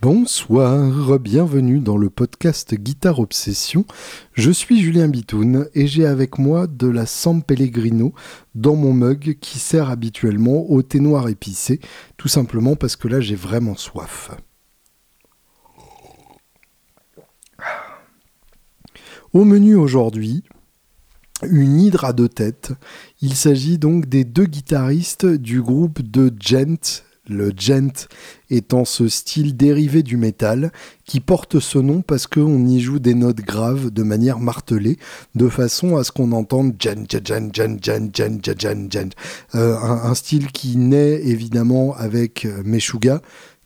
Bonsoir, 0.00 1.18
bienvenue 1.18 1.80
dans 1.80 1.96
le 1.96 2.08
podcast 2.10 2.74
Guitare 2.74 3.18
Obsession. 3.18 3.84
Je 4.32 4.50
suis 4.50 4.80
Julien 4.80 5.08
Bitoun 5.08 5.68
et 5.74 5.86
j'ai 5.86 6.06
avec 6.06 6.38
moi 6.38 6.66
de 6.66 6.86
la 6.88 7.04
San 7.04 7.42
Pellegrino 7.42 8.12
dans 8.54 8.76
mon 8.76 8.92
mug 8.92 9.38
qui 9.40 9.58
sert 9.58 9.90
habituellement 9.90 10.70
au 10.70 10.82
thé 10.82 11.00
noir 11.00 11.28
épicé, 11.28 11.80
tout 12.16 12.28
simplement 12.28 12.76
parce 12.76 12.96
que 12.96 13.08
là 13.08 13.20
j'ai 13.20 13.34
vraiment 13.34 13.76
soif. 13.76 14.30
Au 19.32 19.44
menu 19.44 19.74
aujourd'hui, 19.74 20.42
une 21.42 21.80
hydre 21.80 22.04
à 22.04 22.12
deux 22.12 22.28
têtes. 22.28 22.72
Il 23.20 23.34
s'agit 23.34 23.78
donc 23.78 24.06
des 24.06 24.24
deux 24.24 24.46
guitaristes 24.46 25.26
du 25.26 25.62
groupe 25.62 26.02
de 26.02 26.32
Gent 26.40 27.04
le 27.28 27.52
gent 27.56 28.08
étant 28.50 28.84
ce 28.84 29.08
style 29.08 29.56
dérivé 29.56 30.02
du 30.02 30.16
métal 30.16 30.72
qui 31.04 31.20
porte 31.20 31.60
ce 31.60 31.78
nom 31.78 32.02
parce 32.02 32.26
qu'on 32.26 32.66
y 32.66 32.80
joue 32.80 32.98
des 32.98 33.14
notes 33.14 33.40
graves 33.40 33.90
de 33.90 34.02
manière 34.02 34.38
martelée 34.38 34.96
de 35.34 35.48
façon 35.48 35.96
à 35.96 36.04
ce 36.04 36.12
qu'on 36.12 36.32
entende 36.32 36.74
gen, 36.78 37.06
gen, 37.08 37.50
gen, 37.52 37.78
gen, 37.82 38.10
gen, 38.14 38.40
gen, 38.42 38.90
gen, 38.90 39.10
euh, 39.54 39.76
un, 39.76 40.10
un, 40.10 40.14
style 40.14 40.50
qui 40.52 40.76
naît 40.76 41.20
évidemment 41.22 41.94
avec 41.96 42.46
Meshuga 42.64 43.20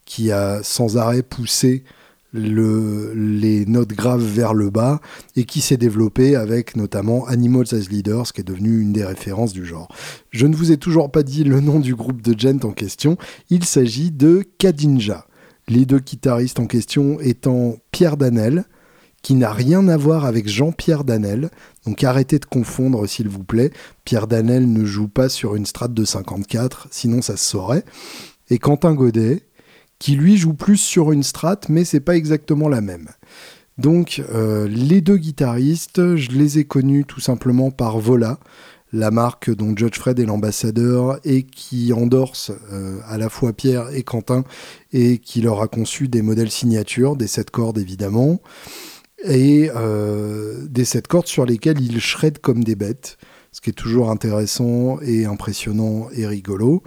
qui 0.04 0.32
a 0.32 0.62
sans 0.62 0.96
arrêt 0.96 1.22
poussé 1.22 1.84
le, 2.32 3.12
les 3.14 3.66
notes 3.66 3.92
graves 3.92 4.24
vers 4.24 4.54
le 4.54 4.70
bas 4.70 5.00
et 5.36 5.44
qui 5.44 5.60
s'est 5.60 5.76
développé 5.76 6.34
avec 6.34 6.76
notamment 6.76 7.26
Animals 7.26 7.74
as 7.74 7.88
Leaders 7.90 8.32
qui 8.32 8.40
est 8.40 8.44
devenu 8.44 8.80
une 8.80 8.92
des 8.92 9.04
références 9.04 9.52
du 9.52 9.64
genre. 9.64 9.88
Je 10.30 10.46
ne 10.46 10.56
vous 10.56 10.72
ai 10.72 10.78
toujours 10.78 11.10
pas 11.10 11.22
dit 11.22 11.44
le 11.44 11.60
nom 11.60 11.78
du 11.78 11.94
groupe 11.94 12.22
de 12.22 12.38
gent 12.38 12.64
en 12.64 12.72
question, 12.72 13.16
il 13.50 13.64
s'agit 13.64 14.10
de 14.10 14.44
Kadinja. 14.58 15.26
Les 15.68 15.86
deux 15.86 16.00
guitaristes 16.00 16.58
en 16.58 16.66
question 16.66 17.20
étant 17.20 17.76
Pierre 17.92 18.16
Danel, 18.16 18.64
qui 19.22 19.34
n'a 19.34 19.52
rien 19.52 19.86
à 19.88 19.96
voir 19.96 20.24
avec 20.24 20.48
Jean-Pierre 20.48 21.04
Danel. 21.04 21.50
Donc 21.86 22.02
arrêtez 22.02 22.38
de 22.38 22.44
confondre 22.44 23.06
s'il 23.08 23.28
vous 23.28 23.44
plaît. 23.44 23.70
Pierre 24.04 24.26
Danel 24.26 24.70
ne 24.70 24.84
joue 24.84 25.08
pas 25.08 25.28
sur 25.28 25.54
une 25.54 25.66
strate 25.66 25.94
de 25.94 26.04
54, 26.04 26.88
sinon 26.90 27.22
ça 27.22 27.36
se 27.36 27.48
saurait. 27.48 27.84
Et 28.50 28.58
Quentin 28.58 28.94
Godet, 28.94 29.46
qui 30.02 30.16
lui 30.16 30.36
joue 30.36 30.54
plus 30.54 30.78
sur 30.78 31.12
une 31.12 31.22
strat, 31.22 31.60
mais 31.68 31.84
c'est 31.84 32.00
pas 32.00 32.16
exactement 32.16 32.68
la 32.68 32.80
même. 32.80 33.06
Donc 33.78 34.20
euh, 34.34 34.66
les 34.66 35.00
deux 35.00 35.16
guitaristes, 35.16 36.16
je 36.16 36.28
les 36.32 36.58
ai 36.58 36.64
connus 36.64 37.04
tout 37.04 37.20
simplement 37.20 37.70
par 37.70 38.00
Vola, 38.00 38.40
la 38.92 39.12
marque 39.12 39.54
dont 39.54 39.76
Judge 39.76 39.96
Fred 39.96 40.18
est 40.18 40.24
l'ambassadeur 40.24 41.20
et 41.22 41.44
qui 41.44 41.92
endorse 41.92 42.50
euh, 42.72 42.98
à 43.06 43.16
la 43.16 43.28
fois 43.28 43.52
Pierre 43.52 43.94
et 43.94 44.02
Quentin 44.02 44.42
et 44.92 45.18
qui 45.18 45.40
leur 45.40 45.62
a 45.62 45.68
conçu 45.68 46.08
des 46.08 46.22
modèles 46.22 46.50
signature, 46.50 47.14
des 47.14 47.28
sept 47.28 47.52
cordes 47.52 47.78
évidemment, 47.78 48.40
et 49.22 49.70
euh, 49.76 50.66
des 50.68 50.84
sept 50.84 51.06
cordes 51.06 51.28
sur 51.28 51.46
lesquelles 51.46 51.80
ils 51.80 52.00
shred 52.00 52.40
comme 52.40 52.64
des 52.64 52.74
bêtes, 52.74 53.18
ce 53.52 53.60
qui 53.60 53.70
est 53.70 53.72
toujours 53.72 54.10
intéressant 54.10 54.98
et 55.00 55.26
impressionnant 55.26 56.08
et 56.12 56.26
rigolo. 56.26 56.82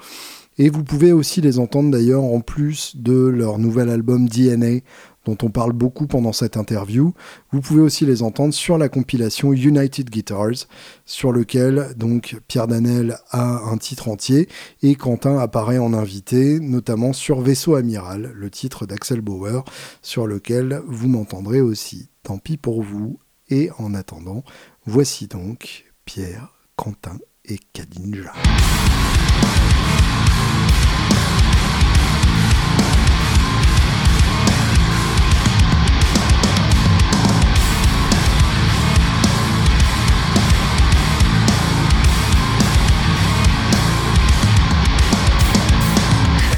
Et 0.57 0.69
vous 0.69 0.83
pouvez 0.83 1.11
aussi 1.11 1.41
les 1.41 1.59
entendre 1.59 1.91
d'ailleurs 1.91 2.23
en 2.23 2.39
plus 2.39 2.95
de 2.95 3.13
leur 3.13 3.57
nouvel 3.57 3.89
album 3.89 4.27
DNA 4.29 4.79
dont 5.25 5.37
on 5.41 5.49
parle 5.49 5.73
beaucoup 5.73 6.07
pendant 6.07 6.31
cette 6.31 6.55
interview. 6.55 7.13
Vous 7.51 7.59
pouvez 7.59 7.81
aussi 7.81 8.05
les 8.05 8.21
entendre 8.21 8.53
sur 8.53 8.77
la 8.77 8.89
compilation 8.89 9.53
United 9.53 10.09
Guitars, 10.09 10.67
sur 11.05 11.31
lequel 11.31 11.93
donc 11.97 12.37
Pierre 12.47 12.67
Danel 12.67 13.17
a 13.31 13.69
un 13.69 13.77
titre 13.77 14.07
entier 14.07 14.47
et 14.81 14.95
Quentin 14.95 15.37
apparaît 15.39 15.79
en 15.79 15.93
invité, 15.93 16.59
notamment 16.59 17.11
sur 17.11 17.41
Vaisseau 17.41 17.75
Amiral, 17.75 18.31
le 18.33 18.49
titre 18.49 18.85
d'Axel 18.85 19.21
Bauer, 19.21 19.65
sur 20.01 20.27
lequel 20.27 20.81
vous 20.87 21.07
m'entendrez 21.07 21.61
aussi. 21.61 22.09
Tant 22.23 22.37
pis 22.37 22.57
pour 22.57 22.81
vous. 22.81 23.19
Et 23.49 23.69
en 23.77 23.93
attendant, 23.93 24.43
voici 24.87 25.27
donc 25.27 25.85
Pierre, 26.05 26.51
Quentin 26.75 27.19
et 27.45 27.59
Kadinja. 27.73 28.33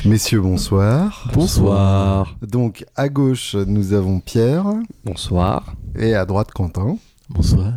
Messieurs, 0.08 0.40
bonsoir. 0.40 1.30
Bonsoir. 1.34 2.38
Donc, 2.42 2.86
à 2.96 3.10
gauche, 3.10 3.56
nous 3.56 3.92
avons 3.92 4.22
Pierre. 4.22 4.66
Bonsoir. 5.04 5.76
Et 6.00 6.16
à 6.16 6.26
droite, 6.26 6.52
Quentin. 6.54 6.98
Bonsoir. 7.30 7.74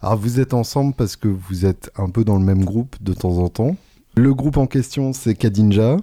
Alors, 0.00 0.16
vous 0.16 0.38
êtes 0.38 0.54
ensemble 0.54 0.94
parce 0.94 1.16
que 1.16 1.26
vous 1.26 1.66
êtes 1.66 1.90
un 1.96 2.10
peu 2.10 2.22
dans 2.22 2.36
le 2.36 2.44
même 2.44 2.64
groupe 2.64 2.94
de 3.00 3.12
temps 3.12 3.38
en 3.38 3.48
temps. 3.48 3.74
Le 4.14 4.32
groupe 4.32 4.56
en 4.56 4.68
question, 4.68 5.12
c'est 5.12 5.34
Kadinja. 5.34 5.96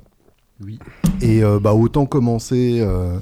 Oui. 0.61 0.77
Et 1.21 1.41
euh, 1.41 1.57
bah, 1.57 1.73
autant 1.73 2.05
commencer 2.05 2.79
euh, 2.81 3.17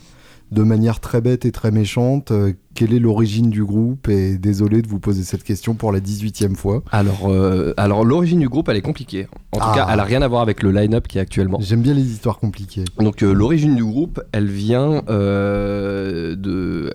de 0.51 0.63
manière 0.63 0.99
très 0.99 1.21
bête 1.21 1.45
et 1.45 1.51
très 1.51 1.71
méchante. 1.71 2.31
Euh, 2.31 2.53
quelle 2.73 2.93
est 2.93 2.99
l'origine 2.99 3.49
du 3.49 3.63
groupe 3.63 4.07
Et 4.09 4.37
désolé 4.37 4.81
de 4.81 4.87
vous 4.87 4.99
poser 4.99 5.23
cette 5.23 5.43
question 5.43 5.73
pour 5.75 5.91
la 5.91 5.99
18e 5.99 6.55
fois. 6.55 6.81
Alors, 6.91 7.27
euh, 7.29 7.73
alors 7.77 8.03
l'origine 8.05 8.39
du 8.39 8.49
groupe, 8.49 8.69
elle 8.69 8.77
est 8.77 8.81
compliquée. 8.81 9.27
En 9.51 9.57
tout 9.59 9.65
Ah. 9.69 9.75
cas, 9.75 9.87
elle 9.91 9.99
a 9.99 10.03
rien 10.03 10.21
à 10.21 10.27
voir 10.27 10.41
avec 10.41 10.63
le 10.63 10.71
line-up 10.71 11.07
qui 11.07 11.17
est 11.17 11.21
actuellement. 11.21 11.59
J'aime 11.61 11.81
bien 11.81 11.93
les 11.93 12.05
histoires 12.09 12.39
compliquées. 12.39 12.85
Donc, 12.99 13.21
euh, 13.21 13.31
l'origine 13.33 13.75
du 13.75 13.83
groupe, 13.83 14.21
elle 14.31 14.47
vient 14.47 15.03
de 15.07 16.91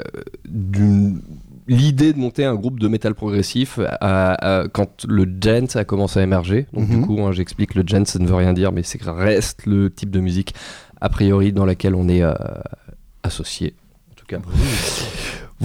d'une 0.49 1.21
l'idée 1.67 2.13
de 2.13 2.19
monter 2.19 2.45
un 2.45 2.55
groupe 2.57 2.79
de 2.79 2.89
métal 2.89 3.15
progressif 3.15 3.79
à- 3.79 4.61
à- 4.63 4.69
quand 4.69 5.07
le 5.09 5.25
gent 5.41 5.75
a 5.77 5.85
commencé 5.85 6.21
à 6.21 6.23
émerger. 6.23 6.67
Donc 6.75 6.91
Mhm. 6.91 7.01
du 7.01 7.07
coup, 7.07 7.21
hein, 7.23 7.33
j'explique, 7.33 7.75
le 7.75 7.83
gent, 7.87 8.05
ça 8.05 8.19
ne 8.19 8.27
veut 8.27 8.35
rien 8.35 8.53
dire, 8.53 8.71
mais 8.71 8.83
c'est 8.83 8.99
que 8.99 9.09
reste 9.09 9.65
le 9.65 9.89
type 9.91 10.11
de 10.11 10.21
musique 10.21 10.55
a 11.01 11.09
priori 11.09 11.53
dans 11.55 11.65
laquelle 11.65 11.95
on 11.95 12.07
est 12.09 12.23
euh, 12.23 12.35
associé. 13.25 13.75
En 14.11 14.15
tout 14.15 14.27
cas. 14.27 14.39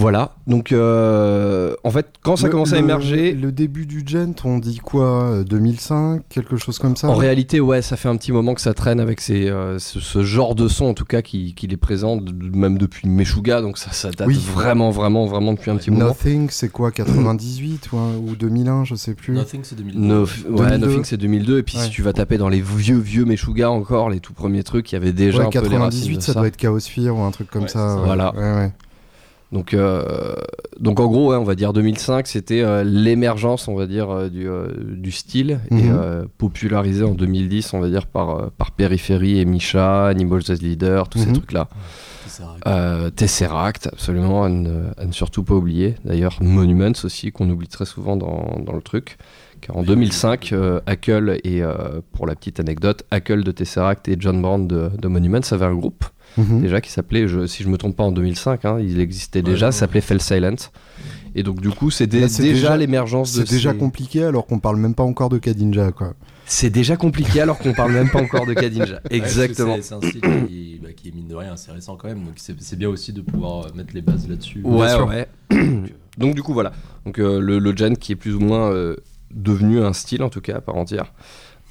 Voilà. 0.00 0.34
Donc, 0.46 0.72
euh, 0.72 1.74
en 1.84 1.90
fait, 1.90 2.06
quand 2.22 2.36
ça 2.36 2.46
Le- 2.46 2.52
commence 2.52 2.72
à 2.72 2.76
le- 2.76 2.82
émerger, 2.82 3.32
Le 3.32 3.52
début 3.52 3.84
du 3.84 4.02
Gent, 4.06 4.32
on 4.44 4.58
dit 4.58 4.78
quoi 4.78 5.24
euh, 5.24 5.44
2005 5.44 6.22
Quelque 6.30 6.56
chose 6.56 6.78
comme 6.78 6.96
ça 6.96 7.08
En 7.08 7.14
réalité, 7.14 7.60
ouais, 7.60 7.82
ça 7.82 7.96
fait 7.96 8.08
un 8.08 8.16
petit 8.16 8.32
moment 8.32 8.54
que 8.54 8.62
ça 8.62 8.72
traîne 8.72 8.98
avec 8.98 9.20
ces, 9.20 9.48
euh, 9.50 9.78
ce, 9.78 10.00
ce 10.00 10.22
genre 10.22 10.54
de 10.54 10.68
son, 10.68 10.86
en 10.86 10.94
tout 10.94 11.04
cas, 11.04 11.20
qui, 11.20 11.54
qui 11.54 11.66
les 11.66 11.76
présente, 11.76 12.22
même 12.32 12.78
depuis 12.78 13.08
Meshuga, 13.08 13.60
donc 13.60 13.76
ça, 13.76 13.92
ça 13.92 14.10
date 14.10 14.26
Oui. 14.26 14.40
vraiment, 14.54 14.90
vraiment, 14.90 15.26
vraiment 15.26 15.52
depuis 15.52 15.70
un 15.70 15.76
petit 15.76 15.90
moment. 15.90 16.06
Nothing, 16.06 16.48
c'est 16.50 16.70
quoi 16.70 16.90
98 16.92 17.92
ou, 17.92 17.98
un- 17.98 18.16
ou 18.16 18.36
2001, 18.36 18.84
je 18.84 18.94
sais 18.94 19.14
plus. 19.14 19.34
Nothing, 19.34 19.60
c'est 19.64 19.76
2002. 19.76 20.00
No- 20.00 20.22
ouais, 20.24 20.28
2002. 20.70 20.86
Nothing 20.86 21.04
c'est 21.04 21.16
2002, 21.18 21.58
et 21.58 21.62
puis 21.62 21.76
Ouais. 21.76 21.84
si 21.84 21.90
tu 21.90 22.00
vas 22.02 22.14
taper 22.14 22.38
dans 22.38 22.48
les 22.48 22.62
vieux, 22.62 22.98
vieux 22.98 23.26
Meshuga 23.26 23.70
encore, 23.70 24.08
les 24.08 24.20
tout 24.20 24.32
premiers 24.32 24.62
trucs, 24.64 24.90
il 24.92 24.94
y 24.94 24.96
avait 24.96 25.12
déjà 25.12 25.40
Ouais, 25.40 25.46
un 25.46 25.50
peu 25.50 25.68
les 25.68 25.76
racines 25.76 26.00
98, 26.00 26.16
de 26.16 26.22
ça, 26.22 26.32
doit 26.34 26.46
être 26.46 26.56
Chaosphere 26.56 27.10
ou 27.14 27.20
un 27.22 27.30
truc 27.30 27.50
comme 27.50 27.62
Ouais, 27.64 27.68
ça. 27.68 27.80
c'est 27.80 27.94
ça. 27.94 28.00
ouais. 28.00 28.06
Voilà. 28.06 28.34
Ouais, 28.34 28.40
ouais. 28.64 28.72
Donc, 29.52 29.74
euh, 29.74 30.36
donc 30.78 31.00
en 31.00 31.08
gros, 31.08 31.30
ouais, 31.30 31.36
on 31.36 31.42
va 31.44 31.56
dire 31.56 31.72
2005, 31.72 32.28
c'était 32.28 32.62
euh, 32.62 32.84
l'émergence, 32.84 33.66
on 33.66 33.74
va 33.74 33.86
dire, 33.88 34.08
euh, 34.10 34.28
du, 34.28 34.48
euh, 34.48 34.68
du 34.78 35.10
style, 35.10 35.58
et 35.72 35.74
Mhm. 35.74 35.92
euh, 35.92 36.24
popularisé 36.38 37.02
en 37.04 37.14
2010, 37.14 37.74
on 37.74 37.80
va 37.80 37.88
dire, 37.88 38.06
par, 38.06 38.52
par 38.52 38.70
Periphery 38.70 39.40
et 39.40 39.44
Misha, 39.44 40.06
Animals 40.06 40.42
as 40.50 40.62
Leader, 40.62 41.08
tous 41.08 41.18
ces 41.18 41.26
Mhm. 41.26 41.32
trucs-là. 41.32 41.68
Euh, 42.66 43.10
Tesseract, 43.10 43.88
absolument, 43.92 44.44
à 44.44 44.48
ne, 44.48 44.84
à 44.96 45.04
ne 45.04 45.12
surtout 45.12 45.42
pas 45.42 45.54
oublier. 45.54 45.96
D'ailleurs, 46.04 46.38
Monuments 46.40 46.92
aussi, 47.04 47.32
qu'on 47.32 47.50
oublie 47.50 47.66
très 47.68 47.86
souvent 47.86 48.16
dans, 48.16 48.58
dans 48.64 48.74
le 48.74 48.82
truc. 48.82 49.16
Car 49.60 49.76
en 49.76 49.82
2005, 49.82 50.52
euh, 50.52 50.80
Hackle 50.86 51.38
et, 51.44 51.62
euh, 51.62 52.00
pour 52.12 52.26
la 52.26 52.34
petite 52.34 52.60
anecdote, 52.60 53.02
Hackle 53.10 53.42
de 53.42 53.50
Tesseract 53.50 54.08
et 54.08 54.16
John 54.18 54.40
Brand 54.40 54.66
de, 54.66 54.90
de 54.96 55.08
Monuments 55.08 55.40
avaient 55.50 55.66
un 55.66 55.74
groupe 55.74 56.04
Mhm. 56.36 56.60
déjà 56.62 56.80
qui 56.80 56.90
s'appelait, 56.90 57.26
je- 57.28 57.46
si 57.46 57.62
je 57.62 57.68
me 57.68 57.76
trompe 57.76 57.96
pas, 57.96 58.04
en 58.04 58.12
2005, 58.12 58.64
hein, 58.64 58.78
il 58.80 59.00
existait 59.00 59.42
déjà, 59.42 59.66
ouais, 59.66 59.72
s'appelait 59.72 60.00
Fell 60.00 60.20
Silent. 60.20 60.56
Et 61.34 61.42
donc 61.42 61.60
du 61.60 61.70
coup, 61.70 61.90
c'est 61.90 62.06
dé- 62.06 62.20
Là, 62.20 62.28
c'est 62.28 62.42
déjà, 62.42 62.54
déjà- 62.54 62.76
l'émergence 62.76 63.32
de 63.34 63.44
C'est 63.44 63.54
déjà 63.54 63.72
ces- 63.72 63.78
compliqué 63.78 64.24
alors 64.24 64.46
qu'on 64.46 64.58
parle 64.58 64.76
même 64.76 64.94
pas 64.94 65.02
encore 65.04 65.28
de 65.28 65.38
Kadinja, 65.38 65.92
quoi. 65.92 66.14
C'est 66.46 66.70
déjà 66.70 66.96
compliqué 66.96 67.40
alors 67.40 67.58
qu'on 67.58 67.72
parle 67.72 67.92
même 67.92 68.10
pas 68.10 68.20
encore 68.20 68.44
de 68.46 68.54
Kadinja. 68.54 69.00
Exactement. 69.10 69.76
C'est 69.76 69.82
c'est 69.82 69.94
un 69.94 70.00
style 70.00 70.20
qui, 70.48 70.80
bah, 70.82 70.88
qui 70.96 71.08
est 71.08 71.14
mine 71.14 71.28
de 71.28 71.36
rien 71.36 71.52
assez 71.52 71.70
récent 71.70 71.94
quand 71.96 72.08
même, 72.08 72.24
donc 72.24 72.34
c'est 72.36 72.60
c'est 72.60 72.76
bien 72.76 72.88
aussi 72.88 73.12
de 73.12 73.20
pouvoir 73.20 73.66
euh, 73.66 73.70
mettre 73.76 73.94
les 73.94 74.02
bases 74.02 74.28
là-dessus. 74.28 74.60
Ouais, 74.64 74.88
sûr. 74.88 75.06
ouais. 75.06 75.28
Donc 76.18 76.34
du 76.34 76.42
coup 76.42 76.52
voilà. 76.52 76.72
Donc 77.06 77.18
euh, 77.20 77.38
le, 77.40 77.58
le 77.60 77.76
gen 77.76 77.96
qui 77.96 78.12
est 78.12 78.16
plus 78.16 78.34
ou 78.34 78.40
moins 78.40 78.70
euh, 78.72 78.96
devenu 79.32 79.80
un 79.80 79.92
style 79.92 80.22
en 80.24 80.28
tout 80.28 80.40
cas 80.40 80.56
à 80.56 80.60
part 80.60 80.76
entière. 80.76 81.12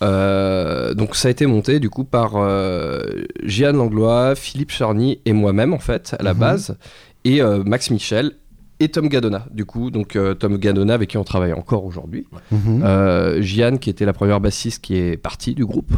Euh, 0.02 0.94
donc 0.94 1.16
ça 1.16 1.28
a 1.28 1.32
été 1.32 1.46
monté 1.46 1.80
du 1.80 1.90
coup 1.90 2.04
par 2.06 2.34
euh, 2.36 3.02
Gian 3.44 3.74
Langlois, 3.74 4.36
Philippe 4.36 4.72
Charny 4.72 5.20
et 5.26 5.34
moi-même 5.34 5.74
en 5.74 5.80
fait 5.80 6.16
à 6.20 6.24
la 6.24 6.34
Mhm. 6.34 6.40
base 6.40 6.78
et 7.26 7.42
euh, 7.42 7.64
Max 7.66 7.90
Michel 7.92 8.32
et 8.80 8.88
Tom 8.88 9.10
Gadona, 9.10 9.46
du 9.52 9.66
coup. 9.66 9.92
Donc 9.92 10.16
euh, 10.16 10.34
Tom 10.36 10.58
Gadona 10.58 10.94
avec 10.94 11.10
qui 11.10 11.18
on 11.18 11.26
travaille 11.26 11.52
encore 11.54 11.84
aujourd'hui. 11.84 12.28
Mhm. 12.52 12.82
Euh, 12.84 13.42
Gian, 13.42 13.76
qui 13.78 13.90
était 13.90 14.06
la 14.06 14.14
première 14.14 14.40
bassiste, 14.40 14.82
qui 14.82 14.96
est 14.96 15.18
partie 15.18 15.54
du 15.54 15.66
groupe. 15.66 15.92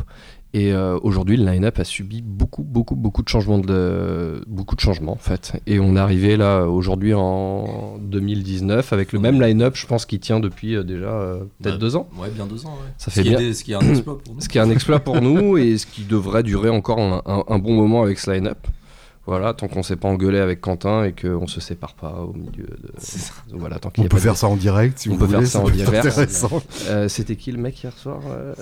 Et 0.53 0.73
euh, 0.73 0.99
aujourd'hui, 1.01 1.37
le 1.37 1.45
line-up 1.49 1.79
a 1.79 1.85
subi 1.85 2.21
beaucoup, 2.21 2.63
beaucoup, 2.63 2.95
beaucoup 2.97 3.23
de 3.23 3.29
changements, 3.29 3.57
de, 3.57 4.43
beaucoup 4.47 4.75
de 4.75 4.81
changements 4.81 5.13
en 5.13 5.17
fait. 5.17 5.53
Et 5.65 5.79
on 5.79 5.95
est 5.95 5.99
arrivé 5.99 6.35
là 6.35 6.65
aujourd'hui 6.65 7.13
en 7.13 7.97
2019 8.01 8.91
avec 8.91 9.13
le 9.13 9.19
même 9.19 9.41
line-up, 9.41 9.75
je 9.77 9.87
pense, 9.87 10.05
qui 10.05 10.19
tient 10.19 10.41
depuis 10.41 10.75
euh, 10.75 10.83
déjà 10.83 11.07
euh, 11.07 11.39
peut-être 11.61 11.75
Bah, 11.75 11.77
deux 11.77 11.95
ans. 11.95 12.09
Ouais, 12.17 12.29
bien 12.29 12.45
deux 12.47 12.65
ans. 12.65 12.71
Ouais. 12.71 12.91
Ça 12.97 13.11
Ce 13.11 13.15
fait 13.15 13.23
qui 13.23 13.29
bien. 13.29 13.39
est 13.39 13.43
des- 13.43 13.53
ce 13.53 13.63
qui 13.63 13.71
est 13.71 13.75
un 13.75 13.79
exploit 13.89 14.17
pour 14.19 14.33
nous. 14.35 14.41
Ce 14.41 14.49
qui 14.49 14.57
est 14.57 14.61
un 14.61 14.69
exploit 14.69 14.99
pour 14.99 15.21
nous 15.21 15.57
et 15.57 15.77
ce 15.77 15.85
qui 15.85 16.03
devrait 16.03 16.43
durer 16.43 16.69
encore 16.69 16.99
un, 16.99 17.21
un- 17.25 17.43
un 17.47 17.57
bon 17.59 17.73
moment 17.73 18.03
avec 18.03 18.19
ce 18.19 18.31
line-up. 18.31 18.57
Voilà, 19.27 19.53
tant 19.53 19.67
qu'on 19.67 19.83
s'est 19.83 19.95
pas 19.97 20.07
engueulé 20.07 20.39
avec 20.39 20.61
Quentin 20.61 21.03
et 21.03 21.13
qu'on 21.13 21.45
se 21.45 21.61
sépare 21.61 21.93
pas 21.93 22.21
au 22.21 22.33
milieu 22.33 22.65
de. 22.65 22.91
Voilà, 23.53 23.77
tant 23.77 23.91
qu'il 23.91 24.01
On 24.01 24.03
y 24.03 24.07
a 24.07 24.09
peut 24.09 24.15
pas 24.15 24.19
de- 24.19 24.23
faire 24.23 24.35
ça 24.37 24.47
en 24.47 24.55
direct 24.55 24.97
si 24.97 25.09
On 25.09 25.11
vous 25.13 25.19
peut 25.19 25.25
voulez. 25.25 25.39
faire 25.45 25.47
ça 25.47 25.59
en 25.59 25.69
direct. 25.69 26.45
Euh, 26.89 27.07
C'était 27.07 27.35
qui 27.35 27.51
le 27.51 27.59
mec 27.59 27.81
hier 27.83 27.95
soir 27.95 28.19
euh 28.27 28.55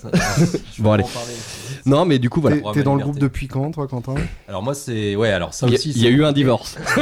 Bon, 0.79 0.91
allez. 0.91 1.06
Non, 1.85 2.03
mais 2.06 2.19
du 2.19 2.29
coup, 2.29 2.41
voilà. 2.41 2.57
T'es 2.73 2.83
dans 2.83 2.95
le 2.95 3.03
groupe 3.03 3.19
depuis 3.19 3.47
quand, 3.47 3.71
toi, 3.71 3.88
Quentin? 3.88 4.15
Alors 4.50 4.61
moi 4.61 4.73
c'est 4.75 5.15
ouais 5.15 5.29
alors 5.31 5.53
ça 5.53 5.67
Il 5.67 5.71
y 5.71 5.75
a- 5.75 5.79
aussi 5.79 5.91
il 5.91 6.01
y, 6.03 6.07
a 6.07 6.09
eu 6.09 6.25
un 6.25 6.33
divorce. 6.33 6.77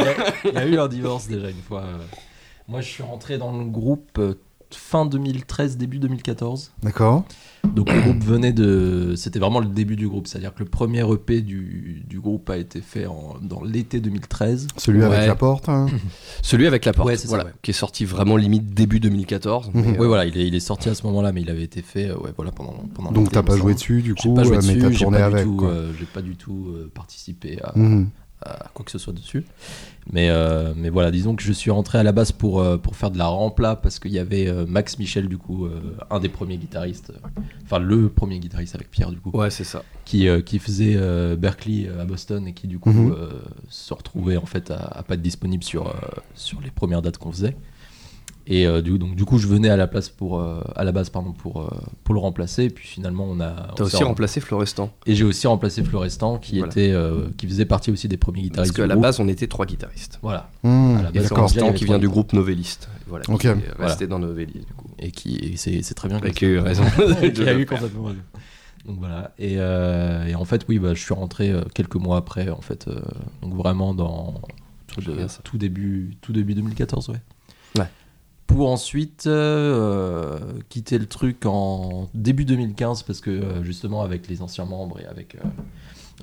il, 0.46 0.54
y 0.54 0.58
a, 0.58 0.66
eu 0.66 0.78
un 0.78 0.88
divorce 0.88 1.28
déjà 1.28 1.50
une 1.50 1.62
fois. 1.68 1.82
euh. 1.82 1.98
Moi 2.68 2.82
je 2.82 2.88
suis 2.88 3.04
rentré 3.04 3.38
dans 3.40 3.58
le 3.58 3.66
groupe 3.66 4.20
fin 4.70 5.06
2013 5.06 5.78
début 5.78 5.98
2014. 6.00 6.74
D'accord. 6.84 7.24
Donc 7.76 7.92
le 7.94 8.02
groupe 8.02 8.24
venait 8.24 8.54
de 8.54 9.14
c'était 9.16 9.40
vraiment 9.40 9.60
le 9.60 9.68
début 9.68 9.96
du 9.96 10.08
groupe, 10.08 10.28
c'est-à-dire 10.28 10.54
que 10.54 10.60
le 10.60 10.70
premier 10.70 11.04
EP 11.12 11.42
du, 11.42 12.04
du 12.08 12.20
groupe 12.20 12.50
a 12.50 12.58
été 12.58 12.82
fait 12.82 13.06
en, 13.06 13.36
dans 13.42 13.62
l'été 13.64 14.00
2013. 14.00 14.68
Celui 14.78 15.00
Ouais. 15.00 15.06
avec 15.06 15.28
la 15.28 15.36
porte. 15.36 15.70
hein. 15.70 15.88
Celui 16.42 16.66
avec 16.68 16.86
la 16.86 16.94
porte, 16.94 17.08
Ouais, 17.08 17.18
c'est 17.18 17.28
ça, 17.28 17.38
ouais. 17.38 17.52
qui 17.62 17.72
est 17.72 17.74
sorti 17.76 18.06
vraiment 18.06 18.38
limite 18.38 18.74
début 18.74 19.00
2014. 19.00 19.72
Mhm. 19.74 19.96
euh, 19.96 19.98
Ouais 20.00 20.08
voilà, 20.08 20.26
il 20.26 20.38
est, 20.38 20.48
il 20.48 20.56
est 20.56 20.60
sorti 20.60 20.90
à 20.90 20.96
ce 20.96 21.04
moment-là 21.08 21.32
mais 21.32 21.42
il 21.42 21.50
avait 21.50 21.64
été 21.64 21.82
fait 21.82 22.10
euh, 22.10 22.18
ouais 22.18 22.32
voilà 22.36 22.52
pendant 22.52 22.74
pendant 22.94 23.12
Donc 23.12 23.32
t'as 23.32 23.44
pas 23.44 23.58
joué 23.58 23.74
dessus, 23.74 24.02
du 24.02 24.16
J'ai 24.18 24.30
coup, 24.30 24.34
pas 24.36 24.44
joué 24.44 24.58
mais 24.58 24.76
dessus, 24.76 24.80
t'as 24.80 24.92
j'ai 24.92 25.04
tourné 25.04 25.18
pas 25.20 25.30
du 25.30 25.36
avec. 25.36 25.48
euh, 25.64 25.92
j'ai 26.00 26.06
pas 26.06 26.22
du 26.22 26.36
tout 26.36 26.68
euh, 26.70 26.92
participé 26.94 27.60
à, 27.64 27.74
Mhm. 27.78 28.10
À 28.46 28.70
quoi 28.74 28.86
que 28.86 28.92
ce 28.92 28.98
soit 29.00 29.14
dessus. 29.14 29.44
Mais, 30.14 30.30
euh, 30.30 30.74
mais 30.76 30.90
voilà, 30.90 31.12
disons 31.12 31.36
que 31.36 31.44
je 31.44 31.52
suis 31.52 31.70
rentré 31.72 31.98
à 31.98 32.04
la 32.04 32.12
base 32.12 32.32
pour, 32.32 32.62
euh, 32.62 32.78
pour 32.78 32.96
faire 32.96 33.12
de 33.12 33.18
la 33.18 33.26
rempla 33.28 33.76
parce 33.76 34.00
qu'il 34.00 34.12
y 34.12 34.20
avait 34.20 34.48
euh, 34.48 34.66
Max 34.68 35.00
Michel, 35.00 35.28
du 35.28 35.38
coup, 35.38 35.66
euh, 35.66 35.82
un 36.10 36.20
des 36.20 36.30
premiers 36.30 36.58
guitaristes, 36.58 37.10
euh, 37.12 37.42
enfin 37.66 37.80
le 37.80 38.08
premier 38.10 38.40
guitariste 38.40 38.76
avec 38.76 38.90
Pierre, 38.90 39.12
du 39.12 39.20
coup, 39.20 39.32
Ouais, 39.34 39.50
c'est 39.50 39.64
ça. 39.66 39.84
qui, 40.06 40.28
euh, 40.30 40.42
qui 40.42 40.60
faisait 40.60 40.94
euh, 40.96 41.36
Berkeley 41.36 41.88
euh, 41.90 42.02
à 42.02 42.06
Boston 42.06 42.48
et 42.48 42.54
qui, 42.54 42.68
du 42.68 42.80
coup, 42.80 42.92
Mhm. 42.92 43.12
euh, 43.18 43.30
se 43.70 43.94
retrouvait 43.94 44.38
en 44.38 44.46
fait 44.46 44.72
à, 44.72 44.78
à 44.78 45.04
pas 45.04 45.16
être 45.16 45.22
disponible 45.22 45.64
sur, 45.64 45.88
euh, 45.88 45.94
sur 46.36 46.62
les 46.62 46.72
premières 46.72 47.02
dates 47.02 47.18
qu'on 47.18 47.32
faisait. 47.32 47.58
Et 48.50 48.66
euh, 48.66 48.82
du, 48.82 48.98
donc, 48.98 49.16
du 49.16 49.26
coup, 49.26 49.38
je 49.40 49.48
venais 49.48 49.68
à 49.70 49.76
la, 49.76 49.88
place 49.88 50.08
pour, 50.10 50.40
euh, 50.40 50.62
à 50.76 50.84
la 50.86 50.92
base 50.94 51.10
pardon, 51.10 51.34
pour, 51.34 51.62
euh, 51.62 51.68
pour 52.06 52.14
le 52.16 52.22
remplacer. 52.22 52.64
Et 52.64 52.70
puis 52.70 52.88
finalement, 52.88 53.26
on 53.30 53.40
a. 53.42 53.74
T'as 53.76 53.84
aussi 53.84 54.04
remplacé 54.04 54.40
Florestan. 54.40 54.90
et 55.06 55.16
j'ai 55.16 55.26
aussi 55.26 55.48
remplacé 55.48 55.84
Florestan, 55.84 56.38
qui, 56.38 56.60
Voilà. 56.60 56.72
était, 56.72 56.92
euh, 56.92 57.28
qui 57.38 57.46
faisait 57.48 57.66
partie 57.66 57.92
aussi 57.92 58.08
des 58.08 58.16
premiers 58.18 58.42
Parce 58.50 58.70
guitaristes. 58.70 58.76
qu'à 58.78 58.84
du 58.84 58.88
la 58.90 58.96
groupe. 58.96 59.04
base, 59.04 59.20
on 59.20 59.28
était 59.28 59.48
trois 59.48 59.66
guitaristes. 59.66 60.20
Voilà. 60.22 60.50
Et 60.64 60.68
base, 60.68 61.12
y 61.14 61.28
Florestan 61.28 61.74
qui 61.74 61.86
vient 61.86 62.00
du 62.00 62.08
groupe 62.10 62.32
Novelliste. 62.34 62.88
Voilà, 63.08 63.26
Ok. 63.30 63.42
qui 63.42 63.48
est 63.48 63.54
Voilà. 63.76 63.88
resté 63.92 64.08
dans 64.08 64.20
Novelliste, 64.20 64.66
du 64.68 64.74
coup. 64.74 64.88
Et 65.00 65.12
qui 65.12 65.36
et 65.38 65.58
c'est 65.58 65.82
c'est 65.82 65.94
très 65.94 66.08
bien. 66.08 66.20
Et 66.22 66.32
qui 66.32 66.46
a 66.46 66.48
eu 66.48 66.60
raison. 66.60 66.84
Et 67.22 67.34
qui 67.34 67.44
a 67.48 67.54
eu 67.54 67.66
complètement 67.66 68.04
raison. 68.06 68.20
Donc 68.86 69.00
voilà. 69.00 69.32
Et, 69.40 69.56
euh, 69.58 70.26
et 70.26 70.36
en 70.36 70.46
fait, 70.46 70.66
oui, 70.70 70.80
bah, 70.80 70.94
je 70.94 71.02
suis 71.02 71.14
rentré 71.14 71.52
euh, 71.52 71.62
quelques 71.74 71.96
mois 71.98 72.16
après, 72.18 72.50
en 72.50 72.62
fait. 72.62 72.88
euh, 72.88 73.02
donc 73.42 73.54
vraiment 73.56 73.94
dans 73.94 74.36
tout, 74.88 75.02
de- 75.02 75.18
tout 75.44 75.58
début, 75.58 76.16
tout 76.22 76.32
début 76.32 76.54
2014, 76.56 77.10
ouais. 77.10 77.16
Ouais. 77.16 77.22
Pour 78.48 78.70
ensuite 78.72 79.28
euh, 79.28 80.40
quitter 80.70 80.98
le 80.98 81.06
truc 81.06 81.46
en 81.46 82.10
début 82.14 82.46
2015 82.46 83.04
parce 83.04 83.20
que 83.22 83.30
euh, 83.30 83.64
justement 83.64 84.02
avec 84.02 84.28
les 84.30 84.42
anciens 84.42 84.66
membres 84.66 85.00
et 85.00 85.06
avec 85.06 85.36
euh, 85.36 85.40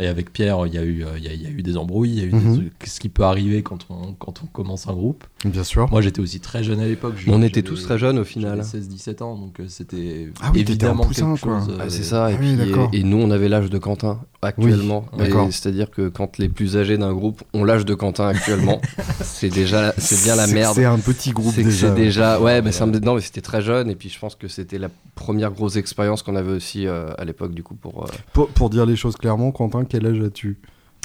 et 0.01 0.09
avec 0.09 0.33
Pierre, 0.33 0.67
il 0.67 0.75
y 0.75 0.79
a 0.79 0.83
eu 0.83 1.05
il 1.17 1.23
y 1.23 1.29
a, 1.29 1.33
il 1.35 1.43
y 1.43 1.47
a 1.47 1.51
eu 1.51 1.63
des 1.63 1.77
embrouilles, 1.77 2.11
il 2.11 2.19
y 2.19 2.23
a 2.23 2.25
eu 2.25 2.31
des 2.31 2.37
Mhm. 2.37 2.57
trucs- 2.57 2.87
ce 2.87 2.99
qui 2.99 3.09
peut 3.09 3.23
arriver 3.23 3.63
quand 3.63 3.87
on 3.91 4.15
quand 4.15 4.43
on 4.43 4.47
commence 4.47 4.89
un 4.89 4.93
groupe. 4.93 5.23
Bien 5.45 5.63
sûr. 5.63 5.89
Moi, 5.91 6.01
j'étais 6.01 6.21
aussi 6.21 6.41
très 6.41 6.65
jeune 6.65 6.81
à 6.81 6.87
l'époque. 6.87 7.15
On 7.29 7.43
était 7.43 7.63
tous 7.63 7.81
très 7.85 7.97
jeunes 7.99 8.19
au 8.19 8.25
final. 8.25 8.57
j'avais 8.57 8.83
16-17 8.85 9.23
ans, 9.23 9.37
donc 9.37 9.61
c'était 9.69 10.33
Ah 10.41 10.51
oui, 10.53 10.63
évidemment 10.63 11.05
poussin, 11.05 11.35
quelque 11.35 11.45
quoi. 11.47 11.61
chose. 11.65 11.77
Ah, 11.79 11.89
c'est 11.91 12.03
ça, 12.03 12.33
et, 12.33 12.35
Ah 12.35 12.39
oui, 12.41 12.57
puis, 12.91 12.99
et 13.01 13.05
nous 13.05 13.19
on 13.19 13.31
avait 13.31 13.49
l'âge 13.49 13.71
de 13.71 13.79
Quentin 13.79 14.19
actuellement. 14.45 15.05
Oui, 15.19 15.27
C'est-à-dire 15.51 15.91
que 15.91 16.09
quand 16.09 16.39
les 16.39 16.49
plus 16.49 16.77
âgés 16.77 16.99
d'un 16.99 17.13
groupe 17.13 17.43
ont 17.53 17.65
l'âge 17.65 17.85
de 17.85 17.95
Quentin 17.95 18.27
actuellement, 18.29 18.81
c'est 19.23 19.49
déjà 19.49 19.93
c'est 19.99 20.23
bien 20.25 20.37
la 20.37 20.47
merde. 20.47 20.75
C'est 20.75 20.85
un 20.85 20.99
petit 20.99 21.31
groupe 21.33 21.55
déjà. 21.55 21.89
c'est 21.89 21.95
déjà 21.95 22.41
ouais, 22.41 22.55
mais 22.57 22.71
Voilà. 22.71 22.73
ça 22.73 22.87
me 22.87 22.99
non 22.99 23.15
mais 23.15 23.21
c'était 23.21 23.41
très 23.41 23.63
jeune 23.63 23.91
et 23.91 23.95
puis 23.97 24.09
je 24.09 24.19
pense 24.19 24.35
que 24.35 24.49
c'était 24.49 24.79
la 24.79 24.89
première 25.15 25.51
grosse 25.53 25.77
expérience 25.77 26.23
qu'on 26.23 26.37
avait 26.37 26.53
aussi 26.53 26.87
euh, 26.87 27.13
à 27.19 27.25
l'époque 27.25 27.55
du 27.55 27.63
coup 27.63 27.75
pour 27.75 28.05
euh, 28.05 28.09
Pour, 28.33 28.49
pour 28.49 28.71
dire 28.71 28.87
les 28.87 28.97
choses 28.97 29.17
clairement, 29.17 29.53
Quentin, 29.53 29.85
quel 29.85 30.07
âge 30.07 30.21
as-tu? 30.21 30.59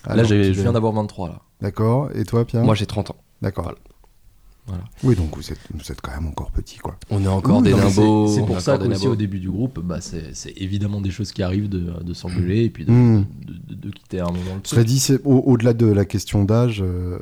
Là, 0.07 0.23
je 0.23 0.35
viens 0.35 0.71
d'avoir 0.71 0.93
23 0.93 1.27
là. 1.29 1.41
D'accord. 1.61 2.09
Et 2.15 2.23
toi, 2.23 2.45
Pierre? 2.45 2.63
Moi 2.63 2.75
j'ai 2.75 2.85
30 2.85 3.11
ans. 3.11 3.15
D'accord. 3.41 3.63
Voilà. 3.65 3.77
Voilà. 4.69 4.83
Oui, 5.03 5.15
donc 5.15 5.35
vous 5.35 5.51
êtes, 5.51 5.59
vous 5.73 5.91
êtes 5.91 5.99
quand 6.01 6.11
même 6.11 6.27
encore 6.27 6.51
petit, 6.51 6.77
quoi. 6.77 6.95
On 7.09 7.23
est 7.23 7.27
encore 7.27 7.57
Ouh, 7.57 7.61
des 7.63 7.73
nimbos. 7.73 8.27
C'est 8.27 8.45
pour 8.45 8.61
ça 8.61 8.77
qu'aussi 8.77 9.07
au 9.07 9.15
début 9.15 9.39
du 9.39 9.49
groupe, 9.49 9.79
bah, 9.83 9.99
c'est 9.99 10.53
évidemment 10.57 11.01
des 11.01 11.11
choses 11.11 11.31
qui 11.31 11.41
arrivent 11.43 11.69
de, 11.69 11.79
de 12.03 12.13
s'engueuler 12.13 12.63
et 12.65 12.69
puis 12.69 12.85
de, 12.85 12.91
Mm. 12.91 13.25
de, 13.45 13.73
de- 13.75 13.87
de 13.87 13.89
quitter 13.91 14.19
à 14.19 14.25
un 14.25 14.31
moment 14.31 14.55
le 14.55 14.61
Cela 14.63 14.81
truc. 14.83 14.87
dit, 14.87 14.99
c'est- 14.99 15.21
au- 15.25 15.39
au-delà 15.45 15.73
de 15.73 15.85
la 15.87 16.05
question 16.05 16.43
d'âge, 16.43 16.81
euh, 16.85 17.17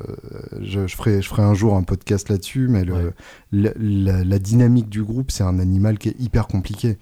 je, 0.60 0.86
je 0.86 0.96
ferai, 0.96 1.22
je 1.22 1.28
ferai 1.28 1.42
un 1.42 1.54
jour 1.54 1.74
un 1.74 1.82
podcast 1.84 2.28
là-dessus, 2.28 2.68
mais 2.68 2.84
le- 2.84 2.92
Ouais. 2.92 3.10
la, 3.52 3.70
la- 3.78 4.24
la 4.24 4.38
dynamique 4.38 4.88
du 4.88 5.02
groupe, 5.02 5.30
c'est 5.30 5.44
un 5.44 5.58
animal 5.58 5.98
qui 5.98 6.08
est 6.10 6.20
hyper 6.20 6.46
compliqué. 6.48 6.98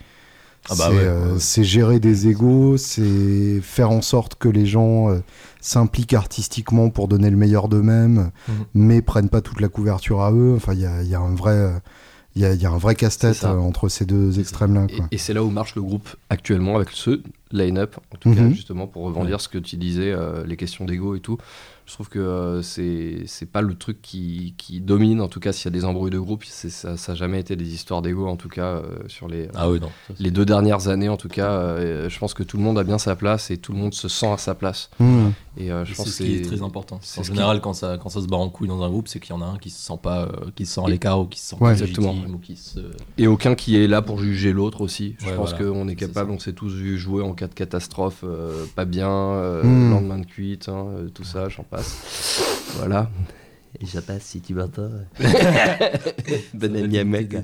Ah 0.68 0.74
bah 0.76 0.86
c'est 0.90 0.96
ouais, 0.96 1.02
euh, 1.04 1.32
ouais, 1.34 1.38
c'est 1.40 1.64
gérer 1.64 2.00
des 2.00 2.28
égos, 2.28 2.76
c'est 2.76 3.60
faire 3.62 3.90
en 3.90 4.02
sorte 4.02 4.34
que 4.36 4.48
les 4.48 4.66
gens 4.66 5.10
euh, 5.10 5.20
s'impliquent 5.60 6.14
artistiquement 6.14 6.90
pour 6.90 7.08
donner 7.08 7.30
le 7.30 7.36
meilleur 7.36 7.68
d'eux-mêmes, 7.68 8.30
Mhm. 8.48 8.54
mais 8.74 9.02
prennent 9.02 9.28
pas 9.28 9.40
toute 9.40 9.60
la 9.60 9.68
couverture 9.68 10.22
à 10.22 10.32
eux. 10.32 10.54
Enfin, 10.56 10.74
il 10.74 10.80
y 10.80 10.86
a, 10.86 11.02
il 11.02 11.08
y 11.08 11.14
a 11.14 11.20
un 11.20 11.34
vrai, 11.34 11.72
il 12.34 12.42
y 12.42 12.44
a, 12.44 12.52
il 12.52 12.60
y 12.60 12.66
a 12.66 12.70
un 12.70 12.78
vrai 12.78 12.94
casse-tête 12.94 13.44
euh, 13.44 13.56
entre 13.58 13.88
ces 13.88 14.04
deux 14.06 14.38
extrêmes-là. 14.40 14.86
Et, 15.10 15.18
c'est 15.18 15.32
là 15.34 15.42
où 15.42 15.50
marche 15.50 15.74
le 15.74 15.82
groupe 15.82 16.08
actuellement 16.30 16.76
avec 16.76 16.90
ce 16.90 17.20
line-up, 17.52 17.96
en 18.12 18.16
tout 18.18 18.34
cas, 18.34 18.42
Mhm. 18.42 18.52
justement, 18.54 18.86
pour 18.86 19.04
rebondir 19.04 19.40
ce 19.40 19.48
que 19.48 19.58
tu 19.58 19.76
disais, 19.76 20.10
euh, 20.12 20.44
les 20.46 20.56
questions 20.56 20.84
d'ego 20.84 21.14
et 21.14 21.20
tout. 21.20 21.38
Je 21.86 21.92
trouve 21.92 22.08
que 22.08 22.18
euh, 22.18 22.62
c'est 22.62 23.22
c'est 23.26 23.46
pas 23.46 23.60
le 23.62 23.74
truc 23.76 24.02
qui, 24.02 24.54
qui 24.58 24.80
domine, 24.80 25.20
en 25.20 25.28
tout 25.28 25.38
cas, 25.38 25.52
s'il 25.52 25.66
y 25.66 25.68
a 25.68 25.78
des 25.78 25.84
embrouilles 25.84 26.10
de 26.10 26.18
groupe, 26.18 26.42
c'est- 26.44 26.68
ça 26.68 26.96
n'a 27.08 27.14
jamais 27.14 27.38
été 27.38 27.54
des 27.54 27.72
histoires 27.74 28.02
d'ego, 28.02 28.26
en 28.26 28.34
tout 28.36 28.48
cas, 28.48 28.64
euh, 28.78 28.82
sur 29.06 29.28
les, 29.28 29.48
Ah 29.54 29.70
oui, 29.70 29.78
non. 29.78 29.86
ça, 30.08 30.14
c'est- 30.16 30.22
les 30.22 30.32
deux 30.32 30.44
dernières 30.44 30.88
années, 30.88 31.08
en 31.08 31.16
tout 31.16 31.28
cas. 31.28 31.46
euh, 31.52 32.08
je 32.08 32.18
pense 32.18 32.34
que 32.34 32.42
tout 32.42 32.56
le 32.56 32.64
monde 32.64 32.76
a 32.76 32.82
bien 32.82 32.98
sa 32.98 33.14
place 33.14 33.52
et 33.52 33.56
tout 33.56 33.72
le 33.72 33.78
monde 33.78 33.94
se 33.94 34.08
sent 34.08 34.26
à 34.32 34.36
sa 34.36 34.56
place. 34.56 34.90
Mhm. 34.98 35.32
Et 35.58 35.70
euh, 35.72 35.84
je 35.84 35.92
C'est 35.92 35.96
pense 35.96 36.08
ce 36.10 36.18
que 36.18 36.24
qui 36.24 36.34
est 36.34 36.42
très 36.44 36.60
important. 36.62 36.98
c'est 37.02 37.20
En 37.20 37.22
ce 37.22 37.30
qui- 37.30 37.36
général, 37.36 37.60
quand, 37.60 37.72
ça, 37.72 37.96
quand 38.02 38.08
ça 38.10 38.20
se 38.20 38.26
barre 38.26 38.40
en 38.40 38.48
couille 38.50 38.68
dans 38.68 38.82
un 38.82 38.88
groupe, 38.90 39.06
c'est 39.08 39.20
qu'il 39.20 39.30
y 39.30 39.38
en 39.38 39.40
a 39.40 39.46
un 39.46 39.56
qui 39.56 39.70
se 39.70 39.80
sent 39.80 39.98
pas, 40.02 40.22
euh, 40.24 40.50
qui 40.56 40.66
se 40.66 40.74
sent 40.74 40.80
à 40.84 40.88
l'écart 40.88 41.20
ou 41.20 41.26
qui 41.26 41.38
se 41.40 41.50
sent 41.50 41.56
Ouais, 41.60 41.68
pas 41.68 41.72
exactement. 41.72 42.14
ou 42.28 42.38
qui 42.38 42.56
se. 42.56 42.80
Et 43.16 43.26
aucun 43.28 43.54
qui 43.54 43.76
est 43.76 43.86
là 43.86 44.02
pour 44.02 44.18
juger 44.18 44.52
l'autre 44.52 44.80
aussi. 44.80 45.14
Je 45.20 45.26
Ouais, 45.26 45.36
pense 45.36 45.50
voilà. 45.54 45.64
qu'on 45.72 45.86
est 45.86 45.90
C'est 45.92 46.06
capable, 46.08 46.32
on 46.32 46.38
s'est 46.40 46.52
tous 46.52 46.72
vu 46.74 46.98
jouer 46.98 47.22
en 47.22 47.32
cas 47.32 47.46
de 47.46 47.54
catastrophe, 47.54 48.22
euh, 48.24 48.66
pas 48.74 48.84
bien, 48.84 49.08
euh, 49.08 49.62
Hmm. 49.62 49.90
lendemain 49.90 50.18
de 50.18 50.26
cuite, 50.26 50.68
hein, 50.68 50.86
euh, 50.98 51.08
tout 51.08 51.24
ça, 51.24 51.48
j'en 51.48 51.62
passe. 51.76 52.72
voilà. 52.76 53.10
Et 53.80 53.86
je 53.86 54.00
passe 54.00 54.22
si 54.22 54.40
tu 54.40 54.54
m'entends. 54.54 54.90
bon 56.54 56.76
ami 56.76 56.98
à 56.98 57.04
mec. 57.04 57.34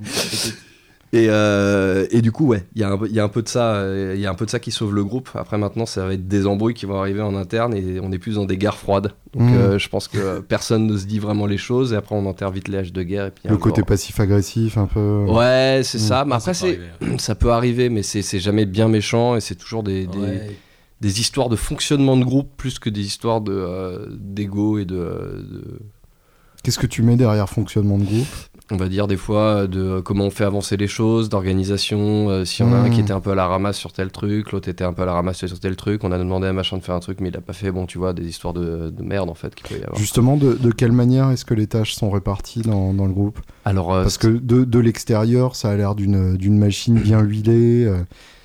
Et, 1.14 1.26
euh, 1.28 2.06
et 2.10 2.22
du 2.22 2.32
coup, 2.32 2.46
ouais, 2.46 2.64
il 2.74 2.80
y, 2.80 2.84
a 2.84 2.88
un 2.90 2.96
peu- 2.96 3.06
il 3.06 3.12
y 3.14 3.20
a 3.20 3.24
un 3.24 3.28
peu 3.28 3.42
de 3.42 3.48
ça, 3.48 3.84
il 4.14 4.18
y 4.18 4.24
a 4.24 4.30
un 4.30 4.34
peu 4.34 4.46
de 4.46 4.50
ça 4.50 4.58
qui 4.58 4.70
sauve 4.70 4.94
le 4.94 5.04
groupe. 5.04 5.28
Après, 5.34 5.58
maintenant, 5.58 5.84
ça 5.84 6.06
va 6.06 6.14
être 6.14 6.26
des 6.26 6.46
embrouilles 6.46 6.72
qui 6.72 6.86
vont 6.86 6.98
arriver 6.98 7.20
en 7.20 7.36
interne 7.36 7.74
et 7.74 8.00
on 8.02 8.10
est 8.12 8.18
plus 8.18 8.36
dans 8.36 8.46
des 8.46 8.56
guerres 8.56 8.78
froides. 8.78 9.12
Donc, 9.34 9.42
Hmm. 9.50 9.54
euh, 9.54 9.78
je 9.78 9.88
pense 9.90 10.08
que 10.08 10.40
personne 10.40 10.86
ne 10.86 10.96
se 10.96 11.04
dit 11.04 11.18
vraiment 11.18 11.44
les 11.44 11.58
choses 11.58 11.92
et 11.92 11.96
après, 11.96 12.14
on 12.14 12.24
enterre 12.24 12.50
vite 12.50 12.68
les 12.68 12.78
haches 12.78 12.92
de 12.94 13.02
guerre. 13.02 13.26
Et 13.26 13.30
puis, 13.30 13.46
Le 13.46 13.58
côté 13.58 13.80
jour- 13.82 13.86
passif-agressif, 13.86 14.78
un 14.78 14.86
peu. 14.86 15.26
Ouais, 15.28 15.82
c'est 15.84 15.98
Mm. 15.98 16.00
ça. 16.00 16.24
Mais 16.24 16.34
après, 16.36 16.54
ça 16.54 16.66
peut 16.66 16.72
c'est 17.00 17.04
arriver. 17.04 17.18
ça 17.18 17.34
peut 17.34 17.50
arriver, 17.52 17.88
mais 17.90 18.02
c'est 18.02 18.22
c'est 18.22 18.40
jamais 18.40 18.64
bien 18.64 18.88
méchant 18.88 19.36
et 19.36 19.42
c'est 19.42 19.56
toujours 19.56 19.82
des, 19.82 20.06
des, 20.06 20.18
Ouais. 20.18 20.50
Des 21.02 21.20
histoires 21.20 21.48
de 21.50 21.56
fonctionnement 21.56 22.16
de 22.16 22.24
groupe 22.24 22.48
plus 22.56 22.78
que 22.78 22.88
des 22.88 23.02
histoires 23.04 23.40
de 23.42 23.52
euh, 23.52 24.06
d'ego 24.18 24.78
et 24.78 24.84
de, 24.86 24.94
de- 24.94 25.80
Qu'est-ce 26.62 26.78
que 26.78 26.86
tu 26.86 27.02
mets 27.02 27.16
derrière 27.16 27.48
fonctionnement 27.48 27.98
de 27.98 28.04
groupe? 28.04 28.28
On 28.70 28.76
va 28.76 28.88
dire 28.88 29.08
des 29.08 29.16
fois 29.16 29.66
de 29.66 29.98
comment 30.00 30.26
on 30.26 30.30
fait 30.30 30.44
avancer 30.44 30.76
les 30.76 30.86
choses, 30.86 31.28
d'organisation. 31.28 32.30
euh, 32.30 32.44
S'il 32.44 32.64
y 32.64 32.68
en 32.68 32.72
a 32.72 32.76
un 32.76 32.88
qui 32.90 33.00
était 33.00 33.12
un 33.12 33.18
peu 33.20 33.32
à 33.32 33.34
la 33.34 33.48
ramasse 33.48 33.76
sur 33.76 33.92
tel 33.92 34.12
truc, 34.12 34.52
l'autre 34.52 34.68
était 34.68 34.84
un 34.84 34.92
peu 34.92 35.02
à 35.02 35.06
la 35.06 35.12
ramasse 35.14 35.44
sur 35.44 35.58
tel 35.58 35.74
truc, 35.74 36.04
on 36.04 36.12
a 36.12 36.18
demandé 36.18 36.46
à 36.46 36.50
un 36.50 36.52
machin 36.52 36.76
de 36.78 36.82
faire 36.84 36.94
un 36.94 37.00
truc, 37.00 37.18
mais 37.20 37.30
il 37.30 37.36
a 37.36 37.40
pas 37.40 37.52
fait. 37.52 37.72
Bon, 37.72 37.84
tu 37.86 37.98
vois, 37.98 38.12
des 38.12 38.26
histoires 38.28 38.54
de, 38.54 38.90
de 38.90 39.02
merde 39.02 39.28
en 39.28 39.34
fait 39.34 39.52
qu'il 39.56 39.66
peut 39.68 39.74
y 39.80 39.82
avoir. 39.82 39.98
Justement, 39.98 40.36
de, 40.36 40.54
de 40.54 40.70
quelle 40.70 40.92
manière 40.92 41.30
est-ce 41.30 41.44
que 41.44 41.54
les 41.54 41.66
tâches 41.66 41.94
sont 41.94 42.10
réparties 42.10 42.62
dans, 42.62 42.94
dans 42.94 43.06
le 43.06 43.12
groupe? 43.12 43.40
Alors, 43.64 43.92
euh, 43.92 44.02
Parce 44.04 44.16
que 44.18 44.28
de, 44.28 44.62
de 44.64 44.78
l'extérieur, 44.78 45.56
ça 45.56 45.70
a 45.70 45.76
l'air 45.76 45.96
d'une 45.96 46.36
d'une 46.36 46.56
machine 46.58 46.94
bien 47.00 47.20
huilée. 47.22 47.92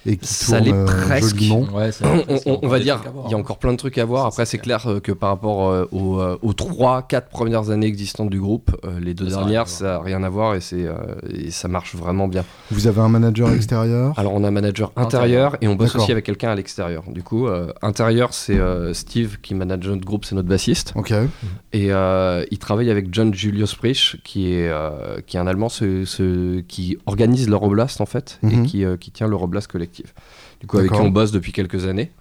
Et 0.08 0.18
qui 0.18 0.28
Ça 0.34 0.58
tourne 0.58 0.66
l'est 0.70 0.74
euh, 0.74 0.86
presque. 0.86 1.36
joliment. 1.38 1.68
Ouais, 1.74 1.92
c'est- 1.92 2.04
on, 2.46 2.68
va 2.68 2.80
dire, 2.80 3.02
il 3.26 3.32
y 3.32 3.34
a 3.36 3.38
encore 3.38 3.60
plein 3.60 3.74
de 3.74 3.78
trucs 3.78 3.98
à 4.00 4.06
voir. 4.06 4.24
Ça, 4.24 4.28
Après, 4.30 4.46
c'est 4.46 4.58
clair 4.58 4.84
que 5.04 5.12
par 5.12 5.30
rapport 5.30 5.70
euh, 5.70 5.86
aux, 5.92 6.20
euh, 6.20 6.38
aux 6.42 6.54
3-4 6.54 7.30
premières 7.30 7.70
années 7.70 7.86
existantes 7.88 8.30
du 8.30 8.40
groupe, 8.42 8.72
les 9.00 9.14
deux 9.14 9.30
Ça, 9.30 9.36
ça 9.36 9.42
a 9.42 9.44
rien 9.44 9.46
à 9.46 9.52
dernières, 9.52 9.64
voir. 9.66 9.68
ça 9.78 9.86
n'a 9.86 10.00
rien 10.00 10.24
à 10.24 10.30
voir 10.30 10.56
et, 10.56 10.62
c'est, 10.62 10.86
et 11.30 11.52
ça 11.52 11.68
marche 11.68 11.96
vraiment 11.96 12.28
bien. 12.28 12.44
Vous 12.72 12.88
avez 12.88 13.02
un 13.02 13.10
manager 13.10 13.52
extérieur 13.54 14.18
Alors, 14.18 14.34
on 14.34 14.44
a 14.44 14.48
un 14.48 14.52
manager 14.52 14.92
Intérieur. 14.96 15.48
intérieur 15.54 15.58
et 15.62 15.68
on 15.68 15.76
bosse 15.76 15.96
aussi 15.96 16.12
avec 16.12 16.26
quelqu'un 16.26 16.50
à 16.50 16.56
l'extérieur. 16.56 17.04
Du 17.08 17.22
coup, 17.24 17.48
euh, 17.48 17.72
intérieur, 17.82 18.34
c'est 18.34 18.58
euh, 18.58 18.94
Steve 18.94 19.38
qui 19.42 19.54
manage 19.56 19.88
notre 19.88 20.06
groupe, 20.06 20.26
c'est 20.26 20.36
notre 20.36 20.48
bassiste. 20.48 20.94
Ok. 20.96 21.14
Et 21.74 21.92
euh, 21.92 22.46
il 22.52 22.58
travaille 22.60 22.90
avec 22.90 23.14
John 23.14 23.34
Julius 23.34 23.76
Prich, 23.76 24.18
qui 24.24 24.54
est, 24.54 24.70
euh, 24.70 25.20
qui 25.26 25.38
est 25.38 25.40
un 25.40 25.48
Allemand 25.48 25.70
ce, 25.70 26.06
ce- 26.06 26.62
qui 26.62 26.98
organise 27.06 27.50
l'Euroblast 27.50 28.02
en 28.02 28.06
fait, 28.06 28.40
et 28.44 28.48
Mhm. 28.56 28.66
qui, 28.66 28.86
euh, 28.86 28.98
qui 28.98 29.12
tient 29.12 29.28
l'Euroblast 29.28 29.68
collectif. 29.72 29.97
Du 30.60 30.68
coup, 30.68 30.78
avec 30.78 30.92
qui 30.92 30.98
on 31.00 31.10
bosse 31.10 31.32
depuis 31.32 31.52
quelques 31.52 31.86
années. 31.86 32.12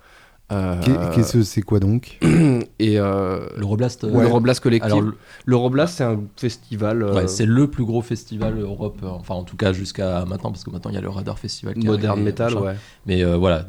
Euh, 0.52 0.80
Qu'est- 0.80 1.10
Qu'est-ce 1.16 1.32
que 1.38 1.42
c'est 1.42 1.62
quoi 1.62 1.80
donc 1.80 2.18
et 2.78 3.00
euh, 3.00 3.48
L'Euroblast, 3.56 4.04
euh, 4.04 4.10
l'Euroblast 4.22 4.60
collectif. 4.60 4.86
alors, 4.92 5.00
le- 5.00 5.16
L'Euroblast, 5.44 5.96
c'est 5.96 6.04
un 6.04 6.20
festival 6.36 7.02
euh, 7.02 7.14
ouais, 7.14 7.26
c'est 7.28 7.46
le 7.46 7.68
plus 7.68 7.84
gros 7.84 8.00
festival 8.00 8.56
Europe, 8.60 9.00
euh, 9.02 9.08
enfin 9.08 9.34
en 9.34 9.42
tout 9.42 9.56
cas 9.56 9.72
jusqu'à 9.72 10.24
maintenant, 10.24 10.52
parce 10.52 10.62
que 10.62 10.70
maintenant 10.70 10.92
il 10.92 10.94
y 10.94 10.98
a 10.98 11.00
le 11.00 11.08
Radar 11.08 11.36
Festival. 11.40 11.74
qui 11.74 11.80
est 11.80 11.90
moderne 11.90 12.12
arrivé, 12.12 12.26
metal, 12.26 12.54
ouais. 12.58 12.76
Mais 13.06 13.24
euh, 13.24 13.36
voilà, 13.36 13.66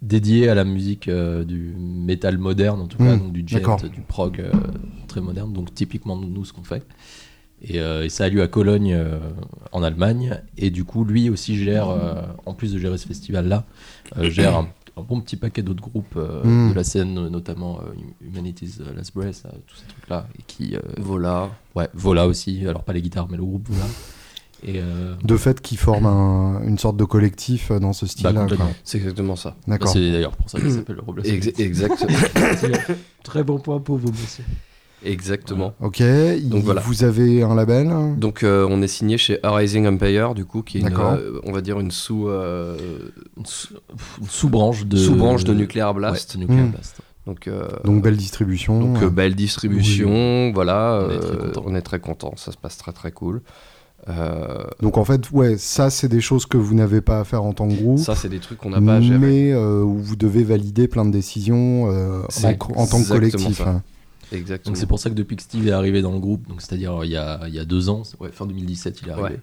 dédié 0.00 0.48
à 0.48 0.54
la 0.54 0.64
musique 0.64 1.06
euh, 1.08 1.44
du 1.44 1.74
métal 1.78 2.38
moderne, 2.38 2.80
en 2.80 2.86
tout 2.86 2.96
cas, 2.96 3.14
Mm, 3.16 3.18
donc 3.18 3.32
du 3.32 3.44
jet, 3.46 3.60
du 3.92 4.00
prog 4.00 4.40
euh, 4.40 4.50
très 5.08 5.20
moderne, 5.20 5.52
donc 5.52 5.74
typiquement 5.74 6.16
nous, 6.16 6.46
ce 6.46 6.54
qu'on 6.54 6.64
fait. 6.64 6.82
Et, 7.62 7.80
euh, 7.80 8.04
et 8.04 8.08
ça 8.08 8.24
a 8.24 8.28
lieu 8.28 8.42
à 8.42 8.48
Cologne, 8.48 8.92
euh, 8.94 9.18
en 9.72 9.82
Allemagne. 9.82 10.40
Et 10.58 10.70
du 10.70 10.84
coup, 10.84 11.04
lui 11.04 11.30
aussi 11.30 11.56
gère, 11.56 11.88
euh, 11.88 12.22
en 12.44 12.54
plus 12.54 12.72
de 12.72 12.78
gérer 12.78 12.98
ce 12.98 13.06
festival-là, 13.06 13.64
euh, 14.18 14.28
gère 14.30 14.56
un, 14.56 14.68
un 14.98 15.02
bon 15.02 15.20
petit 15.20 15.36
paquet 15.36 15.62
d'autres 15.62 15.82
groupes 15.82 16.16
euh, 16.16 16.42
Mm. 16.44 16.70
de 16.70 16.74
la 16.74 16.84
scène, 16.84 17.14
notamment 17.28 17.80
euh, 17.80 18.26
Humanities 18.26 18.74
Last 18.94 19.14
Breath, 19.14 19.42
euh, 19.46 19.50
tous 19.66 19.76
ces 19.76 19.86
trucs-là. 19.86 20.26
Et 20.38 20.42
qui, 20.46 20.76
euh, 20.76 20.80
Voilà. 20.98 21.50
ouais, 21.74 21.88
Vola 21.94 22.26
aussi, 22.26 22.66
alors 22.68 22.82
pas 22.84 22.92
les 22.92 23.02
guitares, 23.02 23.26
mais 23.30 23.36
le 23.36 23.44
groupe 23.44 23.68
Vola. 23.68 23.86
Et 24.66 24.80
euh, 24.80 25.14
De 25.22 25.36
fait, 25.36 25.60
qui 25.60 25.76
forme 25.76 26.06
un- 26.06 26.62
une 26.66 26.78
sorte 26.78 26.96
de 26.96 27.04
collectif 27.04 27.70
dans 27.72 27.92
ce 27.92 28.04
bah, 28.06 28.10
style-là. 28.10 28.46
C'est 28.84 28.98
exactement 28.98 29.36
ça. 29.36 29.54
D'accord. 29.68 29.88
C'est 29.90 30.10
d'ailleurs 30.12 30.32
pour 30.36 30.48
ça 30.48 30.58
qu'il 30.58 30.72
s'appelle 30.72 30.96
le 30.96 31.02
Robles. 31.02 31.22
Ex- 31.26 31.58
exact- 31.58 32.06
Très 33.22 33.44
bon 33.44 33.58
point 33.58 33.80
pour 33.80 33.96
vous, 33.98 34.10
monsieur. 34.10 34.44
Exactement. 35.10 35.74
Ok. 35.80 36.02
Donc 36.44 36.64
voilà. 36.64 36.80
Vous 36.82 37.04
avez 37.04 37.42
un 37.42 37.54
label 37.54 37.90
Donc 38.18 38.42
euh, 38.42 38.66
on 38.70 38.82
est 38.82 38.88
signé 38.88 39.18
chez 39.18 39.38
Arising 39.42 39.86
Empire, 39.86 40.34
du 40.34 40.44
coup, 40.44 40.62
qui 40.62 40.78
est 40.78 40.80
une, 40.82 40.96
euh, 40.98 41.40
on 41.44 41.52
va 41.52 41.60
dire 41.60 41.80
une 41.80 41.90
sous 41.90 42.28
euh, 42.28 42.76
sous- 43.44 43.74
une 44.20 44.28
sous-branche 44.28 44.86
de 44.86 44.96
sous-branche 44.96 45.44
de 45.44 45.54
Nuclear 45.54 45.94
Blast. 45.94 46.34
Ouais, 46.34 46.40
Nuclear 46.40 46.66
Mm. 46.66 46.70
Blast. 46.70 46.96
Donc, 47.26 47.48
euh, 47.48 47.68
Donc 47.84 48.02
belle 48.02 48.16
distribution. 48.16 48.78
donc 48.80 49.02
euh, 49.02 49.10
belle 49.10 49.34
distribution, 49.34 50.52
voilà. 50.54 51.04
On 51.08 51.10
est 51.10 51.18
très 51.18 51.30
euh, 51.34 51.46
content. 51.48 51.62
on 51.66 51.74
est 51.74 51.82
très 51.82 51.98
content, 52.00 52.32
ça 52.36 52.52
se 52.52 52.56
passe 52.56 52.76
très 52.78 52.92
très 52.92 53.10
cool. 53.10 53.42
Euh, 54.08 54.62
Donc 54.80 54.98
en 54.98 55.04
fait, 55.04 55.30
ouais, 55.32 55.56
ça 55.58 55.90
c'est 55.90 56.06
des 56.08 56.20
choses 56.20 56.46
que 56.46 56.56
vous 56.56 56.74
n'avez 56.74 57.00
pas 57.00 57.18
à 57.18 57.24
faire 57.24 57.42
en 57.42 57.52
tant 57.52 57.66
que 57.66 57.74
groupe. 57.74 57.98
ça, 57.98 58.14
c'est 58.14 58.28
des 58.28 58.38
trucs 58.38 58.58
qu'on 58.58 58.70
n'a 58.70 58.80
pas 58.80 58.96
à 58.96 59.00
gérer. 59.00 59.18
mais 59.18 59.52
euh, 59.52 59.82
où 59.82 59.98
vous 59.98 60.14
devez 60.14 60.44
valider 60.44 60.86
plein 60.86 61.04
de 61.04 61.10
décisions 61.10 61.90
euh, 61.90 62.22
en, 62.44 62.48
en 62.80 62.86
tant 62.86 63.02
que 63.02 63.08
collectif. 63.08 63.58
ça. 63.58 63.68
hein. 63.70 63.82
Exactement. 64.32 64.72
Donc 64.72 64.76
c'est 64.76 64.86
pour 64.86 64.98
ça 64.98 65.08
que 65.10 65.14
depuis 65.14 65.36
que 65.36 65.42
Steve 65.42 65.68
est 65.68 65.72
arrivé 65.72 66.02
dans 66.02 66.12
le 66.12 66.18
groupe, 66.18 66.48
donc 66.48 66.60
c'est-à-dire 66.62 67.04
il 67.04 67.10
y 67.10 67.16
a, 67.16 67.40
il 67.46 67.54
y 67.54 67.58
a 67.58 67.64
deux 67.64 67.88
ans, 67.88 68.02
ouais, 68.20 68.30
fin 68.32 68.46
2017 68.46 69.00
il 69.02 69.08
est 69.08 69.12
arrivé, 69.12 69.28
Ouais. 69.28 69.40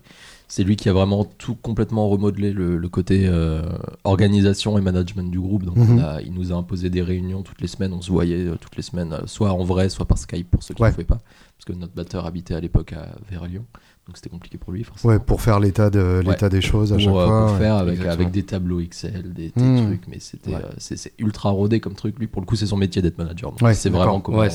c'est 0.47 0.63
lui 0.63 0.75
qui 0.75 0.89
a 0.89 0.93
vraiment 0.93 1.23
tout 1.25 1.55
complètement 1.55 2.09
remodelé 2.09 2.51
le, 2.51 2.77
le 2.77 2.89
côté 2.89 3.25
euh, 3.27 3.61
organisation 4.03 4.77
et 4.77 4.81
management 4.81 5.29
du 5.31 5.39
groupe. 5.39 5.63
Donc 5.63 5.77
Mhm. 5.77 5.99
on 5.99 6.03
a- 6.03 6.21
il 6.21 6.33
nous 6.33 6.51
a 6.51 6.55
imposé 6.55 6.89
des 6.89 7.01
réunions 7.01 7.41
toutes 7.43 7.61
les 7.61 7.67
semaines, 7.67 7.93
on 7.93 8.01
se 8.01 8.11
voyait 8.11 8.45
euh, 8.47 8.55
toutes 8.59 8.75
les 8.75 8.83
semaines, 8.83 9.13
euh, 9.13 9.21
soit 9.25 9.51
en 9.51 9.63
vrai, 9.63 9.89
soit 9.89 10.05
par 10.05 10.17
Skype 10.17 10.49
pour 10.51 10.63
ceux 10.63 10.73
qui 10.73 10.81
Ouais. 10.81 10.89
ne 10.89 10.93
pouvaient 10.93 11.05
pas, 11.05 11.21
parce 11.57 11.65
que 11.65 11.73
notre 11.73 11.93
batteur 11.93 12.25
habitait 12.25 12.53
à 12.55 12.59
l'époque 12.59 12.93
à 12.93 13.09
vers 13.29 13.45
Lyon, 13.45 13.65
donc 14.07 14.17
c'était 14.17 14.29
compliqué 14.29 14.57
pour 14.57 14.73
lui 14.73 14.83
forcément. 14.83 15.13
Ouais, 15.13 15.19
pour 15.19 15.41
faire 15.41 15.59
l'état 15.59 15.89
de 15.89 16.21
l'état 16.25 16.49
des 16.49 16.59
choses 16.61 16.91
à 16.91 16.95
pour, 16.95 17.03
chaque 17.05 17.13
euh, 17.13 17.25
fois. 17.27 17.45
pour 17.45 17.53
ouais. 17.53 17.59
faire 17.59 17.75
avec, 17.75 17.99
avec 18.05 18.31
des 18.31 18.43
tableaux 18.43 18.79
Excel, 18.81 19.33
des, 19.33 19.51
des 19.55 19.61
Hmm. 19.63 19.85
trucs, 19.87 20.07
mais 20.09 20.19
c'était 20.19 20.51
Ouais. 20.51 20.61
euh, 20.63 20.71
c'est 20.77 21.13
ultra 21.19 21.51
rodé 21.51 21.79
comme 21.79 21.93
truc. 21.95 22.19
Lui, 22.19 22.27
pour 22.27 22.41
le 22.41 22.45
coup, 22.45 22.55
c'est 22.57 22.65
son 22.65 22.75
métier 22.77 23.01
d'être 23.01 23.17
manager. 23.17 23.53
C'est 23.73 23.89
vraiment 23.89 24.19
comment, 24.19 24.45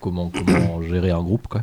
comment, 0.00 0.30
comment 0.30 0.82
gérer 0.88 1.10
un 1.12 1.22
groupe. 1.22 1.46
Quoi. 1.46 1.62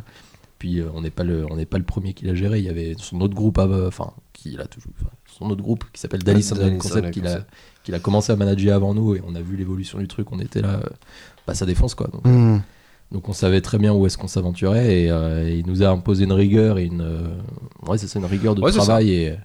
Puis 0.58 0.80
euh, 0.80 0.88
on 0.94 1.02
n'est 1.02 1.10
pas, 1.10 1.24
le- 1.24 1.46
on 1.50 1.56
n'est 1.56 1.66
pas 1.66 1.76
le 1.78 1.84
premier 1.84 2.14
qui 2.14 2.24
l'a 2.24 2.34
géré. 2.34 2.58
Il 2.60 2.64
y 2.64 2.70
avait 2.70 2.94
son 2.98 3.20
autre 3.20 3.34
groupe, 3.34 3.58
enfin, 3.58 4.12
qui 4.32 4.52
l'a 4.52 4.66
toujours, 4.66 4.92
son 5.26 5.50
autre 5.50 5.62
groupe 5.62 5.84
qui 5.92 6.00
s'appelle 6.00 6.22
Sound 6.42 6.78
Concept, 6.78 7.10
qu'il 7.10 7.26
a, 7.26 7.30
Concept. 7.30 7.50
qu'il 7.82 7.94
a 7.94 7.98
commencé 7.98 8.32
à 8.32 8.36
manager 8.36 8.74
avant 8.74 8.94
nous 8.94 9.16
et 9.16 9.22
on 9.26 9.34
a 9.34 9.42
vu 9.42 9.56
l'évolution 9.56 9.98
du 9.98 10.08
truc. 10.08 10.32
On 10.32 10.38
était 10.38 10.62
là, 10.62 10.80
euh, 10.82 10.88
bah, 11.46 11.54
ça 11.54 11.66
défonce 11.66 11.94
quoi. 11.94 12.06
Donc, 12.10 12.24
Hmm. 12.26 12.60
Donc 13.12 13.28
on 13.28 13.32
savait 13.32 13.60
très 13.60 13.78
bien 13.78 13.92
où 13.92 14.06
est-ce 14.06 14.18
qu'on 14.18 14.26
s'aventurait 14.28 15.02
et, 15.02 15.10
euh, 15.10 15.48
il 15.50 15.66
nous 15.66 15.82
a 15.82 15.88
imposé 15.88 16.24
une 16.24 16.32
rigueur 16.32 16.78
et 16.78 16.84
une 16.84 17.00
euh, 17.02 17.28
ouais 17.86 17.98
c'est 17.98 18.08
ça 18.08 18.18
une 18.18 18.24
rigueur 18.24 18.54
de 18.54 18.62
Ouais, 18.62 18.72
travail 18.72 19.10
et 19.10 19.36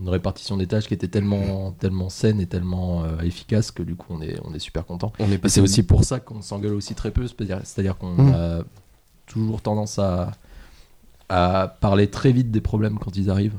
une 0.00 0.08
répartition 0.08 0.56
des 0.56 0.66
tâches 0.66 0.88
qui 0.88 0.94
était 0.94 1.06
tellement 1.08 1.70
tellement 1.78 2.08
saine 2.08 2.40
et 2.40 2.46
tellement 2.46 3.04
euh, 3.04 3.20
efficace 3.22 3.70
que 3.70 3.82
du 3.84 3.94
coup 3.94 4.08
on 4.10 4.20
est 4.20 4.36
on 4.44 4.52
est 4.54 4.58
super 4.58 4.84
content. 4.84 5.12
on 5.20 5.30
est 5.30 5.46
c'est 5.48 5.60
aussi 5.60 5.82
pour 5.84 6.02
ça 6.04 6.18
qu'on 6.18 6.42
s'engueule 6.42 6.74
aussi 6.74 6.94
très 6.94 7.10
peu, 7.12 7.26
c'est-à-dire 7.28 7.96
qu'on 7.96 8.14
Mm. 8.14 8.32
a 8.34 8.58
toujours 9.26 9.60
tendance 9.62 9.98
à 9.98 10.32
à 11.28 11.76
parler 11.80 12.08
très 12.08 12.32
vite 12.32 12.50
des 12.50 12.60
problèmes 12.60 12.98
quand 12.98 13.16
ils 13.16 13.30
arrivent 13.30 13.54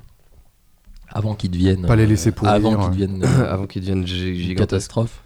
avant 1.10 1.34
qu'ils 1.36 1.52
deviennent 1.52 1.86
Pas 1.86 1.96
les 1.96 2.06
laisser 2.06 2.32
pourrir, 2.32 2.54
avant 2.56 2.76
qu'ils 2.78 2.90
deviennent 2.92 3.24
avant 3.24 3.66
qu'il 3.68 3.82
devienne 3.82 4.06
gi- 4.06 4.28
une 4.30 4.36
gigantesque. 4.36 4.58
catastrophe. 4.60 5.22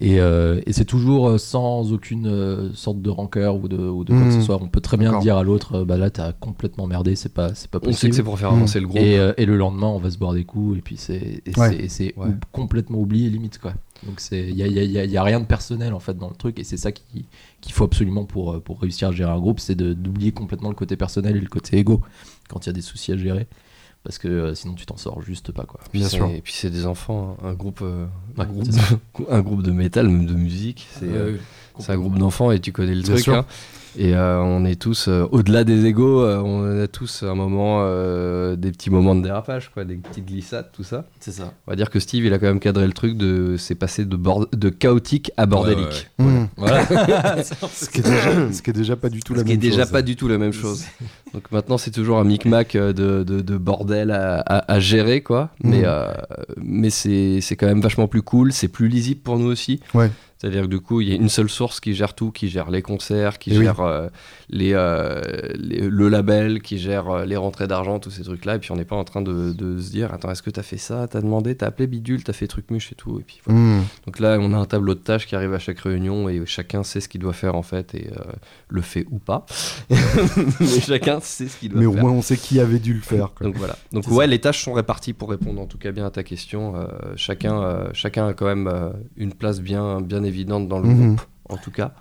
Et, 0.00 0.18
euh, 0.18 0.60
et 0.66 0.72
c'est 0.72 0.84
toujours 0.84 1.28
euh, 1.28 1.38
sans 1.38 1.92
aucune 1.92 2.26
euh, 2.26 2.72
sorte 2.74 3.00
de 3.00 3.10
rancœur 3.10 3.54
ou 3.56 3.68
de, 3.68 3.76
ou 3.78 4.02
de 4.02 4.12
quoi 4.12 4.24
que 4.24 4.32
ce 4.32 4.40
soit. 4.40 4.60
On 4.60 4.66
peut 4.66 4.80
très 4.80 4.96
bien 4.96 5.20
dire 5.20 5.36
à 5.36 5.44
l'autre, 5.44 5.84
bah 5.84 5.96
là 5.96 6.10
t'as 6.10 6.32
complètement 6.32 6.88
merdé, 6.88 7.14
c'est 7.14 7.32
pas, 7.32 7.54
c'est 7.54 7.70
pas 7.70 7.78
On 7.78 7.82
sait 7.82 7.86
que 7.86 7.90
possible. 7.92 8.14
c'est 8.14 8.22
pour 8.24 8.36
faire 8.38 8.50
avancer 8.52 8.80
le 8.80 8.88
groupe. 8.88 9.00
et, 9.00 9.16
euh, 9.18 9.32
et 9.36 9.46
le 9.46 9.56
lendemain, 9.56 9.86
on 9.86 9.98
va 9.98 10.10
se 10.10 10.18
boire 10.18 10.32
des 10.32 10.44
coups 10.44 10.78
et 10.78 10.80
puis 10.80 10.96
c'est 10.96 11.42
Ouais. 11.56 11.88
Ouais. 12.16 12.26
complètement 12.50 12.98
oublié 12.98 13.30
limite 13.30 13.58
quoi. 13.58 13.74
Donc 14.04 14.18
c'est 14.18 14.42
il 14.48 14.56
y 14.56 14.64
a, 14.64 14.66
y, 14.66 14.80
a, 14.80 14.82
y 14.82 14.98
a- 14.98 15.04
y 15.04 15.16
a 15.16 15.22
rien 15.22 15.38
de 15.38 15.46
personnel 15.46 15.94
en 15.94 16.00
fait 16.00 16.18
dans 16.18 16.28
le 16.28 16.34
truc 16.34 16.58
et 16.58 16.64
c'est 16.64 16.76
ça 16.76 16.90
qui 16.90 17.24
qu'il 17.60 17.72
faut 17.72 17.84
absolument 17.84 18.24
pour 18.24 18.60
pour 18.62 18.80
réussir 18.80 19.08
à 19.08 19.12
gérer 19.12 19.30
un 19.30 19.38
groupe, 19.38 19.60
c'est 19.60 19.76
d'oublier 19.76 20.32
complètement 20.32 20.70
le 20.70 20.74
côté 20.74 20.96
personnel 20.96 21.36
et 21.36 21.40
le 21.40 21.46
côté 21.48 21.78
égo 21.78 22.00
quand 22.50 22.66
il 22.66 22.68
y 22.68 22.70
a 22.70 22.72
des 22.72 22.82
soucis 22.82 23.12
à 23.12 23.16
gérer 23.16 23.46
parce 24.04 24.18
que 24.18 24.28
euh, 24.28 24.54
sinon 24.54 24.74
tu 24.74 24.86
t'en 24.86 24.96
sors 24.96 25.20
juste 25.22 25.50
pas 25.52 25.64
quoi. 25.64 25.80
Puis 25.90 25.98
Bien 26.00 26.08
sûr. 26.08 26.26
Et 26.30 26.40
puis 26.40 26.52
c'est 26.52 26.70
des 26.70 26.86
enfants, 26.86 27.36
hein. 27.42 27.48
un 27.48 27.54
groupe, 27.54 27.80
euh, 27.82 28.06
un, 28.38 28.44
groupe 28.44 28.68
de, 28.68 28.78
un 29.30 29.40
groupe 29.40 29.62
de 29.62 29.70
métal, 29.72 30.08
même 30.08 30.26
de 30.26 30.34
musique. 30.34 30.86
C'est 30.98 31.06
euh, 31.06 31.36
c'est 31.80 31.90
un 31.92 31.96
groupe 31.98 32.18
d'enfants 32.18 32.52
et 32.52 32.60
tu 32.60 32.70
connais 32.70 32.94
le 32.94 33.02
Bien 33.02 33.12
truc. 33.14 33.24
sûr. 33.24 33.34
hein. 33.34 33.46
Et 33.96 34.12
euh, 34.16 34.40
on 34.42 34.64
est 34.64 34.74
tous, 34.74 35.06
euh, 35.06 35.24
au-delà 35.30 35.62
des 35.62 35.84
égaux, 35.86 36.20
euh, 36.24 36.40
on 36.40 36.80
a 36.82 36.88
tous 36.88 37.22
un 37.22 37.36
moment, 37.36 37.78
euh, 37.82 38.56
des 38.56 38.72
petits 38.72 38.90
moments 38.90 39.14
de 39.14 39.22
dérapage, 39.22 39.70
quoi, 39.72 39.84
des 39.84 39.94
petites 39.94 40.26
glissades, 40.26 40.68
tout 40.72 40.82
ça. 40.82 41.06
C'est 41.20 41.30
ça. 41.30 41.52
On 41.68 41.70
va 41.70 41.76
dire 41.76 41.90
que 41.90 42.00
Steve, 42.00 42.24
il 42.24 42.32
a 42.32 42.40
quand 42.40 42.46
même 42.48 42.58
cadré 42.58 42.88
le 42.88 42.92
truc 42.92 43.16
de, 43.16 43.54
c'est 43.56 43.76
passé 43.76 44.04
de, 44.04 44.16
bord- 44.16 44.48
de 44.52 44.68
chaotique 44.68 45.30
à 45.36 45.46
bordélique. 45.46 46.10
Ouais. 46.18 46.46
Voilà. 46.56 46.84
Ce, 47.44 47.88
qui 47.88 47.98
est 48.00 48.02
déjà, 48.02 48.52
ce 48.52 48.62
qui 48.62 48.70
est 48.70 48.72
déjà 48.72 48.96
pas 48.96 49.10
du 49.10 49.20
tout 49.20 49.32
la 49.32 49.40
Ce 49.40 49.44
qui 49.44 49.50
est 49.52 49.54
même 49.54 49.60
déjà 49.60 49.82
chose. 49.84 49.92
pas 49.92 50.02
du 50.02 50.16
tout 50.16 50.26
la 50.26 50.38
même 50.38 50.52
chose. 50.52 50.84
Donc 51.32 51.52
maintenant, 51.52 51.78
c'est 51.78 51.92
toujours 51.92 52.18
un 52.18 52.24
micmac 52.24 52.72
de, 52.76 52.92
de, 52.92 53.22
de 53.22 53.56
bordel 53.58 53.93
à, 54.10 54.40
à- 54.40 54.72
à 54.74 54.80
gérer, 54.80 55.22
quoi. 55.22 55.50
Mais, 55.62 55.78
Mhm. 55.78 55.84
euh, 55.86 56.12
mais 56.62 56.90
c'est 56.90 57.40
c'est 57.40 57.56
quand 57.56 57.66
même 57.66 57.80
vachement 57.80 58.08
plus 58.08 58.22
cool. 58.22 58.52
C'est 58.52 58.68
plus 58.68 58.88
lisible 58.88 59.20
pour 59.20 59.38
nous 59.38 59.46
aussi. 59.46 59.80
Ouais. 59.94 60.10
C'est-à-dire 60.44 60.64
que 60.64 60.66
du 60.68 60.80
coup, 60.80 61.00
il 61.00 61.08
y 61.08 61.12
a 61.12 61.14
une 61.14 61.30
seule 61.30 61.48
source 61.48 61.80
qui 61.80 61.94
gère 61.94 62.12
tout, 62.12 62.30
qui 62.30 62.48
gère 62.50 62.70
les 62.70 62.82
concerts, 62.82 63.38
qui 63.38 63.54
Et 63.54 63.56
oui. 63.58 63.64
gère 63.64 63.80
euh, 63.80 64.08
les, 64.50 64.72
euh, 64.74 65.22
les- 65.54 65.88
le 65.88 66.08
label, 66.10 66.60
qui 66.60 66.76
gère 66.76 67.08
euh, 67.08 67.24
les 67.24 67.36
rentrées 67.36 67.66
d'argent, 67.66 67.98
tous 67.98 68.10
ces 68.10 68.24
trucs-là. 68.24 68.56
Et 68.56 68.58
puis 68.58 68.70
on 68.70 68.76
n'est 68.76 68.84
pas 68.84 68.94
en 68.96 69.04
train 69.04 69.22
de, 69.22 69.54
de 69.54 69.80
se 69.80 69.90
dire, 69.90 70.12
attends, 70.12 70.30
est-ce 70.30 70.42
que 70.42 70.50
t'as 70.50 70.62
fait 70.62 70.76
ça? 70.76 71.08
T'as 71.08 71.22
demandé? 71.22 71.54
T'as 71.54 71.68
appelé 71.68 71.86
Bidule? 71.86 72.24
T'as 72.24 72.34
fait 72.34 72.46
truc 72.46 72.70
muche 72.70 72.92
et 72.92 72.94
tout. 72.94 73.18
Et 73.20 73.22
puis 73.22 73.40
voilà. 73.46 73.58
Hmm. 73.58 73.82
Donc 74.04 74.18
là, 74.20 74.36
on 74.38 74.52
a 74.52 74.58
un 74.58 74.66
tableau 74.66 74.92
de 74.94 74.98
tâches 75.00 75.26
qui 75.26 75.34
arrive 75.34 75.54
à 75.54 75.58
chaque 75.58 75.78
réunion 75.80 76.28
et 76.28 76.42
chacun 76.44 76.82
sait 76.82 77.00
ce 77.00 77.08
qu'il 77.08 77.22
doit 77.22 77.32
faire 77.32 77.54
en 77.54 77.62
fait 77.62 77.94
et 77.94 78.08
euh, 78.12 78.32
le 78.68 78.82
fait 78.82 79.06
ou 79.10 79.18
pas. 79.18 79.46
Mais 80.60 80.80
chacun 80.80 81.20
sait 81.20 81.48
ce 81.48 81.56
qu'il 81.56 81.70
doit 81.70 81.80
Mais 81.80 81.86
au 81.86 81.92
faire. 81.94 82.02
moins 82.02 82.12
on 82.12 82.20
sait 82.22 82.36
qui 82.36 82.60
avait 82.60 82.80
dû 82.80 82.92
le 82.92 83.00
faire. 83.00 83.32
quoi. 83.34 83.46
Donc 83.46 83.56
voilà. 83.56 83.76
Donc 83.92 84.06
ouais, 84.08 84.24
ça. 84.24 84.26
les 84.26 84.40
tâches 84.40 84.62
sont 84.62 84.74
réparties 84.74 85.14
pour 85.14 85.30
répondre 85.30 85.58
en 85.58 85.66
tout 85.66 85.78
cas 85.78 85.90
bien 85.90 86.04
à 86.04 86.10
ta 86.10 86.22
question. 86.22 86.74
Chacun, 87.16 87.88
chacun 87.94 88.26
a 88.28 88.34
quand 88.34 88.44
même 88.46 88.70
une 89.16 89.32
place 89.32 89.62
bien, 89.62 90.02
bien 90.02 90.22
évidente 90.22 90.33
dans 90.42 90.78
le 90.80 90.88
Mhm. 90.88 91.06
groupe, 91.06 91.20
en 91.48 91.56
tout 91.56 91.70
cas. 91.70 91.92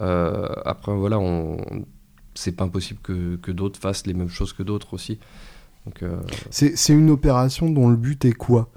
Euh, 0.00 0.48
après 0.64 0.94
voilà, 0.94 1.18
on, 1.18 1.58
c'est 2.34 2.52
pas 2.52 2.64
impossible 2.64 3.00
que, 3.02 3.36
que 3.36 3.52
d'autres 3.52 3.78
fassent 3.78 4.06
les 4.06 4.14
mêmes 4.14 4.28
choses 4.30 4.52
que 4.52 4.62
d'autres 4.62 4.94
aussi. 4.94 5.18
Donc 5.86 6.02
euh, 6.02 6.16
C'est 6.50 6.76
c'est 6.76 6.92
une 6.92 7.10
opération 7.10 7.68
dont 7.70 7.88
le 7.88 7.96
but 7.96 8.24
est 8.24 8.32
quoi? 8.32 8.68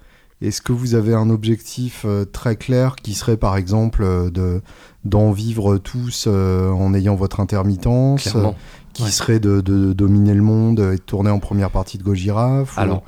Est-ce 0.41 0.61
que 0.61 0.73
vous 0.73 0.95
avez 0.95 1.13
un 1.13 1.29
objectif 1.29 2.03
euh, 2.05 2.25
très 2.25 2.57
clair 2.57 2.95
qui 2.97 3.13
serait 3.13 3.37
par 3.37 3.55
exemple 3.55 4.03
de 4.31 4.61
d'en 5.05 5.31
vivre 5.31 5.77
tous 5.77 6.27
en 6.27 6.93
ayant 6.93 7.15
votre 7.15 7.39
intermittence 7.39 8.23
clairement. 8.23 8.55
qui 8.93 9.03
Ouais. 9.03 9.09
serait 9.09 9.39
de, 9.39 9.61
de 9.61 9.91
dominer 9.93 10.33
le 10.33 10.41
monde 10.43 10.79
et 10.79 10.95
de 10.97 11.01
tourner 11.01 11.29
en 11.29 11.39
première 11.39 11.71
partie 11.71 11.97
de 11.97 12.03
Gojira 12.03 12.61
ou- 12.63 12.65
Alors, 12.77 13.03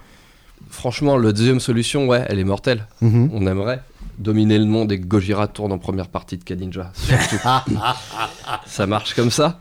franchement, 0.70 1.18
la 1.18 1.32
deuxième 1.32 1.60
solution, 1.60 2.08
ouais, 2.08 2.26
elle 2.28 2.40
est 2.40 2.44
mortelle. 2.46 2.88
Mhm. 3.02 3.30
On 3.34 3.46
aimerait 3.48 3.82
dominer 4.18 4.58
le 4.58 4.66
monde 4.66 4.92
et 4.92 5.00
que 5.00 5.06
Gojira 5.06 5.48
tourne 5.48 5.72
en 5.72 5.78
première 5.78 6.08
partie 6.10 6.38
de 6.38 6.44
Kadinja. 6.44 6.92
Surtout. 6.94 7.38
ça 8.66 8.88
marche 8.88 9.14
comme 9.14 9.32
ça. 9.32 9.60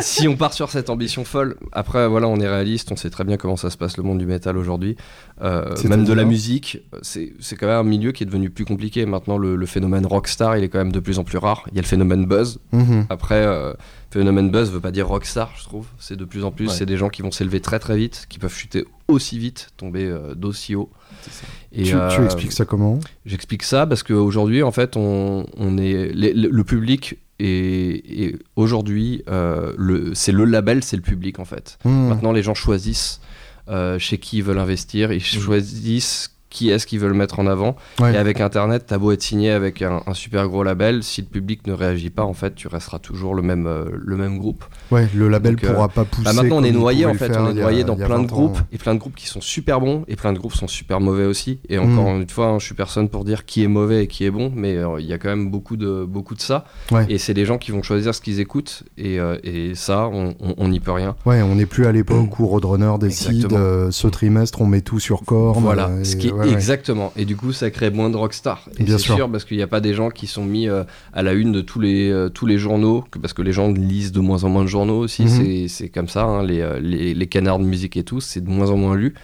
Si 0.00 0.28
on 0.28 0.36
part 0.36 0.52
sur 0.52 0.70
cette 0.70 0.90
ambition 0.90 1.24
folle, 1.24 1.56
après, 1.72 2.08
voilà, 2.08 2.28
on 2.28 2.38
est 2.40 2.48
réaliste, 2.48 2.90
on 2.92 2.96
sait 2.96 3.10
très 3.10 3.24
bien 3.24 3.36
comment 3.36 3.56
ça 3.56 3.70
se 3.70 3.76
passe 3.76 3.96
le 3.96 4.02
monde 4.02 4.18
du 4.18 4.26
métal 4.26 4.56
aujourd'hui. 4.56 4.96
Euh, 5.42 5.74
même 5.84 6.04
de 6.04 6.12
la 6.12 6.24
musique, 6.24 6.78
c'est 7.02 7.32
quand 7.58 7.66
même 7.66 7.76
un 7.76 7.82
milieu 7.82 8.12
qui 8.12 8.22
est 8.22 8.26
devenu 8.26 8.50
plus 8.50 8.64
compliqué. 8.64 9.06
Maintenant, 9.06 9.38
le, 9.38 9.56
le 9.56 9.66
phénomène 9.66 10.06
rockstar, 10.06 10.56
il 10.56 10.64
est 10.64 10.68
quand 10.68 10.78
même 10.78 10.92
de 10.92 11.00
plus 11.00 11.18
en 11.18 11.24
plus 11.24 11.38
rare. 11.38 11.64
Il 11.70 11.76
y 11.76 11.78
a 11.78 11.82
le 11.82 11.86
phénomène 11.86 12.26
buzz. 12.26 12.58
Mhm. 12.72 13.06
Après, 13.10 13.44
euh, 13.46 13.72
phénomène 14.10 14.50
buzz 14.50 14.70
veut 14.70 14.80
pas 14.80 14.90
dire 14.90 15.08
rockstar, 15.08 15.52
je 15.56 15.64
trouve. 15.64 15.86
C'est 15.98 16.16
de 16.16 16.24
plus 16.24 16.44
en 16.44 16.50
plus, 16.50 16.68
Ouais. 16.68 16.74
c'est 16.74 16.86
des 16.86 16.96
gens 16.96 17.08
qui 17.08 17.22
vont 17.22 17.30
s'élever 17.30 17.60
très 17.60 17.78
très 17.78 17.96
vite, 17.96 18.26
qui 18.28 18.38
peuvent 18.38 18.54
chuter 18.54 18.84
aussi 19.08 19.38
vite, 19.38 19.68
tomber 19.76 20.04
euh, 20.06 20.34
d'aussi 20.34 20.74
haut. 20.74 20.90
C'est 21.22 21.32
ça. 21.32 21.46
Et, 21.72 21.84
tu, 21.84 21.90
tu 21.90 21.96
euh, 21.96 22.24
expliques 22.24 22.52
ça 22.52 22.64
comment? 22.64 22.98
J'explique 23.26 23.62
ça 23.62 23.86
parce 23.86 24.02
qu'aujourd'hui, 24.02 24.62
en 24.62 24.72
fait, 24.72 24.96
on, 24.96 25.46
on 25.56 25.78
est 25.78 26.12
les- 26.12 26.32
le, 26.32 26.64
public 26.64 27.16
est, 27.38 28.02
est 28.22 28.36
aujourd'hui, 28.56 29.22
euh, 29.28 29.72
le- 29.78 30.14
c'est 30.14 30.32
le 30.32 30.44
label, 30.44 30.82
c'est 30.82 30.96
le 30.96 31.02
public 31.02 31.38
en 31.38 31.44
fait. 31.44 31.78
Mhm. 31.84 32.08
Maintenant, 32.08 32.32
les 32.32 32.42
gens 32.42 32.54
choisissent 32.54 33.20
euh, 33.68 33.98
chez 34.00 34.18
qui 34.18 34.38
ils 34.38 34.42
veulent 34.42 34.58
investir, 34.58 35.12
ils 35.12 35.22
choisissent 35.22 36.34
qui 36.50 36.70
est-ce 36.70 36.86
qu'ils 36.86 36.98
veulent 37.00 37.14
mettre 37.14 37.38
en 37.38 37.46
avant. 37.46 37.76
Ouais. 38.00 38.12
Et 38.12 38.16
avec 38.16 38.40
Internet, 38.40 38.84
t'as 38.86 38.98
beau 38.98 39.12
être 39.12 39.22
signé 39.22 39.50
avec 39.50 39.82
un, 39.82 40.02
un 40.06 40.14
super 40.14 40.48
gros 40.48 40.62
label, 40.62 41.02
si 41.02 41.20
le 41.22 41.26
public 41.28 41.66
ne 41.66 41.72
réagit 41.72 42.10
pas, 42.10 42.24
en 42.24 42.32
fait, 42.34 42.54
tu 42.54 42.68
resteras 42.68 42.98
toujours 42.98 43.34
le 43.34 43.42
même, 43.42 43.66
euh, 43.66 43.84
le 43.94 44.16
même 44.16 44.38
groupe. 44.38 44.64
Ouais, 44.90 45.08
le 45.14 45.28
label 45.28 45.54
Donc, 45.56 45.64
euh, 45.64 45.72
pourra 45.72 45.88
pas 45.88 46.04
pousser. 46.04 46.24
Bah 46.24 46.32
maintenant, 46.32 46.56
on 46.58 46.64
est 46.64 46.72
noyé 46.72 47.06
en 47.06 47.14
fait, 47.14 47.28
faire 47.32 47.42
on 47.42 47.46
est 47.56 47.60
a- 47.60 47.62
noyé 47.62 47.84
dans 47.84 47.96
plein 47.96 48.06
de 48.08 48.12
20 48.14 48.22
ans. 48.24 48.26
groupes 48.26 48.58
et 48.72 48.78
plein 48.78 48.94
de 48.94 48.98
groupes 48.98 49.14
qui 49.14 49.26
sont 49.28 49.40
super 49.40 49.80
bons 49.80 50.04
et 50.08 50.16
plein 50.16 50.32
de 50.32 50.38
groupes 50.38 50.54
sont 50.54 50.66
super 50.68 51.00
mauvais 51.00 51.24
aussi. 51.24 51.60
Et 51.68 51.78
encore 51.78 52.12
Mm. 52.12 52.22
une 52.22 52.28
fois, 52.28 52.46
hein, 52.46 52.58
je 52.58 52.66
suis 52.66 52.74
personne 52.74 53.08
pour 53.08 53.24
dire 53.24 53.44
qui 53.44 53.62
est 53.62 53.68
mauvais 53.68 54.04
et 54.04 54.06
qui 54.08 54.24
est 54.24 54.30
bon, 54.30 54.52
mais 54.54 54.76
euh, 54.76 55.00
il 55.00 55.06
y 55.06 55.12
a 55.12 55.18
quand 55.18 55.28
même 55.28 55.50
beaucoup 55.50 55.76
de 55.76 56.04
beaucoup 56.04 56.34
de 56.34 56.40
ça. 56.40 56.64
Ouais. 56.90 57.06
Et 57.08 57.18
c'est 57.18 57.32
les 57.34 57.44
gens 57.44 57.58
qui 57.58 57.70
vont 57.70 57.82
choisir 57.82 58.14
ce 58.14 58.20
qu'ils 58.20 58.40
écoutent 58.40 58.82
et, 58.98 59.18
et 59.44 59.74
ça, 59.76 60.08
on 60.08 60.68
n'y 60.68 60.80
peut 60.80 60.90
rien. 60.92 61.14
Ouais, 61.26 61.42
on 61.42 61.54
n'est 61.54 61.66
plus 61.66 61.86
à 61.86 61.92
l'époque 61.92 62.38
où 62.40 62.46
Roadrunner 62.46 62.94
décide 62.98 63.48
ce 63.90 64.06
trimestre 64.08 64.60
on 64.60 64.66
met 64.66 64.80
tout 64.80 64.98
sur 64.98 65.22
Korn. 65.24 65.62
Voilà, 65.62 65.90
ce 66.04 66.16
qui 66.16 66.28
est 66.28 66.32
ouais, 66.40 66.52
exactement. 66.52 67.12
Et 67.16 67.24
du 67.24 67.36
coup, 67.36 67.52
ça 67.52 67.70
crée 67.70 67.90
moins 67.90 68.10
de 68.10 68.16
rockstar. 68.16 68.68
Et 68.78 68.84
Bien 68.84 68.98
sûr. 68.98 69.16
sûr. 69.16 69.30
parce 69.30 69.44
qu'il 69.44 69.56
n'y 69.56 69.62
a 69.62 69.66
pas 69.66 69.80
des 69.80 69.94
gens 69.94 70.10
qui 70.10 70.26
sont 70.26 70.44
mis 70.44 70.68
euh, 70.68 70.84
à 71.12 71.22
la 71.22 71.32
une 71.32 71.52
de 71.52 71.60
tous 71.60 71.80
les, 71.80 72.10
euh, 72.10 72.28
tous 72.28 72.46
les 72.46 72.58
journaux, 72.58 73.04
que- 73.10 73.18
parce 73.18 73.32
que 73.32 73.42
les 73.42 73.52
gens 73.52 73.70
lisent 73.72 74.12
de 74.12 74.20
moins 74.20 74.44
en 74.44 74.48
moins 74.48 74.62
de 74.64 74.68
journaux 74.68 74.98
aussi. 74.98 75.22
Mhm. 75.22 75.28
C'est- 75.28 75.68
C'est 75.68 75.88
comme 75.88 76.08
ça, 76.08 76.24
hein, 76.24 76.42
les, 76.44 76.60
euh, 76.60 76.80
les, 76.80 77.14
les 77.14 77.26
canards 77.26 77.58
de 77.58 77.64
musique 77.64 77.96
et 77.96 78.02
tout, 78.04 78.20
c'est 78.20 78.40
de 78.40 78.48
moins 78.50 78.70
en 78.70 78.76
moins 78.76 78.94
lu. 78.96 79.14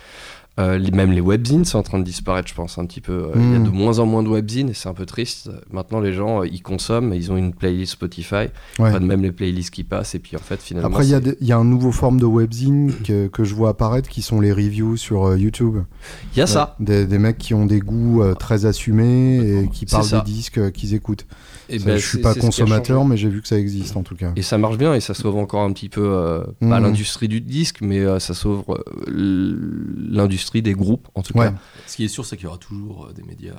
Euh, 0.59 0.79
les- 0.79 0.91
même 0.91 1.13
les 1.13 1.21
webzines 1.21 1.67
sont 1.67 1.79
en 1.79 1.83
train 1.83 1.99
de 1.99 2.05
disparaître, 2.05 2.49
je 2.49 2.55
pense, 2.55 2.79
un 2.79 2.87
petit 2.87 3.03
peu. 3.03 3.13
Euh, 3.13 3.31
Il 3.37 3.53
y 3.53 3.55
a 3.57 3.59
Mhm. 3.59 3.65
de 3.65 3.71
moins 3.71 3.99
en 3.99 4.07
moins 4.07 4.23
de 4.23 4.29
webzines 4.29 4.71
et 4.71 4.75
c'est 4.75 4.89
un 4.89 4.95
peu 4.95 5.05
triste. 5.05 5.51
Maintenant, 5.71 6.01
les 6.01 6.15
gens, 6.15 6.41
euh, 6.43 6.47
ils 6.47 6.63
consomment, 6.63 7.13
ils 7.13 7.31
ont 7.31 7.37
une 7.37 7.53
playlist 7.53 7.93
Spotify, 7.93 8.47
Ouais. 8.79 8.93
de 8.93 8.99
même 9.01 9.23
les 9.23 9.33
playlists 9.33 9.71
qui 9.71 9.85
passent, 9.85 10.15
et 10.15 10.19
puis 10.19 10.35
en 10.35 10.41
fait, 10.41 10.63
finalement. 10.63 10.89
Après, 10.89 11.07
il 11.07 11.11
y, 11.11 11.15
a 11.15 11.21
y 11.43 11.53
un 11.53 11.65
nouveau 11.65 11.93
forme 11.93 12.19
de 12.19 12.25
webzine 12.25 12.91
que, 13.05 13.27
que 13.27 13.45
je 13.45 13.55
vois 13.55 13.69
apparaître 13.69 14.09
qui 14.09 14.23
sont 14.23 14.41
les 14.41 14.51
reviews 14.53 14.97
sur 14.97 15.27
euh, 15.27 15.37
YouTube. 15.39 15.77
il 16.35 16.39
y 16.39 16.43
a 16.43 16.47
ça. 16.47 16.75
Des, 16.81 17.05
des 17.07 17.19
mecs 17.19 17.37
qui 17.39 17.53
ont 17.53 17.67
des 17.67 17.81
goûts 17.81 18.23
euh, 18.23 18.35
très 18.35 18.65
assumés 18.65 19.39
et 19.65 19.69
qui 19.69 19.85
parlent 19.85 20.09
des 20.09 20.23
disques 20.23 20.73
qu'ils 20.73 20.95
écoutent. 20.95 21.27
Et 21.69 21.79
Ça, 21.81 21.87
ben, 21.87 21.97
je 21.99 22.07
suis 22.07 22.19
pas 22.19 22.35
consommateur, 22.35 23.05
mais 23.05 23.17
j'ai 23.17 23.29
vu 23.29 23.43
que 23.43 23.49
ça 23.49 23.59
existe 23.59 23.97
en 23.97 24.03
tout 24.03 24.15
cas. 24.15 24.33
Et 24.37 24.43
ça 24.43 24.57
marche 24.59 24.79
bien 24.79 24.95
et 24.95 25.01
ça 25.01 25.15
sauve 25.15 25.37
encore 25.37 25.63
un 25.63 25.73
petit 25.73 25.89
peu, 25.89 26.03
euh, 26.05 26.45
pas 26.61 26.79
Mhm. 26.79 26.83
l'industrie 26.85 27.29
du 27.29 27.41
disque, 27.41 27.79
mais 27.81 27.99
euh, 28.01 28.19
ça 28.21 28.35
sauve 28.35 28.63
euh, 28.69 29.97
l'industrie 30.11 30.63
des 30.63 30.75
groupes, 30.75 31.09
en 31.15 31.23
tout 31.23 31.37
Ouais. 31.37 31.47
cas. 31.47 31.55
Ce 31.87 31.97
qui 31.97 32.05
est 32.05 32.09
sûr, 32.09 32.25
c'est 32.25 32.37
qu'il 32.37 32.45
y 32.45 32.49
aura 32.49 32.59
toujours 32.59 33.09
euh, 33.11 33.13
des 33.13 33.23
médias. 33.23 33.55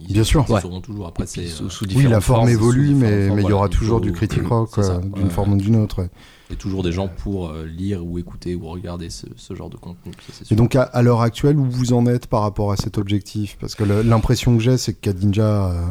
Ils 0.00 0.12
Bien 0.12 0.22
sûr. 0.24 0.44
Ils 0.48 0.52
Ouais. 0.52 0.60
seront 0.60 0.80
toujours. 0.80 1.08
Après, 1.08 1.26
c'est. 1.26 1.46
Sous, 1.46 1.70
sous 1.70 1.84
Oui, 1.96 2.04
la 2.04 2.20
forme 2.20 2.40
formes. 2.42 2.48
évolue, 2.50 2.94
mais 2.94 3.26
il 3.36 3.48
y 3.48 3.52
aura 3.52 3.68
toujours 3.68 4.00
du 4.00 4.12
critique 4.12 4.46
rock, 4.46 4.78
euh, 4.78 5.00
d'une 5.00 5.24
ouais. 5.24 5.30
forme 5.30 5.54
ou 5.54 5.56
d'une 5.56 5.76
autre. 5.76 6.02
ouais. 6.02 6.10
Il 6.50 6.52
y 6.52 6.56
a 6.56 6.58
toujours 6.58 6.82
des 6.82 6.92
gens 6.92 7.08
pour 7.08 7.48
euh, 7.50 7.66
lire 7.66 8.06
ou 8.06 8.18
écouter 8.18 8.54
ou 8.54 8.68
regarder 8.68 9.10
ce, 9.10 9.26
ce 9.36 9.54
genre 9.54 9.68
de 9.68 9.76
contenu. 9.76 10.12
ça, 10.32 10.44
Et 10.50 10.54
donc 10.54 10.76
à, 10.76 10.82
à 10.82 11.02
l'heure 11.02 11.20
actuelle, 11.20 11.58
où 11.58 11.64
vous 11.68 11.92
en 11.92 12.06
êtes 12.06 12.26
par 12.28 12.42
rapport 12.42 12.70
à 12.72 12.76
cet 12.76 12.96
objectif? 12.96 13.56
Parce 13.60 13.74
que 13.74 13.82
l'impression 13.84 14.56
que 14.56 14.62
j'ai, 14.62 14.76
c'est 14.78 14.94
que 14.94 15.00
Kadinja 15.00 15.42
euh, 15.72 15.82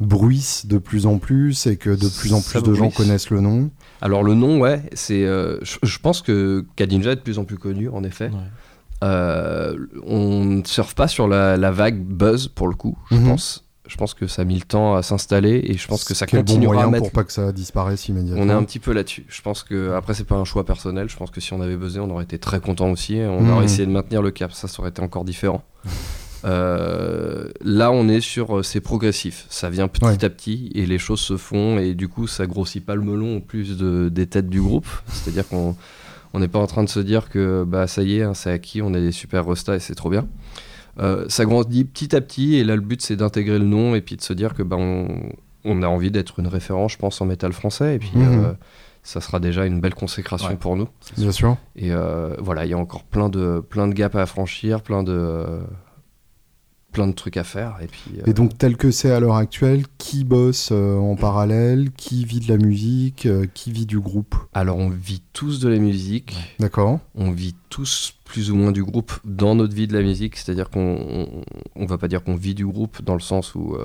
bruisse 0.00 0.66
de 0.66 0.78
plus 0.78 1.06
en 1.06 1.18
plus 1.18 1.66
et 1.66 1.76
que 1.76 1.90
de 1.90 2.08
plus 2.08 2.32
en 2.32 2.40
Ça 2.40 2.60
plus 2.60 2.68
de 2.70 2.74
gens 2.74 2.90
connaissent 2.90 3.30
le 3.30 3.40
nom. 3.40 3.70
Alors 4.00 4.22
le 4.22 4.34
nom, 4.34 4.58
ouais, 4.58 4.82
c'est. 4.94 5.24
euh, 5.24 5.58
je, 5.62 5.76
je 5.82 5.98
pense 5.98 6.22
que 6.22 6.64
Kadinja 6.76 7.12
est 7.12 7.16
de 7.16 7.20
plus 7.20 7.38
en 7.38 7.44
plus 7.44 7.58
connu, 7.58 7.88
en 7.90 8.02
effet. 8.02 8.26
Ouais. 8.30 8.38
Euh, 9.04 9.76
on 10.06 10.44
ne 10.44 10.64
surfe 10.64 10.94
pas 10.94 11.08
sur 11.08 11.26
la, 11.28 11.56
la 11.56 11.70
vague 11.70 12.00
buzz 12.02 12.48
pour 12.48 12.68
le 12.68 12.74
coup, 12.74 12.96
je 13.10 13.16
Mhm. 13.16 13.28
pense. 13.28 13.64
Je 13.88 13.96
pense 13.96 14.14
que 14.14 14.28
ça 14.28 14.42
a 14.42 14.44
mis 14.44 14.54
le 14.54 14.60
temps 14.64 14.94
à 14.94 15.02
s'installer 15.02 15.62
et 15.64 15.76
je 15.76 15.88
pense 15.88 16.04
que 16.04 16.14
ça 16.14 16.24
Quel 16.24 16.44
bon 16.44 16.52
continuera 16.52 16.74
moyen 16.74 16.88
à 16.88 16.90
mettre. 16.92 17.02
pour 17.02 17.10
pas 17.12 17.24
que 17.24 17.32
ça 17.32 17.50
disparaisse 17.50 18.06
immédiatement. 18.08 18.40
On 18.40 18.48
est 18.48 18.52
un 18.52 18.62
petit 18.62 18.78
peu 18.78 18.92
là-dessus. 18.92 19.24
Je 19.28 19.42
pense 19.42 19.64
que 19.64 19.94
après 19.94 20.14
c'est 20.14 20.22
pas 20.28 20.36
un 20.36 20.44
choix 20.44 20.64
personnel. 20.64 21.08
Je 21.08 21.16
pense 21.16 21.30
que 21.32 21.40
si 21.40 21.52
on 21.54 21.60
avait 21.60 21.76
buzzé, 21.76 21.98
on 21.98 22.08
aurait 22.10 22.22
été 22.22 22.38
très 22.38 22.60
content 22.60 22.88
aussi. 22.90 23.16
On 23.20 23.40
Mhm. 23.40 23.50
aurait 23.50 23.64
essayé 23.64 23.86
de 23.86 23.90
maintenir 23.90 24.22
le 24.22 24.30
cap. 24.30 24.52
Ça, 24.52 24.68
ça 24.68 24.78
aurait 24.80 24.90
été 24.90 25.02
encore 25.02 25.24
différent. 25.24 25.64
Euh, 26.44 27.48
là, 27.60 27.90
on 27.92 28.08
est 28.08 28.20
sur 28.20 28.58
euh, 28.58 28.62
c'est 28.62 28.80
progressif. 28.80 29.46
Ça 29.50 29.70
vient 29.70 29.88
petit 29.88 30.04
Ouais. 30.04 30.24
à 30.24 30.30
petit 30.30 30.70
et 30.74 30.86
les 30.86 30.98
choses 30.98 31.20
se 31.20 31.36
font 31.36 31.78
et 31.78 31.94
du 31.94 32.08
coup, 32.08 32.26
ça 32.26 32.46
grossit 32.46 32.84
pas 32.84 32.94
le 32.94 33.02
melon 33.02 33.36
en 33.36 33.40
plus 33.40 33.76
de, 33.76 34.08
des 34.08 34.26
têtes 34.26 34.48
du 34.48 34.60
groupe. 34.60 34.86
C'est-à-dire 35.08 35.46
qu'on 35.48 35.76
on 36.32 36.38
n'est 36.40 36.48
pas 36.48 36.58
en 36.60 36.66
train 36.66 36.84
de 36.84 36.88
se 36.88 37.00
dire 37.00 37.28
que 37.28 37.64
bah 37.66 37.86
ça 37.86 38.02
y 38.02 38.18
est, 38.18 38.22
hein, 38.22 38.34
c'est 38.34 38.50
acquis, 38.50 38.82
on 38.82 38.94
est 38.94 39.00
des 39.00 39.12
super 39.12 39.46
restas 39.46 39.76
et 39.76 39.80
c'est 39.80 39.94
trop 39.94 40.10
bien. 40.10 40.26
Euh, 40.98 41.24
ça 41.28 41.44
grandit 41.44 41.84
petit 41.84 42.14
à 42.16 42.20
petit 42.20 42.56
et 42.56 42.64
là 42.64 42.74
le 42.76 42.82
but 42.82 43.00
c'est 43.02 43.16
d'intégrer 43.16 43.58
le 43.58 43.64
nom 43.64 43.94
et 43.94 44.00
puis 44.00 44.16
de 44.16 44.22
se 44.22 44.32
dire 44.32 44.54
que 44.54 44.62
bah, 44.62 44.76
on, 44.78 45.08
on 45.64 45.82
a 45.82 45.86
envie 45.86 46.10
d'être 46.10 46.38
une 46.40 46.46
référence, 46.48 46.92
je 46.92 46.98
pense, 46.98 47.20
en 47.20 47.26
métal 47.26 47.52
français 47.52 47.96
et 47.96 47.98
puis 47.98 48.10
Mhm. 48.14 48.44
euh, 48.44 48.52
ça 49.02 49.20
sera 49.20 49.40
déjà 49.40 49.64
une 49.66 49.80
belle 49.80 49.94
consécration 49.94 50.48
Ouais. 50.50 50.56
pour 50.56 50.76
nous. 50.76 50.86
Bien 51.16 51.32
sûr. 51.32 51.56
Et 51.74 51.90
euh, 51.92 52.34
voilà, 52.38 52.64
il 52.66 52.70
y 52.70 52.74
a 52.74 52.78
encore 52.78 53.02
plein 53.04 53.28
de, 53.30 53.60
plein 53.66 53.88
de 53.88 53.94
gaps 53.94 54.14
à 54.16 54.26
franchir, 54.26 54.82
plein 54.82 55.02
de, 55.02 55.46
plein 56.90 57.06
de 57.06 57.12
trucs 57.12 57.36
à 57.36 57.44
faire. 57.44 57.76
Et 57.82 57.86
puis, 57.86 58.18
euh, 58.18 58.22
Et 58.26 58.32
donc 58.32 58.56
tel 58.58 58.76
que 58.76 58.90
c'est 58.90 59.10
à 59.10 59.20
l'heure 59.20 59.36
actuelle, 59.36 59.84
qui 59.98 60.24
bosse 60.24 60.70
euh, 60.72 60.96
en 60.96 61.16
parallèle, 61.16 61.90
qui 61.92 62.24
vit 62.24 62.40
de 62.40 62.48
la 62.48 62.58
musique, 62.58 63.26
euh, 63.26 63.46
qui 63.52 63.72
vit 63.72 63.86
du 63.86 64.00
groupe? 64.00 64.34
Alors 64.52 64.78
on 64.78 64.88
vit 64.88 65.22
tous 65.32 65.60
de 65.60 65.68
la 65.68 65.78
musique, 65.78 66.36
D'accord 66.58 67.00
on 67.14 67.30
vit 67.30 67.54
tous 67.68 68.14
plus 68.24 68.50
ou 68.50 68.56
moins 68.56 68.72
du 68.72 68.84
groupe 68.84 69.12
dans 69.24 69.54
notre 69.54 69.74
vie 69.74 69.86
de 69.86 69.92
la 69.92 70.02
musique, 70.02 70.36
c'est-à-dire 70.36 70.70
qu'on 70.70 70.98
on, 71.00 71.42
on 71.76 71.86
va 71.86 71.98
pas 71.98 72.08
dire 72.08 72.22
qu'on 72.22 72.36
vit 72.36 72.54
du 72.54 72.66
groupe 72.66 73.02
dans 73.02 73.14
le 73.14 73.20
sens 73.20 73.54
où 73.54 73.76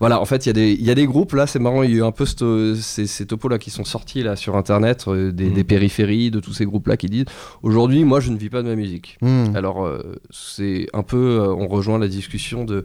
voilà, 0.00 0.20
en 0.20 0.24
fait, 0.24 0.46
il 0.46 0.48
y, 0.48 0.50
a 0.50 0.54
des- 0.54 0.72
il 0.72 0.82
y 0.84 0.90
a 0.90 0.94
des 0.94 1.06
groupes 1.06 1.34
là, 1.34 1.46
c'est 1.46 1.58
marrant, 1.58 1.82
il 1.82 1.90
y 1.90 1.94
a 1.94 1.96
eu 1.98 2.02
un 2.02 2.10
peu 2.10 2.24
ces, 2.26 3.06
ces 3.06 3.26
topos 3.26 3.48
là 3.48 3.58
qui 3.58 3.70
sont 3.70 3.84
sortis 3.84 4.22
là 4.22 4.34
sur 4.34 4.56
internet, 4.56 5.04
euh, 5.08 5.30
des, 5.30 5.46
Mhm. 5.46 5.52
des 5.54 5.64
périphéries, 5.64 6.30
de 6.30 6.40
tous 6.40 6.52
ces 6.54 6.64
groupes 6.64 6.86
là 6.88 6.96
qui 6.96 7.06
disent 7.08 7.26
aujourd'hui, 7.62 8.02
moi 8.04 8.18
je 8.20 8.30
ne 8.32 8.38
vis 8.38 8.48
pas 8.50 8.62
de 8.62 8.68
ma 8.68 8.76
musique. 8.76 9.18
Hmm. 9.20 9.54
Alors, 9.54 9.84
euh, 9.84 10.16
c'est 10.30 10.86
un 10.94 11.02
peu, 11.02 11.40
euh, 11.40 11.48
on 11.54 11.68
rejoint 11.68 11.98
la 11.98 12.08
discussion 12.08 12.64
de, 12.64 12.84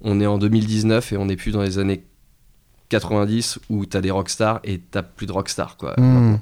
on 0.00 0.20
est 0.20 0.26
en 0.26 0.38
2019 0.38 1.12
et 1.12 1.16
on 1.16 1.26
n'est 1.26 1.36
plus 1.36 1.52
dans 1.52 1.62
les 1.62 1.78
années 1.78 2.02
90 2.88 3.58
où 3.70 3.86
t'as 3.86 4.00
des 4.00 4.10
rockstars 4.10 4.60
et 4.64 4.78
t'as 4.78 5.02
plus 5.02 5.26
de 5.26 5.32
rockstars, 5.32 5.76
quoi. 5.76 5.94
Hmm. 5.98 6.38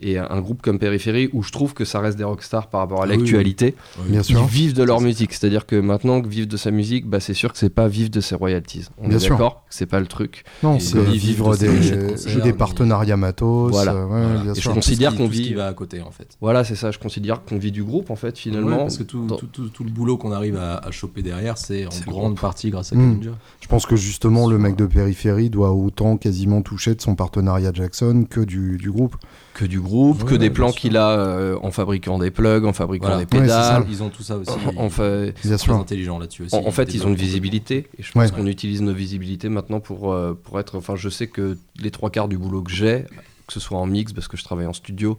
Et 0.00 0.18
un 0.18 0.40
groupe 0.40 0.62
comme 0.62 0.78
Périphérie, 0.80 1.30
où 1.32 1.42
je 1.44 1.52
trouve 1.52 1.74
que 1.74 1.84
ça 1.84 2.00
reste 2.00 2.18
des 2.18 2.24
rockstars 2.24 2.68
par 2.68 2.80
rapport 2.80 3.02
à 3.02 3.04
Ah 3.04 3.08
oui, 3.10 3.18
l'actualité, 3.18 3.76
ils 4.10 4.24
sûr. 4.24 4.44
vivent 4.46 4.72
de 4.74 4.82
leur 4.82 5.00
musique. 5.00 5.32
C'est-à-dire 5.32 5.64
que 5.64 5.76
maintenant 5.76 6.20
que 6.20 6.26
vivre 6.28 6.48
de 6.48 6.56
sa 6.56 6.70
musique, 6.72 7.06
bah, 7.06 7.20
c'est 7.20 7.34
sûr 7.34 7.52
que 7.52 7.58
c'est 7.58 7.70
pas 7.70 7.86
vivre 7.86 8.10
de 8.10 8.20
ses 8.20 8.34
royalties. 8.34 8.86
On 8.98 9.06
Bien 9.08 9.16
est 9.18 9.20
sûr. 9.20 9.36
d'accord 9.36 9.64
que 9.68 9.74
c'est 9.74 9.86
pas 9.86 10.00
le 10.00 10.06
truc. 10.06 10.44
Non, 10.64 10.80
c'est 10.80 10.98
vivre 11.04 11.56
de 11.56 12.40
des, 12.40 12.52
partenariats 12.52 13.16
matos. 13.16 13.70
Voilà. 13.70 13.92
euh, 13.92 14.04
ouais, 14.06 14.08
Voilà. 14.26 14.40
bien 14.42 14.52
Et 14.52 14.60
sûr. 14.60 14.70
je 14.70 14.74
considère 14.74 15.14
qu'on 15.14 15.28
vit- 15.28 15.42
qui 15.42 15.54
va 15.54 15.68
à 15.68 15.72
côté 15.72 16.00
en 16.02 16.10
fait. 16.10 16.36
Voilà, 16.40 16.64
c'est 16.64 16.74
ça. 16.74 16.90
Je 16.90 16.98
considère 16.98 17.44
qu'on 17.44 17.58
vit 17.58 17.70
du 17.72 17.84
groupe, 17.84 18.10
en 18.10 18.16
fait, 18.16 18.36
finalement. 18.38 18.70
Ouais, 18.70 18.76
parce 18.78 18.98
que 18.98 19.02
tout, 19.04 19.24
dans- 19.26 19.36
tout, 19.36 19.46
tout- 19.46 19.68
tout 19.68 19.84
le 19.84 19.90
boulot 19.90 20.16
qu'on 20.16 20.32
arrive 20.32 20.56
à, 20.56 20.78
à 20.78 20.90
choper 20.90 21.22
derrière, 21.22 21.58
c'est 21.58 21.86
en 21.86 22.10
grande 22.10 22.40
partie 22.40 22.70
grâce 22.70 22.92
à 22.92 22.96
Mm. 22.96 23.14
Ninja. 23.14 23.30
Je 23.60 23.68
pense 23.68 23.86
que 23.86 23.94
justement, 23.96 24.48
le 24.48 24.58
mec 24.58 24.74
de 24.76 24.86
périphérie 24.86 25.48
doit 25.50 25.72
autant 25.72 26.16
quasiment 26.16 26.62
toucher 26.62 26.94
de 26.94 27.00
son 27.00 27.14
partenariat 27.14 27.70
Jackson 27.72 28.26
que 28.28 28.40
du, 28.40 28.78
du 28.78 28.90
groupe. 28.90 29.16
Que 29.54 29.64
du 29.66 29.80
groupe, 29.80 30.22
Ouais, 30.22 30.30
que 30.30 30.34
des 30.34 30.48
plans 30.50 30.72
qu'il 30.72 30.96
a 30.96 31.10
euh, 31.10 31.58
en 31.62 31.70
fabriquant 31.70 32.18
des 32.18 32.30
plugs, 32.30 32.64
en 32.64 32.72
fabriquant 32.72 33.08
Voilà. 33.08 33.24
des 33.24 33.36
Ouais, 33.36 33.42
pédales. 33.42 33.84
Ils 33.88 34.02
ont 34.02 34.08
tout 34.08 34.22
ça 34.22 34.36
aussi. 34.38 34.50
en, 34.76 34.88
fait, 34.88 35.32
Bien 35.44 35.56
très 35.56 35.58
sûr. 35.58 35.74
intelligents 35.76 36.18
là-dessus 36.18 36.44
aussi. 36.44 36.54
En, 36.54 36.66
en 36.66 36.70
fait, 36.70 36.94
ils 36.94 37.04
ont 37.04 37.10
une 37.10 37.14
visibilité 37.16 37.88
et 37.98 38.02
je 38.02 38.12
pense 38.12 38.30
Ouais. 38.30 38.30
qu'on 38.36 38.46
utilise 38.46 38.80
nos 38.82 38.94
visibilités 38.94 39.48
maintenant 39.50 39.80
pour, 39.80 40.12
euh, 40.12 40.32
pour 40.42 40.58
être. 40.58 40.78
Enfin, 40.78 40.96
je 40.96 41.08
sais 41.08 41.26
que 41.26 41.58
les 41.78 41.90
trois 41.90 42.08
quarts 42.10 42.28
du 42.28 42.38
boulot 42.38 42.62
que 42.62 42.70
j'ai, 42.72 43.04
que 43.46 43.52
ce 43.52 43.60
soit 43.60 43.78
en 43.78 43.86
mix 43.86 44.12
parce 44.12 44.26
que 44.28 44.36
je 44.38 44.44
travaille 44.44 44.66
en 44.66 44.72
studio, 44.72 45.18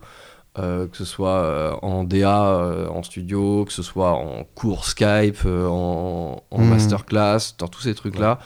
euh, 0.58 0.88
que 0.88 0.98
ce 0.98 1.06
soit 1.06 1.30
euh, 1.30 1.74
en 1.82 2.04
DA 2.04 2.46
euh, 2.56 2.88
en 2.90 3.04
studio, 3.04 3.66
que 3.66 3.72
ce 3.74 3.84
soit 3.84 4.14
en 4.14 4.44
cours 4.56 4.86
Skype, 4.86 5.40
euh, 5.46 5.68
en, 5.68 6.42
en 6.50 6.58
Mhm. 6.62 6.70
masterclass, 6.70 7.56
dans 7.60 7.68
tous 7.68 7.82
ces 7.82 7.94
trucs-là. 7.94 8.40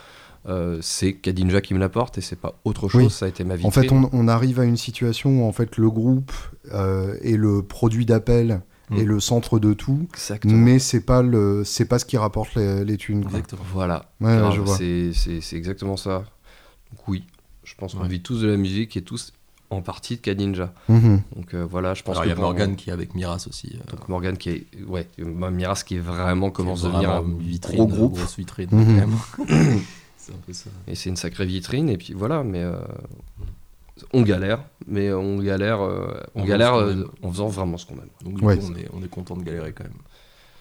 Euh, 0.47 0.77
c'est 0.81 1.13
Kadinja 1.13 1.61
qui 1.61 1.73
me 1.73 1.79
l'apporte 1.79 2.17
et 2.17 2.21
c'est 2.21 2.35
pas 2.39 2.55
autre 2.63 2.87
chose, 2.89 3.03
Oui. 3.03 3.09
ça 3.09 3.25
a 3.25 3.27
été 3.29 3.43
ma 3.43 3.55
vie. 3.55 3.65
En 3.65 3.71
fait, 3.71 3.91
on, 3.91 4.09
on 4.13 4.27
arrive 4.27 4.59
à 4.59 4.63
une 4.65 4.77
situation 4.77 5.41
où 5.43 5.47
en 5.47 5.51
fait 5.51 5.77
le 5.77 5.89
groupe 5.89 6.31
euh, 6.73 7.15
est 7.21 7.35
le 7.37 7.61
produit 7.63 8.05
d'appel 8.05 8.61
est 8.95 9.03
Mm. 9.03 9.07
le 9.07 9.19
centre 9.19 9.59
de 9.59 9.73
tout, 9.73 10.07
Exactement. 10.13 10.53
mais 10.53 10.79
c'est 10.79 11.01
pas 11.01 11.21
le, 11.21 11.63
c'est 11.65 11.83
pas 11.83 11.99
ce 11.99 12.05
qui 12.05 12.15
rapporte 12.15 12.55
les, 12.55 12.85
les 12.85 12.95
thunes. 12.95 13.23
Exactement. 13.25 13.61
Voilà. 13.73 14.09
Ouais. 14.21 14.39
C'est, 14.77 15.11
c'est- 15.13 15.41
c'est 15.41 15.57
exactement 15.57 15.97
ça. 15.97 16.19
Donc 16.93 17.05
oui, 17.09 17.25
je 17.65 17.73
pense 17.75 17.95
qu'on 17.95 18.03
Ouais. 18.03 18.07
vit 18.07 18.21
tous 18.21 18.41
de 18.43 18.47
la 18.47 18.55
musique 18.55 18.95
et 18.95 19.01
tous 19.01 19.33
en 19.69 19.81
partie 19.81 20.15
de 20.15 20.21
K-Ninja. 20.21 20.73
Mhm. 20.87 21.21
Donc 21.35 21.53
euh, 21.53 21.67
voilà, 21.69 21.93
je 21.95 22.03
pense 22.03 22.13
Alors 22.15 22.23
que 22.23 22.29
il 22.29 22.31
y 22.31 22.37
a 22.37 22.41
Morgan 22.41 22.77
qui 22.77 22.89
est 22.89 22.93
avec 22.93 23.13
Miras 23.13 23.45
aussi. 23.49 23.75
euh, 23.75 23.91
Donc 23.91 24.07
Morgan 24.07 24.37
qui 24.37 24.51
est... 24.51 24.65
Ouais, 24.87 25.05
Miras 25.17 25.83
qui 25.85 25.95
est 25.97 25.99
vraiment 25.99 26.49
commence 26.49 26.85
à 26.85 26.87
devenir 26.87 27.11
un 27.11 27.25
vitrine, 27.37 27.75
gros 27.79 27.87
groupe. 27.87 28.13
grosse 28.15 28.37
vitrine 28.37 28.69
Mhm. 28.71 29.11
quand 30.27 30.33
même. 30.33 30.41
c'est 30.43 30.43
un 30.43 30.45
peu 30.45 30.53
ça. 30.53 30.69
Et 30.87 30.95
c'est 30.95 31.09
une 31.09 31.15
sacrée 31.15 31.45
vitrine. 31.45 31.89
Et 31.89 31.97
puis 31.97 32.13
voilà, 32.13 32.43
mais 32.43 32.61
euh, 32.63 32.73
on 34.13 34.21
galère. 34.21 34.59
Mais 34.87 35.11
on 35.11 35.39
galère, 35.39 35.81
euh, 35.81 36.21
on 36.35 36.41
On 36.43 36.45
galère 36.45 36.75
euh, 36.75 37.05
en 37.23 37.31
faisant 37.31 37.47
vraiment 37.47 37.77
ce 37.77 37.85
qu'on 37.85 37.95
aime. 37.95 38.09
Donc 38.23 38.35
du 38.39 38.43
Ouais. 38.45 38.57
coup, 38.57 38.65
on 38.71 38.75
est, 38.77 38.87
on 38.93 39.03
est 39.03 39.09
content 39.09 39.35
de 39.35 39.43
galérer 39.43 39.73
quand 39.73 39.83
même. 39.83 39.93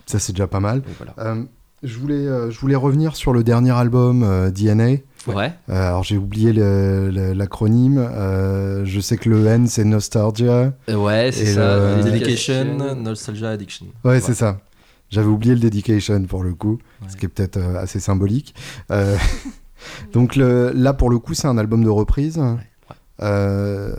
Ça 0.07 0.19
c'est 0.19 0.33
déjà 0.33 0.47
pas 0.47 0.61
mal. 0.61 0.81
Donc 0.83 0.95
voilà. 0.99 1.15
Euh, 1.19 1.43
je 1.83 1.99
voulais, 1.99 2.15
euh, 2.15 2.51
je 2.51 2.59
voulais 2.59 2.75
revenir 2.77 3.17
sur 3.17 3.33
le 3.33 3.45
dernier 3.45 3.73
album 3.73 4.23
euh, 4.23 4.51
DNA. 4.51 4.97
Ouais. 5.27 5.53
Euh, 5.69 5.89
alors 5.89 6.05
j'ai 6.05 6.17
oublié 6.17 6.53
l'acronyme. 6.53 7.99
Euh, 7.99 8.85
je 8.85 9.01
sais 9.01 9.17
que 9.17 9.29
le 9.29 9.47
N 9.47 9.67
c'est 9.67 9.85
Nostalgia. 9.85 10.73
Ouais, 10.89 11.31
c'est 11.33 11.47
ça. 11.47 11.97
le- 11.97 12.03
Dedication, 12.05 12.95
Nostalgia 12.97 13.51
Addiction. 13.51 13.87
Ouais, 14.05 14.21
c'est 14.21 14.35
ça. 14.35 14.61
J'avais 15.11 15.29
oublié 15.29 15.55
le 15.55 15.61
dedication 15.61 16.21
pour 16.25 16.43
le 16.43 16.55
coup, 16.55 16.79
Ouais. 17.03 17.09
ce 17.09 17.17
qui 17.17 17.27
est 17.27 17.29
peut-être 17.29 17.57
euh, 17.59 17.77
assez 17.79 18.01
symbolique. 18.01 18.55
Euh, 18.91 19.17
donc 20.13 20.37
le- 20.37 20.73
là, 20.75 20.93
pour 20.95 21.11
le 21.11 21.19
coup, 21.19 21.35
c'est 21.35 21.47
un 21.49 21.59
album 21.59 21.85
de 21.85 21.89
reprise. 21.91 22.41
Euh, 23.23 23.95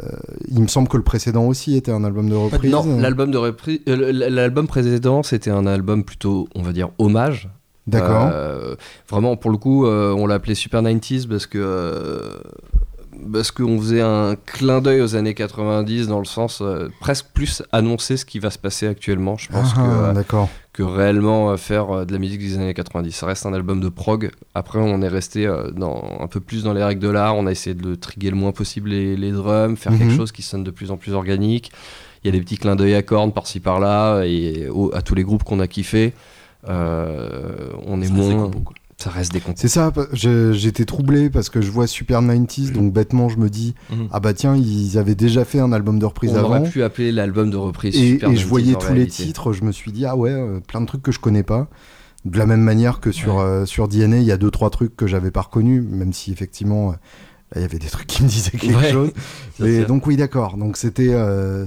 il 0.48 0.62
me 0.62 0.68
semble 0.68 0.88
que 0.88 0.98
le 0.98 1.04
précédent 1.04 1.46
aussi 1.46 1.76
était 1.76 1.92
un 1.92 2.04
album 2.04 2.30
de 2.30 2.36
reprise. 2.36 2.72
Non, 2.72 3.00
l'album 3.00 3.32
de 3.32 3.38
reprise, 3.38 3.80
l'album 3.88 4.68
précédent, 4.68 5.24
c'était 5.24 5.50
un 5.50 5.66
album 5.66 6.04
plutôt, 6.04 6.48
on 6.56 6.62
va 6.62 6.72
dire, 6.74 6.90
hommage. 7.00 7.50
D'accord. 7.88 8.30
Vraiment, 9.10 9.38
pour 9.38 9.50
le 9.52 9.58
coup, 9.58 9.86
on 9.88 10.28
l'appelait 10.28 10.56
Super 10.56 10.82
90s 10.84 11.28
parce 11.28 11.46
que 11.48 12.22
parce 13.32 13.52
qu'on 13.52 13.78
faisait 13.80 14.02
un 14.02 14.36
clin 14.46 14.82
d'œil 14.82 15.02
aux 15.02 15.16
années 15.16 15.34
90 15.34 16.08
dans 16.08 16.20
le 16.20 16.26
sens 16.26 16.60
euh, 16.62 16.90
presque 17.00 17.28
plus 17.34 17.64
annoncer 17.72 18.18
ce 18.18 18.26
qui 18.26 18.40
va 18.40 18.50
se 18.50 18.58
passer 18.60 18.88
actuellement. 18.88 19.38
Je 19.38 19.50
pense 19.50 19.72
Ah, 19.76 20.14
que, 20.28 20.36
euh, 20.36 20.46
que 20.74 20.84
réellement 20.84 21.52
euh, 21.52 21.58
faire 21.58 21.90
euh, 21.92 22.06
de 22.06 22.14
la 22.14 22.20
musique 22.20 22.40
des 22.40 22.56
années 22.56 22.74
90. 22.74 23.12
Ça 23.12 23.26
reste 23.26 23.46
un 23.46 23.54
album 23.54 23.80
de 23.82 23.90
prog. 23.90 24.32
Après, 24.56 24.80
on 24.80 25.02
est 25.02 25.08
resté 25.08 25.46
euh, 25.48 25.72
dans, 25.72 26.18
un 26.20 26.28
peu 26.28 26.40
plus 26.40 26.64
dans 26.64 26.74
les 26.74 26.84
règles 26.84 27.02
de 27.02 27.10
l'art. 27.10 27.36
On 27.36 27.48
a 27.48 27.52
essayé 27.52 27.74
de 27.76 27.88
le 27.88 27.98
triguer 27.98 28.30
le 28.30 28.36
moins 28.36 28.52
possible 28.52 28.90
les, 28.90 29.16
les 29.18 29.32
drums, 29.32 29.78
faire 29.78 29.92
Mhm. 29.94 30.00
quelque 30.00 30.16
chose 30.16 30.32
qui 30.32 30.42
sonne 30.42 30.64
de 30.64 30.72
plus 30.72 30.92
en 30.92 30.98
plus 30.98 31.14
organique. 31.14 31.72
Il 32.24 32.28
y 32.28 32.30
a 32.30 32.32
des 32.32 32.42
petits 32.44 32.58
clins 32.58 32.76
d'œil 32.76 32.96
à 32.96 33.02
cornes 33.04 33.32
par-ci 33.32 33.60
par-là 33.60 34.24
et 34.26 34.68
au- 34.70 34.94
à 34.94 35.02
tous 35.02 35.16
les 35.16 35.24
groupes 35.24 35.44
qu'on 35.44 35.60
a 35.60 35.68
kiffé. 35.68 36.14
Euh, 36.68 37.70
on 37.86 38.02
est 38.02 38.08
Ça 38.08 38.14
moins. 38.14 38.50
quoi. 38.52 38.74
Ça 39.00 39.12
reste 39.12 39.32
des 39.32 39.40
compos. 39.42 39.58
C'est 39.62 39.68
ça, 39.68 39.94
je- 40.14 40.54
j'étais 40.54 40.84
troublé 40.86 41.30
parce 41.30 41.50
que 41.50 41.62
je 41.62 41.70
vois 41.70 41.86
Super 41.86 42.20
90s, 42.22 42.72
donc 42.72 42.92
bêtement 42.92 43.30
je 43.30 43.38
me 43.38 43.48
dis, 43.48 43.76
Mhm. 43.92 44.08
ah 44.12 44.20
bah 44.20 44.34
tiens, 44.34 44.56
ils 44.56 44.98
avaient 44.98 45.14
déjà 45.14 45.46
fait 45.46 45.60
un 45.60 45.72
album 45.72 46.00
de 46.00 46.06
reprise 46.06 46.32
On 46.34 46.38
avant. 46.38 46.48
aurait 46.50 46.64
pu 46.64 46.82
appeler 46.82 47.12
l'album 47.12 47.52
de 47.52 47.58
reprise 47.58 47.96
Et, 47.96 48.14
Super 48.14 48.30
et 48.32 48.36
je 48.36 48.42
90s 48.42 48.48
voyais 48.50 48.76
en 48.76 48.80
tous 48.80 48.94
les 48.94 49.06
titres, 49.06 49.54
je 49.54 49.64
me 49.64 49.72
suis 49.72 49.92
dit, 49.92 50.06
ah 50.06 50.16
ouais, 50.16 50.32
euh, 50.32 50.60
plein 50.62 50.82
de 50.82 50.88
trucs 50.88 51.04
que 51.04 51.12
je 51.12 51.20
connais 51.20 51.44
pas. 51.44 51.68
De 52.26 52.40
la 52.40 52.48
même 52.48 52.62
manière 52.62 53.00
que 53.00 53.12
sur, 53.12 53.36
Ouais. 53.36 53.44
euh, 53.44 53.66
sur 53.68 53.88
DNA, 53.88 54.18
il 54.18 54.24
y 54.26 54.32
a 54.32 54.38
deux, 54.38 54.50
trois 54.52 54.72
trucs 54.72 54.96
que 54.98 55.06
j'avais 55.06 55.30
pas 55.32 55.42
reconnus, 55.42 55.84
même 55.88 56.12
si 56.12 56.32
effectivement, 56.32 56.90
euh, 56.90 56.94
il 57.56 57.62
y 57.62 57.66
avait 57.66 57.78
des 57.80 57.88
trucs 57.88 58.08
qui 58.08 58.24
me 58.24 58.28
disaient 58.28 58.50
quelque 58.58 58.76
Ouais. 58.76 58.92
chose. 58.92 59.12
C'est- 59.60 59.86
donc 59.86 60.08
oui, 60.08 60.18
d'accord. 60.18 60.58
Donc 60.58 60.76
c'était 60.76 61.16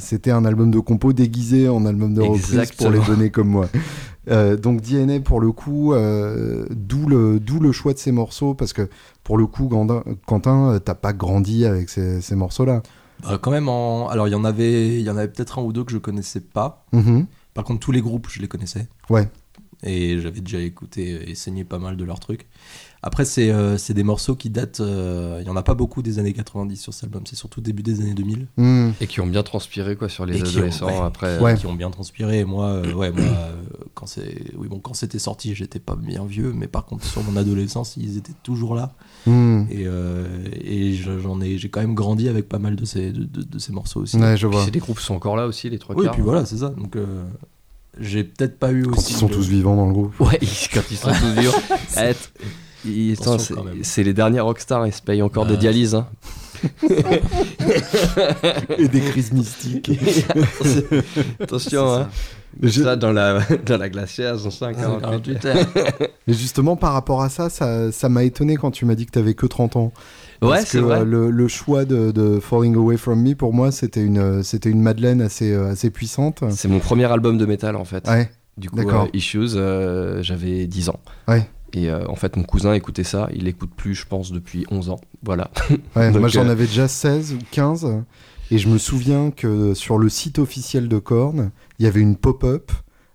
c'était 0.01 0.33
un 0.33 0.45
album 0.45 0.71
de 0.73 0.79
compo 0.81 1.13
déguisé 1.13 1.69
en 1.69 1.87
album 1.87 2.13
de 2.13 2.21
reprise 2.23 2.43
pour 2.47 2.59
Exactement. 2.61 2.91
les 2.91 2.99
donner 3.07 3.31
comme 3.31 3.49
moi. 3.49 3.69
Euh, 4.29 4.57
donc 4.57 4.83
DNA 4.83 5.21
pour 5.21 5.41
le 5.41 5.51
coup, 5.53 5.95
euh, 5.95 6.67
d'où 6.71 7.09
le 7.09 7.73
choix 7.73 7.93
de 7.95 7.99
ces 7.99 8.13
morceaux 8.13 8.55
parce 8.55 8.73
que 8.73 8.89
pour 9.25 9.39
le 9.39 9.47
coup, 9.47 9.67
Gandin- 9.69 10.05
Quentin, 10.27 10.73
euh, 10.75 10.79
t'as 10.79 10.95
pas 10.95 11.13
grandi 11.13 11.65
avec 11.65 11.89
ces, 11.89 12.21
ces 12.21 12.37
morceaux-là. 12.37 12.83
Bah, 13.23 13.39
quand 13.41 13.51
même, 13.51 13.69
en... 13.69 14.09
alors 14.09 14.29
il 14.29 14.33
y 14.33 14.35
en 14.35 14.45
avait, 14.45 14.99
il 14.99 15.03
y 15.03 15.11
en 15.11 15.17
avait 15.17 15.29
peut-être 15.29 15.59
un 15.59 15.63
ou 15.63 15.73
deux 15.73 15.85
que 15.85 15.93
je 15.93 15.99
connaissais 15.99 16.41
pas. 16.41 16.85
Mhm. 16.93 17.27
Par 17.55 17.65
contre, 17.65 17.81
tous 17.81 17.93
les 17.93 18.01
groupes, 18.01 18.29
je 18.31 18.41
les 18.41 18.49
connaissais. 18.49 18.89
Ouais. 19.09 19.29
Et 19.83 20.21
j'avais 20.21 20.41
déjà 20.41 20.59
écouté 20.59 21.31
et 21.31 21.35
saigné 21.35 21.65
pas 21.65 21.79
mal 21.79 21.97
de 21.97 22.05
leurs 22.05 22.21
trucs. 22.21 22.47
Après, 23.03 23.25
c'est 23.25 23.51
euh, 23.51 23.79
c'est 23.79 23.95
des 23.95 24.03
morceaux 24.03 24.35
qui 24.37 24.51
datent. 24.51 24.81
euh, 24.81 25.39
Il 25.41 25.47
y 25.47 25.51
en 25.51 25.57
a 25.57 25.63
pas 25.63 25.73
beaucoup 25.73 26.03
des 26.03 26.19
années 26.19 26.35
90 26.35 26.77
sur 26.77 26.93
cet 26.93 27.05
album. 27.05 27.23
C'est 27.27 27.35
surtout 27.37 27.63
début 27.63 27.83
des 27.83 28.01
années 28.03 28.13
2000. 28.13 28.47
Mhm. 28.59 28.93
Et 29.01 29.07
qui 29.07 29.21
ont 29.23 29.27
bien 29.27 29.43
transpiré 29.43 29.97
quoi 29.97 30.11
sur 30.11 30.27
les 30.27 30.37
Et 30.39 30.43
qui 30.43 30.57
ont- 30.57 30.59
adolescents 30.59 30.87
ouais, 30.87 30.99
après. 31.07 31.39
qui, 31.39 31.43
Ouais. 31.45 31.55
qui 31.57 31.67
ont 31.67 31.73
bien 31.75 31.91
transpiré. 31.91 32.41
Et 32.41 32.45
moi, 32.45 32.67
euh, 32.67 32.93
ouais, 32.93 33.11
moi, 33.11 33.23
euh, 33.25 33.53
quand 33.95 34.05
c'est, 34.07 34.53
oui, 34.59 34.69
bon, 34.69 34.81
quand 34.81 34.93
c'était 34.93 35.19
sorti, 35.19 35.55
j'étais 35.55 35.79
pas 35.79 35.97
bien 35.97 36.27
vieux, 36.27 36.53
mais 36.55 36.67
par 36.69 36.85
contre, 36.85 37.07
sur 37.07 37.23
mon 37.23 37.39
adolescence, 37.39 37.97
ils 37.97 38.19
étaient 38.19 38.35
toujours 38.43 38.75
là. 38.75 38.93
Mhm. 39.27 39.69
Et, 39.71 39.85
euh, 39.87 40.27
et 40.63 40.93
je- 40.93 41.19
j'en 41.21 41.41
ai, 41.41 41.57
j'ai 41.57 41.71
quand 41.71 41.81
même 41.81 41.95
grandi 41.95 42.29
avec 42.29 42.51
pas 42.51 42.59
mal 42.59 42.77
de 42.77 42.85
ces, 42.85 43.13
de, 43.13 43.25
de- 43.25 43.43
de 43.45 43.59
ces 43.59 43.73
morceaux 43.73 44.01
aussi. 44.03 44.19
Ouais, 44.19 44.37
je 44.37 44.47
Puis 44.47 44.55
vois. 44.57 44.65
c'est 44.67 44.71
des 44.73 44.79
groupes 44.79 45.01
sont 45.01 45.15
encore 45.15 45.37
là 45.37 45.47
aussi, 45.47 45.71
les 45.71 45.79
trois 45.79 45.97
Oui, 45.97 46.05
et 46.05 46.11
puis 46.11 46.21
voilà, 46.21 46.45
c'est 46.45 46.59
ça. 46.59 46.69
Donc, 46.69 46.97
euh, 46.97 47.25
j'ai 47.99 48.25
peut-être 48.25 48.59
pas 48.59 48.73
eu 48.73 48.83
Quand 48.83 48.99
aussi. 48.99 49.15
ils 49.15 49.17
sont 49.17 49.29
de- 49.29 49.33
tous 49.35 49.49
vivants 49.49 49.75
dans 49.77 49.87
le 49.87 49.93
groupe. 49.95 50.21
Ouais, 50.21 50.39
quand 50.75 50.83
ils 50.91 50.97
sont 50.99 51.09
tous 51.09 51.41
vivants. 51.41 51.59
C'est- 53.83 54.03
les 54.03 54.13
derniers 54.15 54.41
rockstars, 54.41 54.87
ils 54.87 54.93
se 54.93 55.03
payent 55.03 55.23
encore 55.23 55.47
des 55.47 55.53
Ouais. 55.53 55.59
dialyses. 55.59 55.95
Hein. 55.95 56.07
Et 58.79 58.89
des 58.89 59.01
crises 59.01 59.33
mystiques. 59.33 59.91
Attention, 61.41 61.93
hein. 61.95 62.09
Je- 62.63 62.83
Ça, 62.83 62.97
dans 62.97 63.13
la, 63.13 63.39
dans 63.67 63.77
la 63.79 63.89
glacière, 63.89 64.35
ils 64.37 64.47
ont 64.47 64.51
ça 64.51 64.69
à 64.69 64.75
48 64.75 65.45
heures. 65.47 65.67
Mais 66.27 66.35
justement, 66.35 66.77
par 66.77 66.93
rapport 66.93 67.23
à 67.23 67.29
ça, 67.29 67.49
ça 67.49 67.93
ça 67.93 68.09
m'a 68.09 68.25
étonné 68.25 68.57
quand 68.57 68.71
tu 68.73 68.85
m'as 68.85 68.95
dit 68.97 69.07
que 69.07 69.13
t'avais 69.13 69.35
que 69.35 69.47
30 69.47 69.77
ans. 69.77 69.93
Ouais, 70.43 70.49
Parce 70.51 70.63
que 70.65 70.69
c'est 70.71 70.79
vrai. 70.81 71.01
euh, 71.01 71.05
le, 71.05 71.31
le 71.31 71.49
choix 71.49 71.85
de, 71.85 72.11
de 72.11 72.41
Falling 72.41 72.75
Away 72.75 72.97
From 72.97 73.23
Me, 73.23 73.35
pour 73.35 73.53
moi, 73.53 73.71
c'était 73.71 74.03
une, 74.03 74.43
c'était 74.43 74.71
une 74.71 74.81
Madeleine 74.81 75.21
assez, 75.21 75.53
euh, 75.53 75.71
assez 75.71 75.91
puissante. 75.91 76.43
C'est 76.51 76.69
mon 76.69 76.79
premier 76.81 77.05
album 77.05 77.37
de 77.39 77.45
métal 77.47 77.77
en 77.77 77.85
fait. 77.85 78.09
Ouais, 78.09 78.31
Du 78.57 78.69
coup, 78.71 78.79
euh, 78.81 79.07
Issues, 79.13 79.55
euh, 79.55 80.23
j'avais 80.23 80.67
10 80.67 80.89
ans. 80.89 80.99
Ouais. 81.29 81.47
Et 81.73 81.89
euh, 81.89 82.05
en 82.09 82.17
fait, 82.17 82.37
mon 82.37 82.43
cousin 82.43 82.73
écoutait 82.73 83.05
ça. 83.05 83.29
Il 83.35 83.47
écoute 83.49 83.71
plus, 83.77 83.95
je 83.95 84.07
pense, 84.07 84.33
depuis 84.33 84.67
11 84.71 84.91
ans. 84.91 85.01
Voilà. 85.23 85.51
ouais 85.97 86.11
Donc, 86.11 86.21
moi 86.21 86.29
j'en 86.29 86.47
euh, 86.47 86.53
avais 86.53 86.67
déjà 86.67 86.89
16 86.89 87.35
ou 87.35 87.39
15. 87.51 88.03
Et 88.51 88.59
je 88.59 88.69
me 88.69 88.79
souviens 88.79 89.31
que 89.31 89.75
sur 89.75 89.99
le 89.99 90.09
site 90.09 90.39
officiel 90.39 90.89
de 90.89 90.99
Korn, 90.99 91.51
il 91.79 91.85
y 91.85 91.89
avait 91.89 92.01
une 92.01 92.17
pop-up 92.17 92.73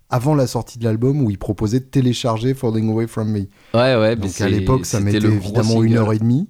avant 0.08 0.34
la 0.34 0.46
sortie 0.46 0.78
de 0.78 0.84
l'album 0.84 1.22
où 1.22 1.30
ils 1.30 1.38
proposaient 1.38 1.80
de 1.80 1.84
télécharger 1.84 2.54
Falling 2.54 2.90
Away 2.90 3.06
From 3.06 3.30
Me. 3.30 3.40
Ouais, 3.40 3.48
ouais. 3.74 4.16
mais 4.16 4.16
Donc 4.16 4.40
à 4.40 4.48
l'époque, 4.48 4.86
ça 4.86 5.00
mettait 5.00 5.26
évidemment 5.26 5.82
une 5.82 5.96
heure 5.96 6.12
et 6.12 6.18
demie, 6.18 6.48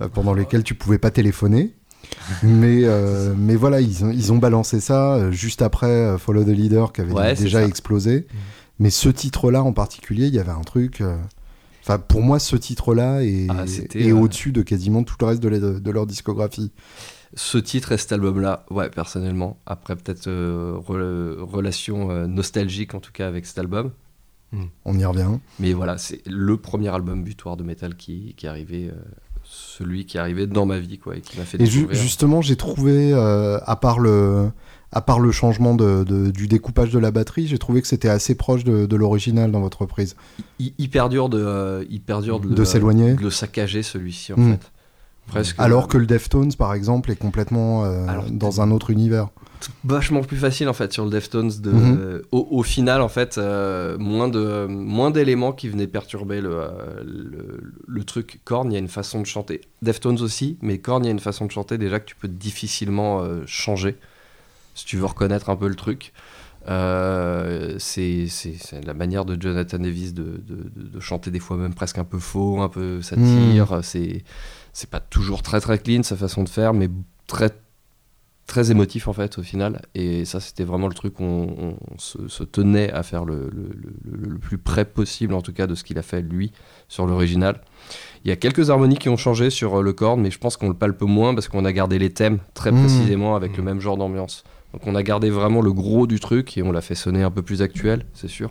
euh, 0.00 0.08
pendant 0.08 0.34
lesquelles 0.34 0.64
tu 0.64 0.74
pouvais 0.74 0.98
pas 0.98 1.10
téléphoner. 1.10 1.74
mais, 2.42 2.80
euh, 2.84 3.34
mais 3.36 3.54
voilà, 3.54 3.80
ils 3.80 4.04
ont, 4.04 4.10
ils 4.10 4.32
ont 4.32 4.38
balancé 4.38 4.80
ça 4.80 5.30
juste 5.30 5.62
après 5.62 6.18
Follow 6.18 6.42
the 6.44 6.48
Leader 6.48 6.92
qui 6.92 7.02
avait 7.02 7.12
Ouais, 7.12 7.34
déjà 7.34 7.64
explosé. 7.64 8.26
Mais 8.80 8.90
ce 8.90 9.08
titre-là 9.08 9.62
en 9.62 9.72
particulier, 9.72 10.26
il 10.26 10.34
y 10.34 10.38
avait 10.40 10.50
un 10.50 10.62
truc. 10.62 11.00
euh, 11.00 11.16
Enfin, 11.82 11.98
pour 11.98 12.20
moi, 12.22 12.38
ce 12.38 12.56
titre-là 12.56 13.22
est, 13.22 13.46
Ah, 13.48 13.64
est 13.94 14.10
euh, 14.10 14.14
au-dessus 14.14 14.52
de 14.52 14.62
quasiment 14.62 15.02
tout 15.02 15.14
le 15.20 15.26
reste 15.26 15.42
de, 15.42 15.48
la- 15.48 15.58
de 15.80 15.90
leur 15.90 16.06
discographie. 16.06 16.72
Ce 17.34 17.56
titre 17.58 17.92
et 17.92 17.96
cet 17.98 18.12
album-là, 18.12 18.64
ouais, 18.70 18.90
personnellement. 18.90 19.58
Après, 19.64 19.96
peut-être 19.96 20.26
euh, 20.26 20.74
re- 20.78 21.38
relation 21.40 22.10
euh, 22.10 22.26
nostalgique, 22.26 22.94
en 22.94 23.00
tout 23.00 23.12
cas, 23.12 23.28
avec 23.28 23.46
cet 23.46 23.58
album. 23.58 23.92
On 24.84 24.98
y 24.98 25.04
revient. 25.04 25.38
Mais 25.60 25.72
voilà, 25.72 25.96
c'est 25.96 26.22
le 26.26 26.56
premier 26.56 26.88
album 26.88 27.22
butoir 27.22 27.56
de 27.56 27.62
métal 27.62 27.94
qui, 27.96 28.34
qui 28.36 28.46
est 28.46 28.48
arrivé. 28.48 28.88
euh, 28.90 28.98
celui 29.44 30.04
qui 30.06 30.16
est 30.16 30.20
arrivé 30.20 30.46
dans 30.46 30.66
ma 30.66 30.78
vie, 30.78 30.98
quoi, 30.98 31.16
et 31.16 31.20
qui 31.22 31.38
m'a 31.38 31.44
fait 31.44 31.60
Et 31.60 31.66
ju- 31.66 31.88
justement, 31.92 32.40
j'ai 32.42 32.56
trouvé, 32.56 33.12
euh, 33.12 33.58
à 33.64 33.74
part 33.76 33.98
le, 33.98 34.50
à 34.92 35.00
part 35.00 35.20
le 35.20 35.30
changement 35.30 35.74
de, 35.74 36.02
de- 36.04 36.30
du 36.30 36.48
découpage 36.48 36.90
de 36.90 36.98
la 36.98 37.10
batterie, 37.10 37.46
j'ai 37.46 37.58
trouvé 37.58 37.80
que 37.82 37.86
c'était 37.88 38.08
assez 38.08 38.34
proche 38.34 38.64
de, 38.64 38.86
de 38.86 38.96
l'original 38.96 39.52
dans 39.52 39.60
votre 39.60 39.82
reprise. 39.82 40.16
Hy- 40.58 40.74
hyper 40.78 41.08
dur 41.08 41.28
de, 41.28 41.38
euh, 41.40 41.84
hyper 41.88 42.22
dur 42.22 42.40
de, 42.40 42.64
s'éloigner. 42.64 43.14
de 43.14 43.22
le 43.22 43.30
saccager 43.30 43.82
celui-ci 43.82 44.32
en 44.32 44.36
Mm. 44.40 44.52
fait. 44.52 44.70
Presque. 45.26 45.54
Alors 45.58 45.86
que 45.86 45.96
le 45.96 46.06
Deftones, 46.06 46.52
par 46.54 46.74
exemple, 46.74 47.10
est 47.12 47.16
complètement 47.16 47.84
euh, 47.84 48.04
Alors, 48.08 48.24
dans 48.32 48.60
un 48.62 48.72
autre 48.72 48.90
univers. 48.90 49.28
vachement 49.84 50.22
plus 50.22 50.38
facile 50.38 50.68
en 50.68 50.72
fait 50.72 50.92
sur 50.92 51.04
le 51.04 51.10
Deftones 51.10 51.52
de 51.60 51.70
Mhm. 51.70 51.96
euh, 52.00 52.22
au, 52.32 52.48
au 52.50 52.62
final 52.64 53.00
en 53.00 53.08
fait 53.08 53.36
euh, 53.38 53.96
moins 53.98 54.26
de 54.26 54.66
moins 54.66 55.10
d'éléments 55.12 55.52
qui 55.52 55.68
venaient 55.68 55.86
perturber 55.86 56.40
le, 56.40 56.50
euh, 56.54 56.68
le, 57.04 57.60
le 57.86 58.04
truc 58.04 58.40
Korn 58.44 58.70
il 58.70 58.74
y 58.74 58.76
a 58.76 58.80
une 58.80 58.88
façon 58.88 59.20
de 59.20 59.26
chanter 59.26 59.60
Deftones 59.82 60.20
aussi 60.22 60.56
mais 60.62 60.78
Korn 60.78 61.04
il 61.04 61.06
y 61.06 61.10
a 61.10 61.12
une 61.12 61.20
façon 61.20 61.44
de 61.44 61.52
chanter 61.52 61.76
déjà 61.78 62.00
que 62.00 62.06
tu 62.06 62.16
peux 62.16 62.26
difficilement 62.26 63.20
euh, 63.20 63.42
changer 63.46 63.98
si 64.74 64.84
tu 64.86 64.96
veux 64.96 65.06
reconnaître 65.06 65.50
un 65.50 65.56
peu 65.56 65.68
le 65.68 65.74
truc 65.74 66.12
Euh, 66.68 67.76
c'est 67.78 68.26
la 68.84 68.92
manière 68.94 69.24
de 69.24 69.40
Jonathan 69.40 69.78
Davis 69.78 70.12
de, 70.14 70.42
de- 70.46 70.68
de- 70.76 70.88
de 70.88 71.00
chanter 71.00 71.30
des 71.30 71.38
fois 71.40 71.56
même 71.56 71.74
presque 71.74 71.96
un 71.98 72.04
peu 72.04 72.18
faux 72.18 72.60
un 72.60 72.68
peu 72.68 73.00
satire 73.02 73.80
c'est 73.82 74.22
c'est 74.74 74.90
pas 74.90 75.00
toujours 75.00 75.42
très 75.42 75.60
très 75.60 75.78
clean 75.78 76.02
sa 76.02 76.16
façon 76.16 76.44
de 76.44 76.48
faire 76.50 76.74
mais 76.74 76.88
très 77.26 77.50
très 78.46 78.70
émotif 78.72 79.06
en 79.06 79.12
fait 79.12 79.38
au 79.38 79.44
final. 79.44 79.80
Et 79.94 80.24
ça, 80.24 80.40
c'était 80.40 80.64
vraiment 80.64 80.88
le 80.88 80.94
truc 80.94 81.20
où 81.20 81.22
on, 81.24 81.76
on 81.88 81.98
se, 81.98 82.26
se 82.26 82.42
tenait 82.42 82.90
à 82.92 83.04
faire 83.04 83.24
le, 83.24 83.48
le- 83.54 83.70
le- 83.72 84.28
le 84.28 84.38
plus 84.38 84.58
près 84.58 84.84
possible, 84.84 85.34
en 85.34 85.40
tout 85.40 85.52
cas, 85.52 85.68
de 85.68 85.76
ce 85.76 85.84
qu'il 85.84 85.98
a 85.98 86.02
fait 86.02 86.20
lui 86.20 86.50
sur 86.88 87.06
l'original. 87.06 87.60
Il 88.24 88.28
y 88.28 88.32
a 88.32 88.36
quelques 88.36 88.68
harmonies 88.68 88.98
qui 88.98 89.08
ont 89.08 89.16
changé 89.16 89.50
sur 89.50 89.78
euh, 89.78 89.82
le 89.84 89.92
corps, 89.92 90.16
mais 90.16 90.32
je 90.32 90.38
pense 90.40 90.56
qu'on 90.56 90.66
le 90.68 90.74
palpe 90.74 91.00
moins 91.02 91.32
parce 91.32 91.46
qu'on 91.46 91.64
a 91.64 91.72
gardé 91.72 92.00
les 92.00 92.10
thèmes 92.10 92.40
très 92.52 92.72
Mmh. 92.72 92.80
précisément 92.80 93.36
avec 93.36 93.56
le 93.56 93.62
Mmh. 93.62 93.66
même 93.66 93.80
genre 93.80 93.96
d'ambiance. 93.96 94.42
Donc 94.72 94.86
on 94.86 94.94
a 94.94 95.02
gardé 95.02 95.30
vraiment 95.30 95.62
le 95.62 95.72
gros 95.72 96.06
du 96.06 96.20
truc 96.20 96.56
et 96.56 96.62
on 96.62 96.72
l'a 96.72 96.80
fait 96.80 96.94
sonner 96.94 97.22
un 97.22 97.30
peu 97.30 97.42
plus 97.42 97.62
actuel, 97.62 98.06
c'est 98.14 98.28
sûr. 98.28 98.50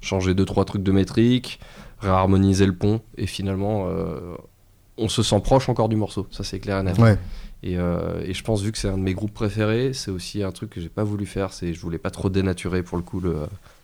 Changer 0.00 0.34
deux 0.34 0.44
trois 0.44 0.64
trucs 0.64 0.82
de 0.82 0.92
métrique, 0.92 1.60
réharmoniser 2.00 2.66
le 2.66 2.74
pont 2.74 3.00
et 3.16 3.26
finalement 3.26 3.86
euh, 3.88 4.34
on 4.98 5.08
se 5.08 5.22
sent 5.22 5.40
proche 5.40 5.68
encore 5.68 5.88
du 5.88 5.96
morceau. 5.96 6.26
Ça 6.30 6.44
c'est 6.44 6.58
clair 6.58 6.78
et 6.78 6.82
net. 6.82 6.98
Ouais. 6.98 7.18
Et, 7.62 7.76
euh, 7.78 8.22
et 8.24 8.32
je 8.32 8.42
pense 8.42 8.62
vu 8.62 8.72
que 8.72 8.78
c'est 8.78 8.88
un 8.88 8.96
de 8.96 9.02
mes 9.02 9.12
groupes 9.12 9.34
préférés, 9.34 9.92
c'est 9.92 10.10
aussi 10.10 10.42
un 10.42 10.50
truc 10.50 10.70
que 10.70 10.80
j'ai 10.80 10.88
pas 10.88 11.04
voulu 11.04 11.26
faire. 11.26 11.52
C'est 11.52 11.74
je 11.74 11.80
voulais 11.80 11.98
pas 11.98 12.10
trop 12.10 12.30
dénaturer 12.30 12.82
pour 12.82 12.96
le 12.96 13.02
coup 13.02 13.20
le, 13.20 13.36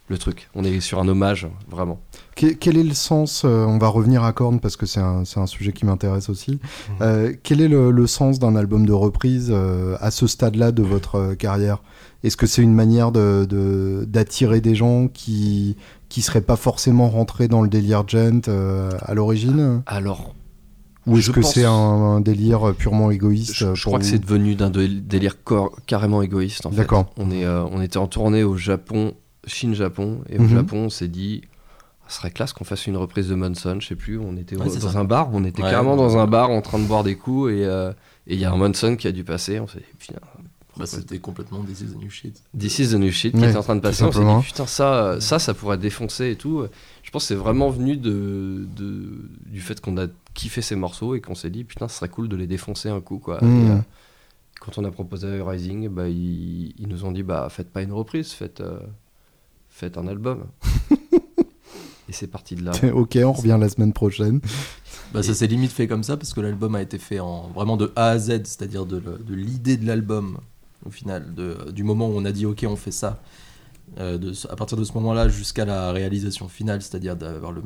le 0.08 0.18
truc. 0.18 0.48
On 0.54 0.62
est 0.64 0.80
sur 0.80 1.00
un 1.00 1.08
hommage 1.08 1.48
vraiment. 1.68 1.98
Que- 2.36 2.52
quel 2.52 2.76
est 2.76 2.82
le 2.84 2.94
sens 2.94 3.42
euh, 3.44 3.64
On 3.64 3.78
va 3.78 3.88
revenir 3.88 4.22
à 4.24 4.32
Korn 4.32 4.60
parce 4.60 4.76
que 4.76 4.86
c'est 4.86 5.00
un, 5.00 5.24
c'est 5.24 5.40
un 5.40 5.46
sujet 5.46 5.72
qui 5.72 5.84
m'intéresse 5.86 6.28
aussi. 6.28 6.60
Euh, 7.00 7.32
quel 7.42 7.60
est 7.60 7.68
le, 7.68 7.90
le 7.90 8.06
sens 8.06 8.38
d'un 8.38 8.54
album 8.56 8.86
de 8.86 8.92
reprise 8.92 9.48
euh, 9.50 9.96
à 10.00 10.10
ce 10.10 10.26
stade-là 10.26 10.70
de 10.72 10.82
votre 10.82 11.14
euh, 11.16 11.34
carrière? 11.34 11.82
Est-ce 12.22 12.36
que 12.36 12.46
c'est 12.46 12.62
une 12.62 12.74
manière 12.74 13.10
de- 13.12 13.46
de- 13.48 14.04
d'attirer 14.08 14.60
des 14.60 14.74
gens 14.74 15.08
qui 15.08 15.76
qui 16.08 16.22
seraient 16.22 16.40
pas 16.40 16.56
forcément 16.56 17.08
rentrés 17.10 17.48
dans 17.48 17.62
le 17.62 17.68
délire 17.68 18.04
gent 18.06 18.42
euh, 18.48 18.90
à 19.00 19.12
l'origine? 19.14 19.82
Alors 19.86 20.34
Ou 21.08 21.18
est-ce 21.18 21.26
je 21.26 21.32
que 21.32 21.40
pense- 21.40 21.54
c'est 21.54 21.64
un, 21.64 21.70
un 21.70 22.20
délire 22.20 22.74
purement 22.78 23.10
égoïste 23.10 23.52
je, 23.54 23.84
crois 23.84 23.98
que 23.98 24.04
c'est 24.04 24.18
devenu 24.20 24.54
d'un 24.54 24.70
dé- 24.70 24.88
délire 24.88 25.42
cor- 25.42 25.76
carrément 25.86 26.22
égoïste. 26.22 26.64
En 26.66 26.70
fait. 26.70 26.76
D'accord. 26.76 27.06
On 27.16 27.30
est 27.32 27.44
euh, 27.44 27.64
on 27.72 27.80
était 27.82 27.98
en 27.98 28.06
tournée 28.06 28.44
au 28.44 28.56
Japon, 28.56 29.14
Chine-Japon, 29.46 30.22
et 30.28 30.38
au 30.38 30.42
Mhm. 30.42 30.48
Japon 30.48 30.76
on 30.86 30.90
s'est 30.90 31.08
dit. 31.08 31.42
Ce 32.08 32.18
serait 32.18 32.30
classe 32.30 32.52
qu'on 32.52 32.62
fasse 32.64 32.86
une 32.86 32.96
reprise 32.96 33.28
de 33.28 33.34
Monson, 33.34 33.78
je 33.80 33.88
sais 33.88 33.96
plus. 33.96 34.16
On 34.18 34.36
était 34.36 34.56
Ouais, 34.56 34.66
dans 34.66 34.90
ça. 34.92 34.98
un 34.98 35.04
bar, 35.04 35.28
on 35.32 35.42
était 35.44 35.60
Ouais, 35.62 35.70
carrément 35.70 35.96
dans 35.96 36.18
un 36.18 36.26
bar 36.28 36.50
en 36.50 36.62
train 36.62 36.78
de 36.78 36.84
boire 36.86 37.02
des 37.02 37.16
coups 37.16 37.50
et 37.50 37.64
euh, 37.64 37.90
et 38.28 38.34
il 38.34 38.40
y 38.40 38.44
a 38.44 38.52
un 38.52 38.56
Monson 38.56 38.94
qui 38.96 39.08
a 39.08 39.12
dû 39.12 39.24
passer. 39.24 39.58
On 39.58 39.66
s'est 39.66 39.78
dit, 39.80 39.84
putain, 39.98 40.20
Bah, 40.76 40.84
c'était 40.86 41.18
complètement 41.18 41.64
This 41.64 41.80
is 41.80 41.84
the 41.86 41.96
new 41.98 42.10
shit. 42.10 42.42
This 42.56 42.78
is 42.78 42.90
the 42.90 42.94
new 42.96 43.10
shit 43.10 43.32
qui 43.34 43.40
Ouais, 43.40 43.48
était 43.48 43.56
en 43.56 43.62
train 43.62 43.74
de 43.76 43.80
passer. 43.80 44.04
On 44.04 44.12
s'est 44.12 44.20
dit, 44.22 44.42
putain, 44.44 44.66
ça, 44.66 45.16
ça, 45.20 45.38
ça 45.38 45.54
pourrait 45.54 45.78
défoncer 45.78 46.30
et 46.32 46.36
tout. 46.36 46.64
Je 47.02 47.10
pense 47.10 47.22
que 47.24 47.28
c'est 47.28 47.34
vraiment 47.34 47.70
venu 47.70 47.96
de, 47.96 48.66
de- 48.76 49.30
du 49.46 49.60
fait 49.62 49.80
qu'on 49.80 49.96
a 49.96 50.06
kiffé 50.34 50.60
ces 50.62 50.76
morceaux 50.76 51.14
et 51.14 51.20
qu'on 51.22 51.34
s'est 51.34 51.48
dit, 51.50 51.64
putain, 51.64 51.88
ce 51.88 51.96
serait 51.96 52.10
cool 52.10 52.28
de 52.28 52.36
les 52.36 52.46
défoncer 52.46 52.88
un 52.90 53.00
coup, 53.00 53.18
quoi. 53.18 53.38
Et, 53.42 53.46
euh, 53.46 53.78
quand 54.60 54.76
on 54.78 54.84
a 54.84 54.90
proposé 54.90 55.40
Rising, 55.40 55.88
bah, 55.88 56.08
ils, 56.08 56.74
ils 56.78 56.88
nous 56.88 57.04
ont 57.06 57.10
dit, 57.10 57.22
bah, 57.22 57.48
faites 57.50 57.70
pas 57.70 57.80
une 57.82 57.92
reprise, 57.92 58.32
faites, 58.32 58.60
euh, 58.60 58.78
faites 59.76 59.98
un 59.98 60.06
album. 60.08 60.44
et 62.08 62.12
c'est 62.12 62.26
parti 62.28 62.54
de 62.54 62.64
là. 62.64 62.72
ok, 62.94 63.18
on 63.24 63.32
revient 63.32 63.56
la 63.60 63.68
semaine 63.68 63.92
prochaine. 63.92 64.40
Bah, 65.14 65.22
ça 65.22 65.34
s'est 65.34 65.46
limite 65.46 65.70
fait 65.70 65.86
comme 65.86 66.02
ça 66.02 66.16
parce 66.16 66.34
que 66.34 66.40
l'album 66.40 66.74
a 66.74 66.82
été 66.82 66.98
fait 66.98 67.20
en 67.20 67.48
vraiment 67.54 67.76
de 67.76 67.92
A 67.94 68.08
à 68.08 68.18
Z, 68.18 68.28
c'est-à-dire 68.44 68.84
de, 68.86 69.00
l'idée 69.30 69.76
de 69.76 69.86
l'album 69.86 70.38
au 70.84 70.90
final, 70.90 71.32
de- 71.32 71.70
du 71.70 71.84
moment 71.84 72.08
où 72.08 72.12
on 72.16 72.24
a 72.24 72.32
dit 72.32 72.44
ok 72.44 72.66
on 72.68 72.74
fait 72.74 72.90
ça, 72.90 73.22
euh, 73.98 74.18
de, 74.18 74.32
à 74.50 74.56
partir 74.56 74.76
de 74.76 74.82
ce 74.82 74.92
moment-là 74.94 75.28
jusqu'à 75.28 75.64
la 75.64 75.92
réalisation 75.92 76.48
finale, 76.48 76.82
c'est-à-dire 76.82 77.14
d'avoir 77.14 77.52
le, 77.52 77.62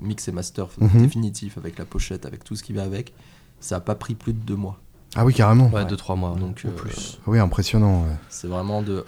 mix 0.00 0.26
et 0.28 0.32
master 0.32 0.68
Mhm. 0.80 1.02
définitif 1.02 1.58
avec 1.58 1.78
la 1.78 1.84
pochette, 1.84 2.24
avec 2.24 2.42
tout 2.42 2.56
ce 2.56 2.62
qui 2.62 2.72
va 2.72 2.84
avec, 2.84 3.12
ça 3.60 3.76
a 3.76 3.80
pas 3.80 3.94
pris 3.94 4.14
plus 4.14 4.32
de 4.32 4.40
deux 4.40 4.56
mois. 4.56 4.80
Ah 5.14 5.24
oui, 5.24 5.34
carrément. 5.34 5.68
Ouais, 5.70 5.84
deux, 5.84 5.96
trois 5.96 6.16
mois. 6.16 6.34
Donc 6.38 6.62
euh, 6.64 6.70
plus. 6.70 7.18
Oui, 7.26 7.38
impressionnant. 7.38 8.02
ouais. 8.04 8.16
c'est 8.30 8.46
vraiment 8.48 8.80
de 8.82 9.04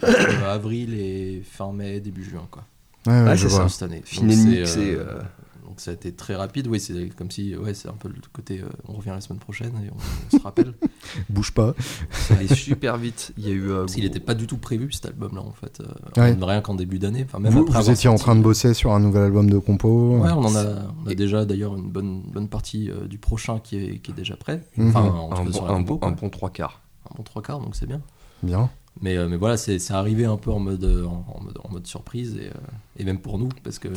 avril 0.47 0.93
et 0.93 1.41
fin 1.49 1.71
mai, 1.71 1.99
début 1.99 2.23
juin 2.23 2.47
quoi. 2.51 2.63
Ouais, 3.07 3.13
ouais, 3.13 3.23
Ouais, 3.29 3.35
je 3.37 3.47
c'est 3.47 3.55
vois. 3.55 3.69
cette 3.69 3.83
année. 3.83 4.03
Et 4.05 4.65
c'est, 4.65 4.93
euh, 4.93 4.97
euh, 4.99 5.21
Donc 5.67 5.79
ça 5.81 5.91
a 5.91 5.93
été 5.95 6.13
très 6.13 6.35
rapide, 6.35 6.67
oui, 6.67 6.79
c'est 6.79 7.09
comme 7.15 7.31
si, 7.31 7.55
ouais, 7.55 7.73
c'est 7.73 7.89
un 7.89 7.93
peu 7.93 8.07
le 8.07 8.15
côté, 8.31 8.61
euh, 8.61 8.67
on 8.87 8.93
revient 8.93 9.09
la 9.09 9.19
semaine 9.21 9.39
prochaine 9.39 9.71
et 9.85 9.89
on, 9.91 9.95
on 10.33 10.37
se 10.37 10.43
rappelle. 10.43 10.73
Bouge 11.29 11.51
pas. 11.53 11.73
ça 12.11 12.35
allait 12.35 12.53
super 12.53 12.97
vite. 12.97 13.33
Il 13.37 13.47
y 13.47 13.49
a 13.49 13.53
eu. 13.53 13.69
euh, 13.71 13.85
n'était 13.97 14.19
pas 14.19 14.35
du 14.35 14.47
tout 14.47 14.57
prévu 14.57 14.91
cet 14.91 15.05
album-là 15.07 15.41
en 15.41 15.51
fait, 15.51 15.81
euh, 15.81 16.21
Ouais. 16.21 16.37
rien 16.39 16.61
qu'en 16.61 16.75
début 16.75 16.99
d'année. 16.99 17.23
Enfin, 17.25 17.39
même 17.39 17.51
Vous, 17.51 17.61
après 17.61 17.73
vous 17.73 17.77
avoir 17.79 17.93
étiez 17.93 18.09
en 18.09 18.15
train 18.15 18.35
de 18.35 18.41
bosser 18.41 18.73
sur 18.73 18.93
un 18.93 18.99
nouvel 18.99 19.23
album 19.23 19.49
de 19.49 19.57
compo. 19.57 20.17
Ouais, 20.19 20.31
on 20.31 20.45
en 20.45 20.55
a, 20.55 20.65
on 21.03 21.09
a 21.09 21.13
déjà 21.15 21.45
d'ailleurs 21.45 21.75
une 21.75 21.89
bonne, 21.89 22.21
bonne 22.31 22.47
partie 22.47 22.89
euh, 22.91 23.07
du 23.07 23.17
prochain 23.17 23.59
qui 23.59 23.77
est, 23.77 23.97
qui 23.99 24.11
est 24.11 24.15
déjà 24.15 24.35
prêt. 24.37 24.61
Mhm. 24.77 24.89
Enfin, 24.89 25.01
un, 25.01 25.43
bon, 25.45 25.65
un, 25.67 25.79
bon, 25.81 25.99
un 26.03 26.11
bon 26.11 26.29
trois 26.29 26.49
quarts. 26.51 26.81
un 27.11 27.15
bon 27.17 27.23
trois 27.23 27.41
quarts, 27.41 27.59
donc 27.59 27.75
c'est 27.75 27.87
bien. 27.87 28.01
Bien. 28.43 28.69
Mais, 29.01 29.17
euh, 29.17 29.27
mais 29.27 29.35
voilà, 29.35 29.57
c'est 29.57 29.77
c'est 29.77 29.93
arrivé 29.93 30.23
un 30.25 30.37
peu 30.37 30.51
en 30.51 30.59
mode, 30.59 30.83
euh, 30.83 31.05
en, 31.05 31.25
en 31.27 31.43
mode, 31.43 31.57
en 31.63 31.69
mode 31.69 31.85
surprise 31.85 32.37
et, 32.39 32.47
euh, 32.47 32.51
et 32.97 33.03
même 33.03 33.19
pour 33.19 33.37
nous, 33.37 33.49
parce 33.63 33.77
que 33.77 33.89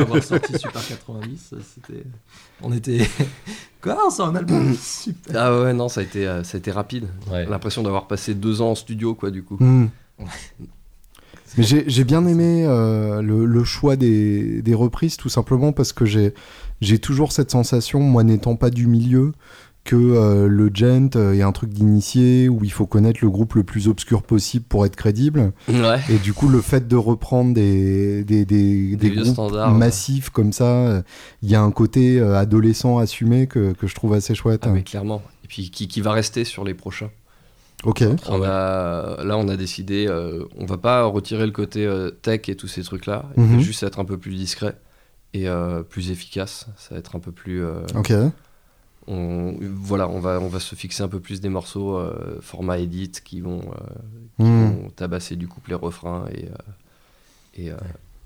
avoir 0.00 0.22
sorti 0.22 0.52
Super 0.58 0.86
90, 0.86 1.54
c'était. 1.74 2.04
On 2.62 2.72
était. 2.72 3.08
Quoi 3.80 3.98
C'est 4.10 4.22
un 4.22 4.34
album 4.34 4.74
Super 4.80 5.36
Ah 5.36 5.62
ouais, 5.62 5.72
non, 5.72 5.88
ça 5.88 6.00
a 6.00 6.04
été, 6.04 6.26
euh, 6.26 6.44
ça 6.44 6.56
a 6.56 6.58
été 6.58 6.70
rapide. 6.70 7.08
Ouais. 7.30 7.46
L'impression 7.46 7.82
d'avoir 7.82 8.06
passé 8.06 8.34
deux 8.34 8.60
ans 8.60 8.70
en 8.72 8.74
studio, 8.74 9.14
quoi, 9.14 9.30
du 9.30 9.42
coup. 9.42 9.56
Hmm. 9.58 9.86
Mais 11.56 11.62
j'ai 11.62 11.84
j'ai 11.88 12.04
bien 12.04 12.26
aimé 12.26 12.64
euh, 12.66 13.22
le, 13.22 13.46
le 13.46 13.64
choix 13.64 13.96
des, 13.96 14.60
des 14.60 14.74
reprises, 14.74 15.16
tout 15.16 15.28
simplement 15.28 15.72
parce 15.72 15.92
que 15.92 16.04
j'ai 16.04 16.34
j'ai 16.80 16.98
toujours 16.98 17.32
cette 17.32 17.50
sensation, 17.50 18.00
moi 18.00 18.24
n'étant 18.24 18.56
pas 18.56 18.70
du 18.70 18.86
milieu, 18.86 19.32
que 19.84 19.96
euh, 19.96 20.48
le 20.48 20.70
gent 20.72 21.10
euh, 21.14 21.34
est 21.34 21.42
un 21.42 21.52
truc 21.52 21.68
d'initié 21.70 22.48
où 22.48 22.64
il 22.64 22.72
faut 22.72 22.86
connaître 22.86 23.20
le 23.22 23.28
groupe 23.28 23.52
le 23.54 23.64
plus 23.64 23.86
obscur 23.86 24.22
possible 24.22 24.64
pour 24.66 24.86
être 24.86 24.96
crédible. 24.96 25.52
Ouais. 25.68 26.00
Et 26.08 26.16
du 26.16 26.32
coup, 26.32 26.48
le 26.48 26.62
fait 26.62 26.88
de 26.88 26.96
reprendre 26.96 27.52
des, 27.52 28.24
des, 28.24 28.46
des, 28.46 28.96
des 28.96 29.10
groupes 29.10 29.52
ouais. 29.52 29.70
massifs 29.72 30.30
comme 30.30 30.52
ça, 30.54 31.02
il 31.42 31.50
y 31.50 31.54
a 31.54 31.60
un 31.60 31.70
côté 31.70 32.18
euh, 32.18 32.34
adolescent 32.34 32.96
assumé 32.98 33.46
que, 33.46 33.72
que 33.74 33.86
je 33.86 33.94
trouve 33.94 34.14
assez 34.14 34.34
chouette. 34.34 34.62
Ah, 34.64 34.70
mais 34.70 34.82
clairement. 34.82 35.20
Et 35.44 35.48
puis 35.48 35.70
qui, 35.70 35.86
qui 35.86 36.00
va 36.00 36.12
rester 36.12 36.44
sur 36.44 36.64
les 36.64 36.72
prochains. 36.74 37.10
Ok. 37.84 38.02
On 38.30 38.42
a, 38.42 39.22
là, 39.22 39.36
on 39.36 39.48
a 39.48 39.56
décidé, 39.58 40.06
euh, 40.08 40.44
on 40.56 40.64
va 40.64 40.78
pas 40.78 41.04
retirer 41.04 41.44
le 41.44 41.52
côté 41.52 41.84
euh, 41.84 42.08
tech 42.10 42.48
et 42.48 42.56
tous 42.56 42.68
ces 42.68 42.82
trucs-là. 42.82 43.26
Il 43.36 43.42
Mhm. 43.42 43.56
va 43.56 43.62
juste 43.62 43.82
être 43.82 43.98
un 44.00 44.06
peu 44.06 44.16
plus 44.16 44.34
discret 44.34 44.78
et 45.34 45.46
euh, 45.46 45.82
plus 45.82 46.10
efficace. 46.10 46.68
Ça 46.78 46.94
va 46.94 46.98
être 47.00 47.14
un 47.16 47.18
peu 47.18 47.32
plus. 47.32 47.62
Ok. 47.94 48.10
On, 49.06 49.54
voilà, 49.60 50.08
on 50.08 50.20
va, 50.20 50.38
on 50.40 50.48
va 50.48 50.60
se 50.60 50.74
fixer 50.74 51.02
un 51.02 51.08
peu 51.08 51.20
plus 51.20 51.40
des 51.40 51.48
morceaux 51.48 51.96
euh, 51.96 52.38
format 52.40 52.78
edit 52.78 53.10
qui 53.24 53.40
vont, 53.40 53.60
euh, 53.60 53.84
qui 54.38 54.44
vont 54.44 54.90
tabasser 54.96 55.36
du 55.36 55.46
couplet 55.48 55.74
refrain 55.74 56.24
et, 56.32 56.44
euh, 56.46 56.52
et, 57.56 57.70
euh, 57.70 57.76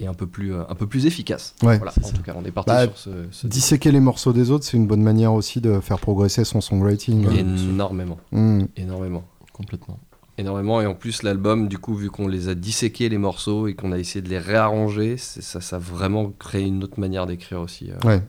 et 0.01 0.07
un 0.07 0.15
peu 0.15 0.27
plus, 0.27 0.55
euh, 0.55 0.63
un 0.69 0.75
peu 0.75 0.87
plus 0.87 1.07
efficace. 1.07 1.55
Ouais. 1.63 1.77
Voilà, 1.79 1.93
c'est 1.93 2.05
en 2.05 2.09
ça. 2.09 2.15
tout 2.17 2.23
cas, 2.23 2.35
on 2.37 2.45
est 2.45 2.51
parti 2.53 2.71
Bah, 2.71 2.85
sur 2.85 2.97
ce, 2.97 3.11
ce 3.31 3.47
Disséquer 3.47 3.91
les 3.91 4.01
morceaux 4.01 4.33
des 4.33 4.51
autres, 4.51 4.65
c'est 4.65 4.77
une 4.77 4.87
bonne 4.87 5.03
manière 5.03 5.33
aussi 5.33 5.61
de 5.61 5.81
faire 5.81 5.99
progresser 5.99 6.45
son 6.45 6.61
songwriting. 6.61 7.27
Ouais. 7.27 7.41
énormément, 7.41 8.19
Hmm. 8.33 8.65
énormément. 8.77 9.25
Complètement. 9.53 9.99
énormément 10.39 10.81
et 10.81 10.87
en 10.87 10.95
plus 10.95 11.25
l'album 11.25 11.67
du 11.67 11.79
coup 11.79 11.97
vu 11.97 12.11
qu'on 12.11 12.29
les 12.29 12.49
a 12.49 12.55
disséqués 12.55 13.09
les 13.09 13.19
morceaux 13.19 13.67
et 13.67 13.75
qu'on 13.75 13.91
a 13.91 13.99
essayé 13.99 14.23
de 14.23 14.29
les 14.29 14.39
réarranger 14.39 15.17
ça 15.17 15.61
ça 15.61 15.77
a 15.77 15.79
vraiment 15.81 16.31
créé 16.31 16.65
une 16.65 16.85
autre 16.85 17.01
manière 17.01 17.27
d'écrire 17.27 17.61
aussi 17.61 17.91
euh, 17.91 18.07
Ouais. 18.09 18.23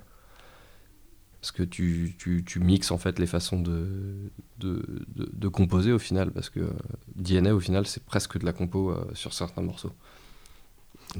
Parce 1.41 1.52
que 1.52 1.63
tu, 1.63 2.15
tu, 2.17 2.43
tu 2.45 2.60
mixes 2.60 2.91
en 2.91 2.97
fait 2.97 3.17
les 3.19 3.25
façons 3.28 3.60
de, 3.62 3.88
de, 4.60 4.84
de, 5.15 5.30
de 5.34 5.47
composer 5.47 5.91
au 5.93 5.99
final 5.99 6.32
parce 6.32 6.49
que 6.49 6.60
euh, 6.60 6.69
DNA 7.15 7.54
au 7.56 7.60
final 7.60 7.88
c'est 7.88 8.04
presque 8.04 8.38
de 8.38 8.45
la 8.45 8.52
compo 8.54 8.89
euh, 8.91 9.06
sur 9.13 9.34
certains 9.34 9.62
morceaux 9.62 9.93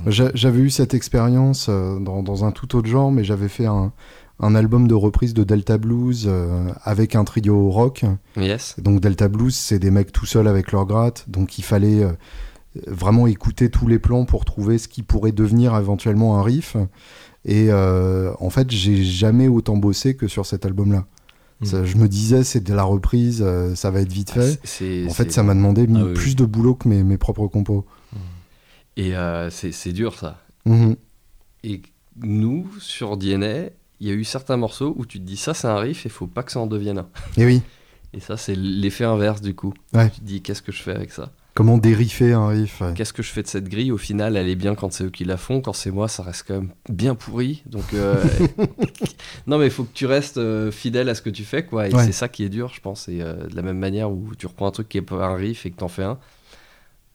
J'a- 0.08 0.32
J'avais 0.36 0.60
eu 0.60 0.69
cette 0.69 0.93
expérience 0.93 1.67
euh, 1.69 1.99
dans, 1.99 2.21
dans 2.21 2.45
un 2.45 2.51
tout 2.51 2.75
autre 2.75 2.88
genre, 2.88 3.12
mais 3.12 3.23
j'avais 3.23 3.47
fait 3.49 3.65
un, 3.65 3.91
un 4.39 4.55
album 4.55 4.88
de 4.88 4.93
reprise 4.93 5.34
de 5.34 5.43
Delta 5.43 5.77
Blues 5.77 6.29
avec 6.84 7.15
un 7.15 7.23
trio 7.23 7.69
rock. 7.71 8.05
yes 8.38 8.75
Donc 8.79 8.99
Delta 9.01 9.27
Blues, 9.27 9.55
c'est 9.55 9.79
des 9.79 9.89
mecs 9.91 10.12
tout 10.12 10.25
seuls 10.27 10.47
avec 10.47 10.71
leur 10.71 10.86
gratte, 10.86 11.25
donc 11.29 11.58
il 11.58 11.63
fallait 11.63 12.05
vraiment 12.88 13.25
écouter 13.25 13.69
tous 13.71 13.88
les 13.88 13.97
plans 13.99 14.25
pour 14.25 14.45
trouver 14.45 14.77
ce 14.77 14.88
qui 14.88 15.01
pourrait 15.01 15.32
devenir 15.32 15.75
éventuellement 15.75 16.38
un 16.39 16.43
riff. 16.43 16.77
Et 17.52 17.68
euh, 17.72 18.32
en 18.40 18.50
fait, 18.52 18.70
j'ai 18.70 19.04
jamais 19.04 19.48
autant 19.48 19.76
bossé 19.76 20.16
que 20.16 20.28
sur 20.28 20.46
cet 20.46 20.66
album-là. 20.66 21.06
Mm. 21.62 21.66
Ça, 21.66 21.84
Je 21.84 21.98
me 21.98 22.08
disais, 22.08 22.44
c'est 22.44 22.60
de 22.64 22.74
la 22.76 22.84
reprise, 22.84 23.42
euh, 23.46 23.74
ça 23.76 23.90
va 23.90 24.02
être 24.02 24.12
vite 24.14 24.30
fait. 24.32 24.54
Ah, 24.54 24.62
C'est- 24.64 25.06
En 25.08 25.14
fait, 25.14 25.32
ça 25.32 25.42
m'a 25.42 25.56
demandé 25.56 25.88
Ah 25.90 26.00
oui, 26.06 26.14
plus 26.14 26.36
de 26.36 26.46
boulot 26.46 26.76
que 26.76 26.88
mes, 26.88 27.04
mes 27.04 27.18
propres 27.18 27.48
compos. 27.48 27.86
et 28.98 29.16
euh, 29.16 29.50
c'est 29.50 29.94
dur 29.94 30.14
ça 30.18 30.42
Mhm. 30.66 30.96
et 31.64 31.82
nous 32.22 32.68
sur 32.80 33.16
DNA 33.18 33.70
il 34.02 34.08
y 34.08 34.12
a 34.12 34.14
eu 34.14 34.24
certains 34.26 34.58
morceaux 34.58 34.94
où 34.98 35.06
tu 35.06 35.20
te 35.20 35.24
dis 35.26 35.38
ça 35.38 35.54
c'est 35.54 35.68
un 35.68 35.78
riff 35.78 36.06
et 36.06 36.10
faut 36.10 36.28
pas 36.28 36.44
que 36.44 36.52
ça 36.52 36.60
en 36.60 36.68
devienne 36.68 37.00
un 37.00 37.08
Et 37.38 37.46
oui, 37.46 37.62
Et 38.14 38.20
ça, 38.20 38.38
c'est 38.38 38.56
l'effet 38.56 39.04
inverse 39.06 39.40
du 39.42 39.54
coup. 39.56 39.74
Ouais. 39.94 40.10
Tu 40.10 40.20
te 40.22 40.26
dis, 40.26 40.42
qu'est-ce 40.42 40.62
que 40.64 40.72
je 40.72 40.82
fais 40.82 40.92
avec 40.96 41.12
ça? 41.12 41.32
Comment 41.60 41.78
dériffer 41.78 42.32
un 42.32 42.48
riff 42.48 42.80
ouais. 42.80 42.93
Qu'est-ce 42.95 43.12
que 43.12 43.22
je 43.22 43.30
fais 43.32 43.43
de 43.43 43.48
cette 43.48 43.67
grille? 43.67 43.91
Au 43.91 43.98
final, 43.98 44.38
elle 44.38 44.48
est 44.48 44.56
bien 44.56 44.76
quand 44.76 44.93
c'est 44.93 45.04
eux 45.04 45.10
qui 45.10 45.26
la 45.26 45.36
font. 45.36 45.60
Quand 45.60 45.74
c'est 45.74 45.91
moi, 45.91 46.08
ça 46.08 46.24
reste 46.24 46.45
quand 46.48 46.54
même 46.54 46.69
bien 46.88 47.15
pourri. 47.15 47.63
Donc, 47.65 47.93
euh, 47.93 48.24
non, 49.48 49.58
mais 49.58 49.65
il 49.65 49.72
faut 49.72 49.84
que 49.84 49.93
tu 49.93 50.06
restes 50.06 50.38
euh, 50.38 50.72
fidèle 50.72 51.10
à 51.10 51.15
ce 51.15 51.22
que 51.22 51.30
tu 51.30 51.43
fais, 51.43 51.65
quoi. 51.65 51.89
Et 51.89 51.93
Ouais. 51.93 52.06
c'est 52.06 52.13
ça 52.13 52.30
qui 52.30 52.45
est 52.45 52.50
dur, 52.50 52.72
je 52.74 52.80
pense. 52.80 53.10
Et 53.10 53.22
euh, 53.22 53.45
de 53.48 53.56
la 53.58 53.62
même 53.62 53.78
manière 53.78 54.10
où 54.10 54.30
tu 54.38 54.48
reprends 54.48 54.67
un 54.67 54.72
truc 54.72 54.88
qui 54.88 54.98
est 55.00 55.02
pas 55.02 55.26
un 55.28 55.36
riff 55.36 55.65
et 55.65 55.72
que 55.72 55.76
t'en 55.76 55.89
fais 55.89 56.04
un, 56.04 56.17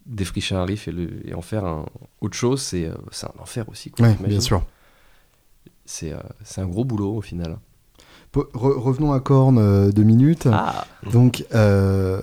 défricher 0.04 0.54
un 0.54 0.66
riff 0.66 0.88
et, 0.88 0.92
le- 0.92 1.26
et 1.26 1.33
en 1.33 1.40
faire 1.40 1.64
un, 1.64 1.87
autre 2.20 2.37
chose, 2.37 2.61
c'est 2.61 2.85
euh, 2.85 2.94
un 3.22 3.42
enfer 3.42 3.66
aussi. 3.70 3.90
Quoi, 3.92 4.09
Ouais, 4.09 4.16
bien 4.28 4.40
sûr. 4.40 4.62
C'est 5.87 6.12
un 6.59 6.66
gros 6.66 6.85
boulot 6.85 7.16
au 7.16 7.20
final. 7.22 7.57
Re- 8.35 8.48
revenons 8.54 9.12
à 9.12 9.20
Korn 9.20 9.59
euh, 9.59 9.90
deux 9.92 10.02
minutes. 10.02 10.48
Ah 10.52 10.87
Donc, 11.12 11.44
euh, 11.54 12.20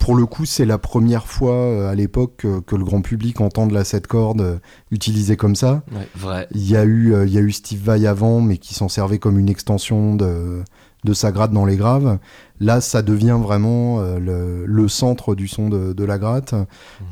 pour 0.00 0.16
le 0.16 0.26
coup, 0.26 0.46
c'est 0.46 0.64
la 0.64 0.78
première 0.78 1.26
fois 1.26 1.54
euh, 1.54 1.90
à 1.90 1.94
l'époque 1.94 2.32
que, 2.38 2.60
que 2.60 2.74
le 2.74 2.84
grand 2.84 3.02
public 3.02 3.40
entend 3.40 3.66
de 3.66 3.74
la 3.74 3.84
7 3.84 4.06
cordes 4.06 4.40
euh, 4.40 4.58
utilisée 4.90 5.36
comme 5.36 5.54
ça. 5.54 5.82
Vrai. 6.16 6.48
Il 6.52 6.68
y 6.68 6.74
a 6.74 6.84
eu, 6.84 7.14
euh, 7.14 7.26
il 7.26 7.32
y 7.32 7.38
a 7.38 7.42
eu 7.42 7.52
Steve 7.52 7.82
Vai 7.84 8.06
avant, 8.06 8.40
mais 8.40 8.56
qui 8.56 8.74
s'en 8.74 8.88
servait 8.88 9.18
comme 9.18 9.38
une 9.38 9.50
extension 9.50 10.16
de, 10.16 10.62
de 11.04 11.12
sa 11.12 11.32
gratte 11.32 11.52
dans 11.52 11.66
les 11.66 11.76
graves. 11.76 12.18
Là, 12.60 12.80
ça 12.80 13.02
devient 13.02 13.38
vraiment 13.40 14.00
euh, 14.00 14.18
le, 14.18 14.64
le 14.66 14.88
centre 14.88 15.34
du 15.34 15.48
son 15.48 15.68
de, 15.68 15.92
de 15.92 16.04
la 16.04 16.18
gratte. 16.18 16.54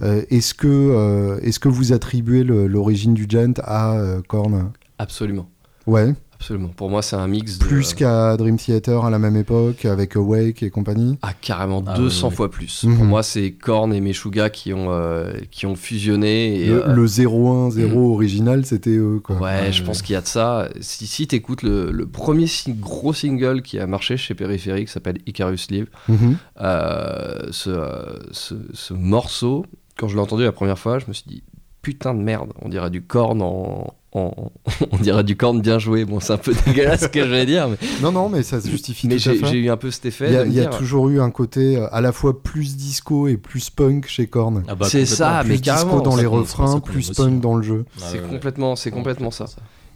Euh, 0.02 0.22
est-ce 0.30 0.54
que, 0.54 0.66
euh, 0.66 1.38
est-ce 1.42 1.60
que 1.60 1.68
vous 1.68 1.92
attribuez 1.92 2.42
l'origine 2.42 3.14
du 3.14 3.26
gent 3.28 3.60
à 3.64 3.96
euh, 3.98 4.20
Korn? 4.26 4.72
Absolument. 4.98 5.48
Ouais. 5.86 6.14
Absolument. 6.40 6.68
Pour 6.68 6.88
moi, 6.88 7.02
c'est 7.02 7.16
un 7.16 7.26
mix 7.26 7.58
de. 7.58 7.64
Plus 7.64 7.94
qu'à 7.94 8.36
Dream 8.36 8.56
Theater 8.58 9.04
à 9.04 9.10
la 9.10 9.18
même 9.18 9.36
époque, 9.36 9.84
avec 9.84 10.14
Awake 10.14 10.62
et 10.62 10.70
compagnie. 10.70 11.18
Ah, 11.22 11.32
carrément 11.40 11.82
Ah, 11.84 11.96
200 11.96 12.26
ouais, 12.26 12.30
ouais. 12.30 12.36
fois 12.36 12.50
plus. 12.50 12.84
Mhm. 12.84 12.96
Pour 12.96 13.04
moi, 13.06 13.22
c'est 13.24 13.50
Korn 13.50 13.92
et 13.92 14.00
Meshuga 14.00 14.48
qui 14.48 14.72
ont, 14.72 14.86
euh, 14.92 15.32
qui 15.50 15.66
ont 15.66 15.74
fusionné. 15.74 16.60
Et, 16.62 16.66
Le, 16.68 16.88
euh, 16.88 16.92
le 16.94 17.06
0-1-0 17.06 18.12
original, 18.14 18.64
c'était 18.64 18.96
eux. 18.96 19.20
Quoi. 19.22 19.36
Ouais, 19.36 19.72
je 19.72 19.80
ouais. 19.80 19.86
pense 19.86 20.00
qu'il 20.00 20.12
y 20.12 20.16
a 20.16 20.20
de 20.20 20.26
ça. 20.28 20.68
Si, 20.80 21.08
si 21.08 21.26
t'écoutes 21.26 21.62
le, 21.64 21.90
le 21.90 22.06
premier 22.06 22.46
si- 22.46 22.72
gros 22.72 23.12
single 23.12 23.62
qui 23.62 23.80
a 23.80 23.86
marché 23.88 24.16
chez 24.16 24.34
Périphérie, 24.34 24.84
qui 24.84 24.92
s'appelle 24.92 25.18
Icarus 25.26 25.68
Live, 25.72 25.88
Mhm. 26.08 26.36
euh, 26.60 27.48
ce, 27.50 27.70
euh, 27.70 28.16
ce, 28.30 28.54
ce 28.74 28.94
morceau, 28.94 29.66
quand 29.96 30.06
je 30.06 30.14
l'ai 30.14 30.22
entendu 30.22 30.44
la 30.44 30.52
première 30.52 30.78
fois, 30.78 31.00
je 31.00 31.06
me 31.08 31.12
suis 31.12 31.24
dit 31.26 31.42
putain 31.88 32.12
de 32.14 32.20
merde, 32.20 32.52
on 32.62 32.68
dirait 32.68 32.90
du 32.90 33.00
corn 33.02 33.40
en. 33.40 33.94
en- 34.12 34.50
on 34.92 34.96
dirait 34.98 35.24
du 35.24 35.36
corn 35.36 35.60
bien 35.62 35.78
joué. 35.78 36.04
Bon, 36.04 36.20
c'est 36.20 36.34
un 36.34 36.36
peu 36.38 36.52
dégueulasse 36.66 37.02
ce 37.04 37.08
que 37.08 37.20
je 37.24 37.30
vais 37.30 37.46
dire, 37.46 37.66
mais, 37.68 37.76
Non, 38.02 38.12
non, 38.12 38.28
mais 38.28 38.42
ça 38.42 38.60
se 38.60 38.68
justifie 38.68 39.08
mais 39.08 39.18
j'ai 39.18 39.32
eu 39.58 39.70
un 39.70 39.76
peu 39.78 39.90
cet 39.90 40.04
effet. 40.06 40.44
Il 40.46 40.52
y 40.52 40.60
a, 40.60 40.66
toujours 40.66 41.08
eu 41.08 41.18
un 41.20 41.30
côté 41.30 41.78
euh, 41.78 41.86
à 41.90 42.00
la 42.02 42.12
fois 42.12 42.42
plus 42.42 42.76
disco 42.76 43.26
et 43.26 43.38
plus 43.38 43.70
punk 43.70 44.06
chez 44.06 44.26
Korn. 44.26 44.64
Ah 44.68 44.74
bah, 44.74 44.86
C'est 44.88 45.06
ça, 45.06 45.38
plus 45.40 45.50
mais 45.52 45.58
disco 45.58 46.00
dans 46.02 46.16
les 46.16 46.26
refrains, 46.26 46.80
plus 46.80 47.10
punk 47.12 47.28
aussi. 47.32 47.40
dans 47.40 47.56
le 47.56 47.62
jeu. 47.62 47.84
Ah 47.96 48.04
c'est 48.10 48.20
ouais, 48.20 48.28
complètement, 48.28 48.76
c'est 48.76 48.90
complètement 48.90 49.30
ça. 49.30 49.46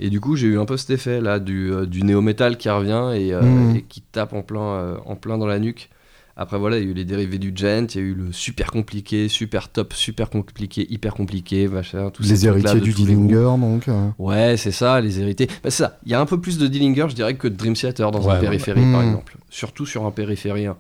Et 0.00 0.09
du 0.09 0.18
coup, 0.20 0.35
j'ai 0.37 0.46
eu 0.46 0.59
un 0.59 0.64
peu 0.64 0.76
cet 0.78 0.90
effet 0.90 1.20
là 1.20 1.38
du, 1.38 1.70
euh, 1.70 1.85
du 1.87 2.02
néo-metal 2.02 2.57
qui 2.57 2.68
revient 2.70 3.11
et, 3.14 3.33
euh, 3.35 3.42
Mhm. 3.42 3.76
et 3.76 3.83
qui 3.83 4.00
tape 4.00 4.33
en 4.33 4.42
plein, 4.42 4.61
euh, 4.62 4.96
en 5.05 5.14
plein 5.16 5.37
dans 5.38 5.46
la 5.46 5.59
nuque. 5.59 5.90
Après, 6.37 6.59
voilà, 6.59 6.79
il 6.79 6.85
y 6.85 6.87
a 6.87 6.90
eu 6.90 6.95
les 6.95 7.05
dérivés 7.05 7.38
du 7.38 7.53
gent, 7.55 7.87
il 7.95 7.97
y 7.97 7.99
a 7.99 8.07
eu 8.07 8.14
le 8.14 8.33
super 8.33 8.71
compliqué, 8.71 9.29
super 9.29 9.68
top, 9.68 9.92
super 9.92 10.31
compliqué, 10.31 10.87
hyper 10.90 11.12
compliqué, 11.14 11.68
machin, 11.68 12.11
tous 12.11 12.23
Les 12.23 12.47
héritiers 12.47 12.81
du. 12.81 12.92
Dillinger, 12.92 13.59
donc. 13.59 13.87
euh, 13.88 14.09
Ouais, 14.18 14.57
c'est 14.57 14.71
ça, 14.73 15.01
les 15.01 15.21
hérités. 15.21 15.47
Bah, 15.47 15.55
c'est 15.64 15.83
ça. 15.83 15.99
Il 16.07 16.11
y 16.12 16.14
a 16.14 16.21
un 16.21 16.27
peu 16.27 16.40
plus 16.40 16.57
de 16.57 16.66
Dillinger, 16.66 17.07
je 17.11 17.14
dirais, 17.14 17.35
que 17.35 17.49
de 17.49 17.55
Dream 17.55 17.75
Theater 17.75 18.11
dans 18.11 18.21
Ouais, 18.21 18.31
un 18.31 18.35
ouais, 18.37 18.40
périphérie, 18.40 18.81
ouais. 18.85 18.92
par 18.92 19.03
Mm. 19.03 19.09
exemple. 19.09 19.37
Surtout 19.51 19.85
sur 19.85 20.07
un 20.07 20.11
périphérien. 20.11 20.77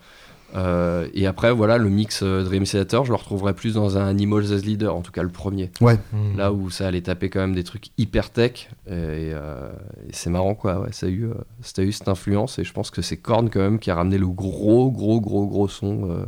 Euh, 0.54 1.08
et 1.14 1.26
après, 1.26 1.52
voilà, 1.52 1.78
le 1.78 1.88
mix 1.88 2.22
euh, 2.22 2.44
Dream 2.44 2.64
Theater, 2.64 3.04
je 3.04 3.10
le 3.10 3.16
retrouverai 3.16 3.54
plus 3.54 3.74
dans 3.74 3.98
un 3.98 4.06
Animals 4.06 4.52
as 4.52 4.64
Leader, 4.64 4.94
en 4.94 5.00
tout 5.00 5.12
cas 5.12 5.22
le 5.22 5.28
premier. 5.28 5.70
Ouais, 5.80 5.98
Hmm. 6.12 6.36
Là 6.36 6.52
où 6.52 6.68
ça 6.70 6.86
allait 6.86 7.00
taper 7.00 7.30
quand 7.30 7.40
même 7.40 7.54
des 7.54 7.64
trucs 7.64 7.86
hyper 7.96 8.30
tech. 8.30 8.68
Et, 8.86 8.90
euh, 8.90 9.70
et 10.08 10.12
c'est 10.12 10.30
marrant, 10.30 10.54
quoi. 10.54 10.80
Ouais, 10.80 10.92
ça, 10.92 11.06
a 11.06 11.08
eu, 11.08 11.24
euh, 11.24 11.34
ça 11.62 11.82
a 11.82 11.84
eu 11.84 11.92
cette 11.92 12.08
influence. 12.08 12.58
Et 12.58 12.64
je 12.64 12.72
pense 12.72 12.90
que 12.90 13.02
c'est 13.02 13.16
Korn, 13.16 13.48
quand 13.50 13.60
même, 13.60 13.78
qui 13.78 13.90
a 13.90 13.94
ramené 13.94 14.18
le 14.18 14.28
gros, 14.28 14.90
gros, 14.90 15.20
gros, 15.20 15.46
gros 15.46 15.68
son. 15.68 16.24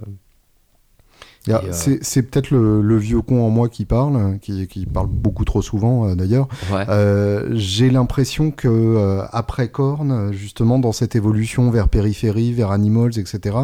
Euh. 1.49 1.71
Euh, 1.89 1.99
c'est 2.01 2.23
peut-être 2.23 2.51
le, 2.51 2.81
le 2.81 2.97
vieux 2.97 3.21
con 3.21 3.43
en 3.45 3.51
moi 3.51 3.69
qui 3.69 3.85
parle, 3.85 4.39
qui, 4.41 4.67
qui 4.67 4.87
parle 4.87 5.09
beaucoup 5.09 5.45
trop 5.45 5.61
souvent 5.63 6.09
euh, 6.09 6.15
d'ailleurs. 6.15 6.49
Ouais. 6.73 6.85
Euh, 6.89 7.51
J'ai 7.53 7.91
l'impression 7.91 8.51
que 8.51 8.69
euh, 8.69 9.23
après 9.33 9.69
Korn, 9.69 10.33
justement 10.33 10.79
dans 10.79 10.93
cette 10.93 11.15
évolution 11.17 11.71
vers 11.71 11.89
périphérie, 11.89 12.53
vers 12.53 12.71
Animals, 12.71 13.19
etc., 13.19 13.57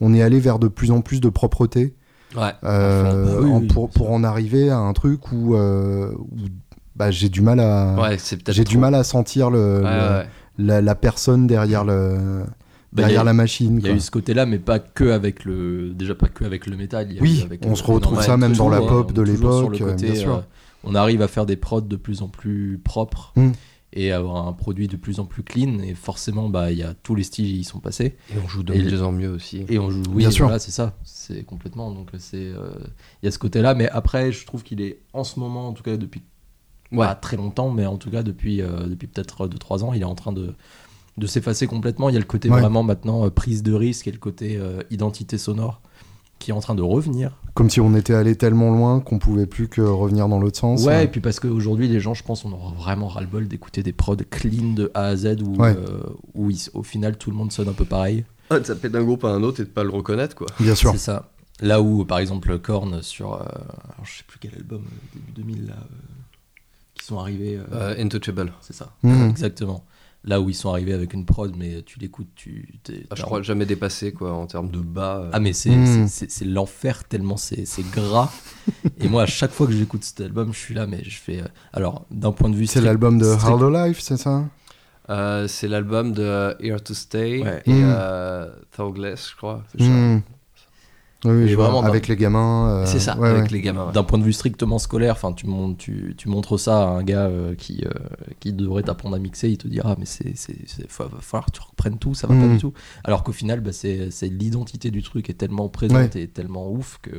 on 0.00 0.14
est 0.14 0.22
allé 0.22 0.40
vers 0.40 0.58
de 0.58 0.68
plus 0.68 0.90
en 0.90 1.00
plus 1.00 1.20
de 1.20 1.28
propreté. 1.28 1.94
ouais. 2.36 2.50
Euh, 2.64 3.24
Bah 3.24 3.40
oui, 3.42 3.50
en- 3.50 3.60
oui, 3.60 3.66
pour, 3.68 3.88
pour 3.90 4.10
en 4.10 4.24
arriver 4.24 4.70
à 4.70 4.78
un 4.78 4.92
truc 4.92 5.30
où, 5.32 5.54
euh, 5.54 6.12
où, 6.18 6.36
bah, 6.96 7.10
j'ai 7.12 7.28
du 7.28 7.40
mal 7.42 7.60
à 7.60 7.94
Ouais, 8.00 8.16
j'ai 8.48 8.64
du 8.64 8.78
mal 8.78 8.94
à 8.96 9.04
sentir 9.04 9.50
le, 9.50 9.82
Ouais, 9.82 9.82
le- 9.82 10.16
ouais. 10.18 10.26
La, 10.60 10.80
la 10.82 10.94
personne 10.96 11.46
derrière 11.46 11.84
le 11.84 12.42
Bah, 12.92 13.02
derrière 13.02 13.20
a- 13.22 13.24
la 13.24 13.34
machine. 13.34 13.78
Il 13.82 13.86
y 13.86 13.90
a 13.90 13.94
eu 13.94 14.00
ce 14.00 14.10
côté-là, 14.10 14.46
mais 14.46 14.58
pas 14.58 14.78
que 14.78 15.10
avec 15.10 15.44
le. 15.44 15.90
Déjà 15.90 16.14
pas 16.14 16.28
que 16.28 16.44
avec 16.44 16.66
le 16.66 16.76
métal. 16.76 17.08
il 17.10 17.16
y 17.16 17.18
a 17.18 17.22
Oui, 17.22 17.40
eu 17.40 17.44
avec, 17.44 17.60
on 17.66 17.72
euh, 17.72 17.74
se 17.74 17.82
retrouve 17.84 18.22
ça 18.22 18.36
même 18.36 18.54
dans 18.54 18.68
la 18.68 18.80
pop 18.80 19.08
hein, 19.10 19.12
de 19.12 19.22
l'époque, 19.22 19.80
euh, 19.80 19.90
côté, 19.92 20.06
bien 20.06 20.14
sûr. 20.14 20.36
euh, 20.36 20.40
on 20.84 20.94
arrive 20.94 21.20
à 21.22 21.28
faire 21.28 21.44
des 21.44 21.56
prods 21.56 21.80
de 21.82 21.96
plus 21.96 22.22
en 22.22 22.28
plus 22.28 22.80
propres 22.82 23.32
Mm. 23.36 23.50
et 23.92 24.12
avoir 24.12 24.46
un 24.48 24.52
produit 24.54 24.88
de 24.88 24.96
plus 24.96 25.20
en 25.20 25.26
plus 25.26 25.42
clean. 25.42 25.80
Et 25.80 25.94
forcément, 25.94 26.48
bah 26.48 26.72
il 26.72 26.78
y 26.78 26.82
a 26.82 26.94
tous 26.94 27.14
les 27.14 27.24
styles 27.24 27.44
qui 27.46 27.58
y 27.60 27.64
sont 27.64 27.80
passés. 27.80 28.16
Et 28.34 28.38
on 28.42 28.48
joue 28.48 28.62
de 28.62 28.72
Et 28.72 28.82
mieux 28.82 29.02
en 29.02 29.12
mieux 29.12 29.28
aussi. 29.30 29.64
Et 29.68 29.78
on 29.78 29.90
joue, 29.90 30.02
oui, 30.10 30.18
Bien 30.22 30.30
sûr. 30.30 30.46
voilà, 30.46 30.58
c'est 30.58 30.70
ça, 30.70 30.96
c'est 31.04 31.42
complètement. 31.44 31.90
Donc 31.92 32.08
c'est, 32.18 32.36
euh, 32.36 32.70
il 33.22 33.26
y 33.26 33.28
a 33.28 33.30
ce 33.32 33.38
côté-là, 33.38 33.74
mais 33.74 33.88
après, 33.90 34.32
je 34.32 34.46
trouve 34.46 34.62
qu'il 34.62 34.80
est 34.80 35.00
en 35.12 35.24
ce 35.24 35.38
moment, 35.40 35.68
en 35.68 35.72
tout 35.74 35.82
cas 35.82 35.96
depuis 35.98 36.22
Ouais. 36.90 37.04
pas 37.06 37.14
très 37.14 37.36
longtemps, 37.36 37.70
mais 37.70 37.84
en 37.84 37.98
tout 37.98 38.10
cas 38.10 38.22
depuis, 38.22 38.62
euh, 38.62 38.86
depuis 38.86 39.08
peut-être 39.08 39.46
2-3 39.46 39.84
ans, 39.84 39.92
il 39.92 40.00
est 40.00 40.04
en 40.06 40.14
train 40.14 40.32
de, 40.32 40.54
de 41.18 41.26
s'effacer 41.26 41.66
complètement. 41.66 42.08
Il 42.08 42.12
y 42.14 42.16
a 42.16 42.20
le 42.20 42.24
côté 42.26 42.48
Ouais. 42.50 42.60
vraiment 42.60 42.82
maintenant 42.82 43.26
euh, 43.26 43.30
prise 43.30 43.62
de 43.62 43.72
risque 43.72 44.06
et 44.08 44.12
le 44.12 44.18
côté 44.18 44.56
euh, 44.56 44.82
identité 44.90 45.36
sonore 45.38 45.80
qui 46.38 46.52
est 46.52 46.54
en 46.54 46.60
train 46.60 46.76
de 46.76 46.82
revenir. 46.82 47.32
Comme 47.54 47.68
si 47.68 47.80
on 47.80 47.94
était 47.96 48.14
allé 48.14 48.36
tellement 48.36 48.70
loin 48.70 49.00
qu'on 49.00 49.18
pouvait 49.18 49.46
plus 49.46 49.66
que 49.66 49.80
revenir 49.80 50.28
dans 50.28 50.38
l'autre 50.38 50.56
sens. 50.58 50.84
Ouais, 50.84 51.04
et 51.04 51.08
puis 51.08 51.20
parce 51.20 51.40
qu'aujourd'hui, 51.40 51.88
les 51.88 51.98
gens, 51.98 52.14
je 52.14 52.22
pense, 52.22 52.44
on 52.44 52.52
aura 52.52 52.72
vraiment 52.72 53.08
ras-le-bol 53.08 53.48
d'écouter 53.48 53.82
des 53.82 53.92
prods 53.92 54.14
clean 54.30 54.72
de 54.74 54.90
A 54.94 55.06
à 55.06 55.16
Z 55.16 55.42
où, 55.44 55.56
Ouais. 55.60 55.74
euh, 55.76 56.00
où 56.34 56.50
il- 56.50 56.60
au 56.74 56.84
final 56.84 57.18
tout 57.18 57.30
le 57.32 57.36
monde 57.36 57.50
sonne 57.50 57.68
un 57.68 57.72
peu 57.72 57.84
pareil. 57.84 58.24
Ah, 58.50 58.60
de 58.60 58.64
taper 58.64 58.88
d'un 58.88 59.02
groupe 59.02 59.24
à 59.24 59.28
un 59.30 59.42
autre 59.42 59.60
et 59.60 59.64
de 59.64 59.68
pas 59.68 59.82
le 59.82 59.90
reconnaître, 59.90 60.36
quoi. 60.36 60.46
Bien 60.60 60.76
sûr. 60.76 60.92
C'est 60.92 60.98
ça. 60.98 61.28
Là 61.60 61.82
où, 61.82 62.04
par 62.04 62.20
exemple, 62.20 62.56
Korn 62.60 63.02
sur. 63.02 63.34
euh, 63.34 63.38
alors, 63.40 64.04
je 64.04 64.18
sais 64.18 64.24
plus 64.24 64.38
quel 64.40 64.54
album, 64.54 64.82
début 65.12 65.32
2000, 65.32 65.66
là, 65.66 65.72
euh, 65.74 65.84
qui 66.94 67.04
sont 67.04 67.18
arrivés. 67.18 67.56
euh, 67.56 67.64
Euh, 67.72 67.94
Intouchable. 68.04 68.52
c'est 68.60 68.74
ça. 68.74 68.92
Mhm. 69.02 69.30
Exactement. 69.30 69.82
Là 70.24 70.40
où 70.40 70.48
ils 70.50 70.54
sont 70.54 70.68
arrivés 70.70 70.92
avec 70.92 71.14
une 71.14 71.24
prod, 71.24 71.54
mais 71.56 71.82
tu 71.82 71.98
l'écoutes, 72.00 72.28
tu. 72.34 72.80
t'es- 72.82 73.06
Ah, 73.10 73.14
je 73.16 73.22
crois 73.22 73.40
jamais 73.42 73.66
dépassé, 73.66 74.12
quoi, 74.12 74.32
en 74.34 74.46
termes 74.46 74.70
de 74.70 74.80
bas. 74.80 75.18
euh. 75.24 75.30
Ah, 75.32 75.38
mais 75.40 75.52
c'est 75.52 75.70
Mhm. 75.70 75.86
c'est- 75.86 76.08
c'est- 76.08 76.30
c'est 76.30 76.44
l'enfer 76.44 77.04
tellement 77.04 77.36
c'est 77.36 77.64
c'est 77.66 77.88
gras. 77.90 78.30
Et 79.00 79.08
moi, 79.08 79.22
à 79.22 79.26
chaque 79.26 79.52
fois 79.52 79.66
que 79.68 79.72
j'écoute 79.72 80.02
cet 80.04 80.20
album, 80.20 80.52
je 80.52 80.58
suis 80.58 80.74
là, 80.74 80.86
mais 80.86 81.02
je 81.04 81.18
fais. 81.18 81.40
euh, 81.40 81.46
alors, 81.72 82.04
d'un 82.10 82.32
point 82.32 82.50
de 82.50 82.56
vue. 82.56 82.66
C'est 82.66 82.80
l'album 82.80 83.18
de 83.18 83.26
Hard 83.26 83.62
Life, 83.72 84.00
c'est 84.00 84.16
ça? 84.16 84.44
Euh, 85.08 85.46
c'est 85.48 85.68
l'album 85.68 86.12
de 86.12 86.54
Here 86.60 86.80
to 86.82 86.92
Stay 86.94 87.42
Ouais. 87.42 87.62
et 87.64 87.72
Mm. 87.72 87.84
euh, 87.86 88.50
Thoughless, 88.76 89.30
je 89.30 89.36
crois. 89.36 89.62
C'est 89.72 89.84
ça. 89.84 89.88
Mhm. 89.88 90.22
Oui, 91.24 91.52
vraiment 91.54 91.82
avec 91.82 92.06
les 92.06 92.14
gamins. 92.14 92.68
euh, 92.70 92.86
C'est 92.86 93.00
ça, 93.00 93.18
ouais, 93.18 93.28
avec 93.28 93.42
ouais. 93.44 93.48
les 93.50 93.60
gamins. 93.60 93.86
ouais. 93.86 93.92
D'un 93.92 94.04
point 94.04 94.18
de 94.18 94.24
vue 94.24 94.32
strictement 94.32 94.78
scolaire, 94.78 95.14
enfin, 95.14 95.32
tu, 95.32 95.46
montres, 95.48 95.76
tu, 95.76 96.14
tu 96.16 96.28
montres 96.28 96.60
ça 96.60 96.82
à 96.82 96.86
un 96.86 97.02
gars 97.02 97.26
euh, 97.26 97.56
qui, 97.56 97.82
euh, 97.84 97.90
qui 98.38 98.52
devrait 98.52 98.84
t'apprendre 98.84 99.16
à 99.16 99.18
mixer, 99.18 99.48
il 99.48 99.58
te 99.58 99.66
dira, 99.66 99.90
ah, 99.92 99.96
mais 99.98 100.06
c'est, 100.06 100.36
c'est, 100.36 100.56
c'est- 100.68 100.88
fa- 100.88 101.04
va 101.06 101.18
falloir 101.20 101.46
que 101.46 101.50
tu 101.52 101.60
reprennes 101.60 101.98
tout, 101.98 102.14
ça 102.14 102.28
va 102.28 102.34
pas 102.34 102.40
Mhm. 102.42 102.52
du 102.54 102.58
tout. 102.58 102.72
Alors 103.02 103.24
qu'au 103.24 103.32
final, 103.32 103.60
bah, 103.60 103.72
c'est, 103.72 104.12
c'est 104.12 104.28
l'identité 104.28 104.92
du 104.92 105.02
truc 105.02 105.28
est 105.28 105.34
tellement 105.34 105.68
présente 105.68 106.14
et 106.14 106.28
tellement 106.28 106.70
ouf 106.70 106.98
que. 107.02 107.10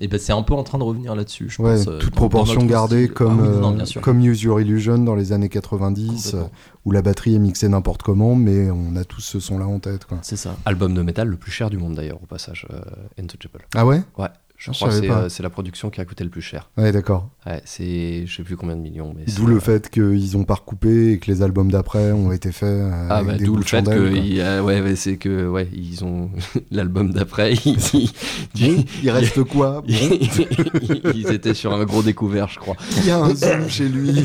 Et 0.00 0.08
ben 0.08 0.18
c'est 0.18 0.32
un 0.32 0.42
peu 0.42 0.54
en 0.54 0.62
train 0.64 0.78
de 0.78 0.82
revenir 0.84 1.14
là-dessus, 1.14 1.48
je 1.48 1.62
Ouais, 1.62 1.76
pense. 1.76 1.86
euh, 1.88 1.98
toute 1.98 2.14
proportion 2.14 2.64
gardée 2.64 3.04
style. 3.04 3.14
comme, 3.14 3.40
Ah 3.40 3.48
oui, 3.54 3.60
non, 3.60 3.78
euh, 3.78 4.00
comme 4.00 4.20
Use 4.20 4.42
Your 4.42 4.60
Illusion 4.60 4.98
dans 4.98 5.14
les 5.14 5.32
années 5.32 5.48
90, 5.48 6.34
euh, 6.34 6.42
où 6.84 6.90
la 6.90 7.02
batterie 7.02 7.34
est 7.34 7.38
mixée 7.38 7.68
n'importe 7.68 8.02
comment, 8.02 8.34
mais 8.34 8.70
on 8.70 8.96
a 8.96 9.04
tous 9.04 9.20
ce 9.20 9.38
son-là 9.40 9.66
en 9.66 9.78
tête. 9.78 10.04
Quoi. 10.06 10.18
C'est 10.22 10.36
ça. 10.36 10.56
Album 10.64 10.94
de 10.94 11.02
métal 11.02 11.28
le 11.28 11.36
plus 11.36 11.52
cher 11.52 11.70
du 11.70 11.78
monde, 11.78 11.94
d'ailleurs, 11.94 12.20
au 12.22 12.26
passage. 12.26 12.66
euh, 12.72 12.80
Intouchable. 13.20 13.64
Ah 13.74 13.86
ouais? 13.86 14.02
Ouais, 14.18 14.28
je 14.64 14.70
crois 14.70 14.88
que 14.88 14.94
c'est 14.94 15.10
euh, 15.10 15.28
c'est 15.28 15.42
la 15.42 15.50
production 15.50 15.90
qui 15.90 16.00
a 16.00 16.04
coûté 16.04 16.22
le 16.24 16.30
plus 16.30 16.40
cher. 16.42 16.70
Ouais, 16.76 16.92
d'accord. 16.92 17.28
Ouais, 17.46 17.60
c'est 17.64 18.24
je 18.26 18.36
sais 18.36 18.42
plus 18.44 18.56
combien 18.56 18.76
de 18.76 18.80
millions. 18.80 19.12
mais 19.16 19.24
D'où 19.34 19.46
le 19.46 19.58
fait 19.60 19.90
qu'ils 19.90 20.36
ont 20.36 20.44
pas 20.44 20.54
recoupé 20.54 21.12
et 21.12 21.18
que 21.18 21.30
les 21.30 21.42
albums 21.42 21.70
d'après 21.72 22.12
ont 22.12 22.30
été 22.32 22.52
faits. 22.52 22.68
euh, 22.68 23.06
Ah 23.10 23.16
avec 23.16 23.38
bah 23.38 23.44
d'où 23.44 23.56
le 23.56 23.62
fait 23.64 23.82
que 23.84 24.14
il 24.14 24.40
ouais, 24.62 24.80
ouais, 24.80 24.96
c'est 24.96 25.16
que 25.16 25.48
ouais 25.48 25.68
ils 25.72 26.04
ont 26.04 26.30
l'album 26.70 27.12
d'après 27.12 27.54
ils, 28.54 28.84
Il 29.02 29.10
reste 29.10 29.42
quoi? 29.44 29.82
ils 29.88 31.30
étaient 31.32 31.54
sur 31.54 31.72
un 31.74 31.84
gros 31.84 32.02
découvert 32.02 32.48
je 32.48 32.58
crois. 32.58 32.76
Il 32.98 33.06
y 33.06 33.10
a 33.10 33.18
un 33.18 33.34
zoom 33.34 33.68
chez 33.68 33.88
lui. 33.88 34.24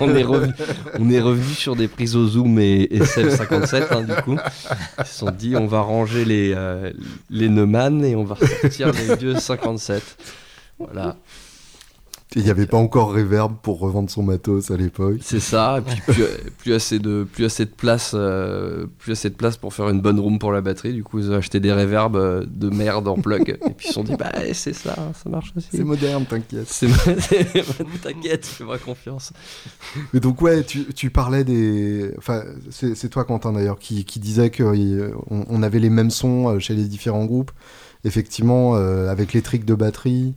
on 0.00 0.14
est 0.14 0.22
revenu 0.22 0.52
on 0.98 1.10
est 1.10 1.20
revenu 1.20 1.54
sur 1.54 1.76
des 1.76 1.88
prises 1.88 2.16
au 2.16 2.26
zoom 2.26 2.58
et, 2.58 2.82
et 2.90 3.04
57 3.04 3.84
hein, 3.90 4.02
du 4.02 4.14
coup. 4.22 4.36
Ils 4.98 5.04
se 5.06 5.18
sont 5.18 5.30
dit 5.30 5.56
on 5.56 5.66
va 5.66 5.80
ranger 5.80 6.24
les 6.24 6.52
euh, 6.54 6.92
les 7.30 7.48
Neumann 7.48 8.04
et 8.04 8.14
on 8.16 8.24
va 8.24 8.34
ressortir 8.36 8.92
les 8.92 9.16
vieux 9.16 9.38
57. 9.40 10.02
Voilà. 10.78 11.16
Il 12.36 12.44
n'y 12.44 12.50
avait 12.50 12.66
pas 12.66 12.76
encore 12.76 13.12
Reverb 13.12 13.56
pour 13.60 13.80
revendre 13.80 14.08
son 14.08 14.22
matos 14.22 14.70
à 14.70 14.76
l'époque. 14.76 15.18
C'est 15.20 15.40
ça, 15.40 15.78
et 15.78 15.80
puis 15.80 16.00
plus, 16.00 16.24
plus 16.58 16.74
assez 16.74 17.00
de 17.00 17.24
plus 17.24 17.44
assez 17.44 17.64
de 17.64 17.70
place, 17.70 18.12
euh, 18.14 18.86
plus 18.98 19.12
assez 19.12 19.30
de 19.30 19.34
place 19.34 19.56
pour 19.56 19.74
faire 19.74 19.88
une 19.88 20.00
bonne 20.00 20.20
room 20.20 20.38
pour 20.38 20.52
la 20.52 20.60
batterie. 20.60 20.92
Du 20.92 21.02
coup, 21.02 21.18
ils 21.18 21.28
ont 21.32 21.34
acheté 21.34 21.58
des 21.58 21.72
reverbs 21.72 22.14
euh, 22.14 22.46
de 22.46 22.70
merde 22.70 23.08
en 23.08 23.16
plug, 23.16 23.48
et 23.66 23.70
puis 23.72 23.86
ils 23.86 23.88
se 23.88 23.94
sont 23.94 24.04
dit 24.04 24.14
bah 24.14 24.30
c'est 24.52 24.74
ça, 24.74 24.94
ça 24.94 25.28
marche 25.28 25.52
aussi. 25.56 25.70
C'est 25.72 25.82
moderne, 25.82 26.24
t'inquiète. 26.24 26.68
C'est 26.68 26.86
t'inquiète, 28.02 28.46
fais-moi 28.46 28.78
confiance. 28.78 29.32
Mais 30.12 30.20
donc 30.20 30.40
ouais, 30.40 30.62
tu, 30.62 30.84
tu 30.94 31.10
parlais 31.10 31.42
des, 31.42 32.12
enfin 32.16 32.44
c'est 32.70 33.08
toi 33.08 33.24
Quentin 33.24 33.52
d'ailleurs 33.52 33.80
qui, 33.80 34.04
qui 34.04 34.20
disait 34.20 34.50
que 34.50 34.62
euh, 34.62 35.10
on, 35.28 35.64
avait 35.64 35.80
les 35.80 35.90
mêmes 35.90 36.10
sons 36.10 36.60
chez 36.60 36.74
les 36.74 36.84
différents 36.84 37.24
groupes. 37.24 37.50
Effectivement, 38.04 38.74
euh, 38.76 39.08
avec 39.10 39.32
les 39.32 39.42
tricks 39.42 39.64
de 39.64 39.74
batterie, 39.74 40.34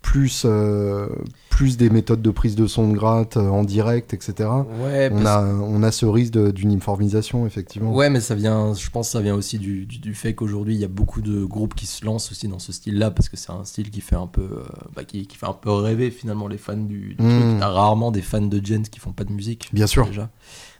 plus 0.00 0.42
euh, 0.44 1.08
plus 1.48 1.76
des 1.78 1.88
méthodes 1.88 2.20
de 2.20 2.30
prise 2.30 2.56
de 2.56 2.66
son 2.66 2.88
de 2.90 2.94
gratte 2.94 3.36
euh, 3.38 3.48
en 3.48 3.62
direct, 3.64 4.12
etc. 4.12 4.48
Ouais, 4.82 5.08
On 5.12 5.24
a 5.24 5.42
on 5.46 5.82
a 5.82 5.90
ce 5.92 6.04
risque 6.04 6.32
d'uniformisation 6.52 7.46
effectivement. 7.46 7.94
Ouais, 7.94 8.10
mais 8.10 8.20
ça 8.20 8.34
vient, 8.34 8.74
je 8.74 8.90
pense 8.90 9.08
que 9.08 9.12
ça 9.12 9.20
vient 9.22 9.34
aussi 9.34 9.58
du, 9.58 9.86
du, 9.86 9.98
du 9.98 10.14
fait 10.14 10.34
qu'aujourd'hui 10.34 10.74
il 10.74 10.80
y 10.80 10.84
a 10.84 10.88
beaucoup 10.88 11.22
de 11.22 11.44
groupes 11.44 11.74
qui 11.74 11.86
se 11.86 12.04
lancent 12.04 12.30
aussi 12.32 12.48
dans 12.48 12.58
ce 12.58 12.72
style-là 12.72 13.10
parce 13.10 13.28
que 13.30 13.36
c'est 13.38 13.52
un 13.52 13.64
style 13.64 13.90
qui 13.90 14.00
fait 14.02 14.16
un 14.16 14.26
peu, 14.26 14.42
euh, 14.42 14.64
bah, 14.94 15.04
qui, 15.04 15.26
qui 15.26 15.36
fait 15.38 15.46
un 15.46 15.52
peu 15.54 15.70
rêver 15.70 16.10
finalement 16.10 16.48
les 16.48 16.58
fans 16.58 16.76
du, 16.76 17.14
du 17.14 17.22
Mm. 17.24 17.40
truc. 17.40 17.60
T'as 17.60 17.68
rarement 17.68 18.10
des 18.10 18.22
fans 18.22 18.42
de 18.42 18.64
Gens 18.64 18.82
qui 18.90 19.00
font 19.00 19.12
pas 19.12 19.24
de 19.24 19.32
musique. 19.32 19.68
Bien 19.72 19.86
sûr. 19.86 20.06
Déjà. 20.06 20.28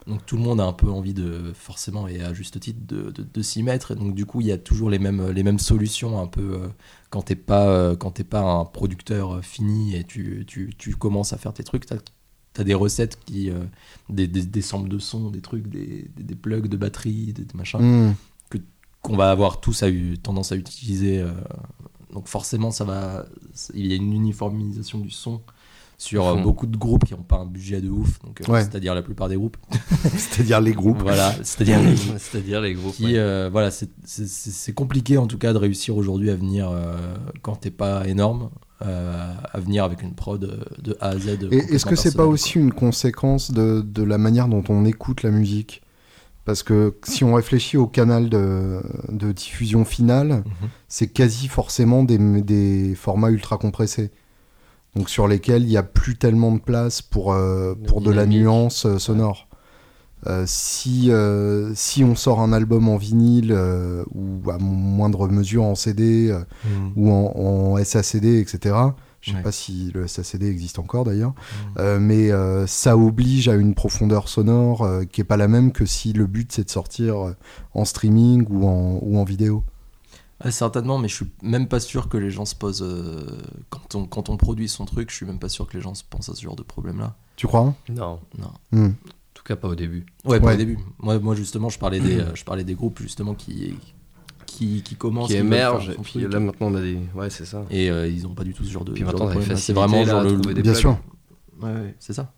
Donc 0.06 0.26
tout 0.26 0.36
le 0.36 0.42
monde 0.42 0.60
a 0.60 0.64
un 0.64 0.72
peu 0.72 0.90
envie 0.90 1.14
de, 1.14 1.52
forcément 1.54 2.06
et 2.06 2.20
à 2.20 2.34
juste 2.34 2.60
titre, 2.60 2.80
de, 2.86 3.10
de, 3.10 3.22
de 3.22 3.42
s'y 3.42 3.62
mettre. 3.62 3.92
Et 3.92 3.94
donc 3.94 4.14
du 4.14 4.26
coup 4.26 4.40
il 4.40 4.46
y 4.48 4.52
a 4.52 4.58
toujours 4.58 4.90
les 4.90 4.98
mêmes, 4.98 5.30
les 5.30 5.42
mêmes 5.42 5.58
solutions 5.58 6.20
un 6.20 6.26
peu 6.26 6.60
euh, 6.62 6.68
quand 7.10 7.22
t'es 7.22 7.36
pas, 7.36 7.68
euh, 7.68 7.96
quand 7.96 8.22
pas 8.24 8.42
un 8.42 8.64
producteur 8.64 9.36
euh, 9.36 9.40
fini 9.42 9.96
et 9.96 10.04
tu, 10.04 10.44
tu, 10.46 10.74
tu 10.76 10.94
commences 10.96 11.32
à 11.32 11.38
faire 11.38 11.54
tes 11.54 11.64
trucs. 11.64 11.86
T'as 11.86 11.96
as 12.56 12.64
des 12.64 12.74
recettes 12.74 13.18
qui, 13.24 13.50
euh, 13.50 13.64
des, 14.10 14.28
des, 14.28 14.42
des 14.42 14.62
samples 14.62 14.88
de 14.88 14.98
son, 14.98 15.30
des 15.30 15.40
trucs, 15.40 15.68
des, 15.68 16.08
des, 16.16 16.22
des 16.22 16.34
plugs 16.34 16.68
de 16.68 16.76
batterie, 16.76 17.32
des, 17.32 17.46
machins 17.54 17.80
Hmm. 17.80 18.12
qu'on 19.02 19.16
va 19.16 19.30
avoir 19.30 19.60
tous 19.60 19.82
à 19.82 19.88
eu 19.88 20.18
tendance 20.18 20.52
à 20.52 20.56
utiliser. 20.56 21.24
donc 22.12 22.28
forcément, 22.28 22.70
ça 22.70 22.84
va, 22.84 23.26
il 23.74 23.86
y 23.86 23.92
a 23.92 23.96
une 23.96 24.12
uniformisation 24.12 24.98
du 25.00 25.10
son 25.10 25.42
sur 26.04 26.26
euh, 26.26 26.36
beaucoup 26.42 26.66
de 26.66 26.76
groupes 26.76 27.04
qui 27.04 27.14
n'ont 27.14 27.22
pas 27.22 27.36
un 27.38 27.46
budget 27.46 27.80
de 27.80 27.88
ouf, 27.90 28.18
donc 28.22 28.40
euh, 28.40 28.52
Ouais. 28.52 28.60
c'est-à-dire 28.62 28.94
la 28.94 29.02
plupart 29.02 29.28
des 29.28 29.36
groupes. 29.36 29.56
C'est-à-dire 30.16 30.60
les 30.60 30.72
groupes. 30.72 31.02
voilà, 31.02 31.34
c'est-à-dire 31.42 31.80
les- 31.82 31.96
C'est-à-dire 32.18 32.60
les 32.60 32.74
groupes. 32.74 32.94
qui, 32.94 33.04
ouais. 33.06 33.12
euh, 33.18 33.48
voilà, 33.50 33.70
c'est- 33.70 33.90
c'est 34.04 34.28
c'est- 34.28 34.50
c'est 34.50 34.72
compliqué 34.72 35.16
en 35.18 35.26
tout 35.26 35.38
cas 35.38 35.52
de 35.52 35.58
réussir 35.58 35.96
aujourd'hui 35.96 36.30
à 36.30 36.36
venir 36.36 36.70
euh, 36.70 36.96
quand 37.42 37.56
t'es 37.56 37.70
pas 37.70 38.06
énorme. 38.06 38.50
euh, 38.84 39.32
à 39.52 39.60
venir 39.60 39.82
avec 39.84 40.02
une 40.02 40.14
prod 40.14 40.40
de 40.82 40.96
A 41.00 41.10
à 41.10 41.18
Z. 41.18 41.48
Et 41.52 41.56
est-ce 41.56 41.86
que 41.86 41.94
c'est 41.96 42.14
pas 42.16 42.26
aussi 42.26 42.58
une 42.58 42.72
conséquence 42.72 43.50
de, 43.52 43.80
de 43.80 44.02
la 44.02 44.18
manière 44.18 44.46
dont 44.48 44.64
on 44.68 44.84
écoute 44.84 45.22
la 45.22 45.30
musique? 45.30 45.80
Parce 46.44 46.62
que 46.62 46.94
si 47.04 47.24
on 47.24 47.32
réfléchit 47.34 47.78
au 47.78 47.86
canal 47.86 48.28
de, 48.28 48.82
de 49.08 49.32
diffusion 49.32 49.84
finale. 49.86 50.28
Mhm. 50.44 50.68
c'est 50.88 51.06
quasi 51.06 51.48
forcément 51.48 52.02
des, 52.04 52.18
des 52.42 52.94
formats 52.94 53.30
ultra 53.30 53.56
compressés. 53.56 54.10
Donc 54.96 55.10
sur 55.10 55.26
lesquels 55.26 55.62
il 55.62 55.68
n'y 55.68 55.76
a 55.76 55.82
plus 55.82 56.16
tellement 56.16 56.52
de 56.52 56.60
place 56.60 57.02
pour, 57.02 57.32
euh, 57.32 57.74
De 57.74 57.86
pour 57.86 58.00
de 58.00 58.10
la 58.12 58.26
nuance 58.26 58.86
euh, 58.86 58.98
sonore. 58.98 59.48
Euh, 60.26 60.44
si, 60.46 61.10
euh, 61.10 61.72
si 61.74 62.02
on 62.02 62.14
sort 62.14 62.40
un 62.40 62.52
album 62.54 62.88
en 62.88 62.96
vinyle 62.96 63.52
euh, 63.52 64.04
ou 64.14 64.50
à 64.50 64.56
moindre 64.58 65.28
mesure 65.28 65.64
en 65.64 65.74
CD 65.74 66.32
Mhm. 66.64 66.92
ou 66.96 67.10
en, 67.12 67.74
en 67.74 67.84
SACD, 67.84 68.40
etc. 68.40 68.74
Je 69.20 69.30
sais 69.30 69.36
Ouais. 69.36 69.42
pas 69.42 69.52
si 69.52 69.90
le 69.94 70.06
SACD 70.06 70.44
existe 70.44 70.78
encore 70.78 71.04
d'ailleurs. 71.04 71.34
Euh, 71.78 71.98
mais 71.98 72.30
ça 72.66 72.96
oblige 72.96 73.48
à 73.48 73.54
une 73.54 73.74
profondeur 73.74 74.28
sonore 74.28 74.86
qui 75.10 75.20
est 75.22 75.24
pas 75.24 75.36
la 75.38 75.48
même 75.48 75.72
que 75.72 75.86
si 75.86 76.12
le 76.12 76.26
but 76.26 76.52
c'est 76.52 76.64
de 76.64 76.70
sortir 76.70 77.34
en 77.74 77.84
streaming 77.86 78.46
ou 78.50 78.66
en, 78.68 78.98
ou 79.02 79.18
en 79.18 79.24
vidéo. 79.24 79.64
Ah, 80.46 80.50
certainement, 80.50 80.98
mais 80.98 81.08
je 81.08 81.14
suis 81.14 81.26
même 81.42 81.68
pas 81.68 81.80
sûr 81.80 82.08
que 82.10 82.18
les 82.18 82.30
gens 82.30 82.44
se 82.44 82.54
posent. 82.54 82.82
euh, 82.82 83.26
quand, 83.70 83.94
on, 83.94 84.04
quand 84.06 84.28
on 84.28 84.36
produit 84.36 84.68
son 84.68 84.84
truc, 84.84 85.10
je 85.10 85.16
suis 85.16 85.24
même 85.26 85.38
pas 85.38 85.48
sûr 85.48 85.66
que 85.66 85.74
les 85.76 85.82
gens 85.82 85.94
se 85.94 86.04
pensent 86.04 86.28
à 86.28 86.34
ce 86.34 86.42
genre 86.42 86.54
de 86.56 86.62
problème-là. 86.62 87.16
Tu 87.36 87.46
crois 87.46 87.74
Non, 87.88 88.20
Non. 88.38 88.50
Hmm. 88.70 88.86
en 88.88 88.92
tout 89.32 89.42
cas 89.42 89.56
pas 89.56 89.68
au 89.68 89.74
début. 89.74 90.04
Ouais, 90.24 90.38
pas 90.40 90.48
Ouais. 90.48 90.54
au 90.54 90.56
début. 90.58 90.78
Moi, 90.98 91.18
moi 91.18 91.34
justement, 91.34 91.70
je 91.70 91.78
parlais 91.78 91.98
des, 91.98 92.20
euh, 92.20 92.34
je 92.34 92.44
parlais 92.44 92.62
des 92.64 92.74
groupes 92.74 93.00
justement 93.00 93.34
qui, 93.34 93.74
qui, 94.46 94.82
qui 94.82 94.94
commencent, 94.96 95.28
Qui 95.28 95.38
veulent 95.38 95.46
émergent, 95.46 95.84
faire 95.86 95.92
et 95.94 95.96
son 95.96 96.02
puis 96.02 96.20
truc. 96.20 96.32
là 96.32 96.40
maintenant 96.40 96.66
on 96.68 96.74
a 96.74 96.80
des. 96.82 96.98
Ouais, 97.14 97.30
c'est 97.30 97.46
ça. 97.46 97.64
et 97.70 97.90
euh, 97.90 98.06
ils 98.06 98.26
ont 98.26 98.34
pas 98.34 98.44
du 98.44 98.52
tout 98.52 98.64
ce 98.64 98.70
genre 98.70 98.84
de. 98.84 98.92
Puis 98.92 99.02
genre 99.02 99.12
maintenant. 99.14 99.32
C'est 99.40 99.46
facilités, 99.48 99.72
vraiment 99.72 99.98
là, 100.04 100.04
genre 100.10 100.20
à 100.20 100.24
le. 100.24 100.38
trouver 100.38 100.54
des 100.54 100.62
Bien 100.62 100.72
plugs. 100.72 100.80
sûr. 100.82 100.98
Ouais, 101.62 101.72
ouais, 101.72 101.94
c'est 101.98 102.12
ça. 102.12 102.30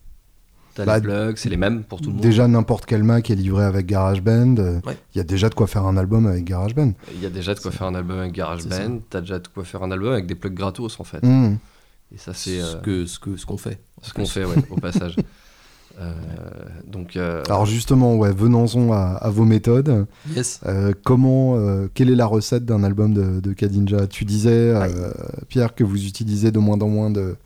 T'as 0.77 0.85
Bah, 0.85 0.97
les 0.99 1.03
plugs, 1.03 1.37
c'est 1.39 1.49
les 1.49 1.57
mêmes 1.57 1.83
pour 1.83 2.01
tout 2.01 2.11
le 2.11 2.13
monde. 2.15 2.23
Déjà 2.23 2.47
n'importe 2.47 2.85
quel 2.87 3.03
Mac 3.03 3.31
est 3.31 3.35
livré 3.35 3.65
avec 3.65 3.87
GarageBand. 3.87 4.57
euh, 4.59 4.79
Il 4.85 4.89
Ouais. 4.89 4.97
y 5.17 5.21
a 5.21 5.25
déjà 5.25 5.49
de 5.49 5.55
quoi 5.55 5.67
faire 5.67 5.85
un 5.87 5.97
album 5.97 6.27
avec 6.27 6.45
GarageBand. 6.45 6.93
Il 7.15 7.23
y 7.23 7.27
a 7.27 7.31
déjà 7.31 7.55
de 7.55 7.61
quoi 7.61 7.71
faire 7.73 7.87
un 7.87 7.95
album 7.95 8.19
avec. 8.21 8.33
GarageBand, 8.33 9.01
t'as 9.11 9.23
déjà 9.23 9.39
de 9.39 9.49
quoi 9.49 9.65
faire 9.65 9.83
un 9.83 9.91
album 9.91 10.13
avec 10.13 10.27
des 10.27 10.35
plugs 10.35 10.55
gratos 10.55 11.01
en 11.01 11.05
fait. 11.05 11.25
Hmm. 11.25 11.57
Et 12.15 12.19
ça 12.19 12.33
c'est 12.35 12.61
ce 12.61 12.77
euh, 12.77 12.81
que 12.81 13.07
ce 13.07 13.19
que 13.19 13.37
ce 13.37 13.47
qu'on 13.47 13.57
fait. 13.57 13.81
ce 14.03 14.13
qu'on 14.13 14.27
fait 14.27 14.45
ouais, 14.45 14.55
au 14.71 14.77
passage. 14.77 15.17
Euh, 15.99 16.13
donc 16.87 17.17
euh, 17.17 17.43
Alors 17.47 17.65
justement, 17.65 18.17
ouais, 18.17 18.31
venons-en 18.31 18.93
à, 18.93 18.99
à 19.19 19.31
vos 19.31 19.47
méthodes. 19.47 20.05
Yes. 20.35 20.61
Euh, 20.67 20.93
comment, 21.05 21.57
euh, 21.57 21.89
quelle 21.95 22.11
est 22.11 22.15
la 22.15 22.27
recette 22.27 22.67
d'un 22.67 22.85
album 22.85 23.15
de, 23.15 23.41
de 23.41 23.53
Kadinja 23.55 24.07
Tu 24.07 24.27
disais, 24.27 24.51
euh, 24.53 25.11
Pierre, 25.49 25.75
que 25.75 25.85
vous 25.85 26.05
utilisez 26.05 26.51
de 26.51 26.59
moins 26.59 26.79
en 26.83 26.89
moins 26.89 27.09
de, 27.11 27.37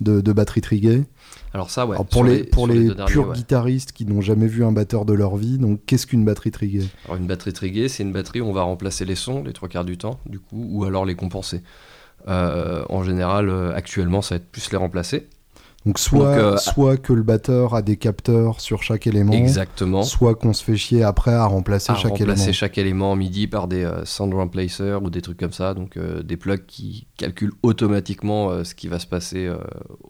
de, 0.00 0.20
de 0.20 0.32
batterie 0.32 0.60
triguée. 0.60 1.04
Alors 1.52 1.70
ça 1.70 1.86
ouais. 1.86 1.96
Alors 1.96 2.06
pour 2.06 2.24
les, 2.24 2.44
pour 2.44 2.66
les, 2.66 2.94
derniers, 2.94 3.04
purs 3.06 3.28
ouais. 3.28 3.34
guitaristes 3.34 3.92
qui 3.92 4.06
n'ont 4.06 4.20
jamais 4.20 4.46
vu 4.46 4.64
un 4.64 4.72
batteur 4.72 5.04
de 5.04 5.12
leur 5.12 5.36
vie, 5.36 5.58
donc 5.58 5.80
qu'est-ce 5.86 6.06
qu'une 6.06 6.24
batterie 6.24 6.50
triguée? 6.50 6.88
Alors 7.06 7.16
une 7.16 7.26
batterie 7.26 7.52
triguée, 7.52 7.88
c'est 7.88 8.02
une 8.02 8.12
batterie 8.12 8.40
où 8.40 8.46
on 8.46 8.52
va 8.52 8.62
remplacer 8.62 9.04
les 9.04 9.16
sons 9.16 9.42
les 9.42 9.52
trois 9.52 9.68
quarts 9.68 9.84
du 9.84 9.98
temps, 9.98 10.20
du 10.26 10.38
coup, 10.38 10.66
ou 10.70 10.84
alors 10.84 11.04
les 11.04 11.14
compenser. 11.14 11.62
Euh, 12.28 12.84
en 12.88 13.02
général, 13.02 13.48
euh, 13.48 13.74
actuellement, 13.74 14.22
ça 14.22 14.34
va 14.34 14.36
être 14.36 14.50
plus 14.50 14.70
les 14.70 14.76
remplacer. 14.76 15.28
Donc 15.86 15.98
soit, 15.98 16.36
Donc, 16.36 16.44
euh, 16.44 16.56
soit 16.58 16.98
que 16.98 17.14
le 17.14 17.22
batteur 17.22 17.74
a 17.74 17.80
des 17.80 17.96
capteurs 17.96 18.60
sur 18.60 18.82
chaque 18.82 19.06
élément, 19.06 19.32
Exactement. 19.32 20.02
soit 20.02 20.34
qu'on 20.34 20.52
se 20.52 20.62
fait 20.62 20.76
chier 20.76 21.02
après 21.02 21.32
à 21.32 21.46
remplacer 21.46 21.90
à 21.90 21.94
chaque 21.94 22.10
remplacer 22.12 22.42
élément. 22.42 22.52
chaque 22.52 22.76
élément 22.76 23.12
en 23.12 23.16
MIDI 23.16 23.46
par 23.46 23.66
des 23.66 23.84
euh, 23.84 24.04
sound 24.04 24.34
remplacers 24.34 25.02
ou 25.02 25.08
des 25.08 25.22
trucs 25.22 25.38
comme 25.38 25.52
ça, 25.54 25.72
donc 25.72 25.96
euh, 25.96 26.22
des 26.22 26.36
plugs 26.36 26.66
qui 26.66 27.06
calculent 27.16 27.54
automatiquement 27.62 28.50
euh, 28.50 28.64
ce 28.64 28.74
qui 28.74 28.88
va 28.88 28.98
se 28.98 29.06
passer 29.06 29.46
euh, 29.46 29.56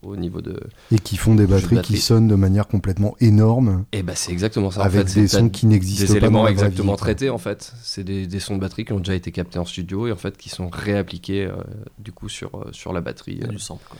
au 0.02 0.16
niveau 0.16 0.40
de. 0.40 0.58
Et 0.90 0.98
qui 0.98 1.16
font 1.16 1.36
des 1.36 1.46
de 1.46 1.52
batteries 1.52 1.76
batterie. 1.76 1.94
qui 1.94 2.00
sonnent 2.00 2.26
de 2.26 2.34
manière 2.34 2.66
complètement 2.66 3.14
énorme, 3.20 3.84
Et 3.92 4.02
bah 4.02 4.14
c'est 4.16 4.32
exactement 4.32 4.72
ça. 4.72 4.82
avec 4.82 5.04
en 5.04 5.06
fait, 5.06 5.20
des 5.20 5.28
sons 5.28 5.48
qui 5.50 5.66
n'existent 5.66 6.12
des 6.14 6.18
pas 6.18 6.26
dans 6.26 6.26
éléments 6.26 6.44
la 6.46 6.50
exactement 6.50 6.92
vie, 6.94 6.98
quoi. 6.98 7.06
traités 7.06 7.30
en 7.30 7.38
fait. 7.38 7.72
C'est 7.82 8.02
des, 8.02 8.26
des 8.26 8.40
sons 8.40 8.56
de 8.56 8.60
batterie 8.60 8.84
qui 8.84 8.92
ont 8.92 8.98
déjà 8.98 9.14
été 9.14 9.30
captés 9.30 9.60
en 9.60 9.64
studio 9.64 10.08
et 10.08 10.12
en 10.12 10.16
fait 10.16 10.36
qui 10.36 10.48
sont 10.48 10.68
réappliqués 10.68 11.44
euh, 11.44 11.52
du 12.00 12.10
coup 12.10 12.28
sur, 12.28 12.50
euh, 12.56 12.68
sur 12.72 12.92
la 12.92 13.00
batterie. 13.00 13.40
Euh. 13.44 13.46
du 13.46 13.60
sample. 13.60 13.84
Quoi. 13.88 13.98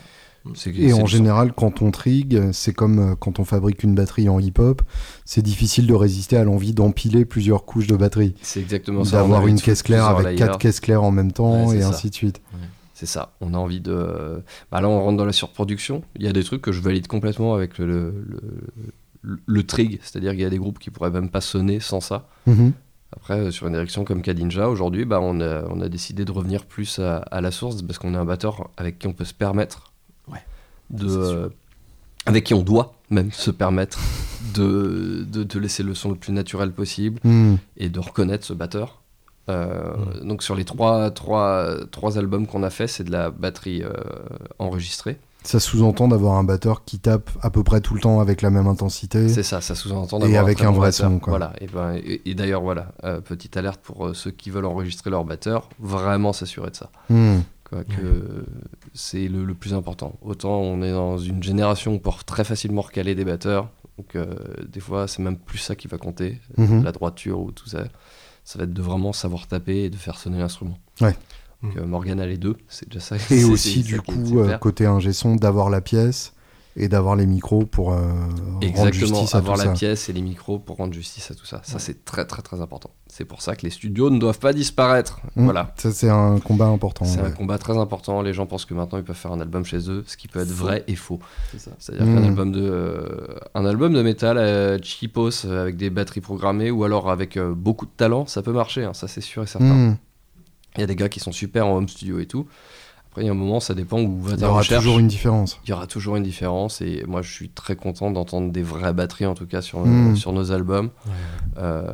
Et 0.75 0.93
en 0.95 1.07
général, 1.07 1.53
quand 1.53 1.83
on 1.83 1.91
trigue, 1.91 2.51
c'est 2.53 2.73
comme 2.73 2.99
euh, 3.13 3.15
quand 3.15 3.39
on 3.39 3.45
fabrique 3.45 3.83
une 3.83 3.95
batterie 3.95 4.29
en 4.29 4.39
hip-hop, 4.39 4.81
c'est 5.27 5.43
difficile 5.43 5.87
de 5.87 5.95
résister 5.95 6.37
à 6.37 6.45
l'envie 6.45 6.73
d'empiler 6.73 7.25
plusieurs 7.27 7.65
couches 7.67 7.87
de 7.87 7.97
batterie. 7.97 8.35
C'est 8.41 8.61
exactement 8.61 9.05
ça. 9.05 9.19
D'avoir 9.19 9.47
une 9.47 9.61
caisse 9.61 9.83
claire 9.83 10.07
avec 10.07 10.39
quatre 10.39 10.59
caisses 10.59 10.81
claires 10.81 11.03
en 11.03 11.11
même 11.11 11.33
temps 11.33 11.67
Ouais, 11.67 11.77
et 11.77 11.81
ça. 11.83 11.89
ainsi 11.89 12.09
de 12.11 12.15
suite. 12.15 12.41
C'est 12.95 13.07
ça. 13.07 13.33
On 13.41 13.55
a 13.55 13.59
envie 13.59 13.81
de. 13.81 14.43
Bah 14.71 14.81
là, 14.81 14.89
on 14.89 15.03
rentre 15.03 15.17
dans 15.19 15.25
la 15.25 15.33
surproduction. 15.33 16.03
Il 16.17 16.23
y 16.23 16.29
a 16.29 16.33
des 16.33 16.45
trucs 16.45 16.61
que 16.63 16.73
je 16.73 16.81
valide 16.81 17.07
complètement 17.07 17.55
avec 17.55 17.79
le, 17.79 17.87
le, 17.87 18.13
le, 19.23 19.39
le 19.47 19.63
trig, 19.65 19.99
c'est-à-dire 20.03 20.33
qu'il 20.33 20.41
y 20.41 20.45
a 20.45 20.51
des 20.51 20.59
groupes 20.59 20.79
qui 20.79 20.91
pourraient 20.91 21.11
même 21.11 21.31
pas 21.31 21.41
sonner 21.41 21.81
sans 21.81 22.01
ça. 22.01 22.29
Mhm. 22.47 22.73
Après, 23.17 23.39
euh, 23.41 23.51
sur 23.51 23.67
une 23.67 23.73
direction 23.73 24.05
comme 24.05 24.23
Kadinja, 24.23 24.69
aujourd'hui, 24.69 25.05
bah, 25.05 25.19
on, 25.21 25.41
a, 25.41 25.65
on 25.71 25.81
a 25.81 25.89
décidé 25.89 26.25
de 26.25 26.31
revenir 26.33 26.65
plus 26.67 26.99
à, 26.99 27.17
à 27.19 27.41
la 27.41 27.51
source 27.51 27.83
parce 27.83 27.99
qu'on 27.99 28.15
a 28.15 28.19
un 28.21 28.25
batteur 28.25 28.69
avec 28.77 28.99
qui 28.99 29.07
on 29.07 29.13
peut 29.13 29.25
se 29.25 29.35
permettre. 29.35 29.90
De. 30.91 31.09
Euh, 31.09 31.49
avec 32.27 32.45
qui 32.45 32.55
on 32.55 32.63
doit 32.63 32.95
même 33.09 33.33
se 33.33 33.51
permettre 33.51 33.99
de, 34.55 35.25
de, 35.29 35.43
de 35.43 35.59
laisser 35.59 35.83
le 35.83 35.95
son 35.95 36.11
le 36.11 36.17
plus 36.17 36.33
naturel 36.33 36.71
possible 36.73 37.19
Mhm. 37.25 37.59
et 37.79 37.89
de 37.89 37.99
reconnaître 37.99 38.45
ce 38.45 38.53
batteur. 38.53 39.01
Euh, 39.49 39.95
Donc 40.23 40.43
sur 40.43 40.55
les 40.55 40.65
trois, 40.65 41.11
trois, 41.11 41.75
trois 41.91 42.19
albums 42.19 42.47
qu'on 42.47 42.63
a 42.63 42.71
fait, 42.71 42.87
c'est 42.87 43.05
de 43.05 43.11
la 43.11 43.31
batterie 43.31 43.83
euh, 43.83 43.93
enregistrée. 44.59 45.19
Ça 45.43 45.59
sous-entend 45.59 46.09
d'avoir 46.09 46.35
un 46.37 46.45
batteur 46.45 46.85
qui 46.85 46.99
tape 46.99 47.31
à 47.41 47.49
peu 47.49 47.63
près 47.63 47.81
tout 47.81 47.95
le 47.95 48.01
temps 48.01 48.21
avec 48.21 48.43
la 48.43 48.51
même 48.51 48.67
intensité. 48.67 49.27
C'est 49.31 49.43
ça, 49.43 49.63
ça 49.63 49.75
sous-entend 49.75 50.19
Et 50.19 50.25
d'avoir 50.25 50.43
avec 50.43 50.59
très 50.59 50.67
un 50.67 50.71
vrai 50.73 50.89
batteur. 50.89 51.09
son, 51.11 51.19
quoi. 51.19 51.31
Voilà, 51.31 51.55
et, 51.63 51.67
ben, 51.67 51.95
et, 51.95 52.21
et 52.27 52.35
d'ailleurs, 52.35 52.61
voilà, 52.61 52.93
euh, 53.05 53.21
petite 53.23 53.57
alerte 53.57 53.81
pour 53.83 54.15
ceux 54.15 54.31
qui 54.31 54.51
veulent 54.51 54.67
enregistrer 54.67 55.09
leur 55.09 55.25
batteur, 55.25 55.71
vraiment 55.81 56.35
s'assurer 56.35 56.71
de 56.71 56.77
ça. 56.77 56.91
Mhm. 57.09 57.43
Quoi, 57.71 57.85
que 57.85 58.45
c'est 58.95 59.29
le, 59.29 59.45
le 59.45 59.55
plus 59.55 59.75
important. 59.75 60.19
Autant 60.23 60.59
on 60.59 60.83
est 60.83 60.91
dans 60.91 61.19
une 61.19 61.41
génération 61.43 61.93
où 61.93 61.95
on 61.95 61.99
peut 62.01 62.11
très 62.27 62.43
facilement 62.45 62.83
recaler 62.83 63.15
des 63.15 63.25
batteurs, 63.25 63.69
donc 63.97 64.17
euh, 64.17 64.27
des 64.69 64.81
fois 64.81 65.07
c'est 65.07 65.23
même 65.23 65.37
plus 65.37 65.59
ça 65.59 65.77
qui 65.77 65.87
va 65.87 65.97
compter, 65.97 66.41
Mhm. 66.59 66.83
la 66.83 66.91
droiture 66.93 67.39
ou 67.41 67.53
tout 67.53 67.69
ça. 67.69 67.85
Ça 68.43 68.59
va 68.59 68.65
être 68.65 68.73
de 68.73 68.83
vraiment 68.83 69.13
savoir 69.13 69.47
taper 69.47 69.85
et 69.85 69.91
de 69.91 69.97
faire 69.97 70.19
sonner 70.19 70.39
l'instrument. 70.39 70.79
Ouais. 71.01 71.15
Donc, 71.63 71.77
euh, 71.77 71.87
Morgan 71.87 72.19
a 72.21 72.27
les 72.27 72.39
deux, 72.39 72.57
c'est 72.69 72.89
déjà 72.89 73.01
ça. 73.01 73.17
Et 73.31 73.45
aussi, 73.53 73.83
du 73.83 74.01
coup, 74.01 74.41
euh, 74.41 74.57
côté 74.59 74.87
ingé 74.87 75.13
son, 75.13 75.37
d'avoir 75.37 75.71
la 75.71 75.81
pièce 75.81 76.33
et 76.77 76.89
d'avoir 76.89 77.17
les 77.17 77.27
micros 77.27 77.67
pour 77.67 77.93
euh, 77.93 77.97
rendre 78.75 78.93
justice 78.93 79.35
à 79.35 79.39
avoir 79.39 79.57
tout 79.57 79.65
la 79.65 79.67
ça. 79.67 79.73
pièce 79.73 80.09
et 80.09 80.13
les 80.13 80.23
micros 80.23 80.59
pour 80.61 80.77
rendre 80.77 80.95
justice 80.95 81.31
à 81.31 81.35
tout 81.35 81.45
ça. 81.45 81.61
Ça, 81.65 81.79
c'est 81.81 82.05
très, 82.05 82.25
très, 82.25 82.43
très 82.43 82.61
important. 82.61 82.91
C'est 83.09 83.25
pour 83.25 83.43
ça 83.43 83.57
que 83.57 83.63
les 83.63 83.71
studios 83.71 84.09
ne 84.09 84.19
doivent 84.19 84.39
pas 84.39 84.53
disparaître. 84.53 85.21
Mm. 85.35 85.45
Voilà. 85.45 85.75
Ça, 85.77 85.91
c'est 85.91 86.09
un 86.09 86.39
combat 86.39 86.67
important. 86.67 87.05
C'est 87.05 87.21
un 87.21 87.33
combat 87.33 87.59
très 87.59 87.77
important. 87.77 88.23
Les 88.23 88.33
gens 88.33 88.47
pensent 88.47 88.67
que 88.67 88.75
maintenant 88.75 88.99
ils 88.99 89.05
peuvent 89.05 89.17
faire 89.17 89.33
un 89.33 89.41
album 89.41 89.65
chez 89.65 89.91
eux, 89.91 90.05
ce 90.07 90.17
qui 90.17 90.29
peut 90.29 90.41
être 90.41 90.49
Faux. 90.49 90.65
vrai 90.65 90.85
et 90.87 90.95
faux. 90.95 91.19
C'est 91.51 91.61
ça. 91.61 91.73
C'est-à-dire 91.81 92.07
Mm. 92.07 92.15
qu'un 92.15 92.25
album 92.25 92.53
de 92.53 92.61
euh, 92.63 93.27
un 93.55 93.65
album 93.65 93.93
de 93.93 94.03
métal 94.03 94.39
euh, 94.39 94.79
cheapos 94.81 95.45
euh, 95.47 95.63
avec 95.63 95.77
des 95.77 95.91
batteries 95.91 96.21
programmées 96.21 96.71
ou 96.71 96.85
alors 96.85 97.11
avec 97.11 97.37
euh, 97.37 97.53
beaucoup 97.53 97.87
de 97.87 97.91
talent, 97.97 98.27
ça 98.27 98.43
peut 98.43 98.53
marcher. 98.53 98.85
hein, 98.85 98.95
ça 98.95 99.09
c'est 99.09 99.21
sûr 99.21 99.43
et 99.43 99.47
certain. 99.47 99.75
Mm. 99.75 99.97
Il 100.77 100.81
y 100.83 100.85
a 100.85 100.87
des 100.87 100.95
gars 100.95 101.09
qui 101.09 101.19
sont 101.19 101.33
super 101.33 101.67
en 101.67 101.77
home 101.77 101.89
studio 101.89 102.21
et 102.21 102.27
tout. 102.27 102.47
Après 103.11 103.23
il 103.23 103.27
y 103.27 103.29
a 103.29 103.33
un 103.33 103.35
moment, 103.35 103.59
ça 103.59 103.75
dépend 103.75 104.01
où 104.01 104.21
va 104.21 104.31
Il 104.33 104.37
y 104.37 104.41
ta 104.41 104.49
aura 104.49 104.59
recherche. 104.59 104.85
toujours 104.85 105.01
une 105.01 105.09
différence. 105.09 105.59
Il 105.65 105.71
y 105.71 105.73
aura 105.73 105.87
toujours 105.89 106.15
une 106.17 106.23
différence 106.23 106.81
et 106.81 107.03
moi 107.09 107.23
je 107.23 107.33
suis 107.33 107.49
très 107.49 107.75
content 107.75 108.11
d'entendre 108.13 108.53
des 108.53 108.63
vraies 108.63 108.93
batteries 108.93 109.27
en 109.27 109.35
tout 109.35 109.47
cas 109.47 109.63
sur, 109.63 109.81
Mm. 109.85 110.15
sur 110.15 110.33
nos 110.33 110.53
albums 110.53 110.91
euh, 111.59 111.93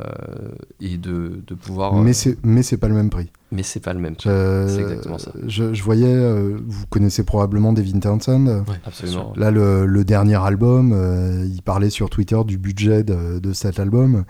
et 0.79 0.97
de, 0.97 1.41
de 1.45 1.55
pouvoir. 1.55 1.95
euh, 1.95 2.01
Mais 2.03 2.13
c'est 2.13 2.37
mais 2.43 2.61
c'est 2.63 2.77
pas 2.77 2.87
le 2.87 2.93
même 2.93 3.09
prix. 3.09 3.31
mais 3.51 3.63
c'est 3.63 3.79
pas 3.79 3.93
le 3.93 3.99
même. 3.99 4.13
Je, 4.23 4.65
C'est 4.69 4.81
exactement 4.81 5.17
ça. 5.17 5.31
Je, 5.47 5.73
je 5.73 5.83
voyais, 5.83 6.05
euh, 6.07 6.59
vous 6.67 6.85
connaissez 6.87 7.23
probablement 7.23 7.73
Devin 7.73 7.99
Townsend. 7.99 8.45
Ouais, 8.45 8.61
Absolument. 8.85 9.33
Là, 9.35 9.49
le, 9.51 9.85
le 9.87 10.03
dernier 10.05 10.35
album, 10.35 10.91
euh, 10.93 11.47
il 11.51 11.61
parlait 11.63 11.89
sur 11.89 12.09
Twitter 12.11 12.39
du 12.45 12.57
budget 12.59 13.03
de, 13.03 13.39
de 13.39 13.53
cet 13.53 13.79
album. 13.79 14.23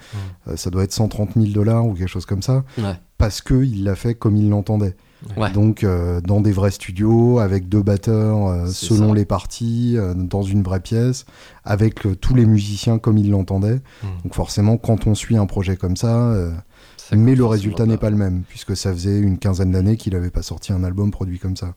Euh, 0.47 0.55
ça 0.55 0.69
doit 0.69 0.83
être 0.83 0.93
130 0.93 1.31
000 1.35 1.47
dollars 1.47 1.85
ou 1.85 1.93
quelque 1.95 2.07
chose 2.07 2.25
comme 2.25 2.41
ça. 2.41 2.63
Ouais. 2.77 2.95
Parce 3.17 3.41
qu'il 3.41 3.83
l'a 3.83 3.95
fait 3.95 4.15
comme 4.15 4.37
il 4.37 4.49
l'entendait. 4.49 4.95
Ouais. 5.35 5.51
Donc, 5.51 5.83
euh, 5.83 6.21
dans 6.21 6.41
des 6.41 6.51
vrais 6.51 6.71
studios, 6.71 7.39
avec 7.39 7.67
deux 7.69 7.81
batteurs 7.81 8.47
euh, 8.47 8.67
selon 8.67 9.09
ça. 9.09 9.15
les 9.15 9.25
parties, 9.25 9.95
euh, 9.97 10.13
dans 10.13 10.43
une 10.43 10.61
vraie 10.61 10.79
pièce, 10.79 11.25
avec 11.65 12.05
euh, 12.05 12.15
tous 12.15 12.35
les 12.35 12.45
musiciens 12.45 12.99
comme 12.99 13.17
il 13.17 13.31
l'entendait. 13.31 13.81
Mm. 14.03 14.07
Donc, 14.23 14.35
forcément, 14.35 14.77
quand 14.77 15.07
on 15.07 15.15
suit 15.15 15.37
un 15.37 15.45
projet 15.45 15.75
comme 15.75 15.97
ça, 15.97 16.31
euh, 16.31 16.51
Ça 16.97 17.15
mais 17.15 17.35
le 17.35 17.45
résultat 17.45 17.85
n'est 17.85 17.97
pas 17.97 18.09
le 18.09 18.17
même, 18.17 18.43
puisque 18.47 18.77
ça 18.77 18.93
faisait 18.93 19.19
une 19.19 19.39
quinzaine 19.39 19.71
d'années 19.71 19.97
qu'il 19.97 20.13
n'avait 20.13 20.29
pas 20.29 20.43
sorti 20.43 20.71
un 20.71 20.83
album 20.83 21.09
produit 21.11 21.39
comme 21.39 21.57
ça. 21.57 21.73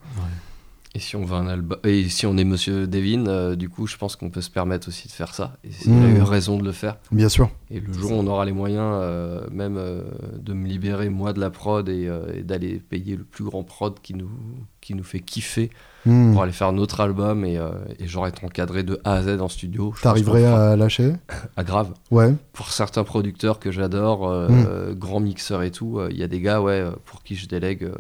Et 0.95 0.99
si 0.99 1.15
on 1.15 1.25
veut 1.25 1.37
un 1.37 1.47
album, 1.47 1.79
et 1.85 2.09
si 2.09 2.27
on 2.27 2.37
est 2.37 2.43
Monsieur 2.43 2.89
Devin, 2.89 3.27
euh, 3.29 3.55
du 3.55 3.69
coup, 3.69 3.87
je 3.87 3.97
pense 3.97 4.17
qu'on 4.17 4.29
peut 4.29 4.41
se 4.41 4.51
permettre 4.51 4.89
aussi 4.89 5.07
de 5.07 5.13
faire 5.13 5.35
ça. 5.35 5.57
Et 5.63 5.69
il 5.87 5.93
Mm. 5.93 6.03
a 6.03 6.09
eu 6.19 6.23
raison 6.23 6.59
de 6.59 6.65
le 6.65 6.73
faire. 6.73 6.97
Bien 7.13 7.29
sûr. 7.29 7.49
Et 7.71 7.79
le 7.79 7.93
jour 7.93 8.11
où 8.11 8.15
on 8.15 8.27
aura 8.27 8.45
les 8.45 8.51
moyens, 8.53 8.91
euh, 9.01 9.47
même 9.53 9.77
euh, 9.79 10.03
de 10.41 10.53
me 10.53 10.67
libérer 10.67 11.09
moi 11.09 11.33
de 11.33 11.39
la 11.39 11.51
prod 11.51 11.89
et, 11.89 12.09
euh, 12.09 12.33
et 12.35 12.43
d'aller 12.43 12.81
payer 12.81 13.15
le 13.15 13.23
plus 13.23 13.45
grand 13.45 13.63
prod 13.63 14.01
qui 14.03 14.15
nous 14.15 14.31
qui 14.81 14.95
nous 14.95 15.05
fait 15.05 15.21
kiffer 15.21 15.71
Mm. 16.07 16.33
pour 16.33 16.43
aller 16.45 16.53
faire 16.53 16.73
notre 16.73 17.01
album 17.01 17.45
et, 17.45 17.59
euh, 17.59 17.73
et 17.99 18.07
genre 18.07 18.27
être 18.27 18.43
encadré 18.43 18.83
de 18.83 18.99
A 19.05 19.17
à 19.17 19.23
Z 19.23 19.39
en 19.43 19.49
studio. 19.49 19.93
T'arriverais 20.01 20.47
à 20.47 20.75
lâcher? 20.75 21.13
À 21.59 21.63
grave. 21.65 21.93
Ouais. 22.11 22.33
Pour 22.55 22.71
certains 22.71 23.05
producteurs 23.05 23.59
que 23.59 23.71
j'adore, 23.71 24.27
euh, 24.27 24.49
Mm. 24.49 24.65
euh, 24.67 24.95
grands 24.95 25.21
mixeurs 25.21 25.63
et 25.63 25.71
tout, 25.71 25.99
euh, 25.99 26.09
il 26.11 26.17
y 26.17 26.23
a 26.23 26.27
des 26.27 26.41
gars 26.41 26.63
ouais 26.63 26.81
euh, 26.81 26.93
pour 27.05 27.23
qui 27.23 27.37
je 27.37 27.47
délègue. 27.47 27.85
euh, 27.85 27.93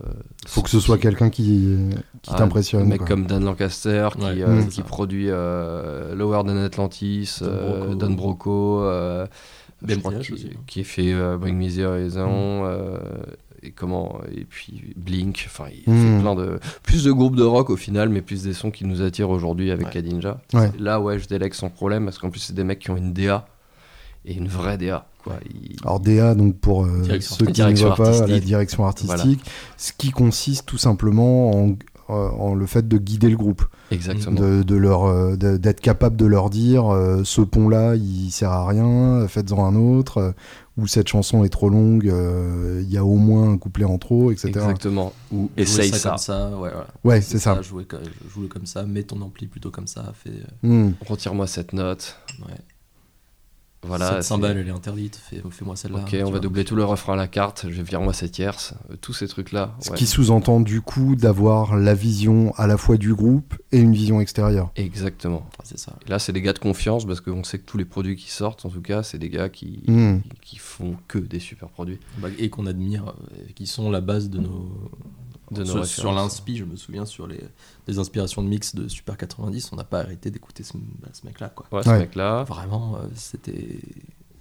Faut 0.47 0.63
que 0.63 0.71
ce 0.71 0.81
soit 0.81 0.97
quelqu'un 0.97 1.29
qui, 1.29 1.77
qui 2.23 2.31
Ah, 2.33 2.39
t'impressionne. 2.39 2.81
Un 2.85 2.87
mec 2.87 3.01
quoi. 3.01 3.09
comme 3.09 3.27
Dan 3.27 3.45
Lancaster 3.45 4.09
qui, 4.19 4.25
Ouais, 4.25 4.43
euh, 4.45 4.63
qui 4.63 4.81
produit 4.81 5.27
euh, 5.29 6.15
Lower 6.15 6.39
Than 6.47 6.57
Atlantis, 6.57 7.37
Don 7.43 7.47
euh, 7.49 7.85
Broco. 7.89 7.97
Don 7.97 8.11
Broco, 8.15 8.83
euh, 8.85 9.27
je 9.87 9.95
crois 9.97 10.13
Tiage 10.13 10.27
qui, 10.27 10.33
aussi, 10.33 10.51
hein. 10.55 10.61
qui 10.67 10.85
fait 10.85 11.13
euh, 11.13 11.37
Bring 11.37 11.55
Me 11.59 11.69
the 11.69 11.81
Horizon, 11.85 12.63
Mm. 12.63 12.65
euh, 12.65 12.99
et 13.63 13.71
comment, 13.73 14.21
et 14.35 14.45
puis 14.45 14.95
Blink, 14.97 15.45
enfin 15.47 15.65
il 15.87 15.93
Mm. 15.93 16.17
fait 16.17 16.23
plein 16.23 16.35
de 16.35 16.59
plus 16.83 17.05
de 17.05 17.13
groupes 17.13 17.37
de 17.37 17.43
rock 17.43 17.71
au 17.71 17.77
final, 17.77 18.09
mais 18.09 18.23
plus 18.23 18.43
des 18.45 18.55
sons 18.55 18.71
qui 18.71 18.85
nous 18.87 19.03
attirent 19.03 19.31
aujourd'hui 19.31 19.71
avec 19.71 19.87
Ouais. 19.89 19.93
Kadinja. 19.93 20.41
Ouais. 20.55 20.71
Là 20.79 21.01
ouais, 21.01 21.19
je 21.19 21.29
délègue 21.29 21.55
sans 21.55 21.69
problème 21.71 22.05
parce 22.05 22.19
qu'en 22.19 22.31
plus 22.31 22.41
c'est 22.41 22.55
des 22.55 22.65
mecs 22.65 22.79
qui 22.79 22.91
ont 22.91 22.97
une 22.97 23.13
DA 23.13 23.47
et 24.25 24.35
une 24.35 24.49
vraie 24.49 24.79
DA 24.79 25.07
quoi. 25.23 25.35
Ils- 25.51 25.77
Alors 25.85 26.01
DA, 26.01 26.35
donc 26.35 26.57
pour 26.59 26.85
euh, 26.85 27.03
Direction- 27.03 27.37
ceux 27.37 27.47
qui 27.47 27.63
ne 27.63 27.75
voient 27.75 27.95
pas, 27.97 28.27
la 28.27 28.41
direction 28.41 28.87
artistique, 28.87 29.45
ce 29.77 29.93
qui 29.97 30.11
consiste 30.11 30.65
tout 30.67 30.79
simplement 30.79 31.51
en, 31.53 31.71
euh, 32.11 32.29
en 32.31 32.55
le 32.55 32.67
fait 32.67 32.89
de 32.89 32.99
guider 32.99 33.29
le 33.31 33.37
groupe, 33.37 33.65
Exactement. 33.91 34.41
de, 34.41 34.63
de 34.63 34.75
leur, 34.75 35.05
euh, 35.05 35.37
d'être 35.37 35.81
capable 35.81 36.17
de 36.17 36.27
leur 36.27 36.51
dire 36.51 36.93
euh, 36.93 37.23
ce 37.25 37.41
pont-là, 37.41 37.95
il 37.97 38.31
sert 38.31 38.51
à 38.51 38.67
rien, 38.67 39.27
faites-en 39.29 39.65
un 39.65 39.77
autre, 39.77 40.35
ou 40.77 40.87
cette 40.87 41.09
chanson 41.09 41.45
est 41.45 41.49
trop 41.49 41.69
longue, 41.69 42.09
euh, 42.09 42.81
il 42.83 42.91
y 42.93 42.97
a 42.97 43.05
au 43.05 43.17
moins 43.17 43.51
un 43.53 43.59
couplet 43.59 43.85
en 43.85 43.99
trop, 43.99 44.31
etc. 44.31 44.49
Exactement. 44.49 45.13
Ou 45.33 45.51
essaye 45.57 45.91
ça, 45.91 45.99
ça. 45.99 46.09
comme 46.11 46.19
ça, 46.19 46.49
ouais, 46.51 46.71
voilà. 46.71 46.87
Ouais, 47.05 47.21
c'est 47.21 47.39
ça. 47.39 47.61
Jouer, 47.63 47.85
co- 47.85 47.97
jouer 48.33 48.49
comme 48.49 48.67
ça, 48.67 48.85
mets 48.85 49.03
ton 49.03 49.21
ampli 49.21 49.47
plutôt 49.47 49.71
comme 49.71 49.87
ça, 49.87 50.13
fais. 50.15 50.31
euh, 50.65 50.89
Hmm. 50.89 50.93
Retire-moi 51.07 51.47
cette 51.47 51.73
note. 51.73 52.17
Ouais. 52.41 52.55
Voilà. 53.83 54.09
cette 54.09 54.17
c'est- 54.23 54.29
cymbale, 54.29 54.59
elle 54.59 54.69
est 54.69 54.73
interdite, 54.73 55.17
fais, 55.17 55.43
fais-moi 55.51 55.75
celle-là. 55.75 56.01
Ok, 56.01 56.11
tu 56.11 56.23
on 56.23 56.31
va 56.31 56.39
doubler 56.39 56.65
tout 56.65 56.77
le 56.77 56.85
refrain 56.85 57.15
à 57.15 57.17
la 57.17 57.29
carte, 57.29 57.67
je 57.71 57.81
vire 57.83 58.01
moi 58.03 58.13
cette 58.13 58.33
tierce, 58.33 58.75
tous 59.01 59.15
ces 59.15 59.27
trucs-là. 59.27 59.75
Ce 59.81 59.91
ouais. 59.91 59.97
qui 59.97 60.07
sous-entend 60.07 60.61
du 60.61 60.81
coup 60.83 61.17
d'avoir 61.17 61.77
la 61.77 61.95
vision 61.95 62.53
à 62.57 62.67
la 62.67 62.77
fois 62.77 62.99
du 62.99 63.15
groupe 63.15 63.55
et 63.73 63.79
une 63.79 63.95
vision 63.95 64.21
extérieure. 64.21 64.71
Exactement. 64.77 65.47
Enfin, 65.49 65.63
c'est 65.65 65.79
ça. 65.79 65.97
Et 66.07 66.11
là, 66.11 66.19
c'est 66.19 66.33
des 66.33 66.43
gars 66.43 66.53
de 66.53 66.59
confiance 66.59 67.07
parce 67.07 67.21
qu'on 67.23 67.43
sait 67.43 67.59
que 67.59 67.65
tous 67.65 67.79
les 67.79 67.85
produits 67.87 68.17
qui 68.17 68.31
sortent, 68.31 68.67
en 68.67 68.69
tout 68.71 68.83
cas, 68.83 69.03
c'est 69.03 69.19
des 69.19 69.31
gars 69.31 69.49
qui, 69.49 69.83
Hmm. 69.87 70.19
qui, 70.43 70.59
font 70.59 70.97
que 71.09 71.19
des 71.19 71.41
super 71.41 71.69
produits. 71.69 71.99
Bah, 72.19 72.29
et 72.39 72.51
qu'on 72.51 72.67
admire, 72.67 73.09
euh, 73.33 73.47
et 73.49 73.53
qui 73.55 73.67
sont 73.67 73.91
la 73.91 74.01
base 74.03 74.29
de 74.29 74.39
nos. 74.41 74.91
De 75.51 75.65
nos 75.65 75.85
sur, 75.85 75.87
sur 75.87 76.13
l'inspi, 76.13 76.57
je 76.57 76.65
me 76.65 76.77
souviens, 76.77 77.05
sur 77.07 77.27
les, 77.27 77.41
les 77.89 77.99
inspirations 77.99 78.43
de 78.43 78.49
mix 78.49 78.75
de 78.75 78.87
Super 78.89 79.17
90, 79.17 79.71
on 79.73 79.77
n'a 79.77 79.85
pas 79.85 80.01
arrêté 80.01 80.31
d'écouter 80.31 80.63
ce, 80.63 80.75
bah, 80.77 81.09
ce 81.13 81.27
mec-là. 81.27 81.49
Quoi. 81.49 81.67
Ouais, 81.73 81.83
ce 81.83 81.89
Ouais. 81.91 81.99
mec-là. 81.99 82.45
Vraiment, 82.45 82.97
euh, 82.97 83.07
c'était 83.15 83.79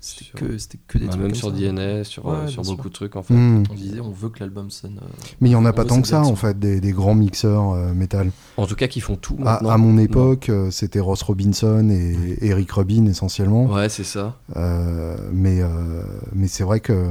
c'était 0.01 0.23
Sur- 0.23 0.39
que, 0.39 0.57
c'était 0.57 0.77
que 0.87 0.97
des 0.97 1.05
Bah, 1.07 1.11
trucs 1.11 1.21
même 1.23 1.31
comme 1.31 1.35
sur 1.39 1.49
ça. 1.49 1.55
DNA, 1.55 2.03
sur, 2.05 2.29
euh, 2.29 2.47
sur 2.47 2.61
beaucoup 2.63 2.83
sûr. 2.83 2.89
de 2.89 2.93
trucs, 2.93 3.15
en 3.17 3.23
fait. 3.23 3.33
Hmm. 3.33 3.63
On 3.69 3.73
disait, 3.73 3.99
on 3.99 4.11
veut 4.11 4.29
que 4.29 4.39
l'album 4.39 4.69
sonne. 4.71 4.97
euh, 5.03 5.07
Mais 5.41 5.49
il 5.49 5.51
y 5.51 5.55
en 5.55 5.65
a 5.65 5.73
pas 5.73 5.83
tant 5.83 6.01
que 6.01 6.07
ça 6.07 6.21
en 6.21 6.35
fait, 6.37 6.57
des, 6.57 6.79
des 6.79 6.93
grands 6.93 7.15
mixeurs 7.15 7.71
euh, 7.73 7.93
métal. 7.93 8.31
En 8.55 8.65
tout 8.65 8.75
cas, 8.75 8.87
qui 8.87 9.01
font 9.01 9.17
tout 9.17 9.35
À, 9.45 9.77
mon 9.77 9.97
époque, 9.97 10.47
euh, 10.47 10.71
c'était 10.71 11.01
Ross 11.01 11.21
Robinson 11.23 11.89
et 11.89 12.37
Eric 12.47 12.71
Rubin 12.71 13.07
essentiellement. 13.07 13.65
Ouais, 13.65 13.89
c'est 13.89 14.05
ça. 14.05 14.37
Euh, 14.55 15.17
mais 15.33 15.59
euh, 15.61 16.01
mais 16.33 16.47
c'est 16.47 16.63
vrai 16.63 16.79
que 16.79 17.09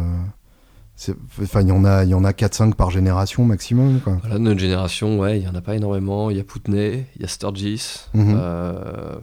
enfin 1.40 1.60
il 1.62 1.68
y 1.68 1.72
en 1.72 1.84
a 1.84 2.04
il 2.04 2.10
y 2.10 2.14
en 2.14 2.24
a 2.24 2.32
4 2.32 2.54
5 2.54 2.74
par 2.74 2.90
génération 2.90 3.44
maximum 3.44 4.00
quoi. 4.00 4.18
Voilà, 4.22 4.38
notre 4.38 4.58
génération, 4.60 5.18
ouais, 5.18 5.38
il 5.38 5.44
y 5.44 5.48
en 5.48 5.54
a 5.54 5.60
pas 5.60 5.74
énormément. 5.76 6.30
Il 6.30 6.36
y 6.36 6.40
a 6.40 6.44
Putney, 6.44 7.06
il 7.16 7.22
y 7.22 7.24
a 7.24 7.28
Sturgis. 7.28 8.00
Mhm. 8.14 8.36
euh, 8.36 9.14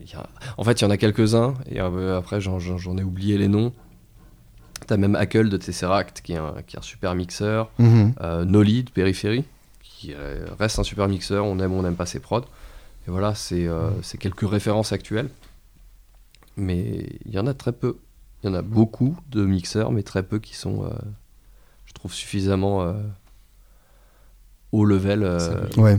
il 0.00 0.10
y 0.10 0.14
a- 0.14 0.26
En 0.56 0.64
fait, 0.64 0.80
il 0.80 0.84
y 0.84 0.86
en 0.86 0.90
a 0.90 0.96
quelques-uns. 0.96 1.54
Et 1.70 1.80
euh, 1.80 2.16
après, 2.18 2.40
j'en- 2.40 2.58
ai 2.98 3.02
oublié 3.02 3.36
les 3.36 3.48
noms. 3.48 3.72
T'as 4.86 4.96
même 4.96 5.16
Hackle 5.16 5.48
de 5.50 5.56
Tesseract, 5.58 6.22
qui 6.22 6.32
est 6.32 6.36
un, 6.38 6.54
qui 6.66 6.76
est 6.76 6.78
un 6.78 6.82
super 6.82 7.14
mixeur. 7.14 7.70
Mhm. 7.78 8.14
Euh, 8.22 8.44
Nolly 8.46 8.84
de 8.84 8.90
Périphérie, 8.90 9.44
qui 9.82 10.14
reste 10.58 10.78
un 10.78 10.84
super 10.84 11.08
mixeur. 11.08 11.44
On 11.44 11.58
aime 11.58 11.72
ou 11.72 11.76
on 11.76 11.82
n'aime 11.82 11.96
pas 11.96 12.06
ses 12.06 12.20
prods. 12.20 12.44
Et 13.06 13.10
voilà, 13.10 13.34
c'est 13.34 13.66
euh, 13.66 13.90
c'est 14.02 14.16
quelques 14.18 14.48
références 14.48 14.92
actuelles. 14.92 15.28
Mais 16.56 17.06
il 17.26 17.32
y 17.34 17.38
en 17.38 17.46
a 17.46 17.54
très 17.54 17.72
peu. 17.72 17.98
Il 18.42 18.46
y 18.46 18.50
en 18.50 18.54
a 18.54 18.62
beaucoup 18.62 19.16
de 19.30 19.44
mixeurs, 19.44 19.90
mais 19.92 20.02
très 20.02 20.22
peu 20.22 20.38
qui 20.38 20.54
sont, 20.56 20.84
euh, 20.84 20.90
je 21.86 21.92
trouve, 21.92 22.12
suffisamment 22.12 22.82
euh, 22.82 22.92
haut 24.72 24.84
level. 24.84 25.22
euh. 25.24 25.66
Ouais. 25.76 25.94
ouais. 25.94 25.98